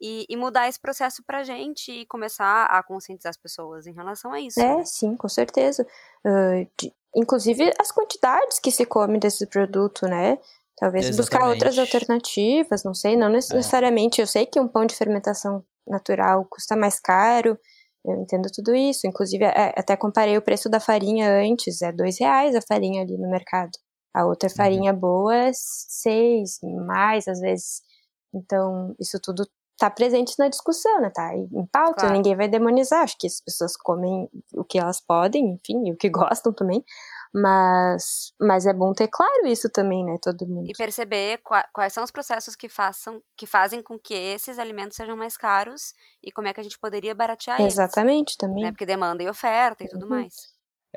e, 0.00 0.24
e, 0.28 0.36
mudar 0.36 0.68
esse 0.68 0.78
processo 0.78 1.22
pra 1.24 1.42
gente 1.42 1.90
e 1.90 2.06
começar 2.06 2.66
a 2.66 2.82
conscientizar 2.82 3.30
as 3.30 3.36
pessoas 3.36 3.86
em 3.86 3.92
relação 3.92 4.32
a 4.32 4.40
isso. 4.40 4.60
É, 4.60 4.76
né? 4.76 4.84
sim, 4.84 5.16
com 5.16 5.28
certeza. 5.28 5.84
Uh, 6.24 6.70
de, 6.78 6.94
inclusive 7.14 7.72
as 7.80 7.90
quantidades 7.90 8.60
que 8.60 8.70
se 8.70 8.86
come 8.86 9.18
desse 9.18 9.46
produto, 9.46 10.06
né? 10.06 10.38
Talvez 10.78 11.06
Exatamente. 11.06 11.30
buscar 11.30 11.48
outras 11.48 11.78
alternativas, 11.78 12.84
não 12.84 12.94
sei, 12.94 13.16
não 13.16 13.26
é. 13.26 13.30
necessariamente. 13.32 14.20
É. 14.20 14.24
Eu 14.24 14.26
sei 14.26 14.46
que 14.46 14.60
um 14.60 14.68
pão 14.68 14.86
de 14.86 14.94
fermentação 14.94 15.64
natural 15.86 16.46
custa 16.48 16.76
mais 16.76 17.00
caro, 17.00 17.58
eu 18.04 18.16
entendo 18.20 18.48
tudo 18.54 18.74
isso. 18.74 19.06
Inclusive, 19.06 19.44
é, 19.44 19.74
até 19.76 19.96
comparei 19.96 20.36
o 20.36 20.42
preço 20.42 20.68
da 20.68 20.78
farinha 20.78 21.30
antes, 21.30 21.82
é 21.82 21.92
dois 21.92 22.18
reais 22.18 22.54
a 22.54 22.60
farinha 22.62 23.02
ali 23.02 23.16
no 23.18 23.28
mercado. 23.28 23.72
A 24.14 24.24
outra 24.24 24.48
uhum. 24.48 24.54
farinha 24.54 24.92
uhum. 24.92 24.98
boa 24.98 25.36
é 25.36 25.50
seis, 25.52 26.58
mais 26.86 27.26
às 27.26 27.40
vezes. 27.40 27.82
Então, 28.32 28.94
isso 29.00 29.18
tudo 29.20 29.44
tá 29.78 29.88
presente 29.88 30.34
na 30.38 30.48
discussão, 30.48 31.00
né? 31.00 31.10
Tá 31.14 31.34
em 31.34 31.66
pauta, 31.72 32.00
claro. 32.00 32.14
ninguém 32.14 32.36
vai 32.36 32.48
demonizar. 32.48 33.02
Acho 33.02 33.16
que 33.18 33.26
as 33.26 33.40
pessoas 33.40 33.76
comem 33.76 34.28
o 34.54 34.64
que 34.64 34.78
elas 34.78 35.00
podem, 35.00 35.54
enfim, 35.54 35.88
e 35.88 35.92
o 35.92 35.96
que 35.96 36.08
gostam 36.10 36.52
também. 36.52 36.84
Mas, 37.34 38.32
mas 38.40 38.66
é 38.66 38.72
bom 38.72 38.92
ter 38.92 39.08
claro 39.08 39.46
isso 39.46 39.68
também, 39.70 40.04
né, 40.04 40.16
todo 40.22 40.46
mundo. 40.46 40.68
E 40.68 40.72
perceber 40.72 41.40
quais 41.72 41.92
são 41.92 42.02
os 42.02 42.10
processos 42.10 42.56
que 42.56 42.68
façam, 42.68 43.22
que 43.36 43.46
fazem 43.46 43.82
com 43.82 43.98
que 43.98 44.14
esses 44.14 44.58
alimentos 44.58 44.96
sejam 44.96 45.16
mais 45.16 45.36
caros 45.36 45.92
e 46.22 46.32
como 46.32 46.48
é 46.48 46.54
que 46.54 46.60
a 46.60 46.62
gente 46.62 46.78
poderia 46.78 47.14
baratear 47.14 47.60
Exatamente, 47.60 48.30
eles. 48.30 48.36
também. 48.36 48.64
Né? 48.64 48.70
Porque 48.72 48.86
demanda 48.86 49.22
e 49.22 49.28
oferta 49.28 49.84
e 49.84 49.88
tudo 49.88 50.04
uhum. 50.04 50.10
mais. 50.10 50.34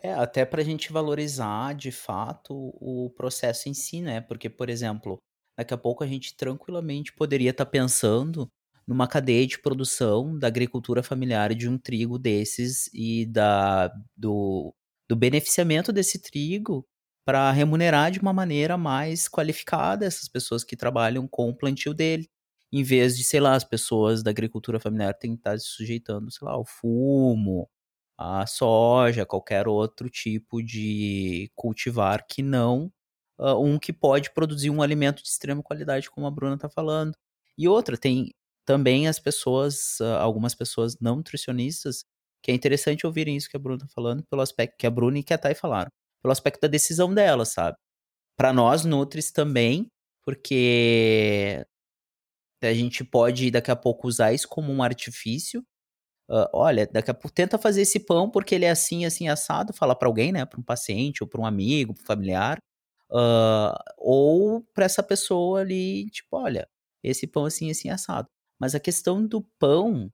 É, 0.01 0.13
até 0.13 0.45
pra 0.45 0.63
gente 0.63 0.91
valorizar, 0.91 1.75
de 1.75 1.91
fato, 1.91 2.53
o 2.79 3.09
processo 3.15 3.67
em 3.67 3.73
si, 3.73 4.01
né? 4.01 4.21
Porque, 4.21 4.49
por 4.49 4.69
exemplo, 4.69 5.17
daqui 5.57 5.73
a 5.73 5.77
pouco 5.77 6.03
a 6.03 6.07
gente 6.07 6.35
tranquilamente 6.35 7.13
poderia 7.13 7.51
estar 7.51 7.65
tá 7.65 7.71
pensando 7.71 8.47
numa 8.87 9.07
cadeia 9.07 9.45
de 9.45 9.59
produção 9.59 10.37
da 10.37 10.47
agricultura 10.47 11.03
familiar 11.03 11.53
de 11.53 11.69
um 11.69 11.77
trigo 11.77 12.17
desses 12.17 12.89
e 12.93 13.25
da, 13.25 13.93
do, 14.15 14.73
do 15.11 15.15
beneficiamento 15.17 15.91
desse 15.91 16.19
trigo 16.19 16.87
para 17.25 17.51
remunerar 17.51 18.11
de 18.11 18.19
uma 18.21 18.31
maneira 18.31 18.77
mais 18.77 19.27
qualificada 19.27 20.05
essas 20.05 20.29
pessoas 20.29 20.63
que 20.63 20.73
trabalham 20.73 21.27
com 21.27 21.49
o 21.49 21.53
plantio 21.53 21.93
dele. 21.93 22.29
Em 22.71 22.81
vez 22.81 23.17
de, 23.17 23.23
sei 23.25 23.41
lá, 23.41 23.53
as 23.53 23.65
pessoas 23.65 24.23
da 24.23 24.31
agricultura 24.31 24.79
familiar 24.79 25.13
tentar 25.13 25.55
estar 25.55 25.59
se 25.59 25.75
sujeitando, 25.75 26.31
sei 26.31 26.45
lá, 26.47 26.53
ao 26.53 26.63
fumo, 26.63 27.69
à 28.17 28.47
soja, 28.47 29.25
qualquer 29.25 29.67
outro 29.67 30.09
tipo 30.09 30.63
de 30.63 31.51
cultivar 31.55 32.25
que 32.25 32.41
não 32.41 32.89
uh, 33.37 33.61
um 33.61 33.77
que 33.77 33.91
pode 33.91 34.33
produzir 34.33 34.69
um 34.69 34.81
alimento 34.81 35.21
de 35.21 35.27
extrema 35.27 35.61
qualidade, 35.61 36.09
como 36.09 36.25
a 36.25 36.31
Bruna 36.31 36.55
está 36.55 36.69
falando. 36.69 37.17
E 37.57 37.67
outra, 37.67 37.97
tem 37.97 38.33
também 38.65 39.09
as 39.09 39.19
pessoas, 39.19 39.99
algumas 40.21 40.55
pessoas 40.55 40.97
não 41.01 41.17
nutricionistas, 41.17 42.05
que 42.41 42.51
é 42.51 42.53
interessante 42.55 43.05
ouvirem 43.05 43.35
isso 43.35 43.49
que 43.49 43.57
a 43.57 43.59
Bruna 43.59 43.79
tá 43.79 43.87
falando, 43.93 44.23
pelo 44.29 44.41
aspecto 44.41 44.75
que 44.77 44.87
a 44.87 44.91
Bruna 44.91 45.19
e 45.19 45.23
que 45.23 45.33
a 45.33 45.37
Thay 45.37 45.55
falaram, 45.55 45.91
pelo 46.21 46.31
aspecto 46.31 46.61
da 46.61 46.67
decisão 46.67 47.13
dela, 47.13 47.45
sabe? 47.45 47.77
Para 48.37 48.53
nós 48.53 48.85
nutris 48.85 49.31
também, 49.31 49.87
porque 50.25 51.65
a 52.63 52.73
gente 52.73 53.03
pode 53.03 53.51
daqui 53.51 53.71
a 53.71 53.75
pouco 53.75 54.07
usar 54.07 54.33
isso 54.33 54.47
como 54.47 54.71
um 54.71 54.83
artifício. 54.83 55.63
Uh, 56.29 56.47
olha, 56.53 56.87
daqui 56.87 57.11
a 57.11 57.13
pouco 57.13 57.33
tenta 57.33 57.57
fazer 57.57 57.81
esse 57.81 57.99
pão 57.99 58.29
porque 58.29 58.55
ele 58.55 58.65
é 58.65 58.69
assim, 58.71 59.05
assim, 59.05 59.27
assado, 59.27 59.73
falar 59.73 59.95
para 59.95 60.07
alguém, 60.07 60.31
né? 60.31 60.45
Para 60.45 60.59
um 60.59 60.63
paciente, 60.63 61.23
ou 61.23 61.29
para 61.29 61.41
um 61.41 61.45
amigo, 61.45 61.93
para 61.93 62.03
um 62.03 62.05
familiar. 62.05 62.57
Uh, 63.11 63.75
ou 63.97 64.63
para 64.73 64.85
essa 64.85 65.03
pessoa 65.03 65.61
ali, 65.61 66.09
tipo, 66.11 66.37
olha, 66.37 66.67
esse 67.03 67.27
pão 67.27 67.45
assim, 67.45 67.69
assim, 67.71 67.89
assado. 67.89 68.27
Mas 68.59 68.75
a 68.75 68.79
questão 68.79 69.25
do 69.25 69.41
pão, 69.59 70.09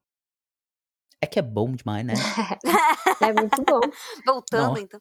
É 1.22 1.26
que 1.26 1.40
é 1.40 1.42
bom 1.42 1.72
demais, 1.74 2.06
né? 2.06 2.14
É 3.22 3.34
muito 3.34 3.64
bom. 3.64 3.80
Voltando, 4.26 4.70
Nossa. 4.70 4.82
então. 4.82 5.00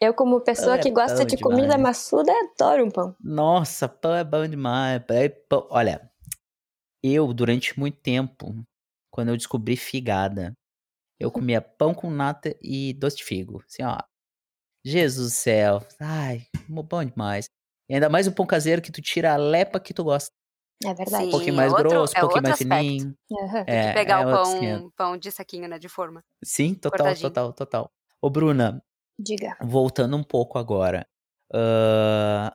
Eu, 0.00 0.14
como 0.14 0.40
pessoa 0.40 0.76
É 0.76 0.78
que 0.78 0.90
gosta 0.90 1.24
de 1.24 1.36
comida 1.36 1.62
demais. 1.76 1.82
maçuda, 1.82 2.32
adoro 2.32 2.86
um 2.86 2.90
pão. 2.90 3.14
Nossa, 3.20 3.88
pão 3.88 4.14
é 4.14 4.24
bom 4.24 4.46
demais. 4.48 5.02
pão 5.04 5.16
é 5.16 5.28
pão- 5.28 5.68
Olha, 5.70 6.10
eu, 7.02 7.32
durante 7.34 7.78
muito 7.78 7.98
tempo, 8.00 8.54
quando 9.12 9.28
eu 9.28 9.36
descobri 9.36 9.76
figada, 9.76 10.54
eu 11.18 11.30
comia 11.30 11.60
pão 11.60 11.92
com 11.92 12.10
nata 12.10 12.56
e 12.62 12.94
doce 12.94 13.18
de 13.18 13.24
figo. 13.24 13.62
Assim, 13.66 13.82
ó. 13.82 13.98
Jesus 14.82 15.30
do 15.30 15.34
céu. 15.34 15.86
Ai, 16.00 16.46
bom 16.66 17.04
demais. 17.04 17.44
E 17.88 17.94
ainda 17.94 18.08
mais 18.08 18.26
o 18.26 18.32
pão 18.32 18.46
caseiro 18.46 18.80
que 18.80 18.90
tu 18.92 19.02
tira 19.02 19.34
a 19.34 19.36
lepa 19.36 19.78
que 19.78 19.92
tu 19.92 20.02
gosta. 20.04 20.30
É 20.84 20.94
verdade. 20.94 21.24
Sim. 21.24 21.28
Um 21.28 21.30
pouquinho 21.32 21.56
mais 21.56 21.72
outro- 21.72 21.88
grosso, 21.90 22.14
um 22.14 22.16
é 22.16 22.20
pouquinho 22.20 22.42
mais 22.42 22.54
aspecto. 22.54 22.74
fininho. 22.74 23.14
Tem 23.28 23.64
É, 23.66 23.88
que 23.88 23.94
pegar 23.94 24.22
é 24.22 24.26
o 24.26 24.30
pão, 24.30 24.92
pão 24.96 25.16
de 25.18 25.30
saquinho, 25.30 25.68
né? 25.68 25.78
De 25.78 25.88
forma. 25.88 26.24
Sim, 26.42 26.74
total, 26.74 26.98
Cortadinho. 26.98 27.28
total, 27.28 27.52
total. 27.52 27.92
Ô, 28.20 28.30
Bruna, 28.30 28.82
Diga. 29.18 29.56
voltando 29.62 30.16
um 30.16 30.22
pouco 30.22 30.58
agora. 30.58 31.06
ah, 31.52 32.54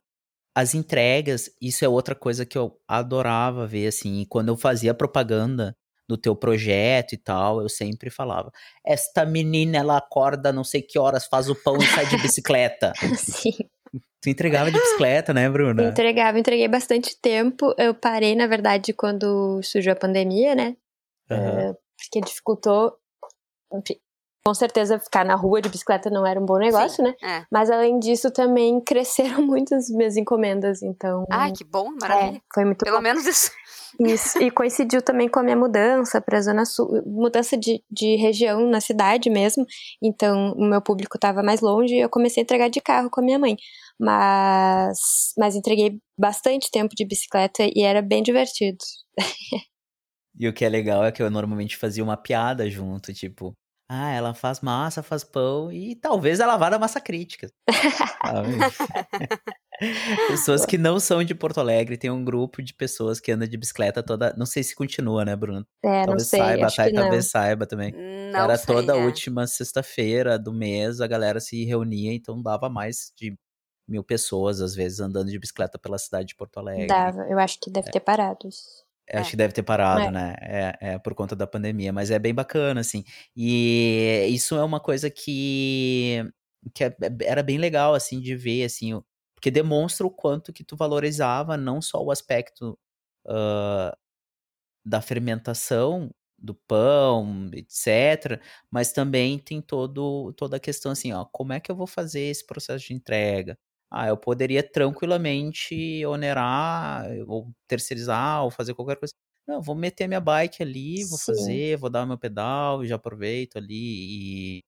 as 0.57 0.73
entregas, 0.73 1.49
isso 1.61 1.83
é 1.83 1.89
outra 1.89 2.15
coisa 2.15 2.45
que 2.45 2.57
eu 2.57 2.79
adorava 2.87 3.67
ver, 3.67 3.87
assim. 3.87 4.25
Quando 4.29 4.47
eu 4.47 4.55
fazia 4.57 4.93
propaganda 4.93 5.75
do 6.07 6.17
teu 6.17 6.33
projeto 6.35 7.11
e 7.13 7.17
tal, 7.17 7.61
eu 7.61 7.67
sempre 7.67 8.09
falava: 8.09 8.49
Esta 8.85 9.25
menina, 9.25 9.77
ela 9.77 9.97
acorda 9.97 10.53
não 10.53 10.63
sei 10.63 10.81
que 10.81 10.97
horas, 10.97 11.25
faz 11.25 11.49
o 11.49 11.55
pão 11.55 11.77
e 11.77 11.85
sai 11.87 12.05
de 12.05 12.15
bicicleta. 12.21 12.93
Sim. 13.17 13.64
Tu 14.21 14.29
entregava 14.29 14.71
de 14.71 14.79
bicicleta, 14.79 15.33
né, 15.33 15.49
Bruna? 15.49 15.83
Entregava, 15.83 16.39
entreguei 16.39 16.67
bastante 16.67 17.19
tempo. 17.21 17.73
Eu 17.77 17.93
parei, 17.93 18.35
na 18.35 18.47
verdade, 18.47 18.93
quando 18.93 19.61
surgiu 19.63 19.93
a 19.93 19.95
pandemia, 19.95 20.55
né? 20.55 20.75
Aham. 21.29 21.75
Porque 21.97 22.21
dificultou. 22.25 22.93
Enfim, 23.73 23.95
com 24.45 24.53
certeza 24.53 24.99
ficar 24.99 25.25
na 25.25 25.33
rua 25.35 25.59
de 25.59 25.69
bicicleta 25.69 26.09
não 26.09 26.25
era 26.25 26.39
um 26.39 26.45
bom 26.45 26.57
negócio, 26.57 27.03
né? 27.03 27.15
É. 27.23 27.45
Mas 27.51 27.71
além 27.71 27.97
disso, 27.99 28.29
também 28.31 28.79
cresceram 28.85 29.41
muito 29.41 29.73
as 29.73 29.89
minhas 29.89 30.15
encomendas, 30.17 30.83
então. 30.83 31.25
Ai, 31.31 31.51
que 31.51 31.63
bom, 31.63 31.89
maravilha. 31.99 32.37
é, 32.37 32.41
foi 32.53 32.63
muito 32.63 32.83
Pelo 32.85 32.97
bom. 32.97 33.01
menos 33.03 33.25
isso. 33.25 33.51
Isso, 33.99 34.41
e 34.41 34.51
coincidiu 34.51 35.01
também 35.01 35.29
com 35.29 35.39
a 35.39 35.43
minha 35.43 35.55
mudança 35.55 36.21
para 36.21 36.37
a 36.37 36.41
Zona 36.41 36.65
Sul, 36.65 37.01
mudança 37.05 37.57
de, 37.57 37.83
de 37.89 38.15
região 38.15 38.69
na 38.69 38.81
cidade 38.81 39.29
mesmo. 39.29 39.65
Então, 40.01 40.53
o 40.53 40.65
meu 40.65 40.81
público 40.81 41.17
estava 41.17 41.41
mais 41.41 41.61
longe 41.61 41.95
e 41.95 41.99
eu 41.99 42.09
comecei 42.09 42.41
a 42.41 42.43
entregar 42.43 42.69
de 42.69 42.81
carro 42.81 43.09
com 43.09 43.21
a 43.21 43.23
minha 43.23 43.39
mãe. 43.39 43.55
Mas, 43.99 45.33
mas 45.37 45.55
entreguei 45.55 45.99
bastante 46.19 46.69
tempo 46.69 46.93
de 46.95 47.05
bicicleta 47.05 47.63
e 47.63 47.81
era 47.81 48.01
bem 48.01 48.21
divertido. 48.21 48.77
E 50.37 50.49
o 50.49 50.53
que 50.53 50.65
é 50.65 50.69
legal 50.69 51.05
é 51.05 51.13
que 51.13 51.23
eu 51.23 51.31
normalmente 51.31 51.77
fazia 51.77 52.03
uma 52.03 52.17
piada 52.17 52.69
junto, 52.69 53.13
tipo, 53.13 53.53
ah, 53.89 54.11
ela 54.11 54.33
faz 54.33 54.59
massa, 54.59 55.01
faz 55.01 55.23
pão 55.23 55.71
e 55.71 55.95
talvez 55.95 56.39
ela 56.39 56.57
vá 56.57 56.69
da 56.69 56.79
massa 56.79 56.99
crítica. 56.99 57.49
pessoas 60.27 60.65
que 60.65 60.77
não 60.77 60.99
são 60.99 61.23
de 61.23 61.33
Porto 61.35 61.59
Alegre, 61.59 61.97
tem 61.97 62.09
um 62.09 62.23
grupo 62.23 62.61
de 62.61 62.73
pessoas 62.73 63.19
que 63.19 63.31
anda 63.31 63.47
de 63.47 63.57
bicicleta 63.57 64.01
toda, 64.03 64.33
não 64.37 64.45
sei 64.45 64.63
se 64.63 64.75
continua, 64.75 65.25
né, 65.25 65.35
Bruno? 65.35 65.65
É, 65.83 65.99
não 65.99 66.05
Talvez 66.07 66.27
sei, 66.27 66.39
saiba, 66.39 66.65
acho 66.67 66.75
tá? 66.77 66.85
não. 66.89 67.01
talvez 67.01 67.25
saiba 67.29 67.65
também. 67.65 67.91
Não 68.31 68.43
Era 68.43 68.57
sei, 68.57 68.75
toda 68.75 68.93
é. 68.97 69.05
última 69.05 69.47
sexta-feira 69.47 70.37
do 70.39 70.53
mês, 70.53 71.01
a 71.01 71.07
galera 71.07 71.39
se 71.39 71.63
reunia, 71.65 72.13
então 72.13 72.41
dava 72.41 72.69
mais 72.69 73.11
de 73.17 73.37
mil 73.87 74.03
pessoas, 74.03 74.61
às 74.61 74.73
vezes, 74.73 74.99
andando 74.99 75.29
de 75.29 75.37
bicicleta 75.37 75.77
pela 75.77 75.97
cidade 75.97 76.29
de 76.29 76.35
Porto 76.35 76.57
Alegre. 76.59 76.87
Dava, 76.87 77.21
eu 77.29 77.37
acho 77.37 77.59
que 77.59 77.69
deve 77.69 77.91
ter 77.91 77.99
parado 77.99 78.47
isso. 78.47 78.83
Eu 79.07 79.19
Acho 79.19 79.27
É. 79.27 79.31
que 79.31 79.37
deve 79.37 79.53
ter 79.53 79.61
parado, 79.61 80.01
É. 80.05 80.11
né? 80.11 80.35
É, 80.41 80.77
é 80.93 80.97
por 80.97 81.13
conta 81.13 81.35
da 81.35 81.45
pandemia, 81.45 81.93
mas 81.93 82.09
é 82.09 82.17
bem 82.17 82.33
bacana, 82.33 82.81
assim. 82.81 83.03
E 83.37 84.25
isso 84.31 84.55
é 84.55 84.63
uma 84.63 84.79
coisa 84.79 85.11
que, 85.11 86.23
que 86.73 86.83
é- 86.85 86.95
era 87.21 87.43
bem 87.43 87.59
legal, 87.59 87.93
assim, 87.93 88.19
de 88.19 88.35
ver, 88.35 88.63
assim, 88.63 88.99
porque 89.45 89.51
demonstra 89.51 90.07
o 90.07 90.09
quanto 90.11 90.51
que 90.51 90.63
tu 90.63 90.75
valorizava 90.75 91.55
não 91.55 91.79
só 91.79 92.03
o 92.03 92.09
aspecto 92.11 92.79
ah, 93.27 93.95
da 94.85 95.01
fermentação 95.01 96.11
do 96.37 96.55
pão, 96.55 97.49
etc., 97.53 98.41
mas 98.71 98.91
também 98.93 99.39
tem 99.39 99.61
todo, 99.61 100.33
toda 100.33 100.57
a 100.57 100.59
questão 100.59 100.91
assim, 100.91 101.13
ó, 101.13 101.25
como 101.25 101.53
é 101.53 101.59
que 101.59 101.71
eu 101.71 101.75
vou 101.75 101.87
fazer 101.87 102.21
esse 102.21 102.45
processo 102.45 102.87
de 102.87 102.93
entrega? 102.95 103.57
Ah, 103.91 104.07
eu 104.09 104.17
poderia 104.17 104.63
tranquilamente 104.63 106.05
onerar, 106.07 107.07
ou 107.27 107.51
terceirizar, 107.67 108.43
ou 108.43 108.51
fazer 108.51 108.73
qualquer 108.75 108.97
coisa. 108.97 109.13
Não, 109.47 109.61
vou 109.61 109.75
meter 109.75 110.07
minha 110.07 110.19
bike 110.21 110.63
ali, 110.63 111.05
vou 111.05 111.19
Sim. 111.19 111.25
fazer, 111.25 111.77
vou 111.77 111.89
dar 111.89 112.05
meu 112.07 112.17
pedal, 112.17 112.83
e 112.83 112.87
já 112.87 112.95
aproveito 112.95 113.57
ali 113.57 114.59
e, 114.59 114.63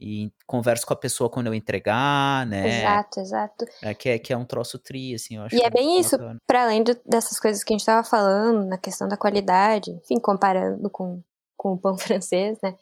e 0.00 0.32
converso 0.46 0.86
com 0.86 0.94
a 0.94 0.96
pessoa 0.96 1.28
quando 1.28 1.48
eu 1.48 1.54
entregar, 1.54 2.46
né? 2.46 2.80
Exato, 2.80 3.20
exato. 3.20 3.64
É 3.82 3.92
que, 3.92 4.08
é 4.08 4.18
que 4.18 4.32
é 4.32 4.36
um 4.36 4.44
troço 4.44 4.78
tri, 4.78 5.14
assim, 5.14 5.36
eu 5.36 5.42
acho. 5.42 5.54
E 5.54 5.60
é 5.62 5.68
bem 5.68 6.00
isso, 6.00 6.16
para 6.46 6.64
além 6.64 6.82
de- 6.82 6.98
dessas 7.04 7.38
coisas 7.38 7.62
que 7.62 7.72
a 7.72 7.74
gente 7.74 7.82
estava 7.82 8.02
falando, 8.02 8.66
na 8.66 8.78
questão 8.78 9.06
da 9.06 9.16
qualidade, 9.16 9.90
enfim, 9.90 10.18
comparando 10.18 10.88
com, 10.88 11.22
com 11.56 11.74
o 11.74 11.78
pão 11.78 11.96
francês, 11.98 12.58
né? 12.62 12.74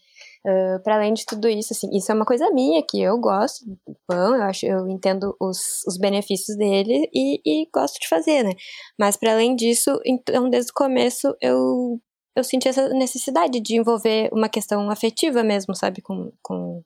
para 0.83 0.97
além 0.97 1.13
de 1.13 1.27
tudo 1.27 1.49
isso, 1.49 1.73
assim, 1.73 1.89
isso 1.93 2.11
é 2.11 2.15
uma 2.15 2.25
coisa 2.25 2.51
minha, 2.51 2.83
que 2.83 3.01
eu 3.01 3.19
gosto 3.19 3.65
do 3.67 3.97
pão, 4.07 4.35
eu 4.37 4.43
acho, 4.43 4.67
eu 4.67 4.89
entendo 4.89 5.37
os, 5.41 5.85
os 5.87 5.99
benefícios 5.99 6.57
dele 6.57 7.09
e, 7.13 7.41
e 7.45 7.69
gosto 7.73 7.99
de 8.01 8.09
fazer, 8.09 8.45
né? 8.45 8.53
Mas 8.99 9.17
para 9.17 9.33
além 9.33 9.55
disso, 9.55 10.01
então, 10.07 10.49
desde 10.49 10.71
o 10.71 10.75
começo, 10.75 11.37
eu, 11.41 12.01
eu 12.35 12.45
senti 12.45 12.69
essa 12.69 12.89
necessidade 12.91 13.61
de 13.61 13.77
envolver 13.77 14.31
uma 14.33 14.49
questão 14.49 14.89
afetiva 14.91 15.43
mesmo, 15.43 15.75
sabe, 15.75 16.01
com, 16.01 16.33
com, 16.43 16.83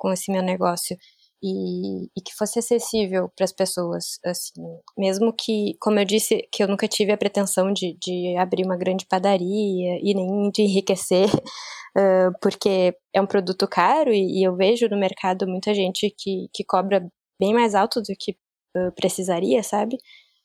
com 0.00 0.10
esse 0.10 0.32
meu 0.32 0.42
negócio 0.42 0.96
e, 1.42 2.06
e 2.16 2.20
que 2.24 2.34
fosse 2.36 2.58
acessível 2.58 3.30
para 3.36 3.44
as 3.44 3.52
pessoas, 3.52 4.18
assim, 4.24 4.62
mesmo 4.96 5.32
que, 5.32 5.74
como 5.78 5.98
eu 5.98 6.04
disse, 6.04 6.46
que 6.50 6.62
eu 6.62 6.68
nunca 6.68 6.88
tive 6.88 7.12
a 7.12 7.18
pretensão 7.18 7.72
de, 7.72 7.96
de 8.00 8.34
abrir 8.38 8.64
uma 8.64 8.76
grande 8.76 9.06
padaria 9.06 9.98
e 10.02 10.14
nem 10.14 10.50
de 10.50 10.62
enriquecer, 10.62 11.28
uh, 11.96 12.32
porque 12.40 12.94
é 13.14 13.20
um 13.20 13.26
produto 13.26 13.68
caro 13.68 14.10
e, 14.12 14.40
e, 14.40 14.42
eu 14.46 14.56
vejo 14.56 14.88
no 14.88 14.98
mercado 14.98 15.46
muita 15.46 15.74
gente 15.74 16.14
que, 16.18 16.48
que 16.52 16.64
cobra 16.64 17.06
bem 17.38 17.52
mais 17.54 17.74
alto 17.74 18.00
do 18.00 18.14
que 18.18 18.32
uh, 18.76 18.92
precisaria, 18.94 19.62
sabe? 19.62 19.96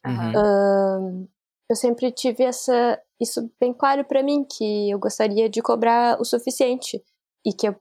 Uhum. 0.06 0.32
Uh, 0.32 1.30
eu 1.70 1.76
sempre 1.76 2.12
tive 2.12 2.44
essa 2.44 3.00
isso 3.20 3.50
bem 3.60 3.74
claro 3.74 4.04
para 4.06 4.22
mim 4.22 4.46
que 4.46 4.92
eu 4.92 5.00
gostaria 5.00 5.50
de 5.50 5.62
cobrar 5.62 6.20
o 6.20 6.26
suficiente 6.26 7.02
e 7.46 7.54
que 7.54 7.68
eu, 7.68 7.76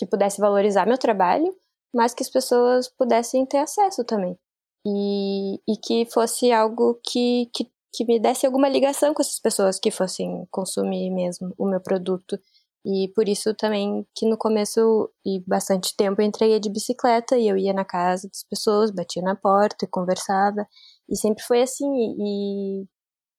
que 0.00 0.06
pudesse 0.06 0.40
valorizar 0.40 0.86
meu 0.86 0.98
trabalho 0.98 1.54
mas 1.94 2.14
que 2.14 2.22
as 2.22 2.30
pessoas 2.30 2.88
pudessem 2.88 3.44
ter 3.44 3.58
acesso 3.58 4.04
também. 4.04 4.38
E, 4.86 5.56
e 5.68 5.76
que 5.76 6.06
fosse 6.06 6.50
algo 6.52 6.98
que, 7.04 7.50
que, 7.52 7.70
que 7.92 8.04
me 8.04 8.18
desse 8.18 8.46
alguma 8.46 8.68
ligação 8.68 9.12
com 9.12 9.20
essas 9.20 9.38
pessoas 9.38 9.78
que 9.78 9.90
fossem 9.90 10.46
consumir 10.50 11.10
mesmo 11.10 11.52
o 11.58 11.68
meu 11.68 11.80
produto. 11.80 12.38
E 12.84 13.12
por 13.14 13.28
isso 13.28 13.54
também 13.54 14.06
que 14.14 14.26
no 14.26 14.38
começo 14.38 15.10
e 15.26 15.40
bastante 15.46 15.94
tempo 15.94 16.22
eu 16.22 16.26
entreguei 16.26 16.58
de 16.58 16.70
bicicleta 16.70 17.36
e 17.36 17.46
eu 17.46 17.58
ia 17.58 17.74
na 17.74 17.84
casa 17.84 18.26
das 18.26 18.42
pessoas, 18.42 18.90
batia 18.90 19.22
na 19.22 19.36
porta 19.36 19.84
e 19.84 19.88
conversava. 19.88 20.66
E 21.08 21.16
sempre 21.16 21.42
foi 21.44 21.60
assim. 21.62 21.86
E, 22.18 22.82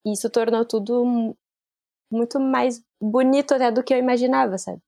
e 0.06 0.14
isso 0.14 0.30
tornou 0.30 0.64
tudo 0.66 1.36
muito 2.12 2.40
mais 2.40 2.84
bonito 3.02 3.54
até 3.56 3.72
do 3.72 3.84
que 3.84 3.94
eu 3.94 3.98
imaginava, 3.98 4.58
sabe? 4.60 4.82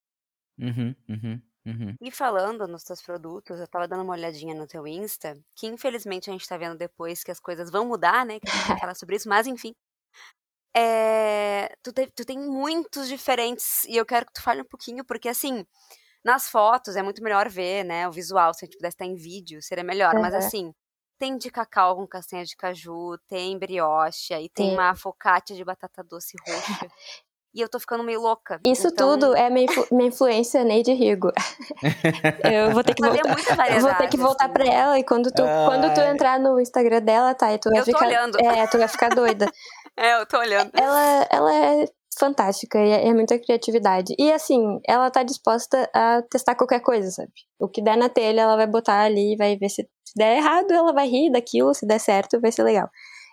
Uhum, 0.59 0.93
uhum. 1.09 1.41
Uhum. 1.65 1.95
E 2.01 2.11
falando 2.11 2.67
nos 2.67 2.83
teus 2.83 3.01
produtos, 3.01 3.59
eu 3.59 3.67
tava 3.67 3.87
dando 3.87 4.03
uma 4.03 4.13
olhadinha 4.13 4.53
no 4.53 4.67
teu 4.67 4.85
Insta, 4.85 5.37
que 5.55 5.67
infelizmente 5.67 6.29
a 6.29 6.33
gente 6.33 6.47
tá 6.47 6.57
vendo 6.57 6.77
depois 6.77 7.23
que 7.23 7.31
as 7.31 7.39
coisas 7.39 7.71
vão 7.71 7.85
mudar, 7.85 8.25
né? 8.25 8.39
Que 8.39 8.49
a 8.49 8.51
gente 8.53 8.67
vai 8.67 8.79
falar 8.79 8.95
sobre 8.95 9.15
isso, 9.15 9.29
mas 9.29 9.47
enfim. 9.47 9.73
É, 10.75 11.73
tu, 11.81 11.93
te, 11.93 12.07
tu 12.07 12.25
tem 12.25 12.37
muitos 12.37 13.07
diferentes, 13.07 13.85
e 13.85 13.95
eu 13.95 14.05
quero 14.05 14.25
que 14.25 14.33
tu 14.33 14.41
fale 14.41 14.61
um 14.61 14.65
pouquinho, 14.65 15.05
porque 15.05 15.29
assim, 15.29 15.65
nas 16.23 16.49
fotos 16.49 16.95
é 16.95 17.03
muito 17.03 17.23
melhor 17.23 17.47
ver, 17.47 17.83
né? 17.83 18.07
O 18.07 18.11
visual, 18.11 18.53
se 18.53 18.63
a 18.63 18.65
gente 18.65 18.77
pudesse 18.77 18.95
estar 18.95 19.05
em 19.05 19.15
vídeo, 19.15 19.61
seria 19.61 19.83
melhor. 19.83 20.15
Uhum. 20.15 20.21
Mas 20.21 20.33
assim, 20.33 20.73
tem 21.17 21.37
de 21.37 21.49
cacau 21.49 21.95
com 21.95 22.07
castanha 22.07 22.43
de 22.43 22.55
caju, 22.55 23.17
tem 23.27 23.57
brioche, 23.57 24.33
aí 24.33 24.49
tem 24.49 24.69
Sim. 24.69 24.73
uma 24.73 24.95
focaccia 24.95 25.55
de 25.55 25.63
batata 25.63 26.03
doce 26.03 26.35
roxa. 26.45 26.91
E 27.53 27.61
eu 27.61 27.69
tô 27.69 27.79
ficando 27.79 28.03
meio 28.03 28.21
louca. 28.21 28.59
Isso 28.65 28.87
então... 28.87 29.11
tudo 29.11 29.35
é 29.35 29.49
minha, 29.49 29.65
influ 29.65 29.85
minha 29.91 30.07
influência 30.07 30.63
Neide 30.63 30.93
Rigo. 30.93 31.31
eu 32.51 32.71
vou 32.71 32.83
ter 32.83 32.95
que 32.95 33.01
voltar. 33.01 33.23
Eu 33.73 33.81
vou 33.81 33.93
ter 33.95 34.07
que 34.07 34.17
voltar 34.17 34.45
assim. 34.45 34.53
pra 34.53 34.65
ela 34.65 34.99
e 34.99 35.03
quando 35.03 35.31
tu, 35.31 35.43
ah, 35.43 35.65
quando 35.67 35.93
tu 35.93 36.01
entrar 36.01 36.39
no 36.39 36.59
Instagram 36.59 37.01
dela, 37.01 37.33
tá, 37.33 37.57
tu 37.57 37.69
vai 37.69 37.79
eu 37.79 37.85
ficar. 37.85 37.99
Tô 37.99 38.05
olhando. 38.05 38.37
É, 38.39 38.67
tu 38.67 38.77
vai 38.77 38.87
ficar 38.87 39.09
doida. 39.09 39.47
é, 39.97 40.19
eu 40.19 40.25
tô 40.25 40.37
olhando. 40.37 40.71
Ela, 40.73 41.27
ela 41.29 41.55
é 41.55 41.85
fantástica 42.19 42.79
e 42.79 42.89
é, 42.89 43.07
é 43.07 43.13
muita 43.13 43.39
criatividade. 43.39 44.13
E 44.17 44.31
assim, 44.31 44.79
ela 44.87 45.09
tá 45.09 45.23
disposta 45.23 45.89
a 45.93 46.21
testar 46.29 46.55
qualquer 46.55 46.79
coisa, 46.81 47.09
sabe? 47.11 47.31
O 47.59 47.67
que 47.67 47.81
der 47.81 47.97
na 47.97 48.09
telha, 48.09 48.41
ela 48.41 48.55
vai 48.55 48.67
botar 48.67 49.01
ali 49.01 49.33
e 49.33 49.37
vai 49.37 49.55
ver 49.57 49.69
se, 49.69 49.87
se 50.05 50.13
der 50.15 50.37
errado, 50.37 50.71
ela 50.71 50.93
vai 50.93 51.07
rir 51.07 51.31
daquilo, 51.31 51.73
se 51.73 51.85
der 51.85 51.99
certo, 51.99 52.39
vai 52.41 52.51
ser 52.51 52.63
legal. 52.63 52.89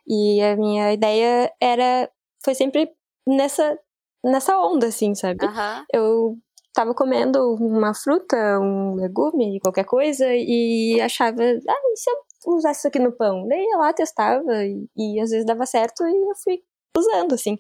E 0.07 0.43
a 0.43 0.57
minha 0.57 0.93
ideia 0.93 1.53
era. 1.61 2.11
Foi 2.43 2.55
sempre 2.55 2.91
nessa 3.27 3.79
nessa 4.25 4.59
onda, 4.59 4.87
assim, 4.89 5.15
sabe? 5.15 5.45
Uhum. 5.45 5.85
Eu 5.93 6.39
tava 6.75 6.95
comendo 6.95 7.55
uma 7.57 7.95
fruta, 7.95 8.37
um 8.61 8.95
legume, 8.95 9.59
qualquer 9.61 9.85
coisa, 9.85 10.27
e 10.33 11.01
achava, 11.01 11.43
ah, 11.43 11.81
e 11.93 11.97
se 11.97 12.11
eu 12.11 12.55
usasse 12.55 12.81
isso 12.81 12.89
aqui 12.89 12.99
no 12.99 13.13
pão? 13.13 13.47
Daí 13.49 13.63
ia 13.63 13.77
lá, 13.79 13.93
testava, 13.93 14.65
e, 14.65 14.89
e 14.97 15.21
às 15.21 15.31
vezes 15.31 15.45
dava 15.47 15.67
certo, 15.67 16.05
e 16.07 16.31
eu 16.31 16.35
fui 16.43 16.61
usando, 16.97 17.35
assim. 17.35 17.57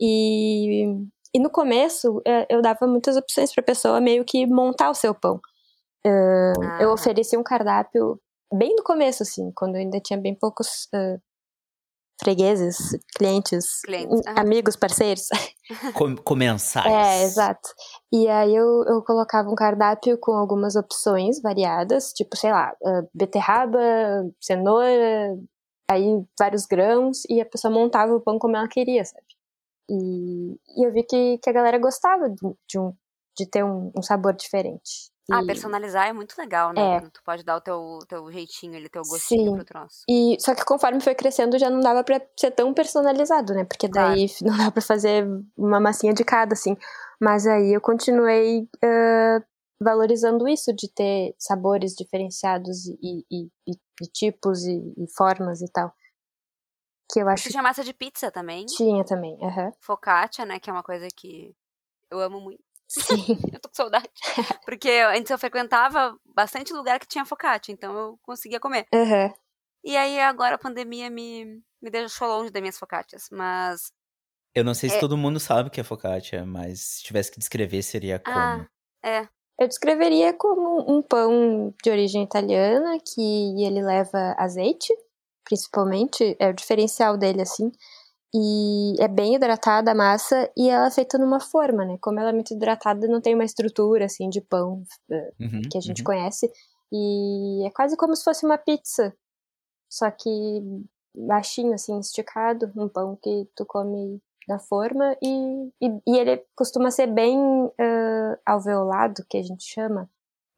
E, 0.00 0.84
e 1.34 1.38
no 1.40 1.50
começo, 1.50 2.20
eh, 2.26 2.46
eu 2.48 2.62
dava 2.62 2.86
muitas 2.86 3.16
opções 3.16 3.52
pra 3.54 3.62
pessoa 3.62 4.00
meio 4.00 4.24
que 4.24 4.46
montar 4.46 4.90
o 4.90 4.94
seu 4.94 5.14
pão. 5.14 5.36
Uh, 6.06 6.60
Ah. 6.62 6.78
Eu 6.82 6.92
ofereci 6.92 7.36
um 7.36 7.42
cardápio 7.42 8.20
bem 8.52 8.74
no 8.76 8.82
começo, 8.84 9.22
assim, 9.22 9.50
quando 9.54 9.74
eu 9.76 9.80
ainda 9.82 10.00
tinha 10.00 10.18
bem 10.18 10.34
poucos 10.34 10.88
uh, 10.94 11.20
fregueses, 12.18 12.76
clientes, 13.16 13.80
Clientes, 13.82 14.20
amigos, 14.36 14.76
parceiros. 14.76 15.28
Com- 15.94 16.16
comensais. 16.16 16.86
É, 16.86 17.24
exato. 17.24 17.68
E 18.12 18.28
aí 18.28 18.54
eu, 18.54 18.84
eu 18.86 19.02
colocava 19.02 19.48
um 19.48 19.54
cardápio 19.54 20.18
com 20.18 20.32
algumas 20.32 20.76
opções 20.76 21.40
variadas, 21.42 22.12
tipo, 22.12 22.36
sei 22.36 22.52
lá, 22.52 22.72
uh, 22.82 23.08
beterraba, 23.14 23.80
cenoura, 24.40 25.36
aí 25.90 26.24
vários 26.38 26.66
grãos, 26.66 27.22
e 27.28 27.40
a 27.40 27.46
pessoa 27.46 27.72
montava 27.72 28.14
o 28.14 28.20
pão 28.20 28.38
como 28.38 28.56
ela 28.56 28.68
queria, 28.68 29.04
sabe? 29.04 29.26
E, 29.88 30.54
e 30.76 30.86
eu 30.86 30.92
vi 30.92 31.02
que, 31.04 31.38
que 31.38 31.50
a 31.50 31.52
galera 31.52 31.78
gostava 31.78 32.28
de, 32.28 32.36
de 32.68 32.78
um, 32.78 32.92
de 33.36 33.46
ter 33.48 33.64
um, 33.64 33.92
um 33.96 34.02
sabor 34.02 34.34
diferente. 34.34 35.10
Ah, 35.30 35.42
E- 35.42 35.46
personalizar 35.46 36.06
é 36.06 36.12
muito 36.12 36.34
legal, 36.38 36.72
né? 36.72 36.98
É. 36.98 37.00
Tu 37.10 37.22
pode 37.24 37.42
dar 37.42 37.56
o 37.56 37.60
teu, 37.60 37.98
teu 38.08 38.30
jeitinho 38.30 38.76
ali, 38.76 38.88
teu 38.88 39.02
gostinho 39.02 39.50
Sim. 39.50 39.54
pro 39.56 39.64
troço. 39.64 40.04
E 40.08 40.36
só 40.40 40.54
que 40.54 40.64
conforme 40.64 41.00
foi 41.00 41.14
crescendo 41.16 41.58
já 41.58 41.68
não 41.68 41.80
dava 41.80 42.04
pra 42.04 42.20
ser 42.38 42.52
tão 42.52 42.72
personalizado, 42.72 43.52
né? 43.52 43.64
Porque 43.64 43.88
daí 43.88 44.26
não 44.42 44.56
dava 44.56 44.70
pra 44.72 44.82
fazer 44.82 45.26
uma 45.56 45.80
massinha 45.80 46.14
de 46.14 46.24
cada, 46.24 46.52
assim. 46.52 46.76
Mas 47.20 47.46
aí 47.46 47.72
eu 47.72 47.80
continuei 47.80 48.68
eh, 48.84 49.42
valorizando 49.82 50.46
isso 50.46 50.72
de 50.72 50.88
ter 50.92 51.34
sabores 51.38 51.94
diferenciados 51.94 52.86
e, 52.86 53.24
e, 53.30 53.48
e- 53.66 54.06
tipos 54.12 54.64
e, 54.64 54.80
formas 55.16 55.60
e 55.60 55.70
tal. 55.72 55.92
Que 57.12 57.20
eu 57.20 57.28
acho 57.28 57.42
Tu 57.42 57.46
que 57.46 57.50
tinha 57.52 57.62
massa 57.62 57.82
de 57.82 57.92
pizza 57.92 58.30
também. 58.30 58.66
tinha 58.66 59.04
também. 59.04 59.36
aham. 59.42 59.72
Focaccia, 59.80 60.44
né? 60.44 60.60
Que 60.60 60.70
é 60.70 60.72
uma 60.72 60.82
coisa 60.82 61.08
que 61.14 61.54
eu 62.10 62.20
amo 62.20 62.40
muito. 62.40 62.62
Sim. 62.88 63.16
Eu 63.52 63.60
tô 63.60 63.68
com 63.68 63.74
saudade. 63.74 64.08
Porque 64.64 64.88
antes 64.90 65.30
eu 65.30 65.38
frequentava 65.38 66.16
bastante 66.24 66.72
lugar 66.72 66.98
que 66.98 67.06
tinha 67.08 67.24
focaccia, 67.24 67.72
então 67.72 67.96
eu 67.96 68.18
conseguia 68.22 68.60
comer. 68.60 68.86
aham. 68.92 69.32
E 69.84 69.96
aí 69.96 70.20
agora 70.20 70.56
a 70.56 70.58
pandemia 70.58 71.08
me, 71.10 71.62
me 71.80 71.90
deixou 71.90 72.28
longe 72.28 72.50
das 72.50 72.60
minhas 72.60 72.78
focaccias. 72.78 73.28
Mas. 73.30 73.92
Eu 74.54 74.64
não 74.64 74.74
sei 74.74 74.88
se 74.90 74.96
É. 74.96 75.00
todo 75.00 75.16
mundo 75.16 75.38
sabe 75.38 75.68
o 75.68 75.72
que 75.72 75.80
é 75.80 75.84
focaccia, 75.84 76.44
mas 76.44 76.80
se 76.80 77.04
tivesse 77.04 77.30
que 77.30 77.38
descrever, 77.38 77.82
seria 77.82 78.18
como? 78.18 78.34
Ah, 78.34 78.66
é. 79.04 79.28
Eu 79.58 79.68
descreveria 79.68 80.34
como 80.34 80.84
um 80.90 81.02
pão 81.02 81.74
de 81.82 81.90
origem 81.90 82.22
italiana, 82.22 82.98
que 83.00 83.64
ele 83.64 83.82
leva 83.82 84.34
azeite, 84.38 84.92
principalmente, 85.44 86.36
é 86.38 86.48
o 86.48 86.52
diferencial 86.52 87.16
dele, 87.16 87.42
assim. 87.42 87.70
E 88.34 88.94
é 89.02 89.08
bem 89.08 89.34
hidratada 89.36 89.92
a 89.92 89.94
massa 89.94 90.50
e 90.56 90.68
ela 90.68 90.88
é 90.88 90.90
feita 90.90 91.16
numa 91.18 91.40
forma, 91.40 91.84
né? 91.84 91.96
Como 92.00 92.18
ela 92.20 92.30
é 92.30 92.32
muito 92.32 92.52
hidratada, 92.54 93.06
não 93.08 93.20
tem 93.20 93.34
uma 93.34 93.44
estrutura, 93.44 94.04
assim, 94.06 94.28
de 94.28 94.40
pão 94.40 94.82
eh, 95.10 95.32
Uhum, 95.40 95.62
que 95.70 95.78
a 95.78 95.80
gente 95.80 96.00
uhum. 96.00 96.04
conhece. 96.04 96.50
E 96.92 97.66
é 97.66 97.70
quase 97.70 97.96
como 97.96 98.14
se 98.16 98.24
fosse 98.24 98.44
uma 98.44 98.58
pizza, 98.58 99.14
só 99.90 100.10
que 100.10 100.62
baixinho, 101.16 101.74
assim, 101.74 101.98
esticado, 102.00 102.72
um 102.76 102.88
pão 102.88 103.16
que 103.22 103.48
tu 103.56 103.64
come 103.66 104.20
da 104.48 104.58
forma 104.58 105.16
e, 105.22 105.70
e, 105.82 105.88
e 106.06 106.18
ele 106.18 106.44
costuma 106.56 106.90
ser 106.90 107.06
bem 107.08 107.38
eh, 107.80 108.38
alveolado, 108.46 109.24
que 109.28 109.38
a 109.38 109.42
gente 109.42 109.64
chama, 109.64 110.08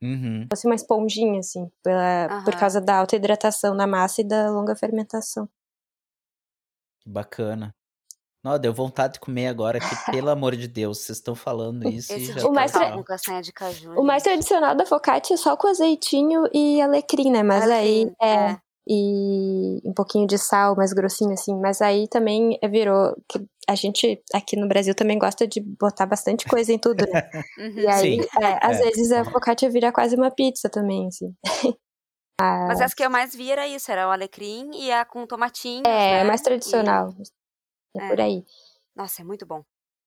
Uhum. 0.03 0.49
fosse 0.51 0.67
uma 0.67 0.75
esponjinha, 0.75 1.41
assim, 1.41 1.71
pela, 1.83 2.31
por 2.45 2.55
Aham. 2.55 2.61
causa 2.61 2.81
da 2.81 2.99
alta 2.99 3.17
hidratação 3.17 3.75
na 3.75 3.87
massa 3.87 4.21
e 4.23 4.25
da 4.25 4.51
longa 4.51 4.75
fermentação. 4.77 5.49
Bacana. 7.09 7.75
Não, 8.45 8.59
deu 8.59 8.73
vontade 8.73 9.15
de 9.15 9.21
comer 9.21 9.49
agora, 9.49 9.81
que 9.81 10.13
pelo 10.13 10.31
amor 10.31 10.55
de 10.55 10.69
Deus, 10.69 10.99
vocês 10.99 11.19
estão 11.19 11.35
falando 11.35 11.83
isso 11.91 12.13
Esse 12.13 12.31
e 12.31 12.35
já 12.41 12.47
O 12.47 12.53
mais 12.53 12.71
tá 12.71 12.79
tra- 12.79 12.89
cacau 12.89 12.99
com 13.03 13.05
castanha 13.05 13.43
de 13.43 13.53
caju. 13.53 13.93
O 13.93 14.05
mais 14.05 14.23
tradicional 14.23 14.75
da 14.77 14.87
focaccia 14.87 15.35
é 15.35 15.37
só 15.37 15.57
com 15.57 15.69
azeitinho 15.69 16.45
e 16.53 16.81
alecrim, 16.81 17.31
né? 17.31 17.43
Mas 17.43 17.69
aí 17.69 18.03
Alecrim, 18.03 18.15
é, 18.23 18.51
é. 18.53 18.57
e 18.89 19.81
um 19.85 19.93
pouquinho 19.93 20.27
de 20.27 20.39
sal, 20.39 20.77
mais 20.77 20.93
grossinho 20.93 21.33
assim. 21.33 21.59
Mas 21.61 21.83
aí 21.83 22.07
também 22.09 22.59
virou 22.71 23.15
que 23.29 23.45
a 23.69 23.75
gente 23.75 24.23
aqui 24.33 24.57
no 24.57 24.69
Brasil 24.69 24.95
também 24.95 25.19
gosta 25.19 25.47
de 25.47 25.61
botar 25.61 26.07
bastante 26.07 26.47
coisa 26.47 26.73
em 26.73 26.79
tudo, 26.79 27.05
né? 27.11 27.29
Uhum. 27.59 27.81
E 27.81 27.87
aí, 27.89 28.23
Sim, 28.23 28.29
é, 28.41 28.67
às 28.67 28.81
é. 28.81 28.85
vezes 28.85 29.11
a 29.11 29.25
focaccia 29.25 29.69
vira 29.69 29.93
quase 29.93 30.15
uma 30.15 30.31
pizza 30.31 30.71
também, 30.71 31.09
assim. 31.09 31.35
Mas 32.41 32.81
essa 32.81 32.95
que 32.95 33.05
eu 33.05 33.11
mais 33.11 33.35
vi 33.35 33.51
era 33.51 33.67
isso, 33.67 33.91
era 33.91 34.07
o 34.07 34.11
alecrim 34.11 34.71
e 34.75 34.93
a 34.93 35.05
com 35.05 35.27
tomatinhos, 35.27 35.87
É, 35.87 36.19
né? 36.19 36.25
mais 36.25 36.41
tradicional. 36.41 37.13
É, 37.97 38.05
É. 38.05 38.09
por 38.09 38.21
aí. 38.21 38.39
E- 38.39 38.45
Nossa, 38.95 39.23
é 39.23 39.25
muito 39.25 39.45
bom. 39.47 39.63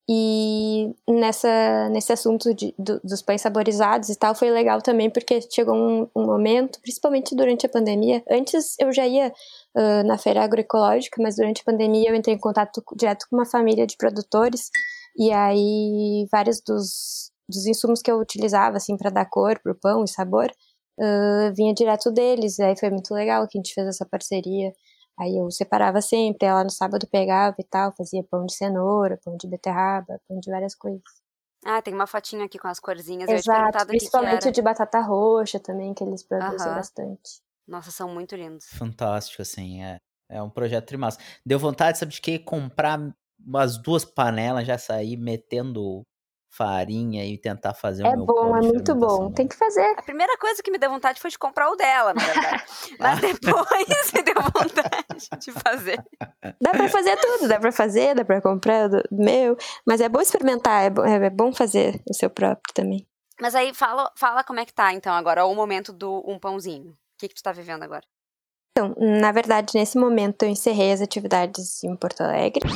E 0.09 0.93
nessa, 1.07 1.87
nesse 1.89 2.11
assunto 2.11 2.53
de- 2.53 2.73
do- 2.77 2.99
dos 3.01 3.21
pães 3.21 3.41
saborizados 3.41 4.09
e 4.09 4.15
tal, 4.17 4.35
foi 4.35 4.49
legal 4.49 4.81
também, 4.81 5.09
porque 5.09 5.39
chegou 5.49 5.73
um, 5.75 6.09
um 6.15 6.25
momento, 6.25 6.81
principalmente 6.81 7.35
durante 7.35 7.65
a 7.65 7.69
pandemia. 7.69 8.21
Antes 8.29 8.75
eu 8.79 8.91
já 8.91 9.05
ia 9.07 9.31
ah, 9.75 10.03
na 10.03 10.17
feira 10.17 10.43
agroecológica, 10.43 11.21
mas 11.21 11.35
durante 11.37 11.61
a 11.61 11.65
pandemia 11.65 12.09
eu 12.09 12.15
entrei 12.15 12.35
em 12.35 12.39
contato 12.39 12.81
co- 12.83 12.95
direto 12.95 13.25
com 13.29 13.37
uma 13.37 13.45
família 13.45 13.87
de 13.87 13.95
produtores, 13.95 14.69
e 15.17 15.31
aí 15.31 16.27
vários 16.31 16.59
dos, 16.61 17.31
dos 17.47 17.65
insumos 17.65 18.01
que 18.01 18.11
eu 18.11 18.19
utilizava, 18.19 18.77
assim, 18.77 18.97
para 18.97 19.09
dar 19.09 19.29
cor 19.29 19.59
pro 19.63 19.75
pão 19.79 20.03
e 20.03 20.09
sabor, 20.09 20.51
ah, 21.01 21.51
vinha 21.55 21.73
direto 21.73 22.11
deles. 22.11 22.59
E 22.59 22.63
aí 22.63 22.77
foi 22.77 22.89
muito 22.89 23.13
legal 23.13 23.47
que 23.47 23.57
a 23.57 23.59
gente 23.59 23.73
fez 23.73 23.87
essa 23.87 24.05
parceria. 24.05 24.71
Aí 25.19 25.37
eu 25.37 25.49
separava 25.51 26.01
sempre, 26.01 26.47
ela 26.47 26.63
no 26.63 26.69
sábado 26.69 27.07
pegava 27.07 27.55
e 27.59 27.63
tal, 27.63 27.93
fazia 27.95 28.23
pão 28.23 28.45
de 28.45 28.55
cenoura, 28.55 29.19
pão 29.23 29.35
de 29.37 29.47
beterraba, 29.47 30.19
pão 30.27 30.39
de 30.39 30.49
várias 30.49 30.73
coisas. 30.73 31.03
Ah, 31.63 31.81
tem 31.81 31.93
uma 31.93 32.07
fotinha 32.07 32.45
aqui 32.45 32.57
com 32.57 32.67
as 32.67 32.79
corzinhas. 32.79 33.29
Exato, 33.29 33.85
principalmente 33.85 34.45
era. 34.45 34.51
de 34.51 34.61
batata 34.61 34.99
roxa 34.99 35.59
também, 35.59 35.93
que 35.93 36.03
eles 36.03 36.23
produzem 36.23 36.67
Aham. 36.67 36.75
bastante. 36.75 37.41
Nossa, 37.67 37.91
são 37.91 38.09
muito 38.09 38.35
lindos. 38.35 38.65
fantástico, 38.65 39.41
assim, 39.41 39.83
é. 39.83 39.97
É 40.27 40.41
um 40.41 40.49
projeto 40.49 40.87
trimassa. 40.87 41.19
Deu 41.45 41.59
vontade, 41.59 41.97
sabe 41.97 42.13
de 42.13 42.21
quê? 42.21 42.39
Comprar 42.39 42.97
umas 43.37 43.77
duas 43.77 44.05
panelas, 44.05 44.65
já 44.65 44.77
sair 44.77 45.17
metendo 45.17 46.03
farinha 46.51 47.25
e 47.25 47.37
tentar 47.37 47.73
fazer 47.73 48.03
o 48.03 48.07
É 48.07 48.15
meu 48.15 48.25
bom, 48.25 48.33
pão 48.33 48.57
é 48.57 48.59
de 48.59 48.67
muito 48.67 48.93
bom. 48.93 49.31
Tem 49.31 49.47
que 49.47 49.55
fazer. 49.55 49.95
A 49.97 50.01
primeira 50.01 50.37
coisa 50.37 50.61
que 50.61 50.69
me 50.69 50.77
deu 50.77 50.89
vontade 50.89 51.19
foi 51.19 51.31
de 51.31 51.39
comprar 51.39 51.69
o 51.69 51.75
dela, 51.75 52.13
na 52.13 52.21
verdade. 52.21 52.63
Mas 52.99 53.21
depois 53.21 54.11
me 54.13 54.21
deu 54.21 54.35
vontade 54.35 55.29
de 55.39 55.51
fazer. 55.51 56.03
Dá 56.59 56.71
pra 56.71 56.89
fazer 56.89 57.17
tudo, 57.17 57.47
dá 57.47 57.59
pra 57.59 57.71
fazer, 57.71 58.13
dá 58.13 58.25
pra 58.25 58.41
comprar 58.41 58.89
do 58.89 59.01
meu. 59.11 59.55
Mas 59.87 60.01
é 60.01 60.09
bom 60.09 60.19
experimentar, 60.19 60.83
é 60.83 60.89
bom, 60.89 61.05
é 61.05 61.29
bom 61.29 61.53
fazer 61.53 62.01
o 62.09 62.13
seu 62.13 62.29
próprio 62.29 62.73
também. 62.73 63.07
Mas 63.39 63.55
aí 63.55 63.73
fala, 63.73 64.11
fala 64.15 64.43
como 64.43 64.59
é 64.59 64.65
que 64.65 64.73
tá, 64.73 64.93
então, 64.93 65.13
agora, 65.13 65.45
o 65.45 65.55
momento 65.55 65.91
do 65.91 66.23
um 66.27 66.37
pãozinho. 66.37 66.91
O 66.91 66.95
que, 67.17 67.29
que 67.29 67.35
tu 67.35 67.41
tá 67.41 67.51
vivendo 67.51 67.83
agora? 67.83 68.03
Então, 68.71 68.95
na 68.97 69.31
verdade, 69.31 69.73
nesse 69.73 69.97
momento 69.97 70.43
eu 70.43 70.49
encerrei 70.49 70.91
as 70.91 71.01
atividades 71.01 71.83
em 71.83 71.95
Porto 71.95 72.21
Alegre. 72.21 72.69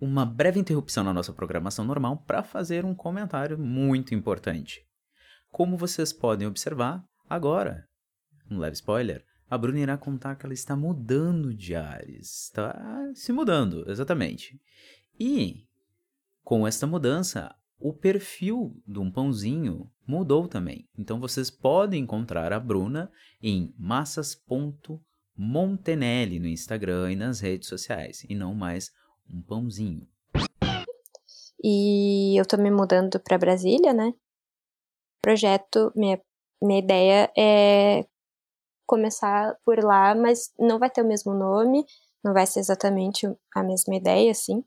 Uma 0.00 0.26
breve 0.26 0.60
interrupção 0.60 1.02
na 1.02 1.12
nossa 1.12 1.32
programação 1.32 1.84
normal 1.84 2.22
para 2.26 2.42
fazer 2.42 2.84
um 2.84 2.94
comentário 2.94 3.58
muito 3.58 4.14
importante. 4.14 4.84
Como 5.50 5.76
vocês 5.76 6.12
podem 6.12 6.46
observar, 6.46 7.02
agora, 7.28 7.88
um 8.50 8.58
leve 8.58 8.74
spoiler, 8.74 9.24
a 9.48 9.56
Bruna 9.56 9.80
irá 9.80 9.96
contar 9.96 10.36
que 10.36 10.44
ela 10.44 10.52
está 10.52 10.76
mudando 10.76 11.54
de 11.54 11.74
ares. 11.74 12.44
Está 12.44 13.10
se 13.14 13.32
mudando, 13.32 13.90
exatamente. 13.90 14.60
E, 15.18 15.66
com 16.44 16.66
esta 16.66 16.86
mudança, 16.86 17.54
o 17.78 17.92
perfil 17.92 18.74
de 18.86 18.98
um 18.98 19.10
pãozinho 19.10 19.90
mudou 20.06 20.48
também. 20.48 20.88
Então 20.98 21.20
vocês 21.20 21.50
podem 21.50 22.02
encontrar 22.02 22.50
a 22.52 22.60
Bruna 22.60 23.10
em 23.42 23.74
massas.montenelli 23.78 26.38
no 26.38 26.48
Instagram 26.48 27.12
e 27.12 27.16
nas 27.16 27.40
redes 27.40 27.68
sociais, 27.68 28.24
e 28.28 28.34
não 28.34 28.54
mais 28.54 28.90
um 29.32 29.42
pãozinho. 29.42 30.06
E 31.62 32.38
eu 32.38 32.46
tô 32.46 32.56
me 32.56 32.70
mudando 32.70 33.18
pra 33.20 33.38
Brasília, 33.38 33.92
né? 33.92 34.14
Projeto, 35.20 35.92
minha, 35.96 36.20
minha 36.62 36.78
ideia 36.78 37.32
é 37.36 38.06
começar 38.86 39.56
por 39.64 39.82
lá, 39.82 40.14
mas 40.14 40.52
não 40.58 40.78
vai 40.78 40.88
ter 40.88 41.02
o 41.02 41.06
mesmo 41.06 41.34
nome, 41.34 41.84
não 42.22 42.32
vai 42.32 42.46
ser 42.46 42.60
exatamente 42.60 43.26
a 43.54 43.62
mesma 43.62 43.96
ideia, 43.96 44.30
assim. 44.30 44.62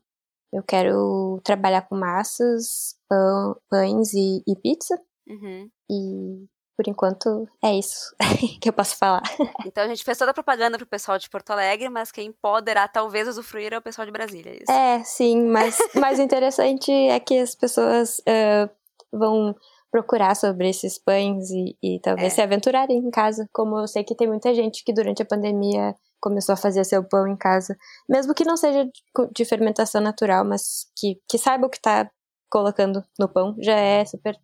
Eu 0.52 0.62
quero 0.62 1.40
trabalhar 1.44 1.82
com 1.88 1.96
massas, 1.96 2.98
pão, 3.08 3.56
pães 3.70 4.12
e, 4.12 4.42
e 4.46 4.56
pizza. 4.56 5.00
Uhum. 5.28 5.70
E 5.88 6.48
por 6.80 6.88
enquanto 6.88 7.46
é 7.62 7.74
isso 7.74 8.16
que 8.58 8.70
eu 8.70 8.72
posso 8.72 8.96
falar. 8.96 9.20
Então 9.66 9.84
a 9.84 9.88
gente 9.88 10.02
fez 10.02 10.16
toda 10.16 10.30
a 10.30 10.34
propaganda 10.34 10.78
pro 10.78 10.86
pessoal 10.86 11.18
de 11.18 11.28
Porto 11.28 11.50
Alegre, 11.50 11.90
mas 11.90 12.10
quem 12.10 12.32
poderá 12.32 12.88
talvez 12.88 13.28
usufruir 13.28 13.74
é 13.74 13.76
o 13.76 13.82
pessoal 13.82 14.06
de 14.06 14.12
Brasília. 14.12 14.52
é 14.52 14.56
Isso. 14.56 14.72
É, 14.72 15.04
sim, 15.04 15.44
mas 15.44 15.78
o 16.18 16.22
interessante 16.22 16.90
é 16.90 17.20
que 17.20 17.38
as 17.38 17.54
pessoas 17.54 18.16
eh, 18.26 18.66
vão 19.12 19.54
procurar 19.90 20.34
sobre 20.34 20.70
esses 20.70 20.98
pães 20.98 21.50
e, 21.50 21.76
e 21.82 22.00
talvez 22.00 22.32
É. 22.32 22.36
se 22.36 22.40
aventurarem 22.40 22.96
em 22.96 23.10
casa. 23.10 23.46
Como 23.52 23.78
eu 23.78 23.86
sei 23.86 24.02
que 24.02 24.14
tem 24.14 24.26
muita 24.26 24.54
gente 24.54 24.82
que 24.82 24.94
durante 24.94 25.20
a 25.20 25.26
pandemia 25.26 25.94
começou 26.18 26.54
a 26.54 26.56
fazer 26.56 26.84
seu 26.84 27.04
pão 27.04 27.26
em 27.28 27.36
casa. 27.36 27.76
Mesmo 28.08 28.32
que 28.32 28.44
não 28.44 28.56
seja 28.56 28.88
de, 29.34 29.44
fermentação 29.44 30.00
natural, 30.00 30.46
mas 30.46 30.86
que, 30.96 31.20
que 31.28 31.36
saiba 31.36 31.66
o 31.66 31.70
que 31.70 31.80
tá 31.80 32.10
colocando 32.50 33.04
no 33.18 33.28
pão, 33.28 33.54
já 33.58 33.74
é 33.74 34.04
super, 34.04 34.36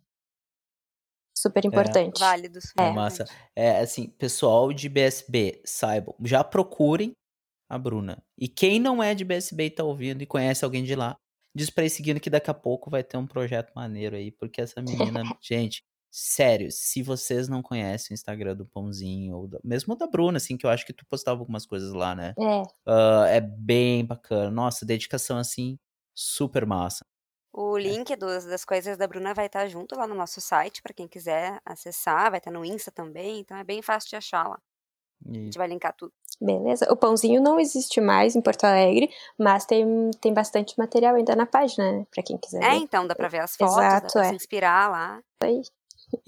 super 1.41 1.65
importante. 1.65 2.19
Válidos. 2.19 2.71
É, 2.77 2.91
massa. 2.91 3.25
É, 3.55 3.79
assim, 3.79 4.07
pessoal 4.09 4.71
de 4.73 4.89
BSB, 4.89 5.61
saibam, 5.65 6.15
já 6.23 6.43
procurem 6.43 7.11
a 7.69 7.77
Bruna. 7.77 8.23
E 8.37 8.47
quem 8.47 8.79
não 8.79 9.01
é 9.03 9.13
de 9.15 9.25
BSB 9.25 9.65
e 9.65 9.69
tá 9.71 9.83
ouvindo 9.83 10.21
e 10.21 10.25
conhece 10.25 10.63
alguém 10.65 10.83
de 10.83 10.95
lá, 10.95 11.17
diz 11.55 11.69
pra 11.69 11.85
ir 11.85 11.89
seguindo 11.89 12.19
que 12.19 12.29
daqui 12.29 12.49
a 12.49 12.53
pouco 12.53 12.89
vai 12.89 13.03
ter 13.03 13.17
um 13.17 13.27
projeto 13.27 13.71
maneiro 13.75 14.15
aí, 14.15 14.31
porque 14.31 14.61
essa 14.61 14.81
menina, 14.81 15.21
gente, 15.41 15.83
sério, 16.11 16.71
se 16.71 17.03
vocês 17.03 17.47
não 17.49 17.61
conhecem 17.61 18.13
o 18.13 18.15
Instagram 18.15 18.55
do 18.55 18.65
Pãozinho, 18.65 19.35
ou 19.35 19.47
da- 19.47 19.59
mesmo 19.63 19.95
da 19.95 20.07
Bruna, 20.07 20.37
assim, 20.37 20.55
que 20.57 20.65
eu 20.65 20.69
acho 20.69 20.85
que 20.85 20.93
tu 20.93 21.05
postava 21.07 21.39
algumas 21.41 21.65
coisas 21.65 21.93
lá, 21.93 22.15
né? 22.15 22.33
É, 22.39 22.63
Ah, 22.85 23.25
é 23.29 23.41
bem 23.41 24.05
bacana. 24.05 24.49
Nossa, 24.51 24.85
dedicação, 24.85 25.37
assim, 25.37 25.77
super 26.15 26.65
massa. 26.65 27.05
O 27.59 27.75
link 27.75 28.15
dos- 28.15 28.45
das 28.45 28.63
coisas 28.63 28.97
da 28.97 29.07
Bruna 29.07 29.33
vai 29.33 29.47
estar 29.47 29.67
junto 29.67 29.95
lá 29.97 30.05
no 30.05 30.13
nosso 30.13 30.39
site, 30.39 30.79
pra 30.81 30.93
quem 30.93 31.07
quiser 31.07 31.59
acessar. 31.65 32.29
Vai 32.29 32.37
estar 32.37 32.51
no 32.51 32.63
Insta 32.63 32.91
também, 32.91 33.39
então 33.39 33.57
é 33.57 33.63
bem 33.63 33.81
fácil 33.81 34.09
de 34.11 34.15
achar 34.15 34.47
lá. 34.47 34.59
A 35.25 35.31
E- 35.31 35.45
gente 35.45 35.57
vai 35.57 35.67
linkar 35.67 35.93
tudo. 35.97 36.13
beleza. 36.39 36.85
O 36.91 36.95
pãozinho 36.95 37.41
não 37.41 37.59
existe 37.59 37.99
mais 37.99 38.35
em 38.35 38.41
Porto 38.43 38.63
Alegre, 38.65 39.09
mas 39.39 39.65
tem, 39.65 40.11
tem 40.21 40.31
bastante 40.31 40.77
material 40.77 41.15
ainda 41.15 41.35
na 41.35 41.47
página, 41.47 41.91
né? 41.91 42.05
Pra 42.11 42.21
quem 42.21 42.37
quiser 42.37 42.61
É, 42.61 42.69
ver. 42.69 42.75
então, 42.75 43.07
dá 43.07 43.15
pra 43.15 43.27
ver 43.27 43.39
as 43.39 43.55
fotos, 43.55 43.75
dá 43.75 43.87
Exato, 43.87 44.13
pra 44.13 44.25
é. 44.27 44.29
se 44.29 44.35
inspirar 44.35 44.91
lá. 44.91 45.19
Aí. 45.41 45.63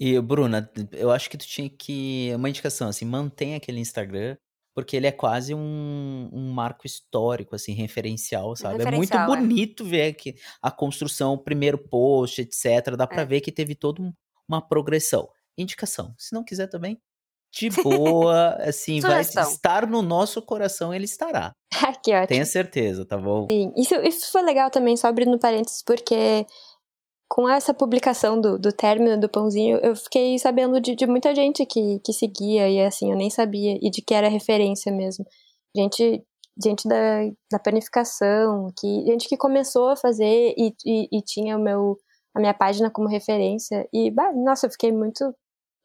E, 0.00 0.20
Bruna, 0.20 0.68
eu 0.90 1.12
acho 1.12 1.30
que 1.30 1.38
tu 1.38 1.46
tinha 1.46 1.70
que. 1.70 2.32
Uma 2.34 2.48
indicação, 2.48 2.88
assim, 2.88 3.04
mantém 3.04 3.54
aquele 3.54 3.78
Instagram, 3.78 4.36
porque 4.74 4.96
ele 4.96 5.06
é 5.06 5.12
quase 5.12 5.54
um, 5.54 6.28
um 6.32 6.50
marco 6.52 6.86
histórico, 6.86 7.54
assim, 7.54 7.72
referencial, 7.72 8.54
sabe? 8.56 8.74
é 8.74 8.78
muito 8.78 9.10
referencial, 9.10 9.22
é. 9.34 9.36
bonito 9.36 9.84
ver 9.84 10.14
que 10.14 10.34
a 10.62 10.70
construção, 10.70 11.34
o 11.34 11.38
primeiro 11.38 11.76
post, 11.78 12.40
etc. 12.40 12.94
Dá 12.96 13.06
pra 13.06 13.22
É. 13.22 13.26
ver 13.26 13.40
que 13.40 13.50
teve 13.52 13.74
toda 13.74 14.00
um- 14.02 14.12
uma 14.48 14.60
progressão. 14.66 15.28
Indicação. 15.58 16.14
Se 16.16 16.34
não 16.34 16.42
quiser 16.44 16.68
também, 16.68 16.98
de 17.52 17.68
boa, 18.28 18.54
assim, 18.60 19.00
vai 19.00 19.20
estar 19.22 19.86
no 19.86 20.02
nosso 20.02 20.40
coração, 20.40 20.94
ele 20.94 21.04
estará. 21.04 21.52
Ah, 21.82 21.92
que 21.94 22.12
ótimo. 22.12 22.26
Tenha 22.28 22.44
certeza, 22.44 23.06
tá 23.06 23.16
bom? 23.16 23.46
Sim, 23.50 23.72
isso, 23.76 23.94
isso 24.02 24.30
foi 24.30 24.42
legal 24.42 24.70
também, 24.70 24.96
só 24.98 25.06
abrindo 25.06 25.38
parênteses, 25.38 25.82
porque 25.82 26.44
com 27.30 27.48
essa 27.48 27.72
publicação 27.72 28.40
do, 28.40 28.58
do 28.58 28.72
término 28.72 29.18
do 29.18 29.28
pãozinho, 29.28 29.78
eu 29.84 29.94
fiquei 29.94 30.36
sabendo 30.36 30.80
de, 30.80 30.96
de 30.96 31.06
muita 31.06 31.32
gente 31.32 31.64
que, 31.64 32.00
que 32.04 32.12
seguia, 32.12 32.68
e 32.68 32.80
assim, 32.84 33.12
eu 33.12 33.16
nem 33.16 33.30
sabia, 33.30 33.78
e 33.80 33.88
de 33.88 34.02
que 34.02 34.12
era 34.12 34.28
referência 34.28 34.90
mesmo. 34.92 35.24
Gente, 35.74 36.24
gente 36.62 36.88
da, 36.88 37.20
da 37.52 37.58
panificação, 37.60 38.72
que, 38.76 39.06
gente 39.06 39.28
que 39.28 39.36
começou 39.36 39.90
a 39.90 39.96
fazer 39.96 40.54
e, 40.58 40.74
e, 40.84 41.08
e 41.12 41.22
tinha 41.22 41.56
o 41.56 41.62
meu, 41.62 41.96
a 42.34 42.40
minha 42.40 42.52
página 42.52 42.90
como 42.90 43.08
referência. 43.08 43.88
E, 43.92 44.10
bah, 44.10 44.32
nossa, 44.32 44.66
eu 44.66 44.70
fiquei 44.72 44.90
muito, 44.90 45.32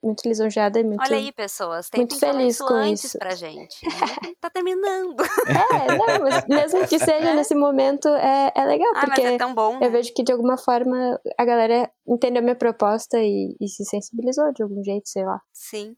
muito 0.06 0.22
lisonjeada 0.28 0.80
e 0.80 0.84
muito. 0.84 1.02
Olha 1.02 1.18
aí, 1.18 1.32
pessoas. 1.32 1.90
Tem 1.90 2.02
muito 2.02 2.20
feliz 2.20 2.56
isso 2.56 2.66
com 2.68 2.74
antes 2.74 3.04
isso. 3.06 3.18
pra 3.20 3.36
gente. 3.36 3.84
né? 3.86 3.92
tá 4.40 4.50
terminando. 4.50 5.16
É, 5.22 5.98
não, 5.98 6.20
mas 6.24 6.48
mesmo 6.48 6.88
que 6.88 6.98
seja 7.00 7.34
nesse 7.34 7.56
momento, 7.56 8.08
é, 8.08 8.52
é 8.56 8.66
legal, 8.66 8.92
Ah, 8.96 9.00
mas 9.08 9.10
porque. 9.10 9.22
é 9.22 9.38
tão 9.38 9.54
bom. 9.54 9.74
Eu 9.76 9.80
né? 9.82 9.90
vejo 9.90 10.14
que 10.14 10.24
de 10.24 10.32
alguma 10.32 10.58
forma 10.58 11.20
a 11.38 11.44
galera 11.46 11.92
entendeu 12.08 12.44
minha 12.44 12.56
proposta 12.56 13.18
e, 13.20 13.56
e 13.60 13.68
se 13.68 13.84
sensibilizou 13.86 14.54
de 14.54 14.62
algum 14.64 14.84
jeito, 14.84 15.10
sei 15.10 15.26
lá. 15.26 15.42
Sim, 15.52 15.96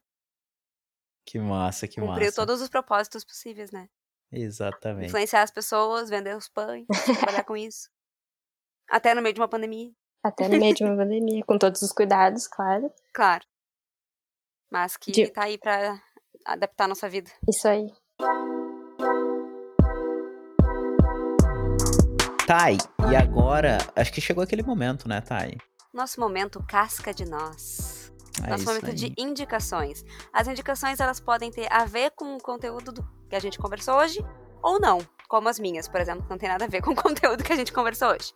Que 1.25 1.37
massa, 1.39 1.87
que 1.87 1.99
cumpriu 1.99 2.25
massa. 2.27 2.35
todos 2.35 2.61
os 2.61 2.69
propósitos 2.69 3.23
possíveis, 3.25 3.71
né? 3.71 3.87
Exatamente. 4.31 5.07
Influenciar 5.07 5.41
as 5.43 5.51
pessoas, 5.51 6.09
vender 6.09 6.35
os 6.35 6.47
pães, 6.49 6.85
trabalhar 7.19 7.43
com 7.43 7.55
isso. 7.55 7.89
Até 8.89 9.13
no 9.13 9.21
meio 9.21 9.33
de 9.33 9.39
uma 9.41 9.47
pandemia, 9.47 9.91
Até 10.23 10.47
no 10.47 10.57
meio 10.57 10.73
de 10.73 10.83
uma 10.83 10.95
pandemia, 10.95 11.43
com 11.45 11.57
todos 11.57 11.81
os 11.81 11.91
cuidados, 11.91 12.47
claro. 12.47 12.89
claro. 13.13 13.43
Mas 14.71 14.97
que 14.97 15.11
De- 15.11 15.27
tá 15.31 15.43
aí 15.43 15.57
pra 15.57 16.01
adaptar 16.45 16.85
a 16.85 16.87
nossa 16.89 17.07
vida. 17.09 17.29
Isso 17.49 17.67
aí. 17.67 17.87
Thay, 22.45 22.77
e 23.11 23.15
agora, 23.15 23.77
acho 23.95 24.11
que 24.13 24.21
chegou 24.21 24.43
aquele 24.43 24.63
momento, 24.63 25.07
né, 25.07 25.19
Thay? 25.21 25.57
Nosso 25.93 26.19
momento 26.19 26.63
casca 26.67 27.13
de 27.13 27.25
nós. 27.25 28.11
É 28.45 28.49
Nosso 28.51 28.65
momento 28.65 28.87
aí. 28.87 28.93
de 28.93 29.13
indicações. 29.17 30.03
As 30.31 30.47
indicações 30.47 30.99
elas 30.99 31.19
podem 31.19 31.49
ter 31.51 31.67
a 31.71 31.85
ver 31.85 32.11
com 32.11 32.35
o 32.35 32.41
conteúdo 32.41 32.91
do- 32.91 33.07
que 33.29 33.35
a 33.35 33.39
gente 33.39 33.57
conversou 33.57 33.95
hoje 33.97 34.23
ou 34.61 34.79
não, 34.79 34.99
como 35.27 35.49
as 35.49 35.59
minhas, 35.59 35.87
por 35.87 35.99
exemplo, 35.99 36.23
que 36.23 36.29
não 36.29 36.37
tem 36.37 36.47
nada 36.47 36.65
a 36.65 36.67
ver 36.67 36.81
com 36.81 36.91
o 36.91 36.95
conteúdo 37.03 37.43
que 37.43 37.51
a 37.51 37.55
gente 37.55 37.73
conversou 37.73 38.09
hoje. 38.09 38.31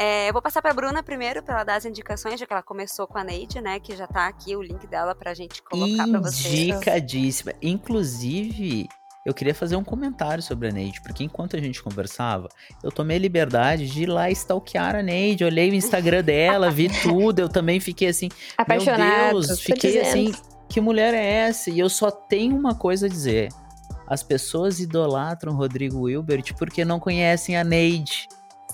É, 0.00 0.28
eu 0.28 0.32
vou 0.32 0.40
passar 0.40 0.62
pra 0.62 0.72
Bruna 0.72 1.02
primeiro 1.02 1.42
pra 1.42 1.56
ela 1.56 1.64
dar 1.64 1.74
as 1.74 1.84
indicações, 1.84 2.38
já 2.38 2.46
que 2.46 2.52
ela 2.52 2.62
começou 2.62 3.04
com 3.08 3.18
a 3.18 3.24
Neide, 3.24 3.60
né? 3.60 3.80
Que 3.80 3.96
já 3.96 4.06
tá 4.06 4.28
aqui 4.28 4.54
o 4.54 4.62
link 4.62 4.86
dela 4.86 5.12
pra 5.12 5.34
gente 5.34 5.60
colocar 5.60 6.06
pra 6.06 6.20
vocês. 6.20 6.54
Indicadíssima. 6.54 7.52
Inclusive, 7.60 8.88
eu 9.26 9.34
queria 9.34 9.52
fazer 9.52 9.74
um 9.74 9.82
comentário 9.82 10.40
sobre 10.40 10.68
a 10.68 10.70
Neide, 10.70 11.00
porque 11.00 11.24
enquanto 11.24 11.56
a 11.56 11.58
gente 11.58 11.82
conversava, 11.82 12.48
eu 12.80 12.92
tomei 12.92 13.16
a 13.16 13.20
liberdade 13.20 13.88
de 13.88 14.04
ir 14.04 14.06
lá 14.06 14.30
stalkear 14.30 14.94
a 14.94 15.02
Neide. 15.02 15.42
Olhei 15.42 15.68
o 15.68 15.74
Instagram 15.74 16.22
dela, 16.24 16.70
vi 16.70 16.88
tudo. 17.02 17.40
Eu 17.40 17.48
também 17.48 17.80
fiquei 17.80 18.06
assim, 18.06 18.28
Apaixonado. 18.56 19.32
meu 19.32 19.40
Deus, 19.40 19.60
fiquei 19.60 19.90
dizendo. 19.90 20.06
assim, 20.06 20.32
que 20.68 20.80
mulher 20.80 21.12
é 21.12 21.26
essa? 21.48 21.70
E 21.70 21.78
eu 21.80 21.88
só 21.88 22.08
tenho 22.08 22.56
uma 22.56 22.76
coisa 22.76 23.06
a 23.06 23.08
dizer. 23.08 23.48
As 24.06 24.22
pessoas 24.22 24.78
idolatram 24.78 25.54
Rodrigo 25.54 26.02
Wilbert 26.02 26.54
porque 26.56 26.84
não 26.84 27.00
conhecem 27.00 27.56
a 27.56 27.64
Neide. 27.64 28.28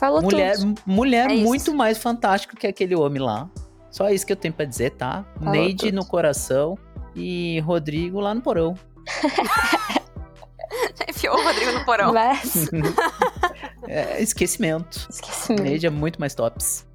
Falou 0.05 0.23
Mulher, 0.23 0.57
tudo. 0.57 0.81
mulher 0.85 1.31
É 1.31 1.35
isso. 1.35 1.45
muito 1.45 1.75
mais 1.75 1.97
fantástica 1.99 2.55
que 2.57 2.67
aquele 2.67 2.95
homem 2.95 3.23
lá. 3.23 3.49
Só 3.91 4.11
isso 4.11 4.27
que 4.27 4.33
eu 4.33 4.37
tenho 4.37 4.53
pra 4.53 4.65
dizer, 4.67 4.91
tá? 4.91 5.25
Falou 5.39 5.53
Neide 5.53 5.87
tudo. 5.87 5.95
no 5.95 6.05
coração 6.05 6.77
e 7.15 7.61
Rodrigo 7.61 8.21
lá 8.21 8.35
no 8.35 8.43
porão. 8.43 8.75
Enfiou 11.09 11.37
o 11.39 11.43
Rodrigo 11.43 11.73
no 11.73 11.85
porão. 11.85 12.13
Mas, 12.13 12.69
É, 13.89 14.23
esquecimento. 14.23 15.07
esquecimento. 15.11 15.63
Neide 15.63 15.87
é 15.87 15.91
muito 15.91 16.19
mais 16.19 16.35
tops. 16.35 16.87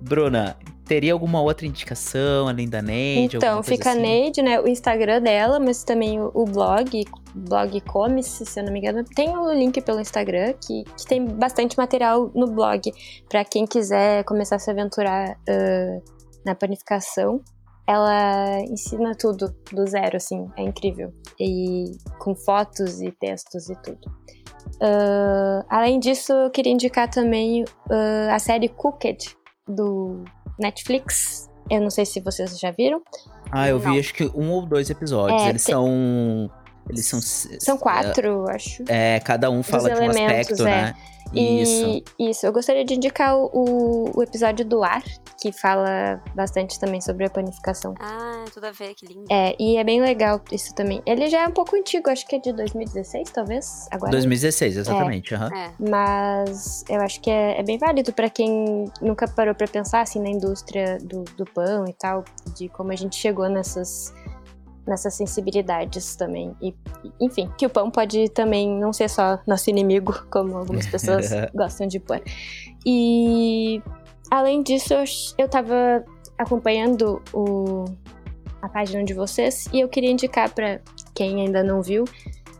Bruna, 0.00 0.56
teria 0.84 1.12
alguma 1.12 1.40
outra 1.40 1.66
indicação 1.66 2.48
além 2.48 2.68
da 2.68 2.82
Neide? 2.82 3.36
Então, 3.36 3.62
fica 3.62 3.90
a 3.90 3.92
assim? 3.92 4.02
Neide, 4.02 4.42
né? 4.42 4.60
O 4.60 4.68
Instagram 4.68 5.20
dela, 5.20 5.58
mas 5.58 5.82
também 5.82 6.20
o, 6.20 6.44
blog, 6.44 7.04
blog 7.34 7.80
Come-se, 7.82 8.44
se 8.44 8.60
eu 8.60 8.64
não 8.64 8.72
me 8.72 8.80
engano. 8.80 9.04
Tem 9.04 9.36
o 9.36 9.52
link 9.52 9.80
pelo 9.80 10.00
Instagram, 10.00 10.52
que, 10.54 10.84
que 10.84 11.06
tem 11.06 11.24
bastante 11.24 11.76
material 11.76 12.30
no 12.34 12.46
blog. 12.46 12.92
Pra 13.28 13.44
quem 13.44 13.66
quiser 13.66 14.24
começar 14.24 14.56
a 14.56 14.58
se 14.58 14.70
aventurar 14.70 15.38
ah, 15.48 16.00
na 16.44 16.54
panificação. 16.54 17.40
Ela 17.86 18.60
ensina 18.60 19.14
tudo 19.14 19.54
do 19.70 19.86
zero, 19.86 20.16
assim, 20.16 20.48
é 20.56 20.62
incrível. 20.62 21.12
E 21.38 21.92
com 22.18 22.34
fotos 22.34 23.02
e 23.02 23.10
textos 23.10 23.68
e 23.68 23.74
tudo. 23.82 24.10
Ah, 24.80 25.64
além 25.68 25.98
disso, 25.98 26.32
eu 26.32 26.50
queria 26.50 26.72
indicar 26.72 27.10
também 27.10 27.64
ah, 27.90 28.34
a 28.34 28.38
série 28.38 28.68
Cooked, 28.68 29.36
do 29.66 30.24
Netflix. 30.58 31.50
Eu 31.70 31.80
não 31.80 31.90
sei 31.90 32.04
se 32.04 32.20
vocês 32.20 32.58
já 32.58 32.70
viram. 32.70 33.02
Ah, 33.50 33.68
eu 33.68 33.78
vi 33.78 33.86
Não. 33.86 33.98
acho 33.98 34.12
que 34.12 34.24
um 34.34 34.50
ou 34.50 34.66
dois 34.66 34.90
episódios. 34.90 35.42
É, 35.42 35.48
eles 35.50 35.62
são. 35.62 36.50
Eles 36.88 37.06
são. 37.06 37.20
São 37.20 37.78
quatro, 37.78 38.48
acho. 38.48 38.84
É, 38.88 39.20
cada 39.20 39.50
um 39.50 39.62
fala 39.62 39.90
de 39.94 40.00
um 40.00 40.10
aspecto, 40.10 40.62
é. 40.62 40.64
né? 40.64 40.94
Isso. 41.32 42.02
E 42.18 42.30
isso, 42.30 42.46
eu 42.46 42.52
gostaria 42.52 42.84
de 42.84 42.94
indicar 42.94 43.36
o, 43.36 44.10
o, 44.14 44.22
episódio 44.22 44.64
do 44.64 44.84
ar, 44.84 45.02
que 45.40 45.50
fala 45.52 46.22
bastante 46.34 46.78
também 46.78 47.00
sobre 47.00 47.24
a 47.24 47.30
panificação. 47.30 47.94
Ah, 47.98 48.44
tudo 48.52 48.66
a 48.66 48.70
ver, 48.70 48.94
que 48.94 49.06
lindo. 49.06 49.26
É, 49.30 49.54
e 49.58 49.76
é 49.76 49.84
bem 49.84 50.00
legal 50.00 50.40
isso 50.52 50.74
também. 50.74 51.02
Ele 51.04 51.28
já 51.28 51.42
é 51.42 51.48
um 51.48 51.52
pouco 51.52 51.76
antigo, 51.76 52.08
acho 52.10 52.26
que 52.26 52.36
é 52.36 52.38
de 52.38 52.52
2016, 52.52 53.30
talvez, 53.30 53.88
agora. 53.90 54.12
2016, 54.12 54.76
exatamente. 54.76 55.34
aham. 55.34 55.50
É. 55.54 55.70
Mas 55.78 56.84
eu 56.88 57.00
acho 57.00 57.20
que 57.20 57.30
é, 57.30 57.58
é 57.58 57.62
bem 57.62 57.78
válido 57.78 58.12
pra 58.12 58.30
quem 58.30 58.84
nunca 59.00 59.26
parou 59.26 59.54
pra 59.54 59.66
pensar 59.66 60.00
assim 60.02 60.20
na 60.20 60.28
indústria 60.28 60.98
do, 61.02 61.24
do 61.36 61.44
pão 61.44 61.86
e 61.88 61.92
tal, 61.92 62.24
de 62.56 62.68
como 62.68 62.92
a 62.92 62.96
gente 62.96 63.16
chegou 63.16 63.48
nessas 63.48 64.12
nessas 64.86 65.14
sensibilidades 65.14 66.16
também. 66.16 66.54
E, 66.60 66.74
enfim, 67.20 67.50
que 67.56 67.66
o 67.66 67.70
pão 67.70 67.90
pode 67.90 68.28
também 68.30 68.68
não 68.68 68.92
ser 68.92 69.08
só 69.08 69.38
nosso 69.46 69.70
inimigo, 69.70 70.26
como 70.30 70.56
algumas 70.56 70.86
pessoas 70.86 71.30
gostam 71.54 71.86
de 71.86 71.98
pôr. 71.98 72.22
E 72.84 73.82
além 74.30 74.62
disso, 74.62 74.94
eu, 74.94 75.04
eu 75.38 75.48
tava 75.48 76.04
acompanhando 76.38 77.22
o, 77.32 77.84
a 78.60 78.68
página 78.68 79.04
de 79.04 79.14
vocês 79.14 79.68
e 79.72 79.80
eu 79.80 79.88
queria 79.88 80.10
indicar 80.10 80.50
pra 80.50 80.80
quem 81.14 81.40
ainda 81.40 81.62
não 81.62 81.80
viu, 81.80 82.04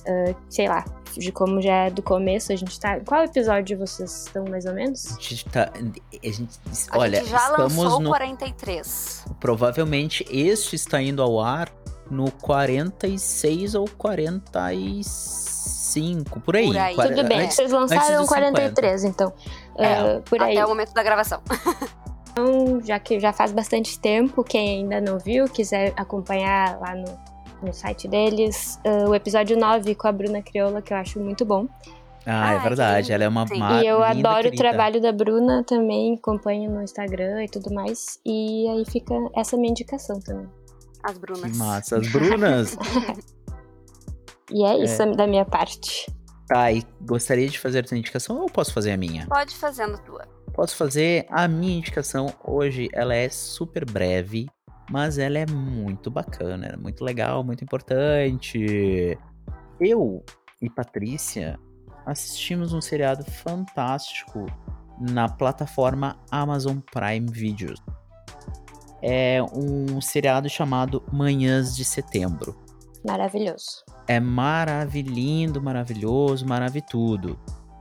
ah, 0.06 0.34
sei 0.48 0.68
lá, 0.68 0.84
de 1.18 1.30
como 1.32 1.60
já 1.60 1.86
é 1.86 1.90
do 1.90 2.02
começo, 2.02 2.52
a 2.52 2.56
gente 2.56 2.78
tá. 2.78 3.00
Qual 3.00 3.22
episódio 3.22 3.78
vocês 3.78 4.26
estão 4.26 4.44
mais 4.44 4.64
ou 4.66 4.74
menos? 4.74 5.16
A 5.16 5.20
gente 5.20 5.44
tá. 5.46 5.70
A 5.72 6.26
gente, 6.26 6.58
A 6.90 6.98
olha, 6.98 7.18
gente 7.20 7.30
já 7.30 7.36
estamos 7.36 7.76
lançou 7.76 8.00
no. 8.00 8.10
43. 8.10 9.24
Provavelmente 9.40 10.26
este 10.30 10.76
está 10.76 11.00
indo 11.00 11.22
ao 11.22 11.40
ar 11.40 11.70
no 12.10 12.30
46 12.30 13.74
ou 13.74 13.88
45, 13.96 16.40
por 16.40 16.56
aí. 16.56 16.66
Por 16.66 16.76
aí. 16.76 16.94
Quar- 16.94 17.08
Tudo 17.08 17.24
bem, 17.24 17.40
antes- 17.42 17.56
vocês 17.56 17.72
lançaram 17.72 18.20
dos 18.20 18.28
43, 18.28 19.04
então. 19.04 19.32
É, 19.78 19.94
ah, 19.94 20.20
por 20.24 20.40
aí. 20.42 20.52
Até 20.56 20.64
o 20.64 20.68
momento 20.68 20.92
da 20.94 21.02
gravação. 21.02 21.40
Então, 22.36 22.80
já 22.82 22.98
que 22.98 23.20
já 23.20 23.32
faz 23.32 23.52
bastante 23.52 23.96
tempo, 23.96 24.42
quem 24.42 24.80
ainda 24.80 25.00
não 25.00 25.20
viu, 25.20 25.44
quiser 25.48 25.92
acompanhar 25.96 26.80
lá 26.80 26.92
no, 26.96 27.04
no 27.62 27.72
site 27.72 28.08
deles, 28.08 28.76
ah, 28.84 29.08
o 29.08 29.14
episódio 29.14 29.56
9 29.56 29.94
com 29.94 30.08
a 30.08 30.12
Bruna 30.12 30.42
Crioula, 30.42 30.82
que 30.82 30.92
eu 30.92 30.96
acho 30.96 31.20
muito 31.20 31.44
bom. 31.44 31.68
Ah, 32.26 32.54
é 32.54 32.56
Ai, 32.56 32.62
verdade. 32.64 33.06
que 33.06 33.12
Ela 33.12 33.22
é 33.22 33.28
uma 33.28 33.46
Sim. 33.46 33.62
e 33.62 33.86
eu 33.86 33.98
linda 33.98 34.08
adoro 34.30 34.48
o 34.48 34.50
querida. 34.50 34.56
trabalho 34.64 35.00
da 35.00 35.12
Bruna 35.12 35.62
também, 35.62 36.14
acompanho 36.16 36.68
no 36.72 36.82
Instagram 36.82 37.44
e 37.44 37.48
tudo 37.48 37.72
mais. 37.72 38.18
E 38.26 38.68
aí 38.68 38.84
fica 38.84 39.14
essa 39.36 39.56
minha 39.56 39.70
indicação 39.70 40.18
também. 40.18 40.48
As 41.04 41.18
Brunas. 41.18 41.52
Que 41.52 41.56
massa. 41.58 41.98
As 41.98 42.08
Brunas. 42.10 42.76
E 44.52 44.62
é 44.62 44.84
isso 44.84 45.04
da 45.16 45.26
minha 45.26 45.44
parte. 45.44 46.06
tá, 46.46 46.70
e 46.70 46.84
gostaria 47.00 47.48
de 47.48 47.58
fazer 47.58 47.78
a 47.78 47.82
tua 47.82 47.96
indicação 47.96 48.38
ou 48.38 48.46
posso 48.46 48.74
fazer 48.74 48.92
a 48.92 48.96
minha? 48.96 49.26
Pode 49.26 49.56
fazendo 49.56 49.96
tua. 49.98 50.28
Posso 50.52 50.76
fazer 50.76 51.26
a 51.30 51.48
minha 51.48 51.78
indicação 51.78 52.26
hoje. 52.44 52.88
Ela 52.92 53.14
é 53.14 53.28
super 53.30 53.84
breve, 53.90 54.46
mas 54.90 55.16
ela 55.18 55.38
é 55.38 55.46
muito 55.46 56.10
bacana, 56.10 56.66
é 56.66 56.76
muito 56.76 57.02
legal, 57.02 57.42
muito 57.42 57.64
importante. 57.64 59.18
Eu 59.80 60.22
e 60.60 60.68
Patrícia 60.68 61.58
assistimos 62.04 62.74
um 62.74 62.82
seriado 62.82 63.24
fantástico 63.24 64.44
na 65.00 65.26
plataforma 65.26 66.18
Amazon 66.30 66.78
Prime 66.92 67.26
Videos. 67.32 67.82
É 69.06 69.42
um 69.52 70.00
seriado 70.00 70.48
chamado 70.48 71.02
Manhãs 71.12 71.76
de 71.76 71.84
Setembro. 71.84 72.56
Maravilhoso. 73.06 73.84
É 74.08 74.18
maravilhindo, 74.18 75.60
maravilhoso, 75.62 76.46
maravilhudo. 76.46 77.38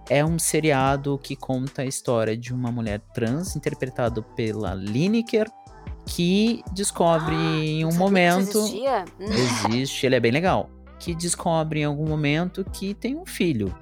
É 0.09 0.25
um 0.25 0.37
seriado 0.37 1.17
que 1.17 1.33
conta 1.33 1.83
a 1.83 1.85
história 1.85 2.35
de 2.35 2.53
uma 2.53 2.73
mulher 2.73 2.99
trans, 3.13 3.55
interpretada 3.55 4.21
pela 4.21 4.73
Lineker, 4.73 5.49
que 6.05 6.61
descobre 6.73 7.33
em 7.33 7.85
um 7.85 7.93
momento. 7.93 8.59
Existe, 9.17 10.05
ele 10.05 10.15
é 10.15 10.19
bem 10.19 10.31
legal. 10.33 10.69
Que 10.99 11.15
descobre 11.15 11.79
em 11.79 11.85
algum 11.85 12.05
momento 12.05 12.65
que 12.65 12.93
tem 12.93 13.15
um 13.15 13.25
filho. 13.25 13.73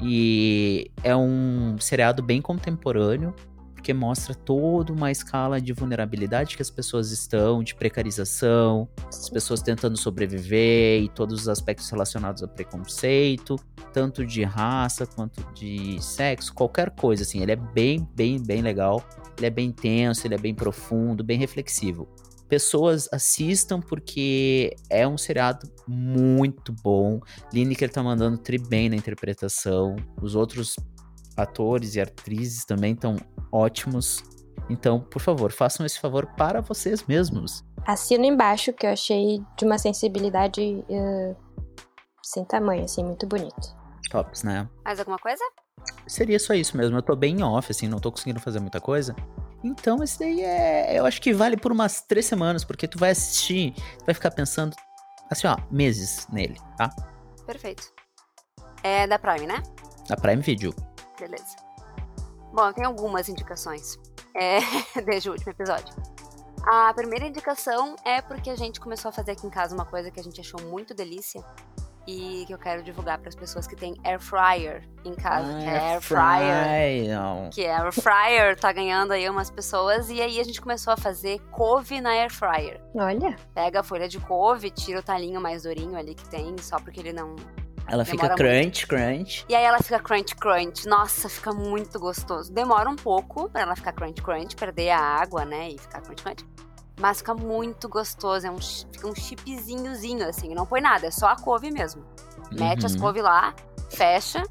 E 0.00 0.92
é 1.02 1.14
um 1.16 1.76
seriado 1.80 2.22
bem 2.22 2.40
contemporâneo, 2.40 3.34
porque 3.84 3.92
mostra 3.92 4.34
toda 4.34 4.94
uma 4.94 5.10
escala 5.12 5.60
de 5.60 5.74
vulnerabilidade 5.74 6.56
que 6.56 6.62
as 6.62 6.70
pessoas 6.70 7.10
estão, 7.10 7.62
de 7.62 7.74
precarização, 7.74 8.88
as 9.06 9.28
pessoas 9.28 9.60
tentando 9.60 9.94
sobreviver 9.98 11.02
e 11.02 11.08
todos 11.10 11.42
os 11.42 11.48
aspectos 11.50 11.90
relacionados 11.90 12.42
a 12.42 12.48
preconceito, 12.48 13.56
tanto 13.92 14.24
de 14.24 14.42
raça 14.42 15.04
quanto 15.04 15.44
de 15.52 16.02
sexo, 16.02 16.54
qualquer 16.54 16.92
coisa 16.92 17.24
assim. 17.24 17.42
Ele 17.42 17.52
é 17.52 17.56
bem, 17.56 18.08
bem, 18.16 18.42
bem 18.42 18.62
legal. 18.62 19.06
Ele 19.36 19.48
é 19.48 19.50
bem 19.50 19.70
tenso, 19.70 20.26
ele 20.26 20.34
é 20.34 20.38
bem 20.38 20.54
profundo, 20.54 21.22
bem 21.22 21.38
reflexivo. 21.38 22.08
Pessoas 22.48 23.06
assistam 23.12 23.80
porque 23.80 24.74
é 24.88 25.06
um 25.06 25.18
seriado 25.18 25.70
muito 25.86 26.72
bom. 26.82 27.20
Lineker 27.52 27.90
tá 27.90 28.02
mandando 28.02 28.38
tri 28.38 28.56
bem 28.56 28.88
na 28.88 28.96
interpretação. 28.96 29.96
Os 30.22 30.34
outros 30.34 30.74
atores 31.36 31.94
e 31.94 32.00
atrizes 32.00 32.64
também 32.64 32.92
estão 32.92 33.16
ótimos. 33.50 34.22
Então, 34.68 35.00
por 35.00 35.20
favor, 35.20 35.52
façam 35.52 35.84
esse 35.84 36.00
favor 36.00 36.26
para 36.36 36.60
vocês 36.60 37.04
mesmos. 37.04 37.64
Assino 37.86 38.24
embaixo, 38.24 38.72
que 38.72 38.86
eu 38.86 38.90
achei 38.90 39.42
de 39.56 39.64
uma 39.64 39.76
sensibilidade 39.78 40.84
eh, 40.88 41.36
sem 42.22 42.44
tamanho, 42.44 42.84
assim, 42.84 43.04
muito 43.04 43.26
bonito. 43.26 43.76
Tops, 44.10 44.42
né? 44.42 44.68
Mais 44.84 44.98
alguma 44.98 45.18
coisa? 45.18 45.44
Seria 46.06 46.38
só 46.38 46.54
isso 46.54 46.76
mesmo. 46.76 46.96
Eu 46.96 47.02
tô 47.02 47.14
bem 47.14 47.42
off, 47.42 47.70
assim, 47.70 47.86
não 47.88 47.98
tô 47.98 48.10
conseguindo 48.10 48.40
fazer 48.40 48.60
muita 48.60 48.80
coisa. 48.80 49.14
Então, 49.62 50.02
esse 50.02 50.18
daí 50.18 50.40
é. 50.42 50.98
Eu 50.98 51.04
acho 51.04 51.20
que 51.20 51.32
vale 51.32 51.56
por 51.56 51.72
umas 51.72 52.00
três 52.02 52.26
semanas, 52.26 52.64
porque 52.64 52.88
tu 52.88 52.98
vai 52.98 53.10
assistir, 53.10 53.72
tu 53.98 54.06
vai 54.06 54.14
ficar 54.14 54.30
pensando, 54.30 54.74
assim, 55.30 55.46
ó, 55.46 55.56
meses 55.70 56.26
nele, 56.32 56.56
tá? 56.76 56.90
Perfeito. 57.46 57.92
É 58.82 59.06
da 59.06 59.18
Prime, 59.18 59.46
né? 59.46 59.62
Na 60.08 60.16
Prime 60.16 60.42
Video. 60.42 60.74
Beleza. 61.18 61.56
Bom, 62.52 62.72
tem 62.72 62.84
algumas 62.84 63.28
indicações 63.28 63.98
é, 64.34 64.58
desde 65.04 65.28
o 65.28 65.32
último 65.32 65.50
episódio. 65.52 65.94
A 66.66 66.94
primeira 66.94 67.26
indicação 67.26 67.94
é 68.04 68.22
porque 68.22 68.48
a 68.48 68.56
gente 68.56 68.80
começou 68.80 69.10
a 69.10 69.12
fazer 69.12 69.32
aqui 69.32 69.46
em 69.46 69.50
casa 69.50 69.74
uma 69.74 69.84
coisa 69.84 70.10
que 70.10 70.18
a 70.18 70.22
gente 70.22 70.40
achou 70.40 70.60
muito 70.62 70.94
delícia 70.94 71.44
e 72.06 72.44
que 72.46 72.52
eu 72.52 72.58
quero 72.58 72.82
divulgar 72.82 73.18
para 73.18 73.28
as 73.28 73.34
pessoas 73.34 73.66
que 73.66 73.74
têm 73.74 73.94
air 74.04 74.20
fryer 74.20 74.86
em 75.04 75.14
casa, 75.14 75.58
que 75.58 75.64
é 75.64 75.78
air 75.78 76.00
fryer. 76.00 77.50
Que 77.50 77.64
é 77.64 77.74
air 77.74 77.92
fryer 77.92 78.58
tá 78.58 78.72
ganhando 78.72 79.12
aí 79.12 79.28
umas 79.28 79.50
pessoas 79.50 80.10
e 80.10 80.20
aí 80.20 80.38
a 80.38 80.44
gente 80.44 80.60
começou 80.60 80.92
a 80.92 80.96
fazer 80.96 81.40
couve 81.50 82.00
na 82.00 82.10
air 82.10 82.32
fryer. 82.32 82.80
Olha, 82.94 83.36
Pega 83.54 83.80
a 83.80 83.82
folha 83.82 84.08
de 84.08 84.20
couve, 84.20 84.70
tira 84.70 85.00
o 85.00 85.02
talinho 85.02 85.40
mais 85.40 85.62
durinho 85.62 85.96
ali 85.96 86.14
que 86.14 86.28
tem, 86.28 86.56
só 86.58 86.78
porque 86.78 87.00
ele 87.00 87.12
não 87.12 87.36
Ela 87.86 88.04
fica 88.04 88.28
Demora 88.28 88.34
crunch, 88.36 88.86
crunch. 88.86 89.44
e 89.48 89.54
aí 89.54 89.62
ela 89.64 89.78
fica 89.78 89.98
crunch 89.98 90.34
crunch. 90.36 90.86
Nossa, 90.88 91.28
fica 91.28 91.52
muito 91.52 91.98
gostoso. 92.00 92.52
Demora 92.52 92.88
um 92.88 92.96
pouco 92.96 93.48
pra 93.50 93.60
ela 93.62 93.76
ficar 93.76 93.92
crunch 93.92 94.22
crunch, 94.22 94.56
perder 94.56 94.90
a 94.90 94.98
água, 95.00 95.44
né? 95.44 95.70
E 95.70 95.78
ficar 95.78 96.00
crunch 96.00 96.22
crunch. 96.22 96.44
Mas 96.98 97.18
fica 97.18 97.34
muito 97.34 97.88
gostoso. 97.88 98.46
É 98.46 98.50
um, 98.50 98.58
fica 98.58 99.06
um 99.06 99.14
chipzinhozinho, 99.14 100.26
assim. 100.28 100.54
Não 100.54 100.64
põe 100.64 100.80
nada, 100.80 101.06
é 101.06 101.10
só 101.10 101.26
a 101.28 101.36
couve 101.36 101.70
mesmo. 101.70 102.04
Mete 102.52 102.86
as 102.86 102.94
Uhum. 102.94 103.00
couve 103.00 103.20
lá, 103.20 103.54
fecha 103.90 104.42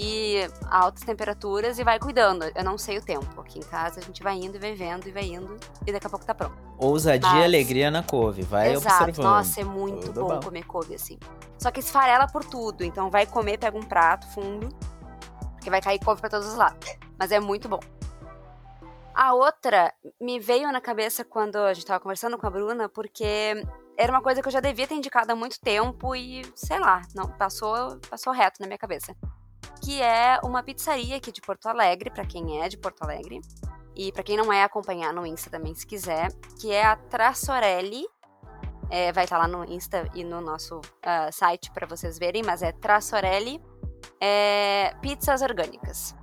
e 0.00 0.48
a 0.66 0.78
altas 0.84 1.02
temperaturas 1.02 1.78
e 1.78 1.82
vai 1.84 1.98
cuidando. 1.98 2.44
Eu 2.54 2.62
não 2.62 2.78
sei 2.78 2.98
o 2.98 3.02
tempo. 3.04 3.40
Aqui 3.40 3.58
em 3.58 3.62
casa 3.62 3.98
a 3.98 4.02
gente 4.02 4.22
vai 4.22 4.36
indo 4.36 4.54
e 4.56 4.58
vai 4.60 4.74
vendo 4.74 5.08
e 5.08 5.10
vai 5.10 5.24
indo. 5.24 5.58
E 5.84 5.92
daqui 5.92 6.06
a 6.06 6.10
pouco 6.10 6.24
tá 6.24 6.32
pronto. 6.34 6.56
Ousadia 6.78 7.28
Mas- 7.28 7.40
e 7.40 7.44
alegria 7.44 7.90
na 7.90 8.02
couve. 8.04 8.42
Vai 8.42 8.72
Exato. 8.74 9.02
observando. 9.04 9.24
Nossa, 9.26 9.60
é 9.60 9.64
muito 9.64 10.06
Tudo 10.06 10.20
bom, 10.20 10.28
bom. 10.28 10.40
comer 10.40 10.64
couve 10.64 10.94
assim. 10.94 11.18
Só 11.58 11.72
que 11.72 11.80
esfarela 11.80 12.28
por 12.28 12.44
tudo. 12.44 12.84
Então 12.84 13.10
vai 13.10 13.26
comer, 13.26 13.58
pega 13.58 13.76
um 13.76 13.82
prato 13.82 14.26
fundo. 14.28 14.68
Porque 15.54 15.68
vai 15.68 15.80
cair 15.82 15.98
couve 15.98 16.20
pra 16.20 16.30
todos 16.30 16.46
os 16.46 16.54
lados. 16.54 16.88
Mas 17.18 17.32
é 17.32 17.40
muito 17.40 17.68
bom. 17.68 17.80
A 19.12 19.34
outra 19.34 19.92
me 20.20 20.38
veio 20.38 20.70
na 20.70 20.80
cabeça 20.80 21.24
quando 21.24 21.56
a 21.56 21.74
gente 21.74 21.84
tava 21.84 21.98
conversando 21.98 22.38
com 22.38 22.46
a 22.46 22.50
Bruna, 22.50 22.88
porque 22.88 23.60
era 23.96 24.12
uma 24.12 24.22
coisa 24.22 24.40
que 24.40 24.46
eu 24.46 24.52
já 24.52 24.60
devia 24.60 24.86
ter 24.86 24.94
indicado 24.94 25.32
há 25.32 25.34
muito 25.34 25.58
tempo 25.58 26.14
e, 26.14 26.42
sei 26.54 26.78
lá, 26.78 27.02
não 27.16 27.26
passou, 27.28 27.98
passou 28.08 28.32
reto 28.32 28.60
na 28.60 28.68
minha 28.68 28.78
cabeça. 28.78 29.16
Que 29.84 30.00
é 30.02 30.38
uma 30.44 30.62
pizzaria 30.62 31.16
aqui 31.16 31.30
de 31.32 31.40
Porto 31.40 31.66
Alegre, 31.66 32.10
pra 32.10 32.24
quem 32.26 32.62
é 32.62 32.68
de 32.68 32.76
Porto 32.76 33.02
Alegre. 33.02 33.40
E 33.96 34.12
pra 34.12 34.22
quem 34.22 34.36
não 34.36 34.52
é, 34.52 34.62
acompanhar 34.62 35.12
no 35.12 35.26
Insta 35.26 35.50
também, 35.50 35.74
se 35.74 35.86
quiser. 35.86 36.32
Que 36.60 36.70
é 36.72 36.84
a 36.84 36.96
Trassorelli. 36.96 38.04
É, 38.90 39.12
vai 39.12 39.24
estar 39.24 39.36
lá 39.38 39.46
no 39.46 39.64
Insta 39.64 40.08
e 40.14 40.24
no 40.24 40.40
nosso 40.40 40.80
ah, 41.02 41.30
site 41.30 41.70
pra 41.72 41.86
vocês 41.86 42.18
verem, 42.18 42.42
mas 42.42 42.62
é 42.62 42.72
Trassorelli 42.72 43.60
é, 44.20 44.94
Pizzas 45.02 45.42
Orgânicas 45.42 46.14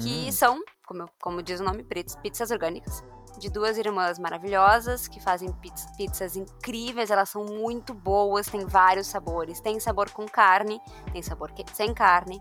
que 0.00 0.28
Hum, 0.28 0.32
são, 0.32 0.60
como, 0.86 1.08
como 1.20 1.42
diz 1.42 1.58
o 1.58 1.64
nome, 1.64 1.82
piz- 1.82 2.14
pizzas 2.16 2.50
orgânicas, 2.52 3.02
de 3.38 3.48
duas 3.50 3.76
irmãs 3.78 4.16
maravilhosas 4.18 5.08
que 5.08 5.18
fazem 5.20 5.50
piz- 5.54 5.86
pizzas 5.96 6.36
incríveis, 6.36 7.10
elas 7.10 7.30
são 7.30 7.44
muito 7.44 7.92
boas, 7.92 8.46
tem 8.46 8.64
vários 8.64 9.08
sabores, 9.08 9.60
tem 9.60 9.80
sabor 9.80 10.08
com 10.10 10.24
carne, 10.28 10.80
tem 11.12 11.20
sabor 11.20 11.50
que- 11.50 11.64
sem 11.74 11.92
carne, 11.92 12.38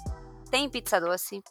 tem 0.51 0.69
pizza 0.69 0.99
doce. 0.99 1.41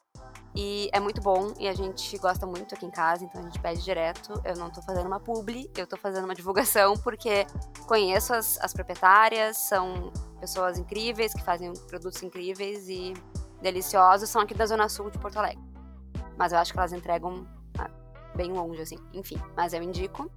E 0.55 0.90
é 0.92 0.98
muito 0.98 1.20
bom 1.20 1.55
e 1.59 1.68
a 1.68 1.72
gente 1.72 2.18
gosta 2.18 2.44
muito 2.44 2.74
aqui 2.74 2.84
em 2.84 2.90
casa, 2.90 3.24
então 3.24 3.40
a 3.40 3.44
gente 3.44 3.61
pede 3.61 3.82
direto. 3.82 4.40
Eu 4.44 4.57
não 4.57 4.68
tô 4.68 4.82
fazendo 4.82 5.07
uma 5.07 5.20
publi, 5.20 5.70
eu 5.76 5.86
tô 5.86 5.96
fazendo 5.96 6.24
uma 6.24 6.34
divulgação 6.36 6.94
porque 6.98 7.46
conheço 7.86 8.34
as, 8.34 8.59
as 8.61 8.72
proprietárias, 8.72 9.57
são 9.57 10.12
pessoas 10.40 10.76
incríveis 10.76 11.32
que 11.32 11.42
fazem 11.42 11.72
produtos 11.88 12.22
incríveis 12.22 12.88
e 12.88 13.14
deliciosos, 13.62 14.28
são 14.28 14.40
aqui 14.42 14.55
da 14.55 14.66
Zona 14.66 14.88
Sul 14.88 15.11
de 15.11 15.18
Porto 15.18 15.38
Alegre 15.38 15.70
mas 16.40 16.53
eu 16.55 16.59
acho 16.59 16.72
que 16.72 16.78
elas 16.78 16.94
entregam 16.94 17.46
ah, 17.78 17.90
bem 18.34 18.51
longe, 18.51 18.80
assim. 18.80 18.96
Enfim, 19.12 19.38
mas 19.55 19.74
eu 19.74 19.82
indico. 19.82 20.30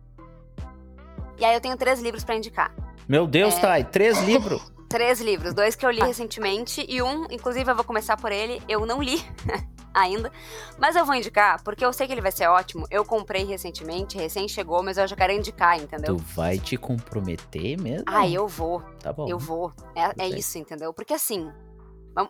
E 1.37 1.45
aí 1.45 1.55
eu 1.55 1.61
tenho 1.61 1.77
três 1.77 2.01
livros 2.01 2.25
pra 2.25 2.35
indicar. 2.35 2.75
Meu 3.07 3.25
Deus, 3.25 3.55
é- 3.55 3.61
Thay, 3.61 3.83
três 3.85 4.21
livros? 4.23 4.69
Três 4.93 5.19
livros, 5.19 5.55
dois 5.55 5.75
que 5.75 5.83
eu 5.83 5.89
li 5.89 6.01
recentemente 6.01 6.85
e 6.87 7.01
um, 7.01 7.25
inclusive 7.31 7.67
eu 7.67 7.73
vou 7.73 7.83
começar 7.83 8.15
por 8.15 8.31
ele, 8.31 8.61
eu 8.69 8.85
não 8.85 9.01
li 9.01 9.19
ainda, 9.91 10.31
mas 10.77 10.95
eu 10.95 11.03
vou 11.03 11.15
indicar 11.15 11.63
porque 11.63 11.83
eu 11.83 11.91
sei 11.91 12.05
que 12.05 12.13
ele 12.13 12.21
vai 12.21 12.31
ser 12.31 12.45
ótimo. 12.45 12.85
Eu 12.91 13.03
comprei 13.03 13.43
recentemente, 13.43 14.19
recém 14.19 14.47
chegou, 14.47 14.83
mas 14.83 14.99
eu 14.99 15.07
já 15.07 15.15
quero 15.15 15.33
indicar, 15.33 15.81
entendeu? 15.81 16.15
Tu 16.15 16.23
vai 16.35 16.59
te 16.59 16.77
comprometer 16.77 17.75
mesmo? 17.81 18.03
Ah, 18.05 18.29
eu 18.29 18.47
vou. 18.47 18.83
Tá 19.01 19.11
bom. 19.11 19.27
Eu 19.27 19.39
vou. 19.39 19.73
É, 19.95 20.25
é 20.25 20.29
isso, 20.29 20.59
entendeu? 20.59 20.93
Porque 20.93 21.15
assim, 21.15 21.51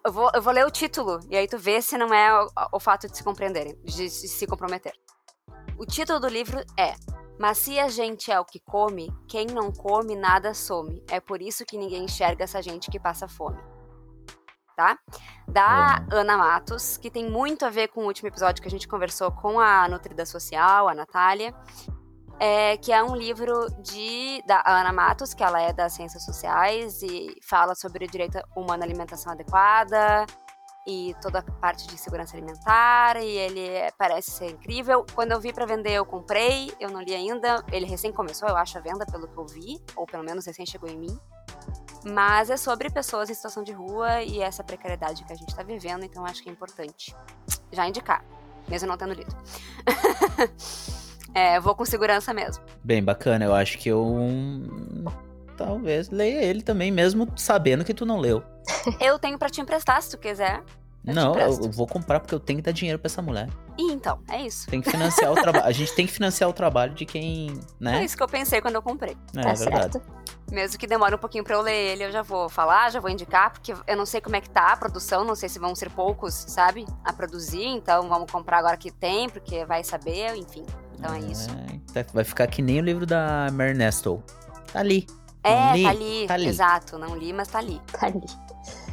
Eu 0.06 0.14
vou, 0.14 0.32
eu 0.34 0.42
vou 0.42 0.54
ler 0.54 0.66
o 0.66 0.72
título, 0.72 1.20
e 1.30 1.36
aí 1.36 1.50
tu 1.50 1.58
vê 1.58 1.82
se 1.82 1.98
não 1.98 2.14
é 2.14 2.34
o, 2.34 2.48
o 2.72 2.80
fato 2.80 3.10
de 3.10 3.18
se 3.18 3.26
compreenderem, 3.26 3.78
de 3.84 4.10
se 4.10 4.30
se 4.30 4.48
comprometer. 4.48 4.94
O 5.78 5.86
título 5.86 6.18
do 6.18 6.30
livro 6.30 6.64
é 6.80 6.94
Mas 7.40 7.58
se 7.58 7.80
a 7.80 7.88
gente 7.88 8.32
é 8.32 8.40
o 8.40 8.46
que 8.46 8.60
come, 8.60 9.12
quem 9.28 9.48
não 9.48 9.72
come 9.72 10.16
nada 10.16 10.54
some. 10.54 11.04
É 11.10 11.20
por 11.20 11.42
isso 11.42 11.66
que 11.66 11.78
ninguém 11.78 12.06
enxerga 12.06 12.44
essa 12.44 12.62
gente 12.62 12.92
que 12.92 13.00
passa 13.00 13.28
fome. 13.28 13.60
Tá? 14.76 14.98
Da 15.48 16.04
Ana 16.12 16.38
Matos, 16.38 16.98
que 16.98 17.10
tem 17.10 17.30
muito 17.30 17.66
a 17.66 17.70
ver 17.70 17.90
com 17.90 18.02
o 18.02 18.06
último 18.08 18.28
episódio 18.28 18.62
que 18.62 18.68
a 18.68 18.72
gente 18.72 18.88
conversou 18.88 19.32
com 19.32 19.60
a 19.60 19.88
Nutrida 19.88 20.26
Social, 20.26 20.88
a 20.88 20.96
Natália. 20.96 21.54
É, 22.40 22.76
que 22.78 22.92
é 22.92 23.02
um 23.04 23.16
livro 23.16 23.68
de 23.84 24.44
da 24.48 24.64
Ana 24.66 24.92
Matos, 24.92 25.34
que 25.34 25.44
ela 25.44 25.62
é 25.62 25.72
das 25.72 25.94
ciências 25.94 26.26
sociais 26.26 27.02
e 27.04 27.38
fala 27.48 27.76
sobre 27.76 28.06
o 28.06 28.08
direito 28.08 28.40
humano 28.56 28.82
à 28.82 28.86
alimentação 28.86 29.32
adequada 29.32 30.26
e 30.86 31.16
toda 31.22 31.40
a 31.40 31.44
parte 31.44 31.88
de 31.88 31.98
segurança 31.98 32.36
alimentar. 32.36 33.18
E 33.18 33.26
ele 33.38 33.68
é- 33.68 33.92
parece 33.98 34.32
ser 34.32 34.52
incrível. 34.52 35.06
Quando 35.14 35.32
eu 35.32 35.40
vi 35.40 35.54
para 35.54 35.66
vender, 35.66 35.92
eu 35.92 36.06
comprei. 36.06 36.74
Eu 36.80 36.90
não 36.90 37.02
li 37.02 37.14
ainda. 37.14 37.64
Ele 37.72 37.86
recém 37.86 38.12
começou, 38.12 38.48
eu 38.50 38.56
acho, 38.58 38.78
a 38.78 38.82
venda, 38.82 39.06
pelo 39.06 39.28
que 39.28 39.38
eu 39.38 39.46
vi, 39.46 39.82
ou 39.96 40.06
pelo 40.06 40.24
menos 40.24 40.46
recém 40.46 40.66
chegou 40.66 40.90
em 40.90 40.98
mim. 40.98 41.20
Mas 42.06 42.50
é 42.50 42.58
sobre 42.58 42.90
pessoas 42.90 43.30
em 43.30 43.34
situação 43.34 43.64
de 43.64 43.72
rua 43.72 44.22
e 44.22 44.42
essa 44.42 44.62
precariedade 44.64 45.24
que 45.24 45.32
a 45.32 45.36
gente 45.36 45.50
está 45.50 45.64
vivendo, 45.64 46.04
então 46.04 46.26
acho 46.26 46.44
que 46.44 46.50
é 46.50 46.52
importante 46.52 47.16
já 47.72 47.88
indicar, 47.88 48.24
mesmo 48.68 48.90
não 48.90 48.98
tendo 48.98 49.14
lido. 49.14 49.34
É, 51.36 51.60
vou 51.60 51.74
com 51.74 51.84
segurança 51.84 52.32
mesmo. 52.32 52.64
Bem 52.84 53.04
bacana, 53.04 53.44
eu 53.44 53.56
acho 53.56 53.80
que 53.80 53.90
eu 53.90 54.04
hum, 54.06 55.04
talvez 55.58 56.10
leia 56.10 56.44
ele 56.44 56.62
também, 56.62 56.92
mesmo 56.92 57.28
sabendo 57.36 57.84
que 57.84 57.94
tu 57.94 58.06
não 58.06 58.20
leu. 58.20 58.44
Eu 59.00 59.18
tenho 59.20 59.38
pra 59.38 59.50
te 59.50 59.62
emprestar, 59.62 60.02
se 60.02 60.12
tu 60.12 60.18
quiser. 60.18 60.62
Eu 61.06 61.14
não, 61.14 61.38
eu, 61.38 61.70
vou 61.70 61.86
comprar 61.86 62.22
porque 62.22 62.34
eu 62.34 62.40
tenho 62.40 62.60
que 62.60 62.64
dar 62.64 62.72
dinheiro 62.72 62.98
pra 62.98 63.08
essa 63.08 63.22
mulher. 63.22 63.50
E 63.78 63.92
então, 63.92 64.20
é 64.30 64.42
isso. 64.42 64.68
Tem 64.68 64.80
que 64.80 64.90
financiar 64.90 65.34
o 65.34 65.36
trabalho. 65.36 65.66
A 65.68 65.72
gente 65.74 65.94
tem 65.94 66.06
que 66.08 66.14
financiar 66.14 66.50
o 66.50 66.54
trabalho 66.54 66.94
de 66.94 67.06
quem, 67.06 67.50
É 67.50 67.54
né? 67.84 68.06
isso 68.06 68.16
que 68.16 68.24
eu 68.24 68.28
pensei 68.28 68.62
quando 68.62 68.76
eu 68.76 68.82
comprei. 68.82 69.18
É, 69.36 69.42
tá 69.42 69.54
verdade. 69.54 69.94
certo. 69.94 70.02
Mesmo 70.50 70.80
que 70.80 70.88
demore 70.88 71.14
um 71.14 71.18
pouquinho 71.18 71.44
pra 71.44 71.56
eu 71.56 71.62
ler 71.62 71.76
ele, 71.92 72.06
eu 72.06 72.12
já 72.12 72.22
vou 72.22 72.48
falar, 72.48 72.90
já 72.90 73.02
vou 73.02 73.10
indicar, 73.10 73.52
porque 73.52 73.74
eu 73.86 73.98
não 73.98 74.06
sei 74.06 74.22
como 74.22 74.38
é 74.38 74.42
que 74.42 74.50
tá 74.50 74.72
a 74.72 74.78
produção, 74.78 75.26
não 75.26 75.36
sei 75.36 75.50
se 75.50 75.60
vão 75.60 75.76
ser 75.76 75.90
poucos, 75.90 76.34
sabe? 76.34 76.86
A 77.04 77.12
produzir, 77.12 77.66
então 77.66 78.08
vamos 78.08 78.32
comprar 78.32 78.60
agora 78.60 78.78
que 78.78 78.90
tem, 78.90 79.28
porque 79.30 79.66
vai 79.66 79.84
saber, 79.84 80.34
enfim. 80.38 80.64
Então 80.98 81.14
é 81.14 81.20
isso. 81.20 81.50
É, 81.96 82.04
vai 82.14 82.24
ficar 82.24 82.48
que 82.48 82.62
nem 82.62 82.80
o 82.80 82.84
livro 82.84 83.06
da 83.06 83.50
Mary 83.52 83.74
Nestle. 83.74 84.24
Tá 84.72 84.80
ali. 84.80 85.06
É, 85.44 85.74
li, 85.76 85.84
tá 85.84 85.90
ali, 85.90 86.28
tá 86.28 86.34
ali. 86.36 86.48
Exato, 86.48 86.98
não 86.98 87.16
li, 87.16 87.34
mas 87.34 87.48
tá 87.48 87.60
ali. 87.60 87.82
Tá 87.92 88.08
ali. 88.08 88.26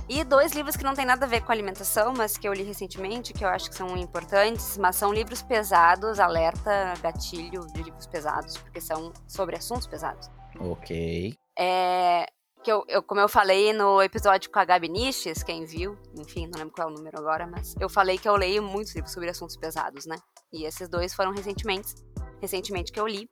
E 0.09 0.25
dois 0.25 0.51
livros 0.53 0.77
que 0.77 0.83
não 0.83 0.95
tem 0.95 1.07
nada 1.07 1.25
a 1.25 1.29
ver 1.29 1.41
com 1.43 1.53
alimentação, 1.53 2.13
mas 2.17 2.37
que 2.37 2.49
eu 2.49 2.53
li 2.53 2.65
recentemente, 2.65 3.33
que 3.33 3.45
eu 3.45 3.49
acho 3.49 3.71
que 3.71 3.77
são 3.77 3.97
importantes, 3.97 4.77
mas 4.77 4.97
são 4.97 5.13
livros 5.13 5.41
pesados, 5.43 6.19
alerta, 6.19 6.95
gatilho 7.01 7.65
de 7.73 7.83
livros 7.83 8.07
pesados, 8.09 8.57
porque 8.57 8.81
são 8.81 9.13
sobre 9.29 9.57
assuntos 9.57 9.87
pesados. 9.87 10.29
Ok. 10.59 11.37
É, 11.57 12.27
que 12.65 12.73
eu, 12.73 12.85
eu- 12.89 13.03
como 13.05 13.21
eu 13.21 13.29
falei 13.29 13.73
no 13.73 14.03
episódio 14.03 14.51
com 14.51 14.59
a 14.59 14.65
Gabi 14.65 14.89
Niches, 14.89 15.45
quem 15.45 15.65
viu, 15.65 15.97
enfim, 16.19 16.49
não 16.49 16.59
lembro 16.59 16.75
qual 16.75 16.89
é 16.89 16.91
o 16.91 16.95
número 16.95 17.17
agora, 17.17 17.47
mas 17.47 17.77
eu 17.79 17.89
falei 17.89 18.19
que 18.19 18.29
eu 18.29 18.35
leio 18.35 18.65
muitos 18.65 18.93
livros 18.97 19.13
sobre 19.13 19.31
assuntos 19.31 19.57
pesados, 19.57 20.07
né? 20.07 20.17
E 20.53 20.65
esses 20.65 20.89
dois 20.89 21.15
foram 21.15 21.31
recentemente, 21.33 21.95
recentemente 22.41 22.91
que 22.91 22.99
eu 22.99 23.07
li. 23.07 23.31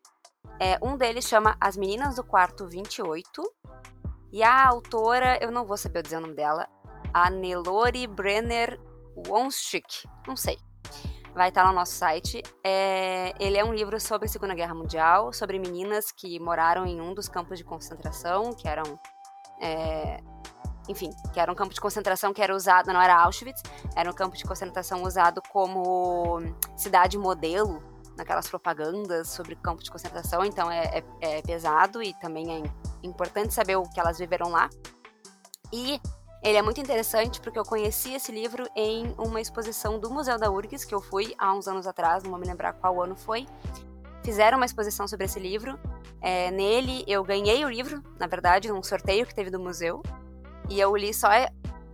É, 0.61 0.77
um 0.83 0.97
deles 0.97 1.25
chama 1.25 1.57
As 1.61 1.77
Meninas 1.77 2.17
do 2.17 2.25
Quarto 2.25 2.67
28, 2.67 3.43
e 4.33 4.43
a 4.43 4.67
autora, 4.67 5.39
eu 5.41 5.51
não 5.51 5.65
vou 5.65 5.77
saber 5.77 6.03
dizer 6.03 6.17
o 6.17 6.21
nome 6.21 6.35
dela, 6.35 6.69
a 7.15 7.31
Nelore 7.31 8.07
Brenner 8.07 8.79
Wonschik, 9.27 10.09
não 10.27 10.37
sei. 10.37 10.59
Vai 11.35 11.51
estar 11.51 11.63
lá 11.63 11.69
no 11.69 11.77
nosso 11.77 11.93
site. 11.93 12.43
É, 12.65 13.33
ele 13.39 13.57
é 13.57 13.65
um 13.65 13.73
livro 13.73 14.01
sobre 14.01 14.27
a 14.27 14.29
Segunda 14.29 14.55
Guerra 14.55 14.75
Mundial, 14.75 15.33
sobre 15.33 15.59
meninas 15.59 16.11
que 16.11 16.41
moraram 16.41 16.85
em 16.85 17.01
um 17.01 17.15
dos 17.15 17.29
campos 17.29 17.57
de 17.59 17.65
concentração, 17.65 18.53
que 18.53 18.67
eram. 18.67 18.99
é, 19.61 20.21
enfim, 20.89 21.11
que 21.33 21.39
era 21.39 21.53
um 21.53 21.55
campo 21.55 21.73
de 21.73 21.81
concentração 21.81 22.33
que 22.33 22.43
era 22.43 22.55
usado, 22.55 22.93
não 22.93 23.01
era 23.01 23.15
Auschwitz, 23.23 23.63
era 23.95 24.11
um 24.11 24.15
campo 24.15 24.37
de 24.37 24.45
concentração 24.45 25.03
usado 25.03 25.43
como 25.53 26.41
cidade 26.77 27.17
modelo 27.19 27.83
naquelas 28.19 28.47
propagandas 28.49 29.29
sobre 29.29 29.57
campo 29.57 29.83
de 29.83 29.91
concentração, 29.91 30.45
então 30.45 30.71
é, 30.71 30.99
é- 31.21 31.39
é 31.39 31.43
pesado 31.43 32.03
e 32.03 32.13
também 32.21 32.63
é 32.65 32.71
importante 33.03 33.55
saber 33.55 33.77
o 33.77 33.85
que 33.85 33.99
elas 33.99 34.19
viveram 34.19 34.51
lá. 34.51 34.69
E 35.73 36.01
ele 36.43 36.59
é 36.59 36.63
muito 36.63 36.81
interessante 36.81 37.41
porque 37.41 37.59
eu 37.59 37.65
conheci 37.65 38.15
esse 38.15 38.31
livro 38.31 38.69
em 38.77 39.15
uma 39.17 39.41
exposição 39.41 39.99
do 39.99 40.11
Museu 40.11 40.39
da 40.39 40.51
URGS, 40.51 40.85
que 40.85 40.95
eu 40.95 41.01
fui 41.01 41.35
há 41.39 41.55
uns 41.55 41.67
anos 41.67 41.87
atrás, 41.87 42.23
não 42.23 42.31
vou 42.31 42.39
me 42.39 42.47
lembrar 42.47 42.75
qual 42.75 43.03
ano 43.03 43.17
foi. 43.17 43.47
Fizeram 44.25 44.59
uma 44.59 44.67
exposição 44.67 45.07
sobre 45.09 45.25
esse 45.27 45.39
livro. 45.41 45.79
É, 46.21 46.51
nele 46.51 47.05
eu 47.07 47.23
ganhei 47.25 47.65
o 47.65 47.69
livro, 47.71 48.03
na 48.19 48.27
verdade, 48.27 48.69
num 48.69 48.83
sorteio 48.83 49.25
que 49.27 49.35
teve 49.35 49.51
do 49.51 49.59
museu. 49.61 50.03
E 50.69 50.79
eu 50.79 50.95
li 50.97 51.15
só 51.15 51.29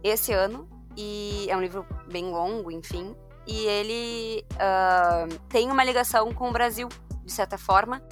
esse 0.03 0.33
ano. 0.33 0.68
E 0.97 1.47
é 1.51 1.57
um 1.57 1.61
livro 1.61 1.87
bem 2.11 2.31
longo, 2.31 2.70
enfim. 2.70 3.14
E 3.47 3.66
ele 3.66 4.45
ah, 4.59 5.26
tem 5.49 5.70
uma 5.70 5.84
ligação 5.84 6.32
com 6.32 6.49
o 6.49 6.53
Brasil, 6.53 6.88
de 7.24 7.32
certa 7.32 7.59
forma. 7.59 8.03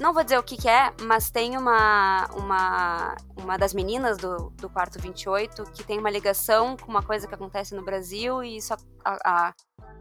Não 0.00 0.12
vou 0.12 0.24
dizer 0.24 0.38
o 0.38 0.42
que, 0.42 0.56
que 0.56 0.68
é, 0.68 0.90
mas 1.02 1.30
tem 1.30 1.56
uma, 1.56 2.26
uma, 2.34 3.14
uma 3.36 3.56
das 3.58 3.72
meninas 3.72 4.16
do, 4.18 4.50
do 4.56 4.68
quarto 4.68 4.98
28 4.98 5.62
que 5.72 5.84
tem 5.84 5.98
uma 5.98 6.10
ligação 6.10 6.76
com 6.76 6.90
uma 6.90 7.02
coisa 7.02 7.26
que 7.28 7.34
acontece 7.34 7.74
no 7.74 7.84
Brasil 7.84 8.42
e 8.42 8.56
isso 8.56 8.74
a- 9.04 9.18
a- 9.24 9.54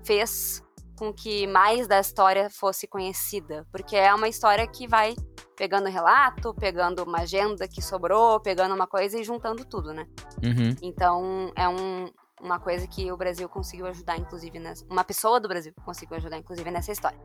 fez 0.04 0.64
com 0.98 1.14
que 1.14 1.46
mais 1.46 1.88
da 1.88 2.00
história 2.00 2.50
fosse 2.50 2.88
conhecida. 2.88 3.68
Porque 3.72 3.96
é 3.96 4.14
uma 4.14 4.28
história 4.28 4.66
que 4.66 4.88
vai 4.88 5.14
pegando 5.58 5.90
relato, 5.90 6.54
pegando 6.56 7.04
uma 7.04 7.20
agenda 7.20 7.68
que 7.68 7.82
sobrou, 7.82 8.40
pegando 8.40 8.74
uma 8.74 8.88
coisa 8.88 9.20
e 9.20 9.24
juntando 9.24 9.66
tudo, 9.66 9.94
né? 9.94 10.08
Uhum. 10.44 10.76
Então 10.82 11.52
é 11.56 11.68
um, 11.68 12.10
uma 12.42 12.60
coisa 12.60 12.88
que 12.88 13.12
o 13.12 13.18
Brasil 13.18 13.48
conseguiu 13.48 13.86
ajudar, 13.88 14.18
inclusive, 14.18 14.60
nessa, 14.60 14.86
uma 14.90 15.04
pessoa 15.04 15.40
do 15.40 15.48
Brasil 15.48 15.74
conseguiu 15.86 16.18
ajudar, 16.18 16.38
inclusive, 16.38 16.70
nessa 16.72 16.92
história. 16.92 17.18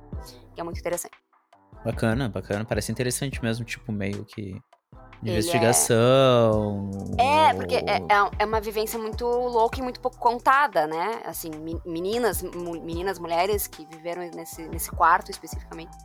Que 0.54 0.60
é 0.60 0.64
muito 0.64 0.78
interessante. 0.78 1.16
Bacana, 1.84 2.28
bacana. 2.28 2.64
Parece 2.64 2.90
interessante 2.92 3.42
mesmo, 3.42 3.64
tipo, 3.64 3.92
meio 3.92 4.24
que. 4.24 4.60
Ele 5.22 5.30
é- 5.30 5.38
investigação. 5.38 6.90
É, 7.18 7.54
porque 7.54 7.76
é, 7.76 7.96
é- 7.96 8.30
é 8.40 8.44
uma 8.44 8.60
vivência 8.60 8.98
muito 8.98 9.24
louca 9.26 9.78
e 9.78 9.82
muito 9.82 9.98
pouco 10.00 10.18
contada, 10.18 10.86
né? 10.86 11.22
Assim, 11.24 11.50
me- 11.50 11.80
meninas, 11.86 12.42
meninas, 12.42 13.18
mulheres 13.18 13.66
que 13.66 13.86
viveram 13.86 14.22
nesse, 14.34 14.68
nesse 14.68 14.90
quarto 14.90 15.30
especificamente. 15.30 15.96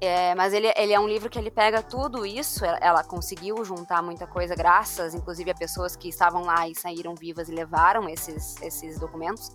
É, 0.00 0.34
mas 0.34 0.54
ele, 0.54 0.72
ele 0.76 0.92
é 0.92 0.98
um 0.98 1.06
livro 1.06 1.28
que 1.28 1.38
ele 1.38 1.50
pega 1.50 1.82
tudo 1.82 2.24
isso, 2.24 2.64
ela, 2.64 3.04
conseguiu 3.04 3.62
juntar 3.64 4.02
muita 4.02 4.26
coisa, 4.26 4.54
graças, 4.54 5.14
inclusive, 5.14 5.50
a 5.50 5.54
pessoas 5.54 5.94
que 5.94 6.08
estavam 6.08 6.42
lá 6.44 6.66
e 6.66 6.74
saíram 6.74 7.14
vivas 7.14 7.50
e 7.50 7.52
levaram 7.52 8.08
esses, 8.08 8.60
esses 8.62 8.98
documentos, 8.98 9.52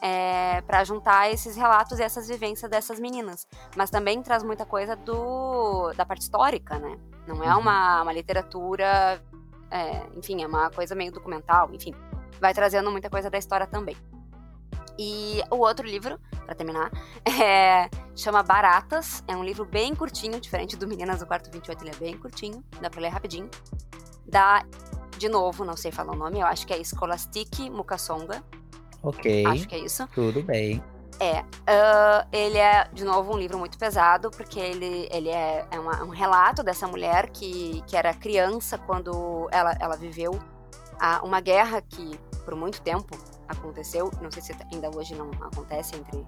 é, 0.00 0.62
para 0.62 0.82
juntar 0.82 1.30
esses 1.30 1.56
relatos 1.56 1.98
e 1.98 2.02
essas 2.02 2.26
vivências 2.26 2.70
dessas 2.70 2.98
meninas. 2.98 3.46
Mas 3.76 3.90
também 3.90 4.22
traz 4.22 4.42
muita 4.42 4.64
coisa 4.64 4.96
do, 4.96 5.92
da 5.92 6.06
parte 6.06 6.22
histórica, 6.22 6.78
né? 6.78 6.98
Não 7.26 7.44
é 7.44 7.52
Uhum. 7.54 7.60
uma, 7.60 8.02
uma 8.02 8.12
literatura 8.12 9.22
é, 9.70 10.06
enfim, 10.16 10.42
é 10.42 10.46
uma 10.46 10.70
coisa 10.70 10.94
meio 10.94 11.12
documental, 11.12 11.70
enfim. 11.72 11.94
Vai 12.40 12.54
trazendo 12.54 12.90
muita 12.90 13.10
coisa 13.10 13.28
da 13.30 13.38
história 13.38 13.66
também. 13.66 13.96
E 14.98 15.42
o 15.50 15.56
outro 15.56 15.86
livro, 15.86 16.18
pra 16.44 16.54
terminar, 16.54 16.90
é, 17.24 17.88
chama 18.14 18.42
Baratas. 18.42 19.22
É 19.28 19.36
um 19.36 19.44
livro 19.44 19.64
bem 19.64 19.94
curtinho, 19.94 20.40
diferente 20.40 20.76
do 20.76 20.86
Meninas 20.86 21.20
do 21.20 21.26
Quarto 21.26 21.50
28, 21.50 21.82
ele 21.82 21.90
é 21.90 21.96
bem 21.96 22.16
curtinho, 22.18 22.64
dá 22.80 22.88
pra 22.88 23.00
ler 23.00 23.08
rapidinho. 23.08 23.48
Da, 24.26 24.64
de 25.18 25.28
novo, 25.28 25.64
não 25.64 25.76
sei 25.76 25.92
falar 25.92 26.12
o 26.12 26.16
nome, 26.16 26.40
eu 26.40 26.46
acho 26.46 26.66
que 26.66 26.72
é 26.72 26.82
Scholastic 26.82 27.58
Mukasonga, 27.70 28.42
Ok, 29.02 29.46
acho 29.46 29.68
que 29.68 29.74
é 29.74 29.78
isso. 29.78 30.06
tudo 30.14 30.42
bem. 30.42 30.82
É, 31.20 31.44
ah, 31.66 32.26
ele 32.32 32.58
é, 32.58 32.88
de 32.92 33.04
novo, 33.04 33.32
um 33.32 33.38
livro 33.38 33.56
muito 33.58 33.78
pesado, 33.78 34.30
porque 34.30 34.58
ele, 34.60 35.08
ele 35.10 35.28
é, 35.30 35.66
é 35.70 35.78
uma- 35.78 36.02
um 36.02 36.08
relato 36.10 36.62
dessa 36.62 36.86
mulher 36.88 37.30
que, 37.30 37.82
que 37.86 37.96
era 37.96 38.12
criança 38.12 38.76
quando 38.76 39.48
ela, 39.52 39.74
ela 39.80 39.96
viveu 39.96 40.38
a- 41.00 41.22
uma 41.24 41.40
guerra 41.40 41.80
que, 41.80 42.18
por 42.44 42.54
muito 42.56 42.82
tempo, 42.82 43.16
aconteceu, 43.48 44.10
não 44.20 44.30
sei 44.30 44.42
se 44.42 44.54
ainda 44.72 44.90
hoje 44.96 45.14
não 45.14 45.30
acontece 45.42 45.96
entre 45.96 46.26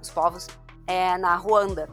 os 0.00 0.10
povos, 0.10 0.48
é 0.86 1.16
na 1.18 1.36
Ruanda. 1.36 1.88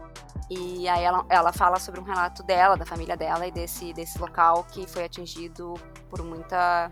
E 0.50 0.88
aí 0.88 1.04
ela, 1.04 1.26
ela 1.30 1.54
fala 1.54 1.80
sobre 1.80 2.00
um 2.00 2.04
relato 2.04 2.42
dela, 2.44 2.76
da 2.76 2.86
família 2.86 3.16
dela 3.16 3.46
e 3.46 3.52
desse, 3.52 3.94
desse 3.94 4.18
local 4.20 4.64
que 4.64 4.88
foi 4.88 5.04
atingido 5.06 5.76
por 6.10 6.24
muita, 6.24 6.92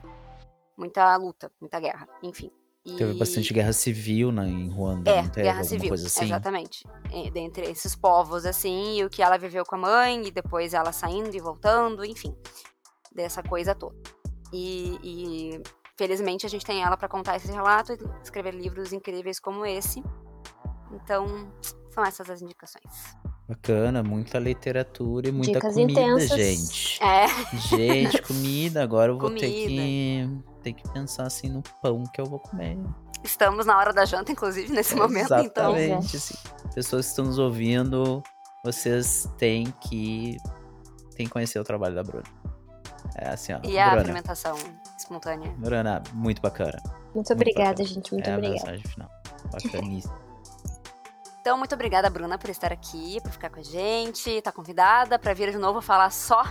muita 0.77 1.15
luta, 1.17 1.51
muita 1.59 1.79
guerra, 1.79 2.07
enfim. 2.21 2.51
Teve 2.97 3.15
E- 3.15 3.17
bastante 3.19 3.53
guerra 3.53 3.73
civil 3.73 4.31
na, 4.31 4.47
em 4.47 4.69
Ruanda. 4.69 5.09
é, 5.11 5.23
teve 5.23 5.41
guerra 5.41 5.63
civil, 5.63 5.93
assim? 5.93 6.25
exatamente. 6.25 6.87
Dentre 7.33 7.65
esses 7.69 7.95
povos, 7.95 8.45
assim, 8.45 8.99
e 8.99 9.03
o 9.03 9.09
que 9.09 9.21
ela 9.21 9.37
viveu 9.37 9.65
com 9.65 9.75
a 9.75 9.79
mãe, 9.79 10.25
e 10.27 10.31
depois 10.31 10.73
ela 10.73 10.91
saindo 10.93 11.35
e 11.35 11.39
voltando, 11.41 12.05
enfim. 12.05 12.33
Dessa 13.13 13.41
coisa 13.43 13.73
toda. 13.75 13.95
E, 14.53 14.97
e 15.03 15.63
felizmente 15.97 16.45
a 16.45 16.49
gente 16.49 16.65
tem 16.65 16.81
ela 16.83 16.95
para 16.95 17.07
contar 17.07 17.35
esse 17.37 17.51
relato 17.51 17.93
e 17.93 17.97
escrever 18.23 18.53
livros 18.53 18.93
incríveis 18.93 19.39
como 19.39 19.65
esse. 19.65 20.03
Então, 20.91 21.51
são 21.93 22.05
essas 22.05 22.29
as 22.29 22.41
indicações. 22.41 23.17
Bacana, 23.47 24.03
muita 24.03 24.39
literatura 24.39 25.29
e 25.29 25.31
muita 25.31 25.53
Dicas 25.53 25.73
comida, 25.73 26.01
intensas. 26.01 26.37
gente. 26.37 27.03
É, 27.03 27.27
Gente, 27.57 28.21
comida, 28.21 28.83
agora 28.83 29.11
eu 29.11 29.17
vou 29.17 29.29
ter 29.31 29.49
Comida. 29.49 29.81
que, 29.81 30.43
ter 30.63 30.73
que 30.73 30.89
pensar 30.91 31.23
assim 31.23 31.49
no 31.49 31.63
pão 31.81 32.03
que 32.13 32.19
eu 32.19 32.25
vou 32.25 32.39
comer. 32.39 32.77
estamos 33.23 33.65
na 33.65 33.77
hora 33.77 33.93
da 33.93 34.03
janta, 34.03 34.31
inclusive, 34.33 34.71
nesse 34.71 34.95
momento, 34.95 35.33
então. 35.39 35.75
Exatamente. 35.77 36.17
assim. 36.17 36.35
Pessoas 36.75 37.05
que 37.05 37.09
estão 37.11 37.25
nos 37.25 37.39
ouvindo, 37.39 38.21
vocês 38.65 39.29
têm 39.37 39.73
que, 39.81 40.37
têm 41.15 41.25
que 41.25 41.31
conhecer 41.31 41.57
o 41.57 41.63
trabalho 41.63 41.95
da 41.95 42.03
Bruna. 42.03 42.25
É 43.15 43.29
assim, 43.29 43.53
ó. 43.53 43.59
E 43.63 43.79
a 43.79 43.87
Bruna, 43.91 44.01
alimentação 44.03 44.57
espontânea. 44.97 45.51
Bruna, 45.57 46.01
muito 46.13 46.41
bacana. 46.41 46.81
Muito 47.13 47.31
obrigada, 47.33 47.69
bacana. 47.71 47.87
gente. 47.87 48.13
Muito 48.13 48.27
é 48.29 48.33
a 48.33 48.37
obrigada. 48.37 48.71
mensagem 48.71 48.83
final. 48.91 49.09
Bacaníssimo. 49.51 50.13
Então, 51.41 51.57
muito 51.57 51.73
obrigada, 51.73 52.09
Bruna, 52.09 52.37
por 52.37 52.49
estar 52.49 52.73
aqui, 52.73 53.19
por 53.21 53.31
ficar 53.31 53.49
com 53.49 53.59
a 53.59 53.63
gente. 53.63 54.41
Tá 54.41 54.51
convidada 54.51 55.17
para 55.17 55.33
vir 55.33 55.51
de 55.51 55.57
novo 55.57 55.81
falar 55.81 56.09
só 56.11 56.43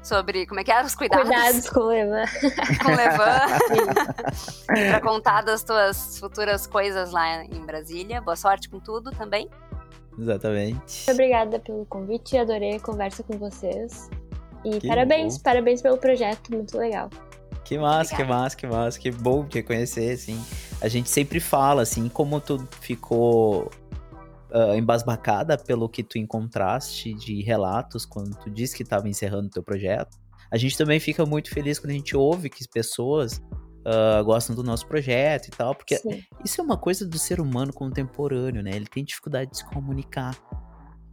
sobre 0.00 0.46
como 0.46 0.60
é 0.60 0.64
que 0.64 0.70
eram 0.70 0.86
os 0.86 0.94
cuidados, 0.94 1.26
Cuidados 1.26 1.70
com 1.70 1.80
o 1.80 1.90
Eva. 1.90 2.24
com 2.84 2.92
o 2.92 2.94
Levan. 2.96 4.90
pra 4.90 5.00
contar 5.00 5.42
das 5.42 5.64
tuas 5.64 6.18
futuras 6.18 6.66
coisas 6.68 7.10
lá 7.10 7.42
em 7.44 7.64
Brasília. 7.66 8.20
Boa 8.20 8.36
sorte 8.36 8.68
com 8.68 8.78
tudo 8.78 9.10
também. 9.12 9.50
Exatamente. 10.16 10.76
Muito 11.06 11.10
obrigada 11.10 11.58
pelo 11.58 11.84
convite. 11.86 12.36
Adorei 12.36 12.76
a 12.76 12.80
conversa 12.80 13.22
com 13.24 13.36
vocês. 13.38 14.08
E 14.64 14.78
Que 14.78 14.86
parabéns, 14.86 15.36
bom. 15.36 15.42
parabéns 15.42 15.82
pelo 15.82 15.96
projeto. 15.98 16.52
Muito 16.52 16.78
legal. 16.78 17.10
Que 17.64 17.78
massa, 17.78 18.10
que 18.10 18.22
Obrigada. 18.22 18.42
massa, 18.42 18.56
que 18.56 18.66
massa, 18.66 18.98
que 18.98 19.10
bom 19.10 19.44
te 19.46 19.62
conhecer, 19.62 20.12
assim. 20.12 20.42
A 20.80 20.88
gente 20.88 21.08
sempre 21.08 21.40
fala, 21.40 21.82
assim, 21.82 22.08
como 22.08 22.40
tu 22.40 22.68
ficou 22.80 23.70
ah, 24.52 24.76
embasbacada 24.76 25.58
pelo 25.58 25.88
que 25.88 26.04
tu 26.04 26.16
encontraste 26.16 27.12
de 27.14 27.42
relatos 27.42 28.06
quando 28.06 28.36
tu 28.38 28.48
disse 28.48 28.76
que 28.76 28.84
estava 28.84 29.08
encerrando 29.08 29.50
teu 29.50 29.62
projeto. 29.62 30.16
A 30.50 30.56
gente 30.56 30.76
também 30.78 31.00
fica 31.00 31.26
muito 31.26 31.50
feliz 31.50 31.78
quando 31.80 31.90
a 31.90 31.94
gente 31.94 32.16
ouve 32.16 32.48
que 32.48 32.68
pessoas 32.68 33.42
ah, 33.84 34.22
gostam 34.22 34.54
do 34.54 34.62
nosso 34.62 34.86
projeto 34.86 35.48
e 35.48 35.50
tal, 35.50 35.74
porque 35.74 35.96
Sim. 35.96 36.22
isso 36.44 36.60
é 36.60 36.64
uma 36.64 36.76
coisa 36.76 37.04
do 37.06 37.18
ser 37.18 37.40
humano 37.40 37.72
contemporâneo, 37.72 38.62
né? 38.62 38.70
Ele 38.74 38.86
tem 38.86 39.04
dificuldade 39.04 39.50
de 39.50 39.58
se 39.58 39.64
comunicar. 39.64 40.36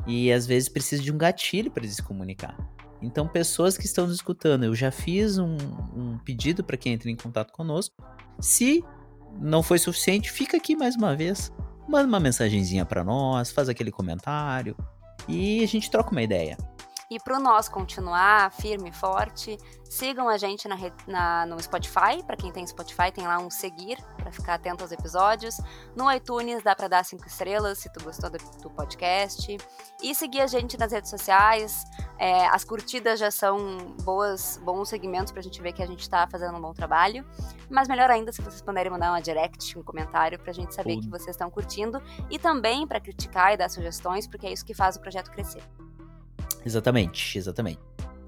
E 0.07 0.31
às 0.31 0.45
vezes 0.45 0.69
precisa 0.69 1.01
de 1.01 1.11
um 1.11 1.17
gatilho 1.17 1.69
para 1.71 1.87
se 1.87 2.01
comunicar. 2.01 2.55
Então, 3.01 3.27
pessoas 3.27 3.77
que 3.77 3.85
estão 3.85 4.05
nos 4.05 4.15
escutando, 4.15 4.63
eu 4.63 4.75
já 4.75 4.91
fiz 4.91 5.37
um, 5.37 5.57
um 5.95 6.17
pedido 6.19 6.63
para 6.63 6.77
quem 6.77 6.93
entra 6.93 7.09
em 7.09 7.15
contato 7.15 7.51
conosco. 7.51 7.95
Se 8.39 8.83
não 9.39 9.63
foi 9.63 9.79
suficiente, 9.79 10.31
fica 10.31 10.57
aqui 10.57 10.75
mais 10.75 10.95
uma 10.95 11.15
vez. 11.15 11.51
Manda 11.87 12.07
uma 12.07 12.19
mensagenzinha 12.19 12.85
para 12.85 13.03
nós, 13.03 13.51
faz 13.51 13.69
aquele 13.69 13.91
comentário 13.91 14.75
e 15.27 15.63
a 15.63 15.67
gente 15.67 15.89
troca 15.89 16.11
uma 16.11 16.21
ideia. 16.21 16.57
E 17.11 17.19
pro 17.19 17.41
nós 17.41 17.67
continuar 17.67 18.49
firme 18.53 18.89
e 18.89 18.93
forte, 18.93 19.57
sigam 19.83 20.29
a 20.29 20.37
gente 20.37 20.65
na, 20.69 20.77
na- 21.05 21.45
no 21.45 21.61
Spotify. 21.61 22.23
Pra 22.25 22.37
quem 22.37 22.53
tem 22.53 22.65
Spotify, 22.65 23.11
tem 23.13 23.27
lá 23.27 23.37
um 23.37 23.49
seguir 23.49 24.01
pra 24.15 24.31
ficar 24.31 24.53
atento 24.53 24.81
aos 24.81 24.93
episódios. 24.93 25.57
No 25.93 26.09
iTunes 26.09 26.63
dá 26.63 26.73
pra 26.73 26.87
dar 26.87 27.03
cinco 27.03 27.27
estrelas 27.27 27.79
se 27.79 27.91
tu 27.91 28.01
gostou 28.01 28.29
do, 28.29 28.37
do 28.61 28.69
podcast. 28.69 29.57
E 30.01 30.15
seguir 30.15 30.39
a 30.39 30.47
gente 30.47 30.77
nas 30.79 30.93
redes 30.93 31.09
sociais. 31.09 31.83
É, 32.17 32.47
as 32.47 32.63
curtidas 32.63 33.19
já 33.19 33.29
são 33.29 33.57
boas, 34.03 34.57
bons 34.63 34.87
segmentos 34.87 35.33
pra 35.33 35.41
gente 35.41 35.61
ver 35.61 35.73
que 35.73 35.83
a 35.83 35.87
gente 35.87 36.09
tá 36.09 36.25
fazendo 36.31 36.57
um 36.57 36.61
bom 36.61 36.71
trabalho. 36.73 37.27
Mas 37.69 37.89
melhor 37.89 38.09
ainda 38.09 38.31
se 38.31 38.41
vocês 38.41 38.61
puderem 38.61 38.89
mandar 38.89 39.11
uma 39.11 39.21
direct, 39.21 39.77
um 39.77 39.83
comentário 39.83 40.39
pra 40.39 40.53
gente 40.53 40.73
saber 40.73 40.93
Tudo. 40.93 41.03
que 41.03 41.09
vocês 41.09 41.31
estão 41.31 41.51
curtindo. 41.51 42.01
E 42.29 42.39
também 42.39 42.87
pra 42.87 43.01
criticar 43.01 43.53
e 43.53 43.57
dar 43.57 43.69
sugestões, 43.69 44.27
porque 44.27 44.47
é 44.47 44.53
isso 44.53 44.63
que 44.63 44.73
faz 44.73 44.95
o 44.95 45.01
projeto 45.01 45.29
crescer. 45.29 45.61
Exatamente, 46.65 47.37
exatamente. 47.37 47.79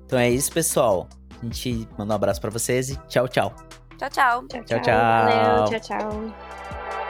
Então 0.06 0.20
é 0.20 0.30
isso, 0.30 0.52
pessoal. 0.52 1.08
A 1.42 1.46
gente 1.46 1.88
manda 1.98 2.14
um 2.14 2.16
abraço 2.16 2.40
para 2.40 2.50
vocês 2.50 2.90
e 2.90 2.98
tchau, 3.08 3.28
tchau. 3.28 3.54
Tchau, 3.98 4.10
tchau! 4.10 4.48
Tchau, 4.48 4.64
Tchau, 4.64 4.82
tchau. 4.82 4.96
Valeu, 4.96 5.66
tchau. 5.66 5.80
tchau, 5.80 6.00
tchau. 6.00 7.03